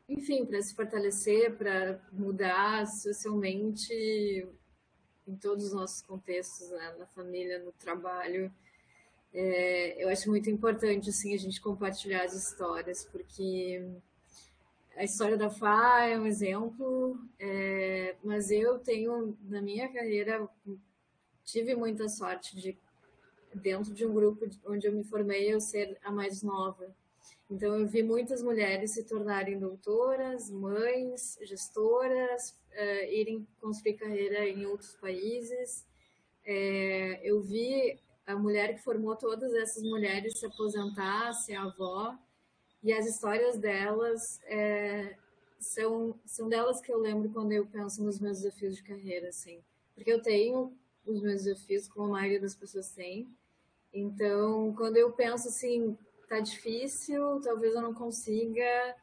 enfim, 0.10 0.46
para 0.46 0.62
se 0.62 0.76
fortalecer, 0.76 1.56
para 1.56 2.02
mudar 2.12 2.86
socialmente 2.88 3.94
em 5.26 5.36
todos 5.38 5.68
os 5.68 5.74
nossos 5.74 6.02
contextos, 6.02 6.70
né, 6.72 6.96
na 7.00 7.06
família, 7.08 7.60
no 7.60 7.72
trabalho. 7.72 8.52
É, 9.34 10.04
eu 10.04 10.10
acho 10.10 10.30
muito 10.30 10.50
importante 10.50 11.10
assim 11.10 11.34
a 11.34 11.38
gente 11.38 11.62
compartilhar 11.62 12.26
as 12.26 12.34
histórias, 12.34 13.06
porque 13.06 13.82
a 14.98 15.06
história 15.06 15.38
da 15.38 15.50
Fá 15.50 16.04
é 16.04 16.20
um 16.20 16.26
exemplo, 16.26 17.18
é, 17.40 18.18
mas 18.22 18.52
eu 18.52 18.78
tenho 18.80 19.38
na 19.44 19.62
minha 19.62 19.88
carreira 19.88 20.50
tive 21.52 21.76
muita 21.76 22.08
sorte 22.08 22.56
de, 22.56 22.78
dentro 23.54 23.94
de 23.94 24.06
um 24.06 24.14
grupo 24.14 24.48
onde 24.66 24.88
eu 24.88 24.94
me 24.94 25.04
formei, 25.04 25.54
eu 25.54 25.60
ser 25.60 25.98
a 26.04 26.12
mais 26.12 26.42
nova. 26.42 26.96
Então, 27.50 27.78
eu 27.78 27.86
vi 27.86 28.02
muitas 28.02 28.42
mulheres 28.42 28.92
se 28.92 29.04
tornarem 29.04 29.60
doutoras, 29.60 30.50
mães, 30.50 31.38
gestoras, 31.42 32.52
uh, 32.72 33.12
irem 33.12 33.46
construir 33.60 33.96
carreira 33.96 34.48
em 34.48 34.66
outros 34.66 34.96
países. 34.96 35.86
É, 36.46 37.20
eu 37.22 37.42
vi 37.42 38.00
a 38.26 38.36
mulher 38.36 38.74
que 38.74 38.82
formou 38.82 39.18
todas 39.18 39.54
essas 39.54 39.84
mulheres 39.84 40.40
se 40.40 40.46
aposentar, 40.46 41.34
ser 41.34 41.56
avó, 41.56 42.18
e 42.82 42.94
as 42.94 43.06
histórias 43.06 43.58
delas 43.60 44.40
é, 44.46 45.18
são, 45.60 46.18
são 46.26 46.48
delas 46.48 46.80
que 46.80 46.92
eu 46.92 47.00
lembro 47.00 47.30
quando 47.30 47.52
eu 47.52 47.68
penso 47.68 48.02
nos 48.02 48.20
meus 48.20 48.38
desafios 48.40 48.78
de 48.78 48.84
carreira, 48.84 49.28
assim. 49.28 49.62
Porque 49.94 50.12
eu 50.12 50.22
tenho 50.22 50.74
os 51.06 51.22
meus 51.22 51.44
desafios, 51.44 51.88
como 51.88 52.08
a 52.08 52.20
maioria 52.20 52.40
das 52.40 52.56
pessoas 52.56 52.92
tem. 52.92 53.28
Então, 53.94 54.74
quando 54.76 54.98
eu 54.98 55.12
penso 55.12 55.48
assim, 55.48 55.98
tá 56.28 56.40
difícil, 56.40 57.42
talvez 57.42 57.76
eu 57.76 57.82
não 57.82 57.94
consiga, 57.94 58.96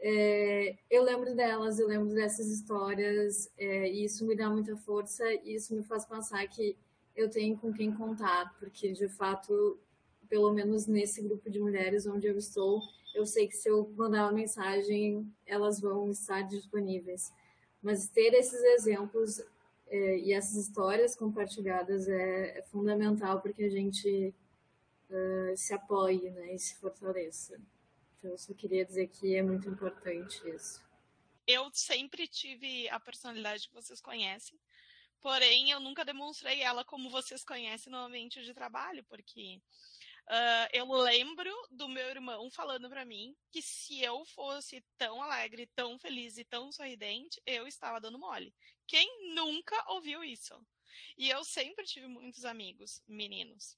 é, 0.00 0.76
eu 0.90 1.04
lembro 1.04 1.34
delas, 1.34 1.78
eu 1.78 1.86
lembro 1.86 2.12
dessas 2.12 2.48
histórias, 2.48 3.48
é, 3.56 3.88
e 3.88 4.04
isso 4.04 4.26
me 4.26 4.34
dá 4.34 4.50
muita 4.50 4.76
força, 4.76 5.24
e 5.32 5.54
isso 5.54 5.74
me 5.76 5.84
faz 5.84 6.04
pensar 6.04 6.44
que 6.48 6.76
eu 7.14 7.30
tenho 7.30 7.56
com 7.56 7.72
quem 7.72 7.92
contar, 7.92 8.52
porque 8.58 8.92
de 8.92 9.08
fato, 9.08 9.78
pelo 10.28 10.52
menos 10.52 10.88
nesse 10.88 11.22
grupo 11.22 11.48
de 11.48 11.60
mulheres 11.60 12.04
onde 12.04 12.26
eu 12.26 12.36
estou, 12.36 12.80
eu 13.14 13.24
sei 13.24 13.46
que 13.46 13.56
se 13.56 13.68
eu 13.68 13.88
mandar 13.96 14.24
uma 14.24 14.32
mensagem, 14.32 15.30
elas 15.46 15.80
vão 15.80 16.10
estar 16.10 16.42
disponíveis. 16.42 17.32
Mas 17.80 18.08
ter 18.08 18.34
esses 18.34 18.60
exemplos 18.60 19.40
é, 19.92 20.18
e 20.20 20.32
essas 20.32 20.56
histórias 20.56 21.14
compartilhadas 21.14 22.08
é, 22.08 22.58
é 22.58 22.62
fundamental 22.62 23.42
para 23.42 23.52
que 23.52 23.62
a 23.62 23.68
gente 23.68 24.34
uh, 25.10 25.54
se 25.54 25.74
apoie 25.74 26.30
né, 26.30 26.54
e 26.54 26.58
se 26.58 26.76
fortaleça. 26.76 27.60
Então, 28.16 28.30
eu 28.30 28.38
só 28.38 28.54
queria 28.54 28.86
dizer 28.86 29.08
que 29.08 29.36
é 29.36 29.42
muito 29.42 29.68
importante 29.68 30.40
isso. 30.48 30.82
Eu 31.46 31.70
sempre 31.74 32.26
tive 32.26 32.88
a 32.88 32.98
personalidade 32.98 33.68
que 33.68 33.74
vocês 33.74 34.00
conhecem, 34.00 34.58
porém 35.20 35.70
eu 35.70 35.78
nunca 35.78 36.06
demonstrei 36.06 36.62
ela 36.62 36.86
como 36.86 37.10
vocês 37.10 37.44
conhecem 37.44 37.92
no 37.92 37.98
ambiente 37.98 38.42
de 38.42 38.54
trabalho, 38.54 39.04
porque 39.10 39.60
Uh, 40.28 40.68
eu 40.72 40.90
lembro 40.90 41.50
do 41.70 41.88
meu 41.88 42.08
irmão 42.08 42.50
falando 42.50 42.88
para 42.88 43.04
mim 43.04 43.36
que 43.50 43.60
se 43.60 44.00
eu 44.00 44.24
fosse 44.24 44.82
tão 44.96 45.22
alegre, 45.22 45.66
tão 45.74 45.98
feliz 45.98 46.38
e 46.38 46.44
tão 46.44 46.70
sorridente, 46.70 47.42
eu 47.44 47.66
estava 47.66 48.00
dando 48.00 48.18
mole. 48.18 48.54
Quem 48.86 49.34
nunca 49.34 49.74
ouviu 49.92 50.22
isso? 50.22 50.54
E 51.18 51.28
eu 51.28 51.44
sempre 51.44 51.84
tive 51.84 52.06
muitos 52.06 52.44
amigos 52.44 53.02
meninos. 53.06 53.76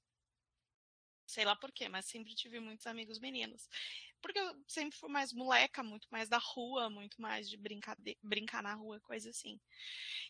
Sei 1.25 1.43
lá 1.43 1.55
por 1.55 1.71
quê, 1.71 1.89
mas 1.89 2.05
sempre 2.05 2.35
tive 2.35 2.59
muitos 2.59 2.85
amigos 2.85 3.19
meninos. 3.19 3.67
Porque 4.25 4.39
eu 4.39 4.55
sempre 4.67 4.97
fui 4.97 5.07
mais 5.07 5.31
moleca, 5.31 5.83
muito 5.83 6.07
mais 6.09 6.27
da 6.27 6.39
rua, 6.39 6.89
muito 6.89 7.21
mais 7.21 7.47
de 7.47 7.55
brincar, 7.57 7.95
brincar 8.23 8.63
na 8.63 8.73
rua, 8.73 8.99
coisa 9.01 9.29
assim. 9.29 9.59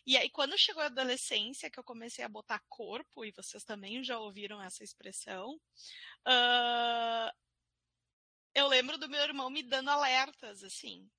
E 0.06 0.18
aí, 0.18 0.28
quando 0.28 0.58
chegou 0.58 0.82
a 0.82 0.86
adolescência, 0.86 1.70
que 1.70 1.78
eu 1.80 1.84
comecei 1.84 2.22
a 2.22 2.28
botar 2.28 2.60
corpo, 2.68 3.24
e 3.24 3.32
vocês 3.32 3.64
também 3.64 4.04
já 4.04 4.18
ouviram 4.18 4.60
essa 4.60 4.84
expressão, 4.84 5.58
uh, 6.28 7.32
eu 8.54 8.68
lembro 8.68 8.98
do 8.98 9.08
meu 9.08 9.22
irmão 9.22 9.48
me 9.48 9.62
dando 9.62 9.88
alertas, 9.88 10.62
assim, 10.62 11.10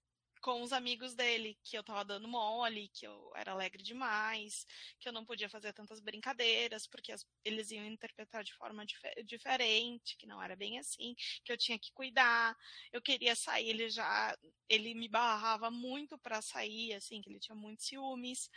com 0.48 0.62
os 0.62 0.72
amigos 0.72 1.14
dele, 1.14 1.60
que 1.62 1.78
eu 1.78 1.84
tava 1.84 2.06
dando 2.06 2.26
mole, 2.26 2.88
que 2.94 3.06
eu 3.06 3.34
era 3.36 3.52
alegre 3.52 3.84
demais, 3.84 4.66
que 4.98 5.10
eu 5.10 5.12
não 5.12 5.26
podia 5.26 5.50
fazer 5.50 5.74
tantas 5.74 6.00
brincadeiras, 6.00 6.88
porque 6.88 7.12
as, 7.12 7.28
eles 7.44 7.70
iam 7.70 7.86
interpretar 7.86 8.46
de 8.46 8.54
forma 8.54 8.86
dif 8.86 8.98
diferente, 9.26 10.16
que 10.16 10.26
não 10.26 10.42
era 10.42 10.56
bem 10.56 10.80
assim, 10.80 11.14
que 11.44 11.52
eu 11.52 11.58
tinha 11.58 11.78
que 11.78 11.92
cuidar. 11.92 12.56
Eu 12.94 13.02
queria 13.02 13.36
sair, 13.36 13.68
ele 13.72 13.90
já, 13.90 14.38
ele 14.70 14.96
me 14.96 15.10
barrava 15.10 15.70
muito 15.70 16.18
para 16.18 16.42
sair, 16.42 16.94
assim, 16.94 17.22
que 17.22 17.30
ele 17.30 17.42
tinha 17.42 17.56
muitos 17.56 17.86
ciúmes, 17.86 18.50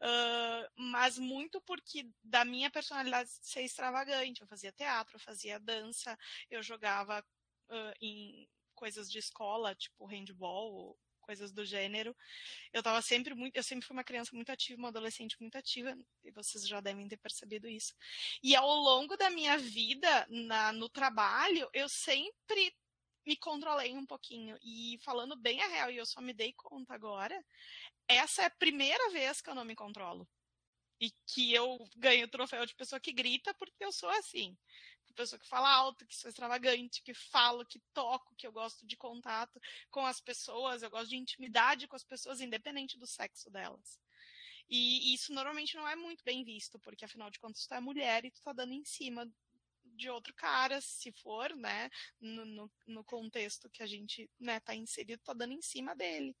uh, 0.00 0.66
mas 0.78 1.18
muito 1.18 1.60
porque 1.60 2.08
da 2.22 2.42
minha 2.42 2.70
personalidade 2.70 3.28
ser 3.42 3.60
extravagante. 3.60 4.40
Eu 4.40 4.48
fazia 4.48 4.72
teatro, 4.72 5.16
eu 5.16 5.20
fazia 5.20 5.60
dança, 5.60 6.18
eu 6.50 6.62
jogava 6.62 7.20
uh, 7.68 7.94
em 8.00 8.48
coisas 8.74 9.10
de 9.10 9.18
escola, 9.18 9.74
tipo 9.74 10.06
handball, 10.06 10.98
coisas 11.24 11.52
do 11.52 11.64
gênero. 11.64 12.14
Eu 12.72 12.80
estava 12.80 13.00
sempre 13.02 13.34
muito, 13.34 13.56
eu 13.56 13.62
sempre 13.62 13.86
fui 13.86 13.96
uma 13.96 14.04
criança 14.04 14.30
muito 14.34 14.50
ativa, 14.50 14.78
uma 14.78 14.88
adolescente 14.88 15.36
muito 15.40 15.56
ativa, 15.56 15.96
e 16.22 16.30
vocês 16.30 16.66
já 16.66 16.80
devem 16.80 17.08
ter 17.08 17.16
percebido 17.16 17.68
isso. 17.68 17.94
E 18.42 18.54
ao 18.54 18.68
longo 18.68 19.16
da 19.16 19.30
minha 19.30 19.58
vida 19.58 20.26
na, 20.28 20.72
no 20.72 20.88
trabalho, 20.88 21.68
eu 21.72 21.88
sempre 21.88 22.74
me 23.26 23.36
controlei 23.36 23.94
um 23.94 24.06
pouquinho. 24.06 24.58
E 24.62 24.98
falando 25.02 25.36
bem 25.36 25.62
a 25.62 25.68
real, 25.68 25.90
e 25.90 25.96
eu 25.96 26.06
só 26.06 26.20
me 26.20 26.32
dei 26.32 26.52
conta 26.52 26.94
agora, 26.94 27.42
essa 28.06 28.42
é 28.42 28.46
a 28.46 28.50
primeira 28.50 29.10
vez 29.10 29.40
que 29.40 29.50
eu 29.50 29.54
não 29.54 29.64
me 29.64 29.74
controlo. 29.74 30.28
E 31.00 31.10
que 31.26 31.52
eu 31.52 31.78
ganho 31.96 32.26
o 32.26 32.30
troféu 32.30 32.64
de 32.64 32.74
pessoa 32.74 33.00
que 33.00 33.12
grita 33.12 33.52
porque 33.54 33.84
eu 33.84 33.90
sou 33.92 34.08
assim 34.10 34.56
pessoa 35.14 35.38
que 35.38 35.48
fala 35.48 35.70
alto, 35.70 36.06
que 36.06 36.16
sou 36.16 36.28
extravagante, 36.28 37.02
que 37.02 37.14
falo, 37.14 37.64
que 37.64 37.80
toco, 37.92 38.34
que 38.36 38.46
eu 38.46 38.52
gosto 38.52 38.86
de 38.86 38.96
contato 38.96 39.60
com 39.90 40.04
as 40.04 40.20
pessoas, 40.20 40.82
eu 40.82 40.90
gosto 40.90 41.10
de 41.10 41.16
intimidade 41.16 41.88
com 41.88 41.96
as 41.96 42.04
pessoas, 42.04 42.40
independente 42.40 42.98
do 42.98 43.06
sexo 43.06 43.50
delas. 43.50 43.98
E 44.68 45.14
isso 45.14 45.32
normalmente 45.32 45.76
não 45.76 45.86
é 45.86 45.94
muito 45.94 46.24
bem 46.24 46.42
visto, 46.42 46.78
porque 46.78 47.04
afinal 47.04 47.30
de 47.30 47.38
contas 47.38 47.66
tu 47.66 47.74
é 47.74 47.80
mulher 47.80 48.24
e 48.24 48.30
tu 48.30 48.40
tá 48.42 48.52
dando 48.52 48.72
em 48.72 48.84
cima 48.84 49.30
de 49.84 50.10
outro 50.10 50.34
cara, 50.34 50.80
se 50.80 51.12
for, 51.12 51.54
né, 51.54 51.90
no, 52.20 52.44
no, 52.44 52.72
no 52.86 53.04
contexto 53.04 53.70
que 53.70 53.82
a 53.82 53.86
gente, 53.86 54.28
né, 54.40 54.58
tá 54.60 54.74
inserido, 54.74 55.22
tá 55.22 55.32
dando 55.32 55.52
em 55.52 55.62
cima 55.62 55.94
dele. 55.94 56.36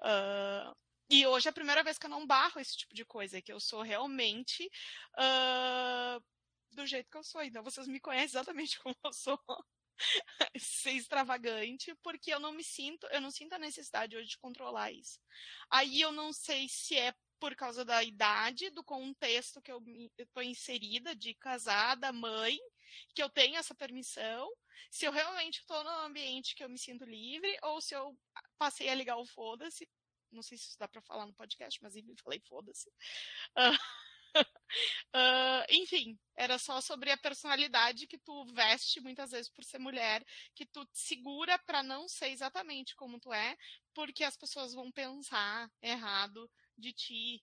Uh, 0.00 0.74
e 1.08 1.26
hoje 1.26 1.48
é 1.48 1.50
a 1.50 1.54
primeira 1.54 1.84
vez 1.84 1.98
que 1.98 2.06
eu 2.06 2.10
não 2.10 2.26
barro 2.26 2.60
esse 2.60 2.76
tipo 2.76 2.94
de 2.94 3.04
coisa, 3.04 3.42
que 3.42 3.52
eu 3.52 3.60
sou 3.60 3.82
realmente 3.82 4.68
uh, 5.18 6.24
do 6.72 6.86
jeito 6.86 7.10
que 7.10 7.16
eu 7.16 7.24
sou. 7.24 7.42
Então 7.42 7.62
vocês 7.62 7.86
me 7.86 8.00
conhecem 8.00 8.26
exatamente 8.26 8.78
como 8.80 8.96
eu 9.04 9.12
sou. 9.12 9.38
ser 10.58 10.92
extravagante, 10.92 11.94
porque 12.02 12.32
eu 12.32 12.40
não 12.40 12.52
me 12.52 12.62
sinto, 12.62 13.06
eu 13.08 13.20
não 13.20 13.30
sinto 13.30 13.54
a 13.54 13.58
necessidade 13.58 14.16
hoje 14.16 14.28
de 14.28 14.38
controlar 14.38 14.92
isso. 14.92 15.20
Aí 15.70 16.00
eu 16.00 16.12
não 16.12 16.32
sei 16.32 16.68
se 16.68 16.96
é 16.96 17.14
por 17.38 17.54
causa 17.54 17.84
da 17.84 18.02
idade, 18.02 18.70
do 18.70 18.82
contexto 18.82 19.60
que 19.60 19.70
eu 19.70 19.82
estou 20.18 20.42
inserida, 20.42 21.14
de 21.14 21.34
casada, 21.34 22.12
mãe, 22.12 22.58
que 23.14 23.22
eu 23.22 23.28
tenho 23.28 23.56
essa 23.56 23.74
permissão, 23.74 24.50
se 24.90 25.04
eu 25.04 25.12
realmente 25.12 25.60
estou 25.60 25.82
num 25.84 26.06
ambiente 26.06 26.54
que 26.54 26.64
eu 26.64 26.68
me 26.68 26.78
sinto 26.78 27.04
livre, 27.04 27.54
ou 27.62 27.80
se 27.80 27.94
eu 27.94 28.16
passei 28.58 28.88
a 28.88 28.94
ligar 28.94 29.16
o 29.16 29.26
foda-se. 29.26 29.88
Não 30.32 30.42
sei 30.42 30.58
se 30.58 30.68
isso 30.68 30.78
dá 30.78 30.88
para 30.88 31.02
falar 31.02 31.26
no 31.26 31.34
podcast, 31.34 31.78
mas 31.82 31.96
enfim, 31.96 32.14
falei 32.22 32.40
foda-se. 32.40 32.88
Uh, 33.56 33.78
uh, 35.14 35.64
enfim, 35.70 36.18
era 36.36 36.58
só 36.58 36.80
sobre 36.80 37.10
a 37.10 37.16
personalidade 37.16 38.06
que 38.06 38.18
tu 38.18 38.44
veste 38.52 39.00
muitas 39.00 39.30
vezes 39.30 39.50
por 39.50 39.64
ser 39.64 39.78
mulher, 39.78 40.24
que 40.54 40.66
tu 40.66 40.84
te 40.86 40.98
segura 40.98 41.58
para 41.60 41.82
não 41.82 42.08
ser 42.08 42.28
exatamente 42.28 42.94
como 42.94 43.20
tu 43.20 43.32
é, 43.32 43.56
porque 43.94 44.24
as 44.24 44.36
pessoas 44.36 44.74
vão 44.74 44.90
pensar 44.92 45.70
errado 45.80 46.50
de 46.76 46.92
ti, 46.92 47.42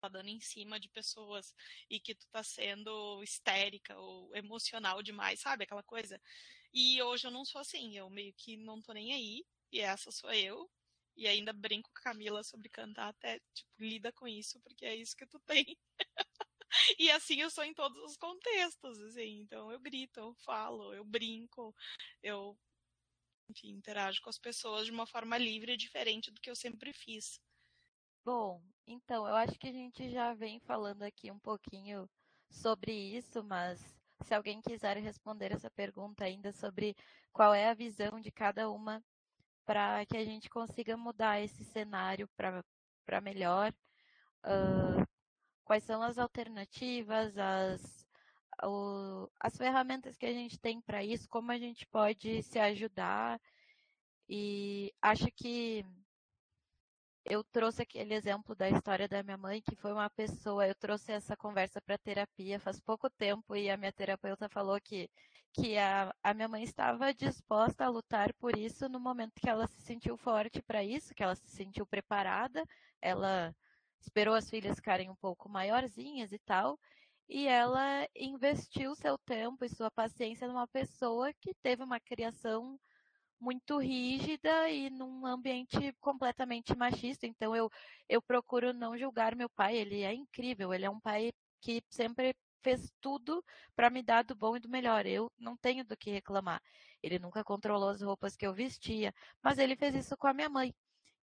tá 0.00 0.08
dando 0.08 0.28
em 0.28 0.40
cima 0.40 0.78
de 0.78 0.88
pessoas 0.88 1.54
e 1.90 1.98
que 1.98 2.14
tu 2.14 2.26
tá 2.28 2.42
sendo 2.42 3.22
histérica 3.22 3.98
ou 3.98 4.34
emocional 4.36 5.02
demais, 5.02 5.40
sabe? 5.40 5.64
Aquela 5.64 5.82
coisa. 5.82 6.20
E 6.72 7.02
hoje 7.02 7.26
eu 7.26 7.30
não 7.30 7.44
sou 7.44 7.60
assim, 7.60 7.96
eu 7.96 8.08
meio 8.10 8.32
que 8.34 8.56
não 8.56 8.80
tô 8.80 8.92
nem 8.92 9.12
aí, 9.12 9.44
e 9.72 9.80
essa 9.80 10.10
sou 10.10 10.32
eu, 10.32 10.70
e 11.18 11.26
ainda 11.26 11.52
brinco 11.52 11.90
com 11.90 11.98
a 11.98 12.02
Camila 12.02 12.44
sobre 12.44 12.68
cantar, 12.68 13.08
até, 13.08 13.40
tipo, 13.52 13.68
lida 13.76 14.12
com 14.12 14.28
isso, 14.28 14.60
porque 14.60 14.86
é 14.86 14.94
isso 14.94 15.16
que 15.16 15.26
tu 15.26 15.40
tem. 15.40 15.76
e 16.96 17.10
assim 17.10 17.40
eu 17.40 17.50
sou 17.50 17.64
em 17.64 17.74
todos 17.74 18.00
os 18.04 18.16
contextos, 18.16 19.00
assim. 19.00 19.40
Então 19.40 19.72
eu 19.72 19.80
grito, 19.80 20.20
eu 20.20 20.32
falo, 20.44 20.94
eu 20.94 21.04
brinco, 21.04 21.74
eu, 22.22 22.56
enfim, 23.50 23.70
interajo 23.70 24.22
com 24.22 24.30
as 24.30 24.38
pessoas 24.38 24.86
de 24.86 24.92
uma 24.92 25.06
forma 25.08 25.36
livre 25.36 25.72
e 25.72 25.76
diferente 25.76 26.30
do 26.30 26.40
que 26.40 26.48
eu 26.48 26.56
sempre 26.56 26.92
fiz. 26.92 27.40
Bom, 28.24 28.62
então, 28.86 29.26
eu 29.26 29.34
acho 29.34 29.58
que 29.58 29.68
a 29.68 29.72
gente 29.72 30.10
já 30.10 30.34
vem 30.34 30.60
falando 30.60 31.02
aqui 31.02 31.32
um 31.32 31.38
pouquinho 31.38 32.08
sobre 32.48 32.92
isso, 32.92 33.42
mas 33.42 33.80
se 34.22 34.34
alguém 34.34 34.62
quiser 34.62 34.96
responder 34.98 35.50
essa 35.50 35.70
pergunta 35.70 36.24
ainda 36.24 36.52
sobre 36.52 36.94
qual 37.32 37.52
é 37.52 37.68
a 37.68 37.74
visão 37.74 38.20
de 38.20 38.30
cada 38.30 38.70
uma 38.70 39.02
para 39.68 40.06
que 40.06 40.16
a 40.16 40.24
gente 40.24 40.48
consiga 40.48 40.96
mudar 40.96 41.42
esse 41.42 41.62
cenário 41.62 42.26
para 42.34 43.20
melhor. 43.20 43.70
Uh, 44.42 45.06
quais 45.62 45.84
são 45.84 46.02
as 46.02 46.16
alternativas, 46.16 47.36
as, 47.36 48.06
o, 48.64 49.30
as 49.38 49.58
ferramentas 49.58 50.16
que 50.16 50.24
a 50.24 50.32
gente 50.32 50.58
tem 50.58 50.80
para 50.80 51.04
isso, 51.04 51.28
como 51.28 51.52
a 51.52 51.58
gente 51.58 51.86
pode 51.88 52.42
se 52.44 52.58
ajudar. 52.58 53.38
E 54.26 54.90
acho 55.02 55.26
que 55.32 55.84
eu 57.26 57.44
trouxe 57.44 57.82
aquele 57.82 58.14
exemplo 58.14 58.54
da 58.54 58.70
história 58.70 59.06
da 59.06 59.22
minha 59.22 59.36
mãe, 59.36 59.60
que 59.60 59.76
foi 59.76 59.92
uma 59.92 60.08
pessoa, 60.08 60.66
eu 60.66 60.74
trouxe 60.74 61.12
essa 61.12 61.36
conversa 61.36 61.78
para 61.82 61.98
terapia 61.98 62.58
faz 62.58 62.80
pouco 62.80 63.10
tempo 63.10 63.54
e 63.54 63.68
a 63.68 63.76
minha 63.76 63.92
terapeuta 63.92 64.48
falou 64.48 64.80
que, 64.80 65.10
que 65.52 65.76
a, 65.78 66.14
a 66.22 66.34
minha 66.34 66.48
mãe 66.48 66.62
estava 66.62 67.12
disposta 67.12 67.84
a 67.84 67.88
lutar 67.88 68.32
por 68.34 68.56
isso 68.56 68.88
no 68.88 69.00
momento 69.00 69.40
que 69.40 69.48
ela 69.48 69.66
se 69.66 69.80
sentiu 69.80 70.16
forte 70.16 70.62
para 70.62 70.84
isso, 70.84 71.14
que 71.14 71.22
ela 71.22 71.34
se 71.34 71.48
sentiu 71.48 71.86
preparada, 71.86 72.64
ela 73.00 73.54
esperou 74.00 74.34
as 74.34 74.48
filhas 74.48 74.76
ficarem 74.76 75.10
um 75.10 75.16
pouco 75.16 75.48
maiorzinhas 75.48 76.32
e 76.32 76.38
tal, 76.38 76.78
e 77.28 77.46
ela 77.46 78.06
investiu 78.16 78.94
seu 78.94 79.18
tempo 79.18 79.64
e 79.64 79.68
sua 79.68 79.90
paciência 79.90 80.48
numa 80.48 80.66
pessoa 80.66 81.32
que 81.34 81.54
teve 81.62 81.82
uma 81.82 82.00
criação 82.00 82.78
muito 83.40 83.78
rígida 83.78 84.68
e 84.70 84.90
num 84.90 85.26
ambiente 85.26 85.92
completamente 86.00 86.74
machista. 86.76 87.26
Então 87.26 87.54
eu, 87.54 87.70
eu 88.08 88.20
procuro 88.22 88.72
não 88.72 88.96
julgar 88.98 89.36
meu 89.36 89.48
pai, 89.50 89.76
ele 89.76 90.02
é 90.02 90.12
incrível, 90.14 90.72
ele 90.72 90.84
é 90.84 90.90
um 90.90 91.00
pai 91.00 91.32
que 91.60 91.82
sempre 91.90 92.34
fez 92.62 92.92
tudo 93.00 93.44
para 93.76 93.90
me 93.90 94.02
dar 94.02 94.24
do 94.24 94.34
bom 94.34 94.56
e 94.56 94.60
do 94.60 94.68
melhor. 94.68 95.06
Eu 95.06 95.30
não 95.38 95.56
tenho 95.56 95.84
do 95.84 95.96
que 95.96 96.10
reclamar. 96.10 96.62
Ele 97.02 97.18
nunca 97.18 97.44
controlou 97.44 97.88
as 97.90 98.02
roupas 98.02 98.36
que 98.36 98.46
eu 98.46 98.54
vestia, 98.54 99.14
mas 99.42 99.58
ele 99.58 99.76
fez 99.76 99.94
isso 99.94 100.16
com 100.16 100.26
a 100.26 100.34
minha 100.34 100.48
mãe. 100.48 100.74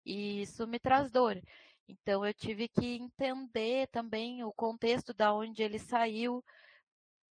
E 0.04 0.42
isso 0.42 0.66
me 0.66 0.78
traz 0.78 1.10
dor. 1.10 1.40
Então 1.88 2.24
eu 2.26 2.34
tive 2.34 2.68
que 2.68 2.96
entender 2.96 3.88
também 3.88 4.42
o 4.44 4.52
contexto 4.52 5.14
da 5.14 5.32
onde 5.34 5.62
ele 5.62 5.78
saiu, 5.78 6.42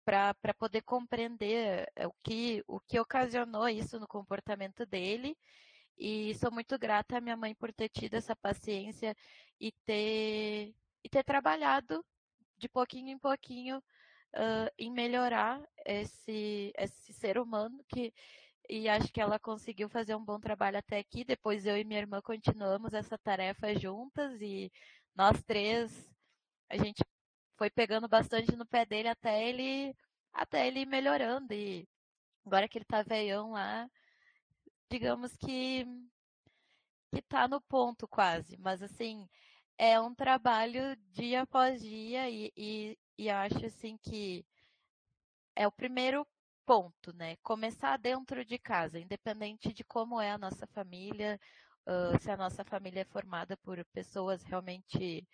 para 0.09 0.55
poder 0.55 0.81
compreender 0.83 1.87
eh, 1.95 2.07
o 2.07 2.15
que, 2.23 2.65
o 2.67 2.81
que 2.81 2.99
ocasionou 2.99 3.69
isso 3.69 4.01
no 4.01 4.09
comportamento 4.09 4.87
dele. 4.87 5.37
E 5.99 6.35
sou 6.37 6.51
muito 6.51 6.79
grata 6.79 7.19
à 7.19 7.21
minha 7.21 7.37
mãe 7.37 7.55
por 7.55 7.73
ter 7.73 7.91
tido 7.91 8.15
essa 8.15 8.35
paciência 8.35 9.15
e 9.61 9.71
ter, 9.85 10.75
e 11.05 11.09
ter 11.11 11.25
trabalhado 11.25 12.03
de 12.59 12.69
pouquinho 12.69 13.11
em 13.11 13.19
pouquinho 13.19 13.79
uh, 13.79 14.71
em 14.79 14.91
melhorar 14.91 15.63
esse, 15.85 16.73
esse 16.77 17.13
ser 17.13 17.39
humano 17.39 17.85
que 17.89 18.13
e 18.69 18.87
acho 18.89 19.11
que 19.13 19.21
ela 19.21 19.39
conseguiu 19.39 19.89
fazer 19.89 20.15
um 20.15 20.25
bom 20.25 20.39
trabalho 20.39 20.79
até 20.79 20.99
aqui. 20.99 21.25
Depois 21.25 21.65
eu 21.65 21.77
e 21.79 21.85
minha 21.85 22.01
irmã 22.01 22.21
continuamos 22.21 22.93
essa 22.93 23.17
tarefa 23.17 23.75
juntas 23.79 24.41
e 24.43 24.71
nós 25.17 25.43
três 25.43 26.11
a 26.69 26.77
gente 26.77 27.03
foi 27.57 27.71
pegando 27.71 28.07
bastante 28.09 28.55
no 28.57 28.67
pé 28.67 28.85
dele 28.87 29.09
até 29.09 29.49
ele 29.49 29.97
até 30.33 30.67
ele 30.69 30.81
ir 30.81 30.87
melhorando. 30.87 31.55
E 31.55 31.89
agora 32.47 32.69
que 32.69 32.79
ele 32.79 32.85
tá 32.85 33.03
velhão 33.03 33.53
lá, 33.53 33.89
digamos 34.91 35.37
que 35.37 35.87
que 37.11 37.23
tá 37.23 37.49
no 37.49 37.61
ponto 37.63 38.07
quase, 38.07 38.57
mas 38.59 38.83
assim, 38.83 39.27
é 39.79 40.01
um 40.01 40.15
trabalho 40.15 40.97
dia 41.13 41.43
após 41.43 41.81
dia 41.81 42.29
e, 42.29 42.53
e, 42.57 42.99
e 43.17 43.31
acho 43.31 43.65
assim 43.65 43.97
que 43.97 44.45
é 45.55 45.67
o 45.67 45.73
primeiro 45.73 46.27
ponto, 46.67 47.13
né? 47.15 47.37
Começar 47.43 47.97
dentro 47.97 48.45
de 48.45 48.59
casa, 48.59 48.99
independente 48.99 49.73
de 49.73 49.85
como 49.85 50.21
é 50.21 50.33
a 50.33 50.39
nossa 50.39 50.67
família, 50.67 51.41
uh, 51.87 52.19
se 52.21 52.31
a 52.31 52.37
nossa 52.37 52.65
família 52.65 53.03
é 53.03 53.05
formada 53.05 53.57
por 53.59 53.83
pessoas 53.87 54.43
realmente 54.43 55.27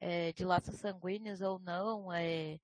é, 0.00 0.32
de 0.32 0.44
laços 0.44 0.76
sanguíneos 0.76 1.40
ou 1.40 1.58
não, 1.58 2.12
é, 2.12 2.58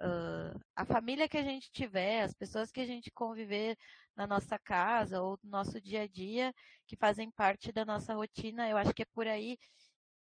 uh, 0.00 0.60
a 0.74 0.84
família 0.84 1.28
que 1.28 1.38
a 1.38 1.42
gente 1.42 1.70
tiver, 1.72 2.22
as 2.22 2.34
pessoas 2.34 2.70
que 2.72 2.80
a 2.80 2.86
gente 2.86 3.10
conviver 3.10 3.76
na 4.16 4.26
nossa 4.26 4.58
casa 4.58 5.22
ou 5.22 5.38
no 5.42 5.50
nosso 5.50 5.80
dia 5.80 6.02
a 6.02 6.06
dia, 6.06 6.54
que 6.86 6.96
fazem 6.96 7.30
parte 7.30 7.72
da 7.72 7.84
nossa 7.84 8.14
rotina, 8.14 8.68
eu 8.68 8.76
acho 8.76 8.94
que 8.94 9.02
é 9.02 9.06
por 9.14 9.26
aí 9.26 9.58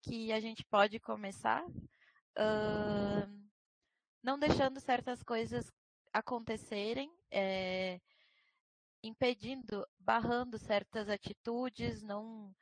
que 0.06 0.32
a 0.32 0.40
gente 0.40 0.64
pode 0.66 1.00
começar, 1.00 1.66
uh, 1.66 3.28
não 4.22 4.38
deixando 4.38 4.80
certas 4.80 5.24
coisas 5.24 5.72
acontecerem, 6.14 7.12
é, 7.32 8.00
impedindo, 9.04 9.86
barrando 10.00 10.58
certas 10.60 11.10
atitudes, 11.10 12.04
não 12.04 12.54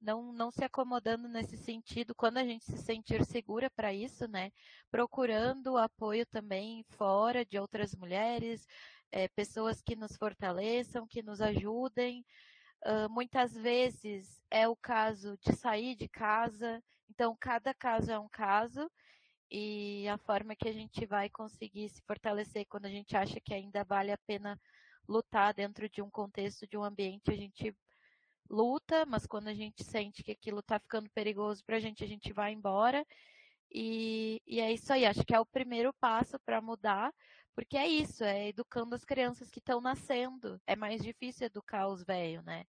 não, 0.00 0.32
não 0.32 0.48
se 0.48 0.62
acomodando 0.62 1.28
nesse 1.28 1.56
sentido, 1.56 2.14
quando 2.14 2.38
a 2.38 2.44
gente 2.44 2.64
se 2.64 2.78
sentir 2.78 3.24
segura 3.24 3.68
para 3.68 3.92
isso, 3.92 4.28
né? 4.28 4.52
Procurando 4.92 5.76
apoio 5.76 6.24
também 6.26 6.84
fora 6.90 7.44
de 7.44 7.58
outras 7.58 7.96
mulheres, 7.96 8.64
é, 9.10 9.26
pessoas 9.26 9.82
que 9.82 9.96
nos 9.96 10.16
fortaleçam, 10.16 11.04
que 11.04 11.20
nos 11.20 11.40
ajudem. 11.40 12.24
Muitas 13.10 13.52
vezes 13.54 14.42
é 14.50 14.68
o 14.68 14.76
caso 14.76 15.36
de 15.38 15.52
sair 15.54 15.94
de 15.94 16.08
casa, 16.08 16.82
então 17.10 17.36
cada 17.38 17.74
caso 17.74 18.10
é 18.10 18.18
um 18.18 18.28
caso, 18.28 18.90
e 19.50 20.06
a 20.08 20.18
forma 20.18 20.54
que 20.54 20.68
a 20.68 20.72
gente 20.72 21.06
vai 21.06 21.28
conseguir 21.28 21.88
se 21.88 22.02
fortalecer 22.02 22.66
quando 22.66 22.86
a 22.86 22.90
gente 22.90 23.16
acha 23.16 23.40
que 23.40 23.54
ainda 23.54 23.82
vale 23.84 24.12
a 24.12 24.18
pena 24.18 24.60
lutar 25.08 25.54
dentro 25.54 25.88
de 25.88 26.02
um 26.02 26.10
contexto, 26.10 26.66
de 26.66 26.76
um 26.76 26.84
ambiente, 26.84 27.30
a 27.30 27.36
gente 27.36 27.74
luta, 28.48 29.06
mas 29.06 29.26
quando 29.26 29.48
a 29.48 29.54
gente 29.54 29.82
sente 29.82 30.22
que 30.22 30.32
aquilo 30.32 30.60
está 30.60 30.78
ficando 30.78 31.10
perigoso 31.10 31.64
para 31.64 31.76
a 31.76 31.80
gente, 31.80 32.04
a 32.04 32.06
gente 32.06 32.32
vai 32.32 32.52
embora. 32.52 33.06
E, 33.70 34.40
e 34.46 34.60
é 34.60 34.72
isso 34.72 34.92
aí, 34.92 35.04
acho 35.04 35.24
que 35.24 35.34
é 35.34 35.40
o 35.40 35.46
primeiro 35.46 35.92
passo 35.94 36.38
para 36.40 36.60
mudar, 36.60 37.12
porque 37.58 37.76
é 37.76 37.88
isso, 37.88 38.22
é 38.22 38.50
educando 38.50 38.94
as 38.94 39.04
crianças 39.04 39.50
que 39.50 39.58
estão 39.58 39.80
nascendo. 39.80 40.62
É 40.64 40.76
mais 40.76 41.02
difícil 41.02 41.44
educar 41.46 41.88
os 41.88 42.04
velhos, 42.04 42.44
né? 42.44 42.64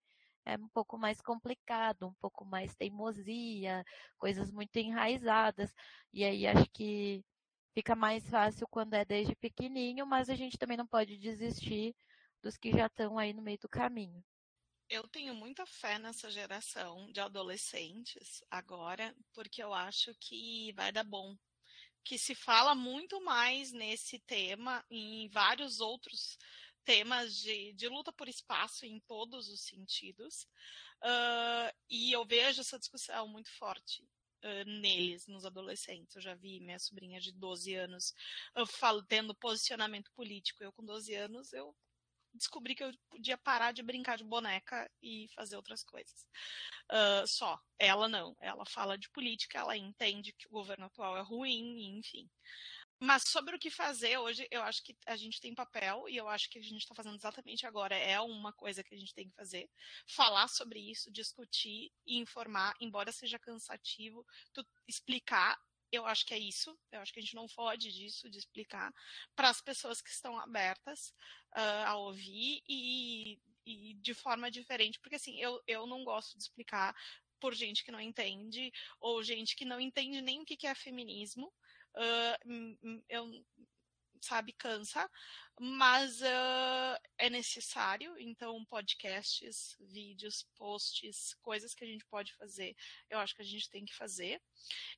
É 0.46 0.56
um 0.56 0.70
pouco 0.70 0.98
mais 0.98 1.20
complicado, 1.20 2.08
um 2.08 2.14
pouco 2.22 2.46
mais 2.46 2.74
teimosia, 2.74 3.84
coisas 4.18 4.50
muito 4.50 4.78
enraizadas. 4.78 5.74
E 6.14 6.24
aí 6.24 6.48
acho 6.48 6.70
que 6.72 7.22
fica 7.74 7.98
mais 7.98 8.30
fácil 8.30 8.66
quando 8.70 8.94
é 8.94 9.04
desde 9.04 9.36
pequenininho, 9.36 10.08
mas 10.08 10.30
a 10.30 10.36
gente 10.36 10.58
também 10.58 10.78
não 10.78 10.88
pode 10.88 11.18
desistir 11.18 11.94
dos 12.42 12.56
que 12.56 12.72
já 12.72 12.86
estão 12.86 13.18
aí 13.18 13.34
no 13.34 13.42
meio 13.42 13.60
do 13.60 13.68
caminho. 13.68 14.24
Eu 14.90 15.06
tenho 15.10 15.36
muita 15.36 15.66
fé 15.66 16.00
nessa 16.00 16.32
geração 16.32 17.12
de 17.12 17.20
adolescentes 17.20 18.42
agora, 18.50 19.14
porque 19.34 19.62
eu 19.62 19.74
acho 19.74 20.16
que 20.18 20.72
vai 20.78 20.94
dar 20.94 21.04
bom. 21.04 21.36
Que 22.08 22.18
se 22.18 22.34
fala 22.34 22.74
muito 22.74 23.20
mais 23.22 23.74
nesse 23.74 24.18
tema 24.20 24.82
em 24.90 25.28
vários 25.28 25.82
outros 25.82 26.38
temas 26.86 27.36
de, 27.36 27.74
de 27.74 27.90
luta 27.90 28.14
por 28.14 28.30
espaço 28.30 28.86
em 28.86 28.98
todos 29.02 29.50
os 29.50 29.60
sentidos. 29.66 30.48
Uh, 31.04 31.70
e 31.90 32.14
eu 32.14 32.26
vejo 32.26 32.62
essa 32.62 32.80
discussão 32.80 33.28
muito 33.28 33.52
forte 33.52 34.04
uh, 34.42 34.64
neles, 34.80 35.28
nos 35.28 35.46
adolescentes. 35.46 36.16
Eu 36.16 36.22
já 36.22 36.34
vi 36.34 36.62
minha 36.62 36.80
sobrinha 36.80 37.20
de 37.20 37.34
12 37.34 37.76
anos 37.76 38.14
uh, 38.58 38.66
falo, 38.66 39.04
tendo 39.04 39.36
posicionamento 39.36 40.10
político. 40.14 40.64
Eu, 40.64 40.72
com 40.72 40.86
12 40.86 41.14
anos, 41.14 41.52
eu 41.52 41.76
descobri 42.38 42.76
que 42.76 42.84
eu 42.84 42.92
podia 43.10 43.38
parar 43.38 43.72
de 43.72 43.84
brincar 43.84 44.18
de 44.18 44.24
boneca 44.24 44.90
e 45.02 45.28
fazer 45.36 45.56
outras 45.56 45.84
coisas. 45.84 46.26
Uh, 46.92 47.28
só. 47.28 47.60
Ela 47.80 48.08
não. 48.08 48.36
Ela 48.40 48.66
fala 48.66 48.98
de 48.98 49.10
política, 49.10 49.60
ela 49.60 49.76
entende 49.76 50.34
que 50.34 50.48
o 50.48 50.52
governo 50.52 50.86
atual 50.86 51.18
é 51.18 51.22
ruim, 51.22 51.98
enfim. 51.98 52.30
Mas 53.00 53.24
sobre 53.28 53.56
o 53.56 53.60
que 53.60 53.70
fazer 53.70 54.18
hoje, 54.18 54.48
eu 54.50 54.64
acho 54.64 54.84
que 54.84 54.98
a 55.06 55.16
gente 55.16 55.40
tem 55.40 55.54
papel 55.54 56.10
e 56.10 56.18
eu 56.18 56.28
acho 56.28 56.50
que 56.50 56.58
a 56.58 56.62
gente 56.62 56.82
está 56.82 56.96
fazendo 56.96 57.16
exatamente 57.16 57.66
agora 57.68 57.96
é 57.96 58.20
uma 58.20 58.52
coisa 58.52 58.84
que 58.84 58.96
a 58.96 58.98
gente 58.98 59.14
tem 59.14 59.30
que 59.30 59.36
fazer. 59.36 59.70
Falar 60.08 60.48
sobre 60.48 60.80
isso, 60.80 61.12
discutir 61.12 61.92
e 62.08 62.18
informar, 62.18 62.74
embora 62.82 63.12
seja 63.12 63.38
cansativo, 63.38 64.26
tu 64.52 64.66
explicar 64.88 65.60
eu 65.92 66.06
acho 66.06 66.26
que 66.26 66.34
é 66.34 66.40
isso. 66.40 66.78
Eu 66.92 67.02
acho 67.02 67.14
que 67.14 67.20
a 67.20 67.22
gente 67.22 67.36
não 67.36 67.48
foge 67.48 67.92
disso, 67.92 68.30
de 68.30 68.38
explicar 68.38 68.94
para 69.36 69.50
as 69.50 69.62
pessoas 69.62 70.02
que 70.02 70.10
estão 70.10 70.38
abertas 70.40 71.14
uh, 71.56 71.86
a 71.86 71.96
ouvir 71.98 72.64
e, 72.68 73.40
e, 73.66 73.94
de 73.96 74.14
forma 74.14 74.52
diferente, 74.52 75.00
porque 75.00 75.16
assim, 75.16 75.40
eu, 75.40 75.62
eu 75.68 75.86
não 75.88 76.04
gosto 76.04 76.38
de 76.38 76.44
explicar 76.44 76.96
por 77.40 77.54
gente 77.54 77.84
que 77.84 77.92
não 77.92 78.02
entende, 78.02 78.72
ou 79.00 79.24
gente 79.24 79.56
que 79.56 79.66
não 79.66 79.80
entende 79.80 80.22
nem 80.22 80.42
o 80.42 80.46
que 80.46 80.66
é 80.66 80.74
feminismo. 80.74 81.54
Uh, 81.96 83.02
eu 83.10 83.30
sabe, 84.26 84.54
cansa, 84.54 85.10
mas 85.60 86.22
uh, 86.22 86.98
é 87.18 87.30
necessário. 87.30 88.16
Então, 88.20 88.64
podcasts, 88.66 89.76
vídeos, 89.80 90.46
posts, 90.56 91.34
coisas 91.42 91.74
que 91.74 91.84
a 91.84 91.88
gente 91.88 92.06
pode 92.06 92.34
fazer, 92.36 92.76
eu 93.10 93.20
acho 93.20 93.36
que 93.36 93.42
a 93.42 93.46
gente 93.46 93.70
tem 93.70 93.86
que 93.86 93.96
fazer. 93.96 94.42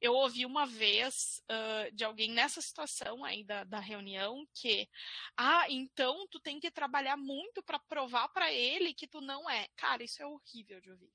Eu 0.02 0.14
ouvi 0.14 0.46
uma 0.46 0.66
vez 0.66 1.42
uh, 1.50 1.96
de 1.96 2.04
alguém 2.04 2.32
nessa 2.32 2.62
situação 2.62 3.24
aí 3.24 3.44
da, 3.44 3.64
da 3.64 3.80
reunião 3.80 4.46
que, 4.54 4.90
ah, 5.38 5.66
então 5.70 6.28
tu 6.30 6.40
tem 6.40 6.60
que 6.60 6.72
trabalhar 6.72 7.18
muito 7.18 7.64
para 7.64 7.80
provar 7.80 8.28
para 8.30 8.52
ele 8.52 8.94
que 8.94 9.08
tu 9.08 9.22
não 9.22 9.50
é. 9.50 9.68
Cara, 9.76 10.04
isso 10.04 10.22
é 10.22 10.26
horrível 10.26 10.82
de 10.82 10.92
ouvir 10.92 11.12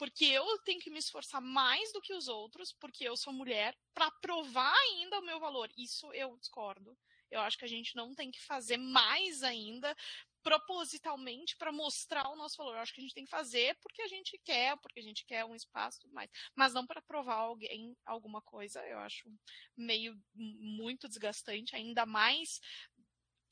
porque 0.00 0.24
eu 0.24 0.58
tenho 0.60 0.80
que 0.80 0.88
me 0.88 0.98
esforçar 0.98 1.42
mais 1.42 1.92
do 1.92 2.00
que 2.00 2.14
os 2.14 2.26
outros, 2.26 2.72
porque 2.72 3.06
eu 3.06 3.18
sou 3.18 3.34
mulher, 3.34 3.76
para 3.92 4.10
provar 4.12 4.74
ainda 4.74 5.18
o 5.18 5.22
meu 5.22 5.38
valor. 5.38 5.70
Isso 5.76 6.10
eu 6.14 6.38
discordo. 6.38 6.96
Eu 7.30 7.40
acho 7.40 7.58
que 7.58 7.64
a 7.64 7.68
gente 7.68 7.94
não 7.96 8.14
tem 8.14 8.30
que 8.30 8.40
fazer 8.42 8.76
mais 8.76 9.42
ainda 9.42 9.94
propositalmente 10.42 11.56
para 11.56 11.70
mostrar 11.70 12.28
o 12.28 12.36
nosso 12.36 12.56
valor. 12.56 12.74
Eu 12.74 12.80
acho 12.80 12.94
que 12.94 13.00
a 13.00 13.02
gente 13.02 13.14
tem 13.14 13.24
que 13.24 13.30
fazer 13.30 13.76
porque 13.82 14.02
a 14.02 14.08
gente 14.08 14.38
quer, 14.38 14.76
porque 14.78 15.00
a 15.00 15.02
gente 15.02 15.24
quer 15.24 15.44
um 15.44 15.54
espaço 15.54 16.08
mais. 16.12 16.30
Mas 16.54 16.72
não 16.72 16.86
para 16.86 17.02
provar 17.02 17.34
alguém 17.34 17.96
alguma 18.06 18.40
coisa. 18.40 18.84
Eu 18.86 18.98
acho 19.00 19.30
meio 19.76 20.18
muito 20.34 21.08
desgastante, 21.08 21.76
ainda 21.76 22.06
mais 22.06 22.60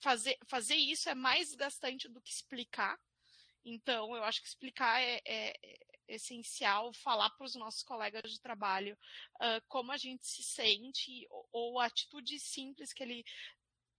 fazer, 0.00 0.38
fazer 0.46 0.76
isso 0.76 1.08
é 1.08 1.14
mais 1.14 1.48
desgastante 1.48 2.08
do 2.08 2.20
que 2.20 2.30
explicar. 2.30 2.98
Então, 3.64 4.16
eu 4.16 4.24
acho 4.24 4.40
que 4.40 4.48
explicar 4.48 5.00
é, 5.00 5.20
é, 5.26 5.48
é 5.62 5.78
essencial, 6.08 6.92
falar 6.94 7.28
para 7.30 7.44
os 7.44 7.54
nossos 7.54 7.82
colegas 7.82 8.32
de 8.32 8.40
trabalho 8.40 8.96
uh, 9.36 9.62
como 9.68 9.92
a 9.92 9.96
gente 9.96 10.26
se 10.26 10.42
sente, 10.42 11.26
ou, 11.28 11.48
ou 11.52 11.80
atitudes 11.80 12.42
simples 12.44 12.92
que 12.92 13.02
ele 13.02 13.24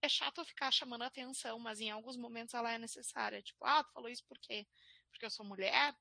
é 0.02 0.08
chato 0.08 0.44
ficar 0.44 0.70
chamando 0.70 1.02
atenção, 1.02 1.58
mas 1.58 1.80
em 1.80 1.90
alguns 1.90 2.16
momentos 2.16 2.54
ela 2.54 2.72
é 2.72 2.78
necessária. 2.78 3.42
Tipo, 3.42 3.64
ah, 3.64 3.84
tu 3.84 3.92
falou 3.92 4.08
isso 4.08 4.24
por 4.26 4.38
quê? 4.38 4.66
Porque 5.10 5.26
eu 5.26 5.30
sou 5.30 5.44
mulher? 5.44 5.94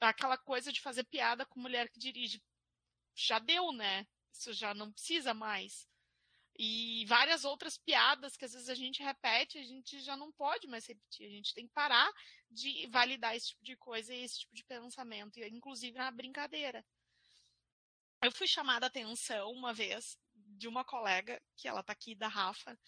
Aquela 0.00 0.38
coisa 0.38 0.72
de 0.72 0.80
fazer 0.80 1.04
piada 1.04 1.44
com 1.44 1.60
mulher 1.60 1.90
que 1.90 1.98
dirige. 1.98 2.42
Já 3.14 3.38
deu, 3.38 3.72
né? 3.72 4.06
Isso 4.32 4.52
já 4.52 4.72
não 4.72 4.90
precisa 4.90 5.34
mais. 5.34 5.86
E 6.58 7.04
várias 7.06 7.44
outras 7.44 7.78
piadas 7.78 8.36
que 8.36 8.44
às 8.44 8.52
vezes 8.52 8.68
a 8.68 8.74
gente 8.74 9.02
repete, 9.02 9.58
a 9.58 9.64
gente 9.64 10.00
já 10.00 10.16
não 10.16 10.32
pode 10.32 10.66
mais 10.66 10.86
repetir. 10.86 11.26
A 11.26 11.30
gente 11.30 11.54
tem 11.54 11.66
que 11.66 11.72
parar 11.72 12.10
de 12.50 12.86
validar 12.88 13.36
esse 13.36 13.48
tipo 13.48 13.64
de 13.64 13.76
coisa 13.76 14.14
e 14.14 14.22
esse 14.22 14.40
tipo 14.40 14.54
de 14.54 14.64
pensamento, 14.64 15.38
inclusive 15.40 15.96
na 15.96 16.10
brincadeira. 16.10 16.84
Eu 18.22 18.32
fui 18.32 18.46
chamada 18.46 18.86
a 18.86 18.88
atenção 18.88 19.50
uma 19.52 19.72
vez 19.72 20.18
de 20.60 20.68
uma 20.68 20.84
colega, 20.84 21.40
que 21.56 21.66
ela 21.66 21.82
tá 21.82 21.92
aqui, 21.92 22.14
da 22.14 22.28
Rafa, 22.28 22.78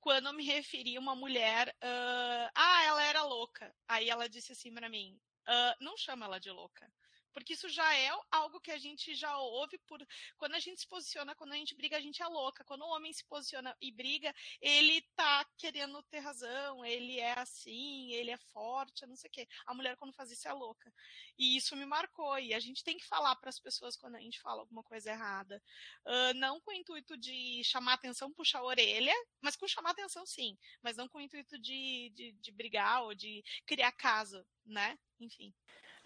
quando 0.00 0.26
eu 0.26 0.32
me 0.32 0.44
referi 0.44 0.96
a 0.96 1.00
uma 1.00 1.14
mulher, 1.14 1.68
uh, 1.68 2.50
ah, 2.54 2.84
ela 2.84 3.02
era 3.04 3.22
louca. 3.22 3.72
Aí 3.86 4.08
ela 4.08 4.28
disse 4.28 4.52
assim 4.52 4.72
para 4.72 4.88
mim, 4.88 5.20
uh, 5.46 5.84
não 5.84 5.94
chama 5.96 6.24
ela 6.24 6.40
de 6.40 6.50
louca, 6.50 6.90
porque 7.32 7.52
isso 7.52 7.68
já 7.68 7.94
é 7.94 8.10
algo 8.30 8.60
que 8.60 8.70
a 8.70 8.78
gente 8.78 9.14
já 9.14 9.36
ouve 9.38 9.78
por 9.86 10.04
quando 10.36 10.54
a 10.54 10.58
gente 10.58 10.80
se 10.80 10.86
posiciona, 10.88 11.34
quando 11.34 11.52
a 11.52 11.56
gente 11.56 11.74
briga, 11.74 11.96
a 11.96 12.00
gente 12.00 12.22
é 12.22 12.26
louca. 12.26 12.64
Quando 12.64 12.82
o 12.82 12.88
homem 12.88 13.12
se 13.12 13.24
posiciona 13.24 13.76
e 13.80 13.90
briga, 13.90 14.34
ele 14.60 15.02
tá 15.14 15.44
querendo 15.56 16.02
ter 16.04 16.20
razão, 16.20 16.84
ele 16.84 17.18
é 17.18 17.38
assim, 17.38 18.12
ele 18.12 18.30
é 18.30 18.36
forte, 18.36 19.06
não 19.06 19.16
sei 19.16 19.28
o 19.28 19.32
quê. 19.32 19.48
A 19.66 19.74
mulher 19.74 19.96
quando 19.96 20.12
faz 20.12 20.30
isso 20.30 20.48
é 20.48 20.52
louca. 20.52 20.92
E 21.38 21.56
isso 21.56 21.76
me 21.76 21.86
marcou 21.86 22.38
e 22.38 22.54
a 22.54 22.60
gente 22.60 22.82
tem 22.82 22.96
que 22.96 23.06
falar 23.06 23.36
para 23.36 23.48
as 23.48 23.60
pessoas 23.60 23.96
quando 23.96 24.16
a 24.16 24.20
gente 24.20 24.40
fala 24.40 24.60
alguma 24.60 24.82
coisa 24.82 25.10
errada, 25.10 25.62
uh, 26.06 26.34
não 26.34 26.60
com 26.60 26.70
o 26.70 26.74
intuito 26.74 27.16
de 27.16 27.62
chamar 27.64 27.94
atenção, 27.94 28.32
puxar 28.32 28.58
a 28.60 28.64
orelha, 28.64 29.14
mas 29.40 29.56
com 29.56 29.66
chamar 29.66 29.90
atenção 29.90 30.26
sim, 30.26 30.56
mas 30.82 30.96
não 30.96 31.08
com 31.08 31.18
o 31.18 31.20
intuito 31.20 31.58
de, 31.58 32.10
de, 32.14 32.32
de 32.32 32.52
brigar 32.52 33.04
ou 33.04 33.14
de 33.14 33.42
criar 33.66 33.92
caso, 33.92 34.44
né? 34.64 34.98
Enfim. 35.20 35.54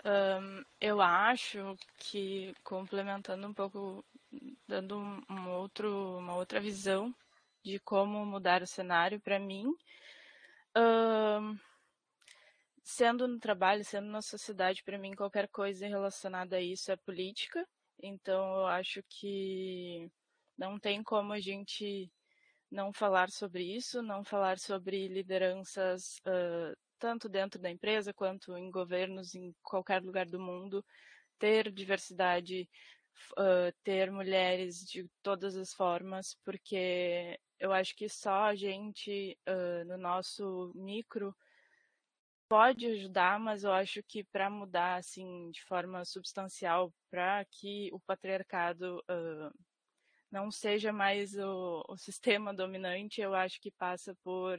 Um, 0.04 0.64
eu 0.80 1.00
acho 1.00 1.76
que, 1.96 2.52
complementando 2.64 3.46
um 3.46 3.54
pouco, 3.54 4.04
dando 4.66 4.98
um 4.98 5.50
outro, 5.50 6.18
uma 6.18 6.34
outra 6.34 6.60
visão 6.60 7.14
de 7.62 7.78
como 7.80 8.26
mudar 8.26 8.62
o 8.62 8.66
cenário 8.66 9.20
para 9.20 9.38
mim, 9.38 9.72
um, 10.76 11.56
sendo 12.82 13.28
no 13.28 13.38
trabalho, 13.38 13.84
sendo 13.84 14.08
na 14.08 14.22
sociedade, 14.22 14.82
para 14.82 14.98
mim, 14.98 15.14
qualquer 15.14 15.48
coisa 15.48 15.86
relacionada 15.86 16.56
a 16.56 16.60
isso 16.60 16.90
é 16.90 16.96
política. 16.96 17.64
Então, 18.02 18.56
eu 18.56 18.66
acho 18.66 19.02
que 19.08 20.10
não 20.58 20.78
tem 20.80 21.02
como 21.02 21.32
a 21.32 21.40
gente 21.40 22.10
não 22.70 22.92
falar 22.92 23.30
sobre 23.30 23.62
isso, 23.62 24.02
não 24.02 24.24
falar 24.24 24.58
sobre 24.58 25.06
lideranças 25.06 26.16
uh, 26.26 26.76
tanto 27.02 27.28
dentro 27.28 27.60
da 27.60 27.68
empresa 27.68 28.14
quanto 28.14 28.56
em 28.56 28.70
governos 28.70 29.34
em 29.34 29.52
qualquer 29.60 30.00
lugar 30.00 30.24
do 30.24 30.38
mundo, 30.38 30.84
ter 31.36 31.68
diversidade, 31.72 32.70
uh, 33.32 33.72
ter 33.82 34.08
mulheres 34.08 34.84
de 34.84 35.10
todas 35.20 35.56
as 35.56 35.72
formas, 35.72 36.38
porque 36.44 37.40
eu 37.58 37.72
acho 37.72 37.96
que 37.96 38.08
só 38.08 38.44
a 38.44 38.54
gente, 38.54 39.36
uh, 39.48 39.84
no 39.84 39.98
nosso 39.98 40.70
micro, 40.76 41.34
pode 42.48 42.86
ajudar, 42.86 43.40
mas 43.40 43.64
eu 43.64 43.72
acho 43.72 44.00
que 44.04 44.22
para 44.22 44.48
mudar 44.48 44.94
assim 44.94 45.50
de 45.50 45.60
forma 45.64 46.04
substancial, 46.04 46.94
para 47.10 47.44
que 47.46 47.90
o 47.92 47.98
patriarcado 47.98 49.02
uh, 49.10 49.52
não 50.30 50.52
seja 50.52 50.92
mais 50.92 51.34
o, 51.34 51.84
o, 51.88 51.96
sistema 51.98 52.54
dominante, 52.54 53.20
eu 53.20 53.34
acho 53.34 53.60
que 53.60 53.72
passa 53.72 54.14
por 54.22 54.56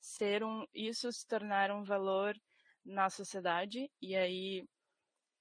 ser 0.00 0.42
um, 0.42 0.66
isso 0.74 1.12
se 1.12 1.26
tornar 1.26 1.70
um 1.70 1.84
valor 1.84 2.36
na 2.84 3.10
sociedade 3.10 3.90
e 4.00 4.16
aí 4.16 4.64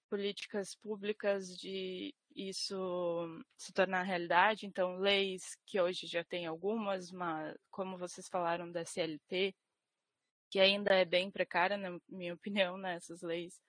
políticas 0.10 0.76
públicas 0.76 1.58
de 1.58 2.14
isso 2.36 3.44
se 3.58 3.74
tornar 3.74 4.04
realidade, 4.04 4.66
então 4.66 4.98
leis 4.98 5.58
que 5.66 5.80
hoje 5.80 6.08
já 6.08 6.24
tem 6.24 6.46
algumas, 6.46 7.12
mas 7.12 7.56
como 7.70 7.98
vocês 7.98 8.28
falaram 8.28 8.72
da 8.72 8.86
CLT, 8.86 9.54
que 10.50 10.60
ainda 10.60 10.94
é 10.94 11.06
bem 11.06 11.30
precária, 11.30 11.78
na 11.78 12.00
minha 12.08 12.34
opinião, 12.70 12.78
nessas 12.78 13.22
né, 13.22 13.28
leis 13.30 13.62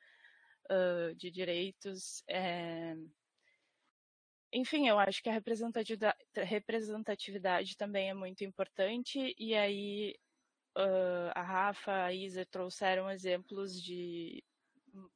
uh, 0.70 1.14
de 1.14 1.30
direitos. 1.30 2.22
É... 2.28 2.94
Enfim, 4.52 4.88
eu 4.88 4.98
acho 4.98 5.22
que 5.22 5.28
a 5.28 5.32
representatividade, 5.32 6.18
representatividade 6.34 7.76
também 7.76 8.10
é 8.10 8.14
muito 8.14 8.44
importante, 8.44 9.34
e 9.38 9.54
aí 9.54 10.16
uh, 10.76 11.30
a 11.34 11.42
Rafa, 11.42 12.04
a 12.04 12.12
Isa 12.12 12.46
trouxeram 12.46 13.10
exemplos 13.10 13.82
de 13.82 14.42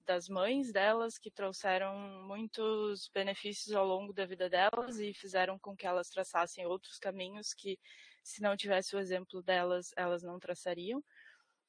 das 0.06 0.28
mães 0.28 0.72
delas 0.72 1.18
que 1.18 1.30
trouxeram 1.30 1.98
muitos 2.26 3.10
benefícios 3.12 3.74
ao 3.74 3.84
longo 3.84 4.12
da 4.12 4.24
vida 4.24 4.48
delas 4.48 5.00
e 5.00 5.12
fizeram 5.12 5.58
com 5.58 5.76
que 5.76 5.86
elas 5.86 6.08
traçassem 6.08 6.64
outros 6.66 6.98
caminhos 6.98 7.52
que, 7.52 7.78
se 8.22 8.40
não 8.40 8.56
tivesse 8.56 8.94
o 8.94 9.00
exemplo 9.00 9.42
delas, 9.42 9.90
elas 9.96 10.22
não 10.22 10.38
traçariam. 10.38 11.02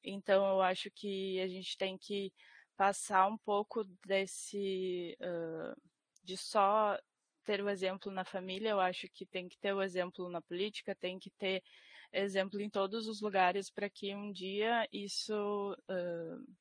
Então, 0.04 0.46
eu 0.46 0.62
acho 0.62 0.90
que 0.90 1.40
a 1.40 1.48
gente 1.48 1.76
tem 1.76 1.98
que 1.98 2.32
passar 2.76 3.26
um 3.26 3.38
pouco 3.38 3.84
desse 4.06 5.16
uh, 5.20 5.80
de 6.22 6.36
só 6.36 6.96
ter 7.44 7.62
o 7.62 7.68
exemplo 7.68 8.10
na 8.10 8.24
família, 8.24 8.70
eu 8.70 8.80
acho 8.80 9.08
que 9.08 9.24
tem 9.24 9.48
que 9.48 9.56
ter 9.58 9.72
o 9.72 9.82
exemplo 9.82 10.28
na 10.28 10.42
política, 10.42 10.94
tem 10.94 11.18
que 11.18 11.30
ter 11.30 11.62
exemplo 12.12 12.60
em 12.60 12.70
todos 12.70 13.06
os 13.06 13.20
lugares 13.20 13.70
para 13.70 13.88
que 13.90 14.14
um 14.14 14.32
dia 14.32 14.88
isso 14.92 15.76
uh, 15.90 16.54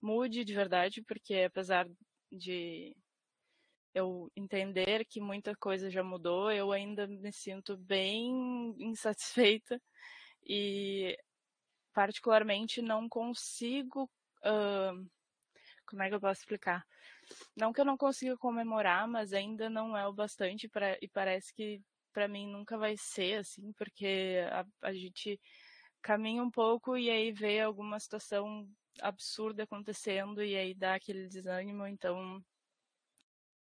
mude 0.00 0.44
de 0.44 0.54
verdade, 0.54 1.02
porque 1.02 1.34
apesar 1.46 1.88
de 2.30 2.96
eu 3.94 4.30
entender 4.36 5.04
que 5.04 5.20
muita 5.20 5.56
coisa 5.56 5.90
já 5.90 6.02
mudou, 6.02 6.52
eu 6.52 6.72
ainda 6.72 7.06
me 7.06 7.32
sinto 7.32 7.76
bem 7.76 8.74
insatisfeita 8.78 9.80
e 10.46 11.18
particularmente 11.92 12.80
não 12.80 13.08
consigo 13.08 14.10
uh, 14.44 15.10
como 15.88 16.02
é 16.02 16.08
que 16.08 16.14
eu 16.14 16.20
posso 16.20 16.42
explicar? 16.42 16.86
Não 17.56 17.72
que 17.72 17.80
eu 17.80 17.84
não 17.84 17.96
consiga 17.96 18.36
comemorar, 18.36 19.08
mas 19.08 19.32
ainda 19.32 19.68
não 19.68 19.96
é 19.96 20.06
o 20.06 20.12
bastante 20.12 20.68
pra, 20.68 20.98
e 21.00 21.08
parece 21.08 21.52
que 21.54 21.80
para 22.18 22.26
mim 22.26 22.48
nunca 22.48 22.76
vai 22.76 22.96
ser 22.96 23.38
assim, 23.38 23.72
porque 23.74 24.40
a, 24.50 24.66
a 24.82 24.92
gente 24.92 25.40
caminha 26.02 26.42
um 26.42 26.50
pouco 26.50 26.96
e 26.96 27.08
aí 27.08 27.30
vê 27.30 27.60
alguma 27.60 28.00
situação 28.00 28.68
absurda 29.00 29.62
acontecendo 29.62 30.42
e 30.42 30.56
aí 30.56 30.74
dá 30.74 30.96
aquele 30.96 31.28
desânimo. 31.28 31.86
Então, 31.86 32.44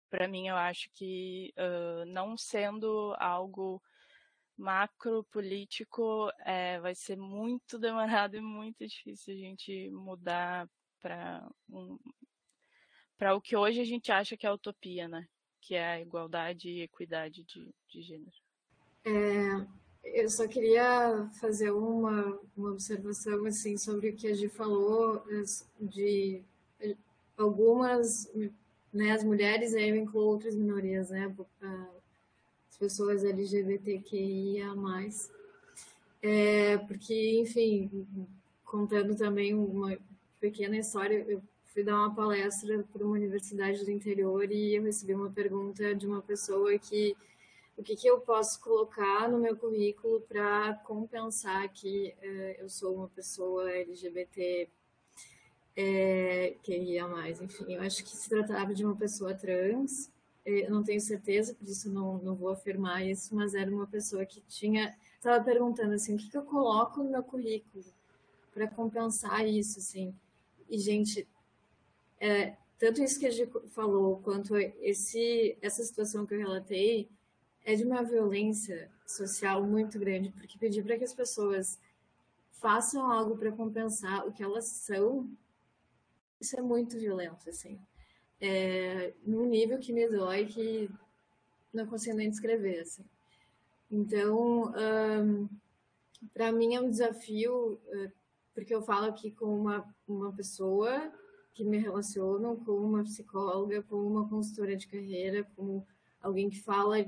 para 0.07 0.27
mim, 0.27 0.49
eu 0.49 0.55
acho 0.55 0.87
que 0.93 1.51
uh, 1.57 2.05
não 2.05 2.37
sendo 2.37 3.15
algo 3.17 3.81
macro 4.55 5.23
político, 5.31 6.29
é, 6.45 6.79
vai 6.79 6.93
ser 6.93 7.17
muito 7.17 7.79
demorado 7.81 8.37
e 8.37 8.41
muito 8.41 8.85
difícil 8.85 9.33
a 9.33 9.37
gente 9.37 9.89
mudar 9.89 10.69
para 11.01 11.43
um, 11.67 11.97
para 13.17 13.33
o 13.33 13.41
que 13.41 13.55
hoje 13.55 13.81
a 13.81 13.85
gente 13.85 14.11
acha 14.11 14.37
que 14.37 14.45
é 14.45 14.51
utopia, 14.51 15.07
né? 15.07 15.27
Que 15.59 15.73
é 15.73 15.93
a 15.93 15.99
igualdade 15.99 16.69
e 16.69 16.81
equidade 16.83 17.43
de, 17.45 17.73
de 17.89 18.01
gênero. 18.03 18.42
É, 19.05 19.65
eu 20.03 20.29
só 20.29 20.47
queria 20.47 21.29
fazer 21.39 21.71
uma, 21.71 22.39
uma 22.55 22.71
observação 22.71 23.45
assim 23.45 23.77
sobre 23.77 24.09
o 24.09 24.15
que 24.15 24.27
a 24.27 24.33
Gi 24.33 24.49
falou 24.49 25.23
de 25.79 26.41
algumas 27.37 28.29
né, 28.93 29.11
as 29.11 29.23
mulheres 29.23 29.73
aí 29.73 29.89
eu 29.89 29.95
incluo 29.95 30.25
outras 30.25 30.55
minorias, 30.55 31.09
né, 31.09 31.33
as 32.69 32.77
pessoas 32.77 33.23
LGBTQIA+. 33.23 34.73
É, 36.21 36.77
porque, 36.77 37.39
enfim, 37.39 38.07
contando 38.63 39.15
também 39.15 39.53
uma 39.53 39.97
pequena 40.39 40.77
história, 40.77 41.25
eu 41.27 41.41
fui 41.65 41.83
dar 41.83 41.95
uma 41.95 42.15
palestra 42.15 42.85
para 42.93 43.03
uma 43.03 43.15
universidade 43.15 43.83
do 43.83 43.91
interior 43.91 44.49
e 44.51 44.75
eu 44.75 44.83
recebi 44.83 45.13
uma 45.13 45.29
pergunta 45.29 45.93
de 45.95 46.05
uma 46.05 46.21
pessoa 46.21 46.77
que 46.77 47.15
o 47.77 47.83
que, 47.83 47.95
que 47.95 48.07
eu 48.07 48.19
posso 48.19 48.61
colocar 48.61 49.29
no 49.29 49.39
meu 49.39 49.55
currículo 49.55 50.21
para 50.21 50.73
compensar 50.85 51.67
que 51.71 52.13
uh, 52.21 52.61
eu 52.61 52.69
sou 52.69 52.95
uma 52.95 53.07
pessoa 53.09 53.69
LGBT 53.71 54.69
é, 55.75 56.55
queria 56.61 57.07
mais, 57.07 57.41
enfim, 57.41 57.73
eu 57.73 57.81
acho 57.81 58.03
que 58.03 58.15
se 58.15 58.29
tratava 58.29 58.73
de 58.73 58.85
uma 58.85 58.95
pessoa 58.95 59.33
trans, 59.33 60.11
eu 60.45 60.69
não 60.69 60.83
tenho 60.83 61.01
certeza, 61.01 61.55
por 61.55 61.67
isso 61.67 61.89
não, 61.91 62.17
não 62.19 62.35
vou 62.35 62.49
afirmar 62.49 63.05
isso, 63.05 63.35
mas 63.35 63.55
era 63.55 63.71
uma 63.71 63.87
pessoa 63.87 64.25
que 64.25 64.41
tinha, 64.41 64.95
estava 65.15 65.43
perguntando 65.43 65.93
assim, 65.93 66.15
o 66.15 66.17
que, 66.17 66.29
que 66.29 66.37
eu 66.37 66.43
coloco 66.43 67.01
no 67.01 67.09
meu 67.09 67.23
currículo 67.23 67.83
para 68.53 68.67
compensar 68.67 69.47
isso, 69.47 69.79
assim, 69.79 70.13
e, 70.69 70.77
gente, 70.77 71.27
é, 72.19 72.55
tanto 72.77 73.01
isso 73.01 73.19
que 73.19 73.25
a 73.25 73.31
gente 73.31 73.51
falou, 73.69 74.19
quanto 74.23 74.55
esse, 74.57 75.57
essa 75.61 75.83
situação 75.83 76.25
que 76.25 76.33
eu 76.33 76.39
relatei, 76.39 77.09
é 77.63 77.75
de 77.75 77.83
uma 77.83 78.03
violência 78.03 78.91
social 79.05 79.63
muito 79.65 79.99
grande, 79.99 80.31
porque 80.31 80.57
pedir 80.57 80.83
para 80.83 80.97
que 80.97 81.03
as 81.03 81.13
pessoas 81.13 81.79
façam 82.51 83.11
algo 83.11 83.37
para 83.37 83.51
compensar 83.51 84.27
o 84.27 84.31
que 84.31 84.43
elas 84.43 84.65
são, 84.65 85.29
isso 86.39 86.57
é 86.57 86.61
muito 86.61 86.97
violento, 86.97 87.49
assim. 87.49 87.79
É, 88.39 89.13
num 89.25 89.45
nível 89.45 89.79
que 89.79 89.93
me 89.93 90.07
dói 90.07 90.45
que 90.45 90.89
não 91.73 91.87
consigo 91.87 92.17
nem 92.17 92.29
descrever, 92.29 92.79
assim. 92.79 93.03
Então, 93.89 94.73
um, 94.73 95.49
para 96.33 96.51
mim 96.51 96.75
é 96.75 96.81
um 96.81 96.89
desafio 96.89 97.73
uh, 97.73 98.11
porque 98.53 98.73
eu 98.73 98.81
falo 98.81 99.07
aqui 99.07 99.31
com 99.31 99.45
uma, 99.45 99.85
uma 100.07 100.31
pessoa 100.31 101.11
que 101.53 101.63
me 101.63 101.77
relaciono, 101.77 102.57
com 102.65 102.73
uma 102.73 103.03
psicóloga, 103.03 103.83
com 103.83 103.95
uma 103.95 104.27
consultora 104.27 104.75
de 104.75 104.87
carreira, 104.87 105.43
com 105.55 105.83
alguém 106.21 106.49
que 106.49 106.61
fala 106.61 107.05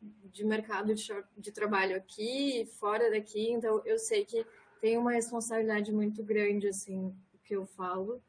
de 0.00 0.44
mercado 0.44 0.94
de, 0.94 1.06
de 1.36 1.52
trabalho 1.52 1.96
aqui, 1.96 2.66
fora 2.78 3.10
daqui, 3.10 3.50
então 3.50 3.82
eu 3.84 3.98
sei 3.98 4.24
que 4.24 4.46
tem 4.80 4.96
uma 4.96 5.12
responsabilidade 5.12 5.92
muito 5.92 6.22
grande, 6.22 6.68
assim, 6.68 7.06
o 7.34 7.38
que 7.44 7.56
eu 7.56 7.66
falo, 7.66 8.22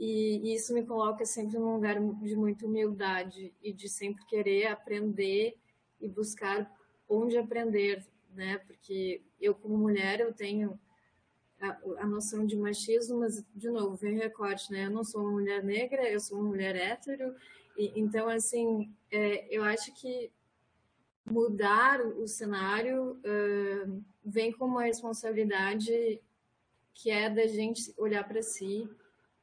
e, 0.00 0.54
isso 0.54 0.72
me 0.72 0.82
coloca 0.82 1.26
sempre 1.26 1.58
num 1.58 1.74
lugar 1.74 2.00
de 2.00 2.34
muita 2.34 2.64
humildade 2.64 3.52
e 3.62 3.70
de 3.70 3.86
sempre 3.86 4.24
querer 4.24 4.68
aprender 4.68 5.58
e 6.00 6.08
buscar 6.08 6.74
onde 7.06 7.36
aprender, 7.36 8.02
né? 8.34 8.56
Porque 8.66 9.22
eu 9.38 9.54
como 9.54 9.76
mulher 9.76 10.20
eu 10.20 10.32
tenho 10.32 10.80
a, 11.60 11.78
a 11.98 12.06
noção 12.06 12.46
de 12.46 12.56
machismo, 12.56 13.20
mas 13.20 13.44
de 13.54 13.68
novo 13.68 13.94
vem 13.94 14.16
recorte, 14.16 14.72
né? 14.72 14.86
Eu 14.86 14.90
não 14.90 15.04
sou 15.04 15.20
uma 15.20 15.32
mulher 15.32 15.62
negra, 15.62 16.08
eu 16.08 16.18
sou 16.18 16.38
uma 16.38 16.48
mulher 16.48 16.74
hétero, 16.76 17.34
e, 17.76 17.92
então 17.94 18.26
assim 18.26 18.90
é, 19.10 19.54
eu 19.54 19.62
acho 19.62 19.92
que 19.92 20.32
mudar 21.24 22.00
o 22.00 22.26
cenário 22.26 23.12
uh, 23.12 24.04
vem 24.24 24.52
com 24.52 24.66
uma 24.66 24.84
responsabilidade 24.84 26.20
que 26.92 27.10
é 27.10 27.30
da 27.30 27.46
gente 27.46 27.94
olhar 27.96 28.26
para 28.26 28.42
si 28.42 28.88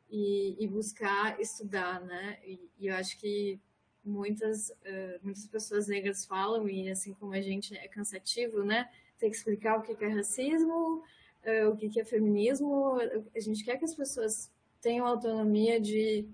e, 0.09 0.55
e, 0.59 0.67
buscar 0.67 1.39
estudar, 1.39 2.01
né? 2.01 2.39
E, 2.45 2.59
e, 2.79 2.87
eu 2.87 2.95
acho 2.95 3.19
que 3.19 3.59
muitas 4.03 4.69
uh, 4.69 5.19
muitas 5.21 5.47
pessoas 5.47 5.87
negras 5.87 6.25
falam 6.25 6.69
e 6.69 6.89
assim 6.89 7.13
como 7.13 7.33
a 7.33 7.41
gente 7.41 7.75
é 7.75 7.87
cansativo, 7.87 8.63
né? 8.63 8.89
Tem 9.17 9.29
que 9.29 9.35
explicar 9.35 9.79
o 9.79 9.81
que 9.81 10.03
é 10.03 10.07
racismo, 10.07 11.03
uh, 11.43 11.69
o 11.69 11.77
que 11.77 11.99
é 11.99 12.05
feminismo. 12.05 12.97
A 13.35 13.39
gente 13.39 13.63
quer 13.63 13.77
que 13.77 13.85
as 13.85 13.95
pessoas 13.95 14.51
tenham 14.81 15.05
autonomia 15.05 15.79
de, 15.79 16.27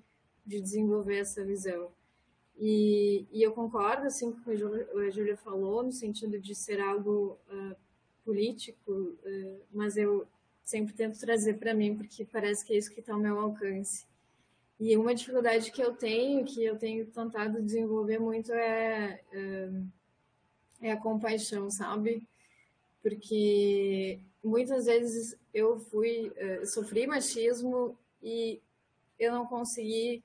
de 0.45 0.61
desenvolver 0.61 1.19
essa 1.19 1.43
visão. 1.43 1.91
E, 2.59 3.25
e 3.31 3.41
eu 3.41 3.51
concordo 3.51 4.07
assim 4.07 4.31
com 4.31 4.39
o 4.39 4.43
que 4.43 4.51
a 4.51 5.09
Júlia 5.09 5.35
falou 5.35 5.83
no 5.83 5.91
sentido 5.91 6.39
de 6.39 6.53
ser 6.53 6.79
algo 6.79 7.37
uh, 7.49 7.75
político, 8.23 9.17
mas 9.73 9.97
eu 9.97 10.25
sempre 10.63 10.93
tento 10.93 11.19
trazer 11.19 11.55
para 11.55 11.73
mim, 11.73 11.95
porque 11.95 12.25
parece 12.25 12.65
que 12.65 12.73
é 12.73 12.77
isso 12.77 12.91
que 12.91 12.99
está 12.99 13.13
ao 13.13 13.19
meu 13.19 13.37
alcance. 13.37 14.05
E 14.79 14.97
uma 14.97 15.13
dificuldade 15.13 15.71
que 15.71 15.81
eu 15.81 15.93
tenho, 15.93 16.45
que 16.45 16.63
eu 16.63 16.77
tenho 16.77 17.05
tentado 17.05 17.61
desenvolver 17.61 18.19
muito, 18.19 18.51
é, 18.51 19.19
é, 19.31 19.69
é 20.81 20.91
a 20.91 20.97
compaixão, 20.97 21.69
sabe? 21.69 22.27
Porque 23.01 24.19
muitas 24.43 24.85
vezes 24.85 25.37
eu 25.53 25.77
fui, 25.77 26.29
uh, 26.29 26.65
sofri 26.65 27.05
machismo 27.05 27.97
e 28.21 28.59
eu 29.19 29.31
não 29.31 29.45
consegui 29.45 30.23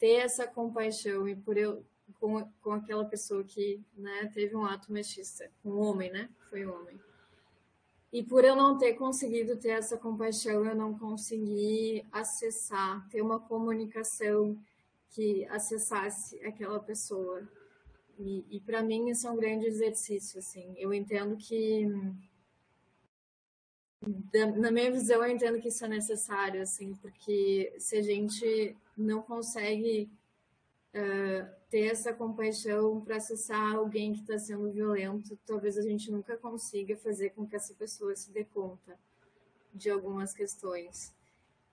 ter 0.00 0.16
essa 0.16 0.46
compaixão 0.46 1.28
e 1.28 1.36
por 1.36 1.56
eu 1.56 1.84
com, 2.18 2.44
com 2.60 2.72
aquela 2.72 3.04
pessoa 3.04 3.44
que 3.44 3.80
né, 3.96 4.30
teve 4.34 4.56
um 4.56 4.64
ato 4.64 4.92
machista, 4.92 5.48
um 5.64 5.78
homem, 5.78 6.10
né? 6.10 6.28
Foi 6.48 6.66
um 6.66 6.74
homem. 6.74 6.98
E 8.12 8.22
por 8.22 8.44
eu 8.44 8.56
não 8.56 8.76
ter 8.76 8.94
conseguido 8.94 9.56
ter 9.56 9.70
essa 9.70 9.96
compaixão, 9.96 10.66
eu 10.66 10.74
não 10.74 10.98
consegui 10.98 12.04
acessar, 12.10 13.08
ter 13.08 13.22
uma 13.22 13.38
comunicação 13.38 14.58
que 15.10 15.46
acessasse 15.46 16.44
aquela 16.44 16.80
pessoa. 16.80 17.48
E, 18.18 18.44
e 18.50 18.60
para 18.60 18.82
mim 18.82 19.10
isso 19.10 19.28
é 19.28 19.30
um 19.30 19.36
grande 19.36 19.66
exercício, 19.66 20.40
assim. 20.40 20.74
Eu 20.76 20.92
entendo 20.92 21.36
que 21.36 21.86
na 24.58 24.70
minha 24.70 24.90
visão, 24.90 25.22
eu 25.22 25.30
entendo 25.30 25.60
que 25.60 25.68
isso 25.68 25.84
é 25.84 25.88
necessário, 25.88 26.62
assim, 26.62 26.94
porque 26.96 27.72
se 27.78 27.96
a 27.96 28.02
gente 28.02 28.74
não 29.00 29.22
consegue 29.22 30.10
uh, 30.94 31.60
ter 31.68 31.86
essa 31.86 32.12
compaixão 32.12 33.00
para 33.00 33.16
acessar 33.16 33.74
alguém 33.74 34.12
que 34.12 34.20
está 34.20 34.38
sendo 34.38 34.70
violento, 34.70 35.38
talvez 35.46 35.78
a 35.78 35.82
gente 35.82 36.10
nunca 36.10 36.36
consiga 36.36 36.96
fazer 36.96 37.30
com 37.30 37.46
que 37.46 37.56
essa 37.56 37.74
pessoa 37.74 38.14
se 38.14 38.30
dê 38.30 38.44
conta 38.44 38.98
de 39.72 39.88
algumas 39.90 40.32
questões. 40.32 41.14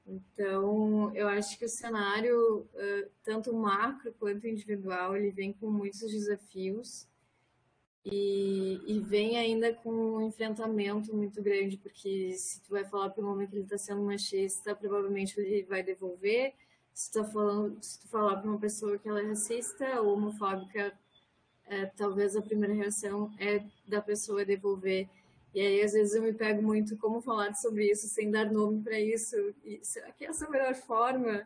Então, 0.06 1.14
eu 1.14 1.28
acho 1.28 1.58
que 1.60 1.66
o 1.66 1.70
cenário, 1.70 2.60
uh, 2.60 3.10
tanto 3.24 3.54
macro 3.54 4.14
quanto 4.18 4.48
individual, 4.48 5.18
ele 5.18 5.32
vem 5.32 5.52
com 5.52 5.70
muitos 5.70 6.00
desafios 6.00 7.08
e, 8.06 8.80
e 8.88 9.00
vem 9.02 9.38
ainda 9.38 9.74
com 9.74 9.92
um 9.92 10.22
enfrentamento 10.22 11.14
muito 11.14 11.42
grande, 11.42 11.78
porque 11.78 12.32
se 12.38 12.62
tu 12.62 12.70
vai 12.70 12.86
falar 12.86 13.10
para 13.10 13.26
um 13.26 13.30
homem 13.30 13.48
que 13.48 13.56
ele 13.56 13.64
está 13.64 13.78
sendo 13.78 14.02
machista, 14.02 14.74
provavelmente 14.74 15.38
ele 15.38 15.64
vai 15.64 15.84
devolver, 15.84 16.54
se 16.98 17.12
tu, 17.12 17.22
tá 17.22 17.26
falando, 17.26 17.78
se 17.80 18.00
tu 18.00 18.08
falar 18.08 18.38
para 18.38 18.50
uma 18.50 18.60
pessoa 18.60 18.98
que 18.98 19.08
ela 19.08 19.22
é 19.22 19.28
racista 19.28 20.02
ou 20.02 20.16
homofóbica, 20.16 20.92
é, 21.68 21.86
talvez 21.86 22.36
a 22.36 22.42
primeira 22.42 22.74
reação 22.74 23.32
é 23.38 23.64
da 23.88 24.02
pessoa 24.02 24.44
devolver. 24.44 25.08
E 25.54 25.62
aí, 25.62 25.84
às 25.84 25.94
vezes, 25.94 26.16
eu 26.16 26.24
me 26.24 26.34
pego 26.34 26.60
muito 26.64 26.98
como 26.98 27.22
falar 27.22 27.54
sobre 27.54 27.86
isso 27.86 28.08
sem 28.08 28.32
dar 28.32 28.52
nome 28.52 28.82
para 28.82 29.00
isso. 29.00 29.36
E 29.64 29.80
será 29.84 30.12
que 30.12 30.26
essa 30.26 30.46
é 30.46 30.48
a 30.48 30.52
melhor 30.52 30.74
forma? 30.74 31.46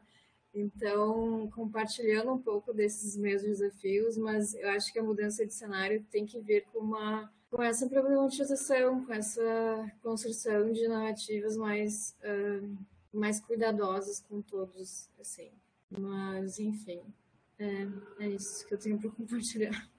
Então, 0.56 1.52
compartilhando 1.54 2.32
um 2.32 2.42
pouco 2.42 2.72
desses 2.72 3.18
meus 3.18 3.42
desafios, 3.42 4.18
mas 4.18 4.54
eu 4.54 4.70
acho 4.70 4.94
que 4.94 5.00
a 5.00 5.04
mudança 5.04 5.46
de 5.46 5.54
cenário 5.54 6.06
tem 6.10 6.26
que 6.26 6.40
ver 6.40 6.66
com 6.72 6.80
uma 6.80 7.30
com 7.50 7.62
essa 7.62 7.90
problematização, 7.90 9.04
com 9.04 9.14
essa 9.14 9.92
construção 10.02 10.72
de 10.72 10.88
narrativas 10.88 11.58
mais 11.58 12.16
uh, 12.24 12.78
mais 13.14 13.40
cuidadosas 13.40 14.22
com 14.22 14.42
todos, 14.42 15.10
assim. 15.20 15.52
Mas, 15.90 16.60
enfim, 16.60 17.02
é, 17.60 17.88
é 18.24 18.30
isso 18.30 18.66
que 18.66 18.74
eu 18.74 18.80
tenho 18.80 19.00
para 19.00 19.12
compartilhar. 19.12 19.90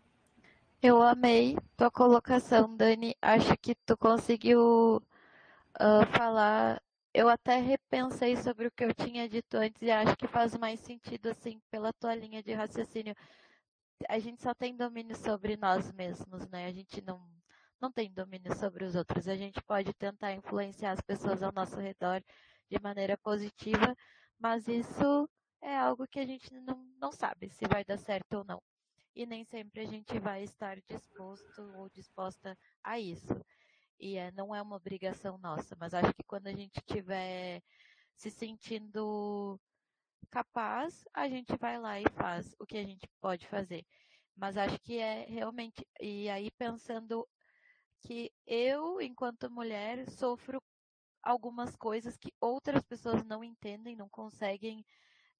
Eu 0.82 1.00
amei 1.00 1.56
tua 1.76 1.90
colocação, 1.90 2.74
Dani. 2.76 3.14
Acho 3.22 3.56
que 3.56 3.74
tu 3.74 3.96
conseguiu 3.96 4.96
uh, 4.96 6.06
falar. 6.16 6.82
Eu 7.14 7.28
até 7.28 7.58
repensei 7.58 8.36
sobre 8.36 8.66
o 8.66 8.70
que 8.70 8.84
eu 8.84 8.94
tinha 8.94 9.28
dito 9.28 9.56
antes 9.56 9.80
e 9.82 9.90
acho 9.90 10.16
que 10.16 10.26
faz 10.26 10.56
mais 10.56 10.80
sentido, 10.80 11.28
assim, 11.28 11.60
pela 11.70 11.92
tua 11.92 12.14
linha 12.14 12.42
de 12.42 12.52
raciocínio. 12.52 13.14
A 14.08 14.18
gente 14.18 14.42
só 14.42 14.54
tem 14.54 14.74
domínio 14.74 15.14
sobre 15.14 15.56
nós 15.56 15.92
mesmos, 15.92 16.48
né? 16.48 16.66
A 16.66 16.72
gente 16.72 17.00
não, 17.02 17.22
não 17.80 17.92
tem 17.92 18.10
domínio 18.10 18.56
sobre 18.56 18.84
os 18.84 18.96
outros. 18.96 19.28
A 19.28 19.36
gente 19.36 19.62
pode 19.62 19.92
tentar 19.92 20.32
influenciar 20.32 20.92
as 20.92 21.00
pessoas 21.00 21.42
ao 21.42 21.52
nosso 21.52 21.78
redor 21.78 22.24
de 22.72 22.82
maneira 22.82 23.18
positiva, 23.18 23.94
mas 24.40 24.66
isso 24.66 25.28
é 25.60 25.76
algo 25.76 26.06
que 26.08 26.18
a 26.18 26.26
gente 26.26 26.50
não, 26.54 26.82
não 26.98 27.12
sabe 27.12 27.50
se 27.50 27.66
vai 27.68 27.84
dar 27.84 27.98
certo 27.98 28.38
ou 28.38 28.44
não. 28.44 28.62
E 29.14 29.26
nem 29.26 29.44
sempre 29.44 29.82
a 29.82 29.84
gente 29.84 30.18
vai 30.18 30.42
estar 30.42 30.80
disposto 30.88 31.62
ou 31.76 31.90
disposta 31.90 32.56
a 32.82 32.98
isso. 32.98 33.38
E 34.00 34.16
é, 34.16 34.32
não 34.32 34.54
é 34.54 34.62
uma 34.62 34.76
obrigação 34.76 35.36
nossa, 35.36 35.76
mas 35.78 35.92
acho 35.92 36.14
que 36.14 36.24
quando 36.24 36.46
a 36.46 36.52
gente 36.52 36.78
estiver 36.78 37.60
se 38.16 38.30
sentindo 38.30 39.60
capaz, 40.30 41.04
a 41.12 41.28
gente 41.28 41.54
vai 41.58 41.78
lá 41.78 42.00
e 42.00 42.04
faz 42.16 42.54
o 42.58 42.64
que 42.64 42.78
a 42.78 42.84
gente 42.84 43.06
pode 43.20 43.46
fazer. 43.48 43.84
Mas 44.34 44.56
acho 44.56 44.80
que 44.80 44.98
é 44.98 45.26
realmente. 45.26 45.86
E 46.00 46.30
aí, 46.30 46.50
pensando 46.52 47.28
que 48.00 48.32
eu, 48.46 48.98
enquanto 49.00 49.50
mulher, 49.50 50.08
sofro 50.10 50.60
algumas 51.22 51.76
coisas 51.76 52.16
que 52.16 52.32
outras 52.40 52.82
pessoas 52.82 53.24
não 53.24 53.44
entendem, 53.44 53.96
não 53.96 54.08
conseguem 54.08 54.84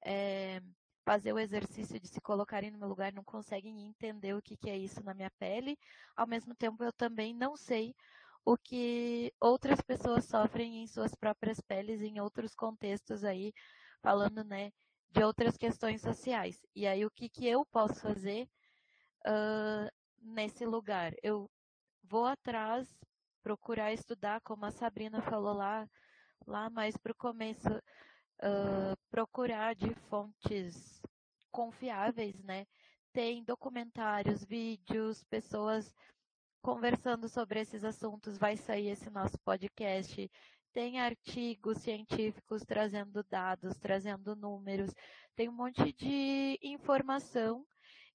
é, 0.05 0.61
fazer 1.05 1.33
o 1.33 1.39
exercício 1.39 1.99
de 1.99 2.09
se 2.09 2.21
colocarem 2.21 2.71
no 2.71 2.79
meu 2.79 2.89
lugar, 2.89 3.13
não 3.13 3.25
conseguem 3.25 3.87
entender 3.87 4.35
o 4.35 4.43
que, 4.43 4.57
que 4.57 4.71
é 4.71 4.77
isso 4.77 5.03
na 5.03 5.15
minha 5.15 5.31
pele. 5.39 5.77
Ao 6.17 6.27
mesmo 6.27 6.55
tempo, 6.55 6.83
eu 6.85 6.93
também 6.93 7.35
não 7.35 7.57
sei 7.57 7.95
o 8.45 8.57
que 8.57 9.33
outras 9.41 9.81
pessoas 9.81 10.25
sofrem 10.25 10.83
em 10.83 10.87
suas 10.87 11.15
próprias 11.15 11.61
peles, 11.61 12.01
em 12.03 12.21
outros 12.21 12.55
contextos 12.55 13.25
aí, 13.25 13.53
falando, 14.01 14.45
né, 14.45 14.73
de 15.11 15.23
outras 15.23 15.57
questões 15.57 16.01
sociais. 16.01 16.59
E 16.75 16.87
aí, 16.87 17.05
o 17.05 17.11
que, 17.11 17.29
que 17.29 17.47
eu 17.47 17.65
posso 17.67 18.01
fazer 18.01 18.49
uh, 19.27 19.91
nesse 20.21 20.65
lugar? 20.65 21.13
Eu 21.23 21.51
vou 22.03 22.27
atrás 22.27 22.89
procurar 23.43 23.93
estudar, 23.93 24.41
como 24.43 24.65
a 24.65 24.71
Sabrina 24.71 25.21
falou 25.23 25.55
lá, 25.55 25.89
lá 26.47 26.71
mais 26.71 26.97
para 26.97 27.13
o 27.13 27.17
começo, 27.17 27.69
uh, 27.69 28.97
procurar 29.11 29.75
de 29.75 29.95
fontes 30.09 31.03
confiáveis, 31.51 32.43
né? 32.43 32.67
Tem 33.13 33.45
documentários, 33.45 34.45
vídeos, 34.45 35.23
pessoas 35.25 35.95
conversando 36.63 37.29
sobre 37.29 37.61
esses 37.61 37.85
assuntos, 37.85 38.39
vai 38.39 38.57
sair 38.57 38.89
esse 38.89 39.11
nosso 39.11 39.39
podcast. 39.41 40.31
Tem 40.73 41.01
artigos 41.01 41.79
científicos 41.79 42.63
trazendo 42.63 43.23
dados, 43.25 43.77
trazendo 43.77 44.35
números, 44.35 44.95
tem 45.35 45.49
um 45.49 45.53
monte 45.53 45.93
de 45.93 46.59
informação 46.63 47.67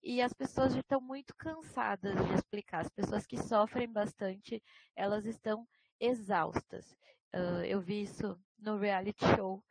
e 0.02 0.22
as 0.22 0.34
pessoas 0.34 0.74
já 0.74 0.80
estão 0.80 1.02
muito 1.02 1.36
cansadas 1.36 2.16
de 2.16 2.34
explicar. 2.34 2.82
As 2.82 2.90
pessoas 2.90 3.26
que 3.26 3.38
sofrem 3.38 3.92
bastante, 3.92 4.62
elas 4.96 5.26
estão 5.26 5.68
exaustas. 6.00 6.92
Uh, 7.34 7.64
eu 7.66 7.82
vi 7.82 8.02
isso 8.02 8.40
no 8.58 8.78
reality 8.78 9.26
show, 9.36 9.64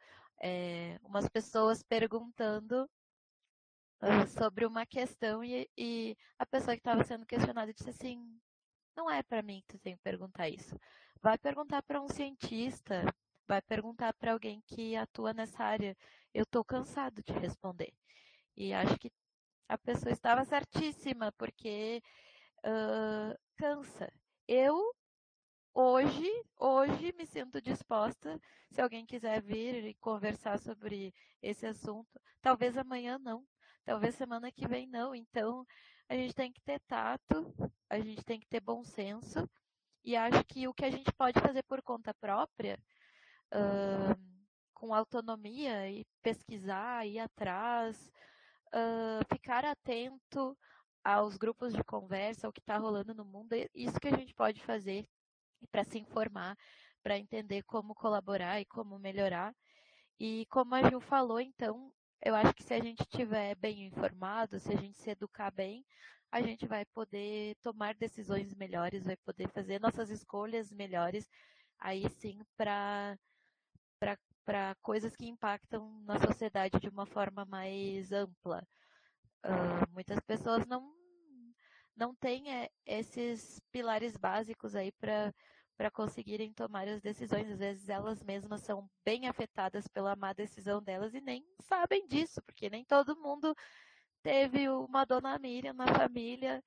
é, 0.42 0.98
umas 1.02 1.28
pessoas 1.28 1.82
perguntando 1.82 2.88
uh, 4.02 4.26
sobre 4.28 4.66
uma 4.66 4.84
questão 4.84 5.42
e, 5.42 5.68
e 5.76 6.16
a 6.38 6.46
pessoa 6.46 6.74
que 6.74 6.80
estava 6.80 7.02
sendo 7.04 7.26
questionada 7.26 7.72
disse 7.72 7.90
assim: 7.90 8.38
não 8.96 9.10
é 9.10 9.22
para 9.22 9.42
mim 9.42 9.62
que 9.66 9.76
tu 9.76 9.82
tem 9.82 9.96
que 9.96 10.02
perguntar 10.02 10.48
isso. 10.48 10.78
Vai 11.22 11.38
perguntar 11.38 11.82
para 11.82 12.00
um 12.00 12.08
cientista, 12.08 13.04
vai 13.46 13.62
perguntar 13.62 14.12
para 14.14 14.32
alguém 14.32 14.62
que 14.66 14.96
atua 14.96 15.32
nessa 15.32 15.62
área. 15.64 15.96
Eu 16.32 16.42
estou 16.44 16.64
cansado 16.64 17.22
de 17.22 17.32
responder. 17.32 17.92
E 18.56 18.72
acho 18.72 18.98
que 18.98 19.10
a 19.68 19.78
pessoa 19.78 20.12
estava 20.12 20.44
certíssima, 20.44 21.32
porque 21.32 22.02
uh, 22.64 23.38
cansa. 23.56 24.12
Eu 24.46 24.94
hoje, 25.74 26.30
hoje 26.58 27.12
me 27.18 27.26
sinto 27.26 27.60
disposta, 27.60 28.40
se 28.70 28.80
alguém 28.80 29.04
quiser 29.04 29.42
vir 29.42 29.84
e 29.84 29.94
conversar 29.94 30.58
sobre 30.58 31.12
esse 31.42 31.66
assunto, 31.66 32.20
talvez 32.40 32.76
amanhã 32.76 33.18
não, 33.18 33.44
talvez 33.84 34.14
semana 34.14 34.50
que 34.50 34.66
vem 34.66 34.86
não. 34.86 35.14
Então, 35.14 35.66
a 36.08 36.14
gente 36.14 36.34
tem 36.34 36.52
que 36.52 36.60
ter 36.62 36.80
tato, 36.86 37.52
a 37.90 37.98
gente 37.98 38.24
tem 38.24 38.38
que 38.38 38.46
ter 38.46 38.60
bom 38.60 38.84
senso, 38.84 39.48
e 40.04 40.14
acho 40.14 40.44
que 40.44 40.68
o 40.68 40.74
que 40.74 40.84
a 40.84 40.90
gente 40.90 41.12
pode 41.12 41.40
fazer 41.40 41.64
por 41.64 41.82
conta 41.82 42.14
própria, 42.14 42.78
uh, 43.52 44.36
com 44.72 44.94
autonomia 44.94 45.90
e 45.90 46.06
pesquisar, 46.22 47.06
ir 47.06 47.18
atrás, 47.18 48.12
ficar 49.32 49.64
atento 49.64 50.56
aos 51.04 51.36
grupos 51.36 51.72
de 51.72 51.84
conversa, 51.84 52.46
ao 52.46 52.52
que 52.52 52.60
está 52.60 52.76
rolando 52.76 53.14
no 53.14 53.24
mundo, 53.24 53.52
é 53.52 53.68
isso 53.74 54.00
que 54.00 54.08
a 54.08 54.16
gente 54.16 54.34
pode 54.34 54.62
fazer 54.64 55.06
para 55.70 55.84
se 55.84 55.98
informar, 55.98 56.56
para 57.02 57.18
entender 57.18 57.62
como 57.62 57.94
colaborar 57.94 58.60
e 58.60 58.64
como 58.64 58.98
melhorar. 58.98 59.54
E 60.18 60.46
como 60.46 60.74
a 60.74 60.82
Gil 60.88 61.00
falou, 61.00 61.40
então, 61.40 61.92
eu 62.24 62.34
acho 62.34 62.54
que 62.54 62.62
se 62.64 62.74
a 62.74 62.80
gente 62.80 63.02
estiver 63.02 63.54
bem 63.54 63.86
informado, 63.86 64.58
se 64.58 64.72
a 64.72 64.76
gente 64.76 64.96
se 64.96 65.10
educar 65.10 65.50
bem, 65.50 65.84
a 66.32 66.42
gente 66.42 66.66
vai 66.66 66.84
poder 66.86 67.54
tomar 67.62 67.94
decisões 67.94 68.54
melhores, 68.54 69.04
vai 69.04 69.16
poder 69.16 69.48
fazer 69.48 69.80
nossas 69.80 70.10
escolhas 70.10 70.72
melhores, 70.72 71.30
aí 71.78 72.08
sim, 72.10 72.40
para 72.56 73.16
para 74.46 74.76
coisas 74.76 75.14
que 75.16 75.26
impactam 75.26 76.00
na 76.06 76.18
sociedade 76.20 76.78
de 76.80 76.88
uma 76.88 77.04
forma 77.04 77.44
mais 77.44 78.12
ampla. 78.12 78.66
Uh, 79.44 79.92
muitas 79.92 80.20
pessoas 80.20 80.64
não, 80.66 80.94
não 81.96 82.14
têm 82.14 82.54
é, 82.54 82.70
esses 82.86 83.60
pilares 83.72 84.16
básicos 84.16 84.74
aí 84.74 84.92
para 84.92 85.34
para 85.76 85.90
conseguirem 85.90 86.54
tomar 86.54 86.88
as 86.88 87.02
decisões. 87.02 87.50
Às 87.50 87.58
vezes 87.58 87.88
elas 87.88 88.22
mesmas 88.22 88.62
são 88.62 88.88
bem 89.04 89.28
afetadas 89.28 89.86
pela 89.86 90.16
má 90.16 90.32
decisão 90.32 90.82
delas 90.82 91.12
e 91.14 91.20
nem 91.20 91.44
sabem 91.60 92.06
disso, 92.08 92.40
porque 92.46 92.70
nem 92.70 92.84
todo 92.84 93.20
mundo 93.20 93.54
teve 94.22 94.68
uma 94.70 95.04
dona 95.04 95.38
Miriam 95.38 95.74
na 95.74 95.86
família 95.86 96.64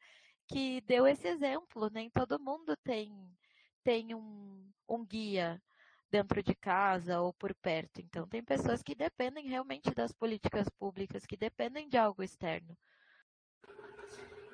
que 0.48 0.82
deu 0.82 1.08
esse 1.08 1.28
exemplo, 1.28 1.90
nem 1.90 2.10
todo 2.10 2.40
mundo 2.40 2.76
tem, 2.84 3.12
tem 3.84 4.14
um, 4.16 4.72
um 4.88 5.06
guia 5.06 5.62
dentro 6.10 6.42
de 6.42 6.56
casa 6.56 7.20
ou 7.20 7.34
por 7.34 7.54
perto. 7.56 8.02
Então, 8.02 8.28
tem 8.28 8.44
pessoas 8.44 8.82
que 8.82 8.96
dependem 8.96 9.48
realmente 9.48 9.94
das 9.94 10.12
políticas 10.12 10.68
públicas, 10.70 11.26
que 11.26 11.38
dependem 11.38 11.88
de 11.88 11.98
algo 11.98 12.24
externo. 12.24 12.76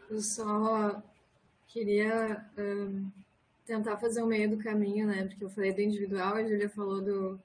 Eu 0.10 0.22
só 0.22 1.02
queria 1.68 2.46
um, 2.58 3.12
tentar 3.66 3.98
fazer 3.98 4.22
o 4.22 4.28
meio 4.28 4.50
do 4.50 4.58
caminho, 4.58 5.08
né? 5.08 5.26
Porque 5.28 5.44
eu 5.44 5.50
falei 5.50 5.74
do 5.74 5.82
individual, 5.82 6.36
a 6.36 6.44
Julia 6.44 6.70
falou 6.70 7.02
do, 7.02 7.40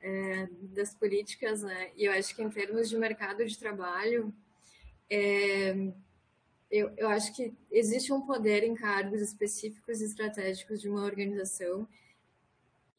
é, 0.00 0.48
das 0.74 0.94
políticas, 0.94 1.62
né? 1.62 1.92
E 1.96 2.04
eu 2.04 2.12
acho 2.12 2.34
que 2.34 2.42
em 2.42 2.50
termos 2.50 2.88
de 2.88 2.98
mercado 2.98 3.44
de 3.44 3.58
trabalho, 3.58 4.34
é, 5.08 5.92
eu, 6.70 6.90
eu 6.96 7.08
acho 7.08 7.34
que 7.34 7.54
existe 7.70 8.12
um 8.12 8.22
poder 8.22 8.64
em 8.64 8.74
cargos 8.74 9.20
específicos 9.20 10.00
e 10.00 10.06
estratégicos 10.06 10.80
de 10.80 10.88
uma 10.88 11.04
organização 11.04 11.86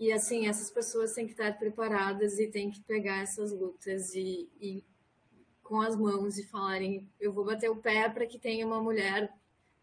e 0.04 0.12
assim, 0.12 0.48
essas 0.48 0.70
pessoas 0.70 1.14
têm 1.14 1.26
que 1.26 1.32
estar 1.32 1.58
preparadas 1.58 2.38
e 2.38 2.48
têm 2.48 2.70
que 2.70 2.82
pegar 2.82 3.22
essas 3.22 3.54
lutas 3.54 4.14
e, 4.14 4.50
e 4.60 4.84
com 5.64 5.80
as 5.80 5.96
mãos 5.96 6.38
e 6.38 6.46
falarem: 6.46 7.10
eu 7.18 7.32
vou 7.32 7.46
bater 7.46 7.70
o 7.70 7.78
pé 7.78 8.10
para 8.10 8.26
que 8.26 8.38
tenha 8.38 8.68
uma 8.68 8.82
mulher 8.82 9.34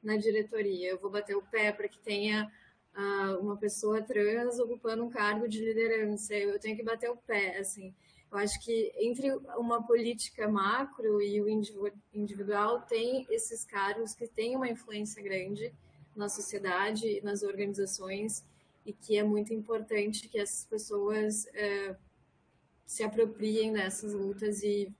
na 0.02 0.18
diretoria, 0.18 0.90
eu 0.90 0.98
vou 0.98 1.10
bater 1.10 1.34
o 1.34 1.42
pé 1.42 1.72
para 1.72 1.88
que 1.88 1.98
tenha 1.98 2.52
uh, 2.94 3.38
uma 3.40 3.56
pessoa 3.56 4.02
trans 4.02 4.58
ocupando 4.58 5.02
um 5.02 5.08
cargo 5.08 5.48
de 5.48 5.64
liderança, 5.64 6.34
eu 6.34 6.58
tenho 6.60 6.76
que 6.76 6.82
bater 6.82 7.10
o 7.10 7.16
pé, 7.16 7.56
assim. 7.56 7.94
Eu 8.30 8.36
acho 8.36 8.62
que 8.62 8.92
entre 8.96 9.32
uma 9.56 9.86
política 9.86 10.46
macro 10.46 11.22
e 11.22 11.40
o 11.40 11.48
individual 12.12 12.82
tem 12.82 13.26
esses 13.30 13.64
cargos 13.64 14.14
que 14.14 14.28
têm 14.28 14.54
uma 14.54 14.68
influência 14.68 15.22
grande 15.22 15.72
na 16.14 16.28
sociedade, 16.28 17.22
nas 17.22 17.42
organizações 17.42 18.44
e 18.90 18.92
que 18.92 19.16
é 19.16 19.22
muito 19.22 19.54
importante 19.54 20.28
que 20.28 20.38
essas 20.38 20.64
pessoas 20.64 21.46
é, 21.54 21.96
se 22.84 23.04
apropriem 23.04 23.72
dessas 23.72 24.12
lutas 24.12 24.64
e, 24.64 24.92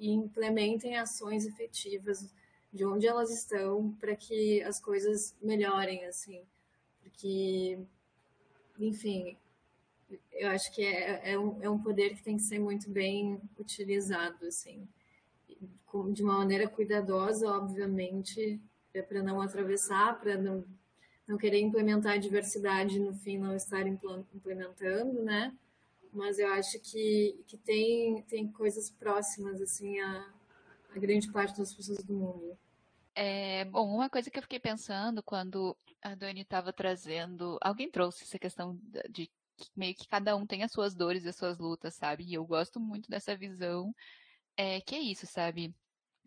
e, 0.00 0.10
implementem 0.10 0.96
ações 0.96 1.46
efetivas 1.46 2.34
de 2.72 2.84
onde 2.84 3.06
elas 3.06 3.30
estão 3.30 3.92
para 4.00 4.16
que 4.16 4.60
as 4.64 4.80
coisas 4.80 5.36
melhorem, 5.40 6.04
assim, 6.04 6.42
porque, 7.00 7.78
enfim, 8.76 9.36
eu 10.32 10.48
acho 10.50 10.74
que 10.74 10.82
é, 10.82 11.32
é, 11.32 11.38
um, 11.38 11.62
é 11.62 11.70
um 11.70 11.78
poder 11.78 12.16
que 12.16 12.24
tem 12.24 12.36
que 12.36 12.42
ser 12.42 12.58
muito 12.58 12.90
bem 12.90 13.40
utilizado, 13.56 14.46
assim, 14.46 14.86
de 16.12 16.22
uma 16.24 16.38
maneira 16.38 16.68
cuidadosa, 16.68 17.48
obviamente, 17.48 18.60
é 18.92 19.00
para 19.00 19.22
não 19.22 19.40
atravessar, 19.40 20.18
para 20.18 20.36
não 20.36 20.64
não 21.26 21.36
querer 21.36 21.60
implementar 21.60 22.12
a 22.14 22.18
diversidade 22.18 22.98
no 23.00 23.12
fim 23.12 23.38
não 23.38 23.54
estar 23.54 23.86
implementando, 23.86 25.22
né? 25.22 25.52
Mas 26.12 26.38
eu 26.38 26.48
acho 26.52 26.78
que, 26.80 27.38
que 27.46 27.56
tem, 27.58 28.22
tem 28.22 28.50
coisas 28.50 28.90
próximas, 28.90 29.60
assim, 29.60 29.98
a, 29.98 30.32
a 30.94 30.98
grande 30.98 31.30
parte 31.30 31.58
das 31.58 31.74
pessoas 31.74 32.02
do 32.04 32.14
mundo. 32.14 32.56
É, 33.14 33.64
bom, 33.64 33.94
uma 33.94 34.08
coisa 34.08 34.30
que 34.30 34.38
eu 34.38 34.42
fiquei 34.42 34.60
pensando 34.60 35.22
quando 35.22 35.76
a 36.02 36.14
Dani 36.14 36.42
estava 36.42 36.72
trazendo, 36.72 37.58
alguém 37.60 37.90
trouxe 37.90 38.24
essa 38.24 38.38
questão 38.38 38.78
de 39.10 39.30
que 39.56 39.70
meio 39.74 39.94
que 39.94 40.06
cada 40.06 40.36
um 40.36 40.46
tem 40.46 40.62
as 40.62 40.70
suas 40.70 40.94
dores 40.94 41.24
e 41.24 41.28
as 41.28 41.36
suas 41.36 41.58
lutas, 41.58 41.94
sabe? 41.94 42.24
E 42.24 42.34
eu 42.34 42.44
gosto 42.44 42.78
muito 42.78 43.10
dessa 43.10 43.34
visão, 43.34 43.94
é, 44.56 44.80
que 44.82 44.94
é 44.94 45.00
isso, 45.00 45.26
sabe? 45.26 45.74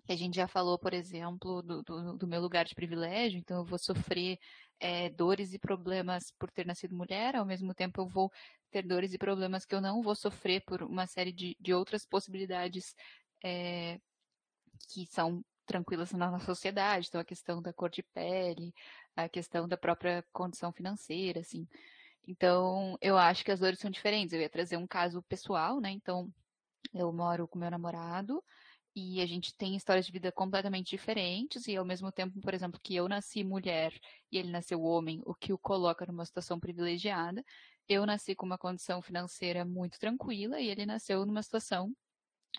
A 0.07 0.15
gente 0.15 0.35
já 0.35 0.47
falou, 0.47 0.80
por 0.80 0.93
exemplo, 0.93 1.61
do, 1.61 1.84
do, 1.84 2.17
do 2.17 2.27
meu 2.27 2.41
lugar 2.41 2.65
de 2.65 2.73
privilégio, 2.73 3.39
então 3.39 3.59
eu 3.59 3.65
vou 3.65 3.77
sofrer 3.77 4.39
é, 4.80 5.10
dores 5.10 5.53
e 5.53 5.60
problemas 5.60 6.31
por 6.39 6.49
ter 6.51 6.65
nascido 6.65 6.95
mulher, 6.95 7.35
ao 7.35 7.45
mesmo 7.45 7.73
tempo 7.73 8.01
eu 8.01 8.07
vou 8.07 8.31
ter 8.72 8.85
dores 8.85 9.14
e 9.14 9.18
problemas 9.18 9.65
que 9.65 9.76
eu 9.76 9.81
não 9.81 10.01
vou 10.01 10.15
sofrer 10.15 10.64
por 10.65 10.84
uma 10.84 11.07
série 11.07 11.31
de, 11.31 11.57
de 11.60 11.73
outras 11.73 12.06
possibilidades 12.06 12.95
é, 13.43 13.99
que 14.89 15.06
são 15.07 15.43
tranquilas 15.65 16.11
na 16.11 16.31
nossa 16.31 16.45
sociedade, 16.45 17.07
então 17.07 17.22
a 17.22 17.26
questão 17.26 17.61
da 17.61 17.72
cor 17.73 17.89
de 17.89 18.01
pele, 18.01 18.73
a 19.15 19.30
questão 19.30 19.68
da 19.68 19.77
própria 19.77 20.26
condição 20.31 20.72
financeira, 20.72 21.41
assim. 21.41 21.68
Então, 22.27 22.97
eu 23.01 23.18
acho 23.18 23.43
que 23.43 23.51
as 23.51 23.60
dores 23.60 23.80
são 23.80 23.89
diferentes. 23.89 24.34
Eu 24.34 24.41
ia 24.41 24.49
trazer 24.49 24.77
um 24.77 24.88
caso 24.88 25.22
pessoal, 25.23 25.80
né? 25.80 25.89
Então, 25.89 26.31
eu 26.93 27.11
moro 27.11 27.47
com 27.47 27.60
meu 27.60 27.72
namorado, 27.72 28.43
e 28.95 29.21
a 29.21 29.25
gente 29.25 29.55
tem 29.55 29.75
histórias 29.75 30.05
de 30.05 30.11
vida 30.11 30.31
completamente 30.31 30.89
diferentes, 30.89 31.67
e 31.67 31.75
ao 31.77 31.85
mesmo 31.85 32.11
tempo, 32.11 32.39
por 32.41 32.53
exemplo, 32.53 32.79
que 32.81 32.95
eu 32.95 33.07
nasci 33.07 33.43
mulher 33.43 33.93
e 34.31 34.37
ele 34.37 34.51
nasceu 34.51 34.81
homem, 34.81 35.21
o 35.25 35.33
que 35.35 35.53
o 35.53 35.57
coloca 35.57 36.05
numa 36.05 36.25
situação 36.25 36.59
privilegiada. 36.59 37.43
Eu 37.87 38.05
nasci 38.05 38.35
com 38.35 38.45
uma 38.45 38.57
condição 38.57 39.01
financeira 39.01 39.65
muito 39.65 39.99
tranquila 39.99 40.59
e 40.59 40.67
ele 40.69 40.85
nasceu 40.85 41.25
numa 41.25 41.41
situação 41.43 41.93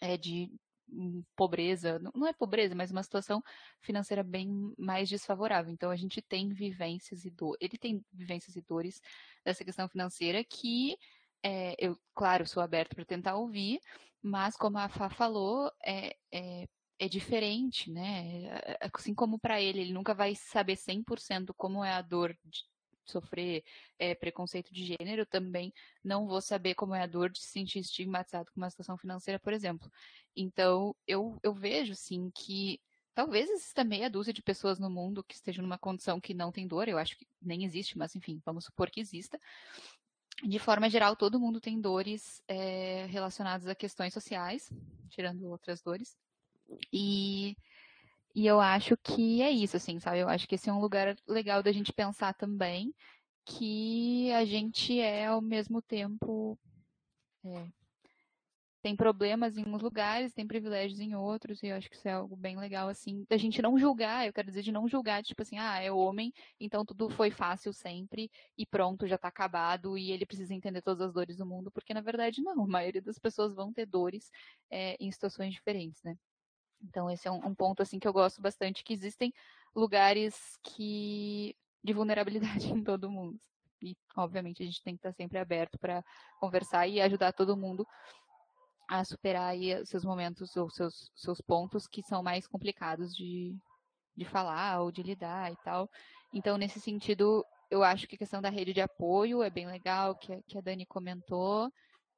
é, 0.00 0.16
de 0.16 0.50
hum, 0.88 1.22
pobreza, 1.36 1.98
não 2.14 2.26
é 2.26 2.32
pobreza, 2.32 2.74
mas 2.74 2.90
uma 2.90 3.02
situação 3.02 3.42
financeira 3.80 4.22
bem 4.22 4.74
mais 4.78 5.08
desfavorável. 5.08 5.72
Então 5.72 5.90
a 5.90 5.96
gente 5.96 6.22
tem 6.22 6.48
vivências 6.48 7.24
e 7.24 7.30
dores, 7.30 7.58
ele 7.60 7.78
tem 7.78 8.04
vivências 8.12 8.56
e 8.56 8.62
dores 8.62 9.00
dessa 9.44 9.64
questão 9.64 9.88
financeira 9.88 10.44
que 10.44 10.96
é, 11.42 11.74
eu, 11.78 11.98
claro, 12.14 12.46
sou 12.46 12.62
aberto 12.62 12.94
para 12.94 13.04
tentar 13.04 13.36
ouvir, 13.36 13.80
mas 14.22 14.56
como 14.56 14.78
a 14.78 14.88
Fá 14.88 15.08
falou, 15.10 15.70
é, 15.84 16.16
é, 16.32 16.68
é 16.98 17.08
diferente, 17.08 17.90
né? 17.90 18.44
É, 18.44 18.72
é, 18.72 18.90
assim 18.92 19.14
como 19.14 19.38
para 19.38 19.60
ele, 19.60 19.80
ele 19.80 19.92
nunca 19.92 20.14
vai 20.14 20.34
saber 20.34 20.76
100% 20.76 21.54
como 21.56 21.84
é 21.84 21.92
a 21.92 22.02
dor 22.02 22.36
de 22.44 22.64
sofrer 23.06 23.64
é, 23.98 24.14
preconceito 24.14 24.72
de 24.72 24.84
gênero, 24.84 25.26
também 25.26 25.72
não 26.04 26.26
vou 26.26 26.40
saber 26.40 26.74
como 26.74 26.94
é 26.94 27.02
a 27.02 27.06
dor 27.06 27.30
de 27.30 27.40
se 27.40 27.48
sentir 27.48 27.80
estigmatizado 27.80 28.50
com 28.52 28.60
uma 28.60 28.70
situação 28.70 28.96
financeira, 28.96 29.38
por 29.40 29.52
exemplo. 29.52 29.90
Então, 30.36 30.94
eu, 31.06 31.38
eu 31.42 31.52
vejo, 31.52 31.94
sim, 31.94 32.30
que 32.34 32.80
talvez 33.14 33.50
exista 33.50 33.84
meia 33.84 34.08
dúzia 34.08 34.32
de 34.32 34.42
pessoas 34.42 34.78
no 34.78 34.88
mundo 34.88 35.24
que 35.24 35.34
estejam 35.34 35.62
numa 35.62 35.78
condição 35.78 36.20
que 36.20 36.32
não 36.32 36.52
tem 36.52 36.66
dor, 36.66 36.88
eu 36.88 36.98
acho 36.98 37.16
que 37.16 37.26
nem 37.42 37.64
existe, 37.64 37.98
mas 37.98 38.14
enfim, 38.14 38.40
vamos 38.44 38.64
supor 38.64 38.90
que 38.90 39.00
exista, 39.00 39.38
de 40.42 40.58
forma 40.58 40.88
geral, 40.88 41.16
todo 41.16 41.40
mundo 41.40 41.60
tem 41.60 41.80
dores 41.80 42.42
é, 42.48 43.06
relacionadas 43.06 43.66
a 43.66 43.74
questões 43.74 44.12
sociais, 44.14 44.70
tirando 45.08 45.48
outras 45.48 45.82
dores. 45.82 46.16
E, 46.92 47.56
e 48.34 48.46
eu 48.46 48.60
acho 48.60 48.96
que 48.96 49.42
é 49.42 49.50
isso, 49.50 49.76
assim, 49.76 49.98
sabe? 50.00 50.20
Eu 50.20 50.28
acho 50.28 50.46
que 50.48 50.54
esse 50.54 50.70
é 50.70 50.72
um 50.72 50.80
lugar 50.80 51.16
legal 51.26 51.62
da 51.62 51.72
gente 51.72 51.92
pensar 51.92 52.34
também. 52.34 52.94
que 53.44 54.32
a 54.32 54.44
gente 54.44 55.00
é 55.00 55.26
ao 55.26 55.40
mesmo 55.40 55.82
tempo 55.82 56.58
é, 57.44 57.66
tem 58.82 58.96
problemas 58.96 59.56
em 59.56 59.66
uns 59.66 59.82
lugares, 59.82 60.32
tem 60.32 60.46
privilégios 60.46 61.00
em 61.00 61.14
outros, 61.14 61.62
e 61.62 61.66
eu 61.66 61.76
acho 61.76 61.88
que 61.90 61.96
isso 61.96 62.08
é 62.08 62.12
algo 62.12 62.36
bem 62.36 62.56
legal, 62.58 62.88
assim, 62.88 63.26
da 63.28 63.36
gente 63.36 63.60
não 63.60 63.78
julgar, 63.78 64.26
eu 64.26 64.32
quero 64.32 64.48
dizer 64.48 64.62
de 64.62 64.72
não 64.72 64.88
julgar, 64.88 65.22
tipo 65.22 65.42
assim, 65.42 65.58
ah, 65.58 65.78
é 65.78 65.92
homem, 65.92 66.32
então 66.58 66.84
tudo 66.84 67.10
foi 67.10 67.30
fácil 67.30 67.72
sempre, 67.72 68.30
e 68.56 68.64
pronto, 68.64 69.06
já 69.06 69.18
tá 69.18 69.28
acabado, 69.28 69.98
e 69.98 70.10
ele 70.10 70.24
precisa 70.24 70.54
entender 70.54 70.82
todas 70.82 71.08
as 71.08 71.12
dores 71.12 71.36
do 71.36 71.46
mundo, 71.46 71.70
porque 71.70 71.92
na 71.92 72.00
verdade 72.00 72.42
não, 72.42 72.64
a 72.64 72.66
maioria 72.66 73.02
das 73.02 73.18
pessoas 73.18 73.54
vão 73.54 73.72
ter 73.72 73.86
dores 73.86 74.30
é, 74.70 74.96
em 74.98 75.10
situações 75.12 75.52
diferentes, 75.52 76.02
né? 76.02 76.16
Então 76.82 77.10
esse 77.10 77.28
é 77.28 77.30
um, 77.30 77.46
um 77.48 77.54
ponto, 77.54 77.82
assim, 77.82 77.98
que 77.98 78.08
eu 78.08 78.12
gosto 78.12 78.40
bastante, 78.40 78.82
que 78.82 78.94
existem 78.94 79.32
lugares 79.74 80.58
que 80.62 81.54
de 81.82 81.92
vulnerabilidade 81.92 82.70
em 82.72 82.82
todo 82.82 83.10
mundo. 83.10 83.38
E, 83.82 83.96
obviamente, 84.14 84.62
a 84.62 84.66
gente 84.66 84.82
tem 84.82 84.94
que 84.94 84.98
estar 84.98 85.12
sempre 85.12 85.38
aberto 85.38 85.78
para 85.78 86.04
conversar 86.38 86.86
e 86.86 87.00
ajudar 87.00 87.32
todo 87.32 87.56
mundo 87.56 87.86
a 88.90 89.04
superar 89.04 89.50
aí 89.50 89.86
seus 89.86 90.04
momentos 90.04 90.56
ou 90.56 90.68
seus, 90.68 91.12
seus 91.14 91.40
pontos 91.40 91.86
que 91.86 92.02
são 92.02 92.24
mais 92.24 92.48
complicados 92.48 93.14
de, 93.14 93.56
de 94.16 94.24
falar 94.24 94.82
ou 94.82 94.90
de 94.90 95.00
lidar 95.00 95.52
e 95.52 95.56
tal. 95.64 95.88
Então, 96.34 96.58
nesse 96.58 96.80
sentido, 96.80 97.46
eu 97.70 97.84
acho 97.84 98.08
que 98.08 98.16
a 98.16 98.18
questão 98.18 98.42
da 98.42 98.50
rede 98.50 98.72
de 98.72 98.80
apoio 98.80 99.44
é 99.44 99.48
bem 99.48 99.68
legal, 99.68 100.16
que, 100.16 100.42
que 100.42 100.58
a 100.58 100.60
Dani 100.60 100.84
comentou. 100.84 101.72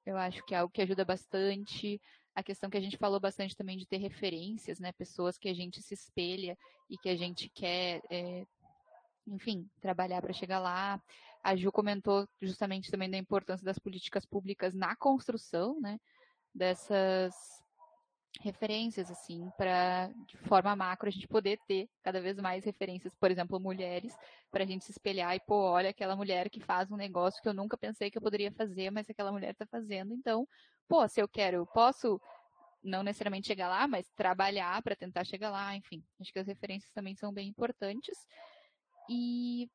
Eu 0.06 0.16
acho 0.16 0.42
que 0.46 0.54
é 0.54 0.58
algo 0.58 0.72
que 0.72 0.80
ajuda 0.80 1.04
bastante. 1.04 2.00
A 2.34 2.42
questão 2.42 2.70
que 2.70 2.78
a 2.78 2.80
gente 2.80 2.96
falou 2.96 3.20
bastante 3.20 3.54
também 3.54 3.76
de 3.76 3.86
ter 3.86 3.98
referências, 3.98 4.80
né? 4.80 4.92
Pessoas 4.92 5.36
que 5.36 5.50
a 5.50 5.54
gente 5.54 5.82
se 5.82 5.92
espelha 5.92 6.56
e 6.88 6.96
que 6.96 7.10
a 7.10 7.16
gente 7.16 7.50
quer, 7.50 8.00
é, 8.08 8.46
enfim, 9.26 9.68
trabalhar 9.78 10.22
para 10.22 10.32
chegar 10.32 10.58
lá. 10.58 10.98
A 11.44 11.54
Ju 11.54 11.70
comentou 11.70 12.26
justamente 12.40 12.90
também 12.90 13.10
da 13.10 13.18
importância 13.18 13.62
das 13.62 13.78
políticas 13.78 14.24
públicas 14.24 14.72
na 14.72 14.96
construção, 14.96 15.78
né? 15.78 15.98
Dessas 16.54 17.34
referências, 18.40 19.10
assim, 19.10 19.50
para 19.56 20.10
de 20.26 20.36
forma 20.38 20.74
macro 20.74 21.08
a 21.08 21.12
gente 21.12 21.28
poder 21.28 21.58
ter 21.66 21.88
cada 22.02 22.20
vez 22.20 22.38
mais 22.38 22.64
referências, 22.64 23.14
por 23.14 23.30
exemplo, 23.30 23.60
mulheres, 23.60 24.16
para 24.50 24.64
a 24.64 24.66
gente 24.66 24.84
se 24.84 24.90
espelhar 24.90 25.34
e, 25.36 25.40
pô, 25.40 25.54
olha 25.54 25.90
aquela 25.90 26.16
mulher 26.16 26.50
que 26.50 26.60
faz 26.60 26.90
um 26.90 26.96
negócio 26.96 27.40
que 27.42 27.48
eu 27.48 27.54
nunca 27.54 27.76
pensei 27.76 28.10
que 28.10 28.18
eu 28.18 28.22
poderia 28.22 28.50
fazer, 28.52 28.90
mas 28.90 29.08
aquela 29.08 29.30
mulher 29.30 29.52
está 29.52 29.66
fazendo, 29.66 30.14
então, 30.14 30.46
pô, 30.88 31.06
se 31.06 31.20
eu 31.20 31.28
quero, 31.28 31.58
eu 31.58 31.66
posso 31.66 32.20
não 32.82 33.02
necessariamente 33.02 33.46
chegar 33.46 33.68
lá, 33.68 33.86
mas 33.86 34.10
trabalhar 34.16 34.82
para 34.82 34.96
tentar 34.96 35.24
chegar 35.24 35.50
lá, 35.50 35.76
enfim. 35.76 36.02
Acho 36.20 36.32
que 36.32 36.38
as 36.38 36.46
referências 36.46 36.90
também 36.90 37.14
são 37.14 37.32
bem 37.32 37.48
importantes. 37.48 38.26
E 39.08 39.70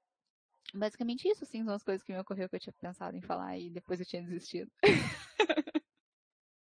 basicamente 0.74 1.28
isso, 1.28 1.44
assim, 1.44 1.64
são 1.64 1.74
as 1.74 1.84
coisas 1.84 2.04
que 2.04 2.12
me 2.12 2.20
ocorreu 2.20 2.49
que 2.49 2.58
eu 2.58 2.60
tinha 2.60 2.74
pensado 2.74 3.16
em 3.16 3.22
falar 3.22 3.58
e 3.58 3.70
depois 3.70 3.99
eu 3.99 4.06
tinha 4.06 4.22
desistido. 4.22 4.70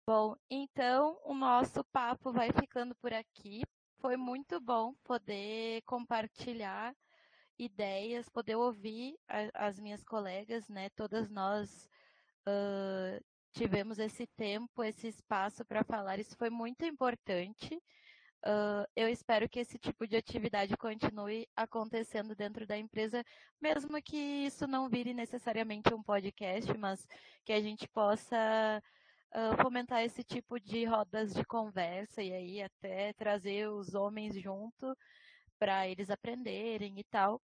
Bom, 0.08 0.36
então 0.48 1.18
o 1.24 1.34
nosso 1.34 1.82
papo 1.82 2.30
vai 2.30 2.52
ficando 2.52 2.94
por 2.94 3.12
aqui. 3.12 3.62
Foi 4.00 4.16
muito 4.16 4.60
bom 4.60 4.94
poder 5.02 5.82
compartilhar 5.82 6.94
ideias, 7.58 8.28
poder 8.28 8.54
ouvir 8.54 9.16
a, 9.28 9.66
as 9.66 9.80
minhas 9.80 10.04
colegas, 10.04 10.68
né? 10.68 10.90
Todas 10.90 11.28
nós 11.28 11.88
uh, 12.46 13.24
tivemos 13.52 13.98
esse 13.98 14.28
tempo, 14.28 14.84
esse 14.84 15.08
espaço 15.08 15.64
para 15.64 15.82
falar. 15.82 16.20
Isso 16.20 16.36
foi 16.36 16.50
muito 16.50 16.84
importante. 16.84 17.74
Uh, 18.44 18.86
eu 18.94 19.08
espero 19.08 19.48
que 19.48 19.58
esse 19.58 19.76
tipo 19.76 20.06
de 20.06 20.16
atividade 20.16 20.76
continue 20.76 21.48
acontecendo 21.56 22.36
dentro 22.36 22.64
da 22.64 22.78
empresa, 22.78 23.24
mesmo 23.60 24.00
que 24.00 24.16
isso 24.16 24.68
não 24.68 24.88
vire 24.88 25.12
necessariamente 25.12 25.92
um 25.92 26.02
podcast, 26.02 26.72
mas 26.78 27.04
que 27.44 27.52
a 27.52 27.60
gente 27.60 27.88
possa 27.88 28.80
uh, 29.36 29.62
fomentar 29.62 30.02
esse 30.02 30.24
tipo 30.24 30.58
de 30.58 30.84
rodas 30.84 31.34
de 31.34 31.44
conversa 31.44 32.22
e 32.22 32.32
aí 32.32 32.62
até 32.62 33.12
trazer 33.12 33.68
os 33.68 33.94
homens 33.94 34.34
junto 34.40 34.96
para 35.58 35.86
eles 35.86 36.10
aprenderem 36.10 36.98
e 36.98 37.04
tal. 37.04 37.40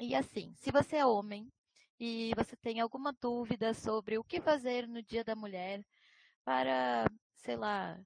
E 0.00 0.14
assim, 0.14 0.54
se 0.56 0.70
você 0.72 0.96
é 0.96 1.06
homem 1.06 1.50
e 2.00 2.32
você 2.36 2.56
tem 2.56 2.80
alguma 2.80 3.12
dúvida 3.12 3.74
sobre 3.74 4.18
o 4.18 4.24
que 4.24 4.40
fazer 4.40 4.86
no 4.88 5.02
Dia 5.02 5.24
da 5.24 5.34
Mulher 5.36 5.84
para, 6.44 7.06
sei 7.36 7.56
lá, 7.56 8.00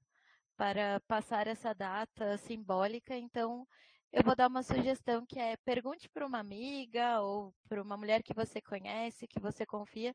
para 0.57 1.01
passar 1.07 1.47
essa 1.47 1.75
data 1.75 2.37
simbólica, 2.39 3.17
então 3.17 3.67
eu 4.13 4.23
vou 4.23 4.35
dar 4.37 4.49
uma 4.49 4.63
sugestão 4.63 5.25
que 5.27 5.39
é 5.39 5.57
pergunte 5.59 6.09
para 6.09 6.27
uma 6.27 6.39
amiga 6.39 7.21
ou 7.21 7.55
para 7.69 7.83
uma 7.83 7.97
mulher 7.97 8.23
que 8.23 8.35
você 8.35 8.61
conhece, 8.61 9.27
que 9.27 9.41
você 9.41 9.67
confia, 9.67 10.15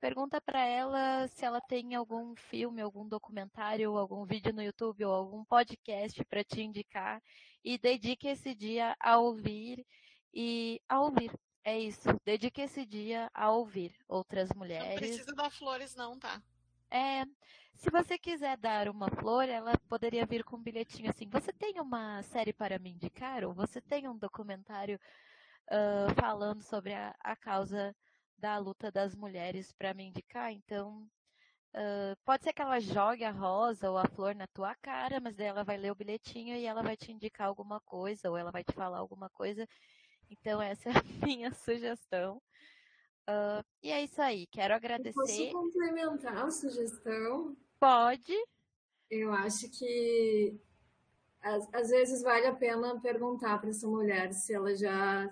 Pergunta 0.00 0.40
para 0.40 0.64
ela 0.64 1.28
se 1.28 1.44
ela 1.44 1.60
tem 1.60 1.94
algum 1.94 2.34
filme, 2.34 2.80
algum 2.80 3.06
documentário, 3.06 3.98
algum 3.98 4.24
vídeo 4.24 4.50
no 4.52 4.62
YouTube 4.62 5.04
ou 5.04 5.12
algum 5.12 5.44
podcast 5.44 6.24
para 6.24 6.42
te 6.42 6.62
indicar 6.62 7.22
e 7.62 7.76
dedique 7.76 8.26
esse 8.26 8.54
dia 8.54 8.96
a 8.98 9.18
ouvir 9.18 9.86
e 10.32 10.80
a 10.88 11.00
ouvir. 11.00 11.30
É 11.62 11.78
isso. 11.78 12.08
Dedique 12.24 12.62
esse 12.62 12.86
dia 12.86 13.30
a 13.34 13.50
ouvir 13.50 13.94
outras 14.08 14.48
mulheres. 14.56 14.88
Não 14.88 14.96
precisa 14.96 15.34
dar 15.34 15.50
flores, 15.50 15.94
não, 15.94 16.18
tá? 16.18 16.42
É, 16.90 17.26
se 17.74 17.90
você 17.90 18.18
quiser 18.18 18.56
dar 18.56 18.88
uma 18.88 19.10
flor, 19.10 19.48
ela 19.50 19.76
poderia 19.86 20.24
vir 20.24 20.42
com 20.44 20.56
um 20.56 20.62
bilhetinho 20.62 21.10
assim. 21.10 21.28
Você 21.28 21.52
tem 21.52 21.78
uma 21.78 22.22
série 22.22 22.54
para 22.54 22.78
me 22.78 22.90
indicar? 22.90 23.44
Ou 23.44 23.52
você 23.52 23.82
tem 23.82 24.08
um 24.08 24.16
documentário 24.16 24.98
uh, 25.68 26.14
falando 26.14 26.62
sobre 26.62 26.94
a, 26.94 27.14
a 27.20 27.36
causa 27.36 27.94
da 28.40 28.58
luta 28.58 28.90
das 28.90 29.14
mulheres 29.14 29.72
para 29.72 29.94
me 29.94 30.04
indicar, 30.04 30.50
então 30.50 31.06
uh, 31.74 32.16
pode 32.24 32.42
ser 32.42 32.52
que 32.52 32.62
ela 32.62 32.80
jogue 32.80 33.24
a 33.24 33.30
rosa 33.30 33.90
ou 33.90 33.98
a 33.98 34.08
flor 34.08 34.34
na 34.34 34.46
tua 34.48 34.74
cara, 34.76 35.20
mas 35.20 35.36
daí 35.36 35.46
ela 35.46 35.62
vai 35.62 35.76
ler 35.76 35.92
o 35.92 35.94
bilhetinho 35.94 36.56
e 36.56 36.64
ela 36.64 36.82
vai 36.82 36.96
te 36.96 37.12
indicar 37.12 37.46
alguma 37.46 37.80
coisa 37.80 38.30
ou 38.30 38.36
ela 38.36 38.50
vai 38.50 38.64
te 38.64 38.72
falar 38.72 38.98
alguma 38.98 39.28
coisa. 39.30 39.66
Então 40.30 40.60
essa 40.60 40.88
é 40.88 40.92
a 40.92 41.02
minha 41.28 41.52
sugestão. 41.52 42.40
Uh, 43.28 43.62
e 43.82 43.92
é 43.92 44.02
isso 44.02 44.20
aí, 44.20 44.46
quero 44.46 44.74
agradecer. 44.74 45.14
Posso 45.14 45.50
complementar 45.50 46.38
a 46.38 46.50
sugestão? 46.50 47.56
Pode. 47.78 48.34
Eu 49.10 49.32
acho 49.32 49.70
que 49.70 50.58
às, 51.40 51.68
às 51.72 51.90
vezes 51.90 52.22
vale 52.22 52.46
a 52.46 52.54
pena 52.54 53.00
perguntar 53.00 53.58
para 53.58 53.70
essa 53.70 53.86
mulher 53.86 54.32
se 54.32 54.52
ela 54.52 54.74
já 54.74 55.28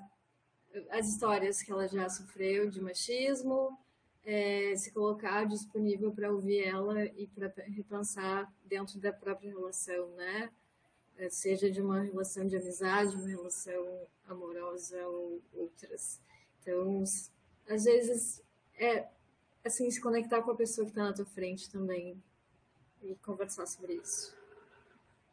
as 0.91 1.09
histórias 1.09 1.63
que 1.63 1.73
ela 1.73 1.87
já 1.87 2.09
sofreu 2.09 2.71
de 2.71 2.81
machismo, 2.81 3.79
é, 4.25 4.75
se 4.77 4.91
colocar 4.93 5.45
disponível 5.45 6.13
para 6.13 6.31
ouvir 6.31 6.65
ela 6.65 7.05
e 7.05 7.27
para 7.29 7.53
repensar 7.67 8.53
dentro 8.67 8.99
da 8.99 9.13
própria 9.13 9.51
relação, 9.51 10.09
né? 10.17 10.51
É, 11.17 11.31
seja 11.31 11.71
de 11.71 11.81
uma 11.81 12.01
relação 12.03 12.47
de 12.47 12.57
amizade, 12.57 13.17
uma 13.17 13.27
relação 13.27 14.07
amorosa 14.27 15.03
ou 15.09 15.41
outras. 15.55 16.21
Então, 16.61 17.03
às 17.69 17.85
vezes, 17.85 18.43
é 18.79 19.09
assim, 19.65 19.91
se 19.91 20.01
conectar 20.01 20.43
com 20.43 20.51
a 20.51 20.57
pessoa 20.57 20.85
que 20.85 20.93
está 20.93 21.05
na 21.05 21.13
tua 21.13 21.25
frente 21.25 21.71
também 21.71 22.23
e 23.03 23.15
conversar 23.17 23.67
sobre 23.67 23.95
isso. 23.95 24.38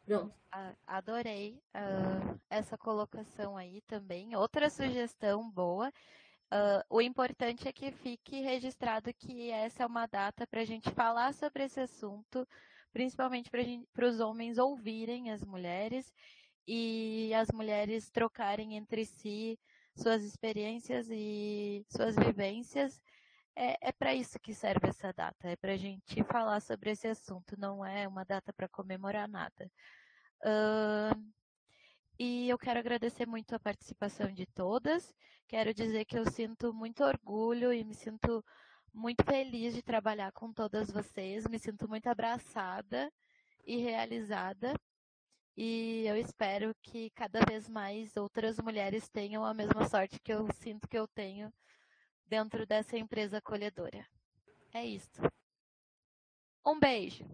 Pronto. 0.06 0.32
Adorei 0.86 1.60
uh, 1.74 2.40
essa 2.48 2.78
colocação 2.78 3.56
aí 3.56 3.82
também. 3.82 4.34
Outra 4.36 4.70
sugestão 4.70 5.50
boa. 5.50 5.92
Uh, 6.46 6.80
o 6.88 7.00
importante 7.02 7.66
é 7.66 7.72
que 7.72 7.90
fique 7.90 8.40
registrado 8.40 9.12
que 9.12 9.50
essa 9.50 9.82
é 9.82 9.86
uma 9.86 10.06
data 10.06 10.46
para 10.46 10.60
a 10.60 10.64
gente 10.64 10.90
falar 10.92 11.34
sobre 11.34 11.64
esse 11.64 11.80
assunto, 11.80 12.46
principalmente 12.92 13.50
para 13.92 14.06
os 14.06 14.20
homens 14.20 14.56
ouvirem 14.56 15.32
as 15.32 15.44
mulheres 15.44 16.14
e 16.66 17.32
as 17.34 17.48
mulheres 17.52 18.08
trocarem 18.10 18.76
entre 18.76 19.04
si 19.04 19.58
suas 19.96 20.22
experiências 20.22 21.08
e 21.10 21.84
suas 21.88 22.14
vivências. 22.14 23.02
É, 23.56 23.88
é 23.88 23.92
para 23.92 24.14
isso 24.14 24.38
que 24.38 24.54
serve 24.54 24.88
essa 24.88 25.12
data, 25.12 25.48
é 25.48 25.56
para 25.56 25.72
a 25.72 25.76
gente 25.76 26.22
falar 26.24 26.60
sobre 26.60 26.90
esse 26.90 27.08
assunto, 27.08 27.58
não 27.58 27.84
é 27.84 28.06
uma 28.06 28.22
data 28.24 28.52
para 28.52 28.68
comemorar 28.68 29.26
nada. 29.26 29.70
Uh, 30.42 31.32
e 32.18 32.48
eu 32.48 32.58
quero 32.58 32.78
agradecer 32.78 33.26
muito 33.26 33.54
a 33.54 33.60
participação 33.60 34.32
de 34.32 34.46
todas. 34.46 35.14
Quero 35.46 35.74
dizer 35.74 36.04
que 36.04 36.18
eu 36.18 36.24
sinto 36.30 36.72
muito 36.72 37.04
orgulho 37.04 37.72
e 37.72 37.84
me 37.84 37.94
sinto 37.94 38.44
muito 38.92 39.22
feliz 39.24 39.74
de 39.74 39.82
trabalhar 39.82 40.32
com 40.32 40.52
todas 40.52 40.90
vocês. 40.90 41.46
Me 41.46 41.58
sinto 41.58 41.86
muito 41.88 42.06
abraçada 42.06 43.12
e 43.66 43.76
realizada. 43.76 44.74
E 45.56 46.04
eu 46.06 46.16
espero 46.16 46.74
que 46.82 47.10
cada 47.10 47.40
vez 47.44 47.68
mais 47.68 48.16
outras 48.16 48.58
mulheres 48.58 49.08
tenham 49.08 49.44
a 49.44 49.54
mesma 49.54 49.88
sorte 49.88 50.20
que 50.20 50.32
eu 50.32 50.46
sinto 50.54 50.88
que 50.88 50.98
eu 50.98 51.06
tenho 51.08 51.52
dentro 52.26 52.66
dessa 52.66 52.96
empresa 52.96 53.38
acolhedora. 53.38 54.06
É 54.72 54.84
isso. 54.84 55.20
Um 56.64 56.78
beijo. 56.78 57.24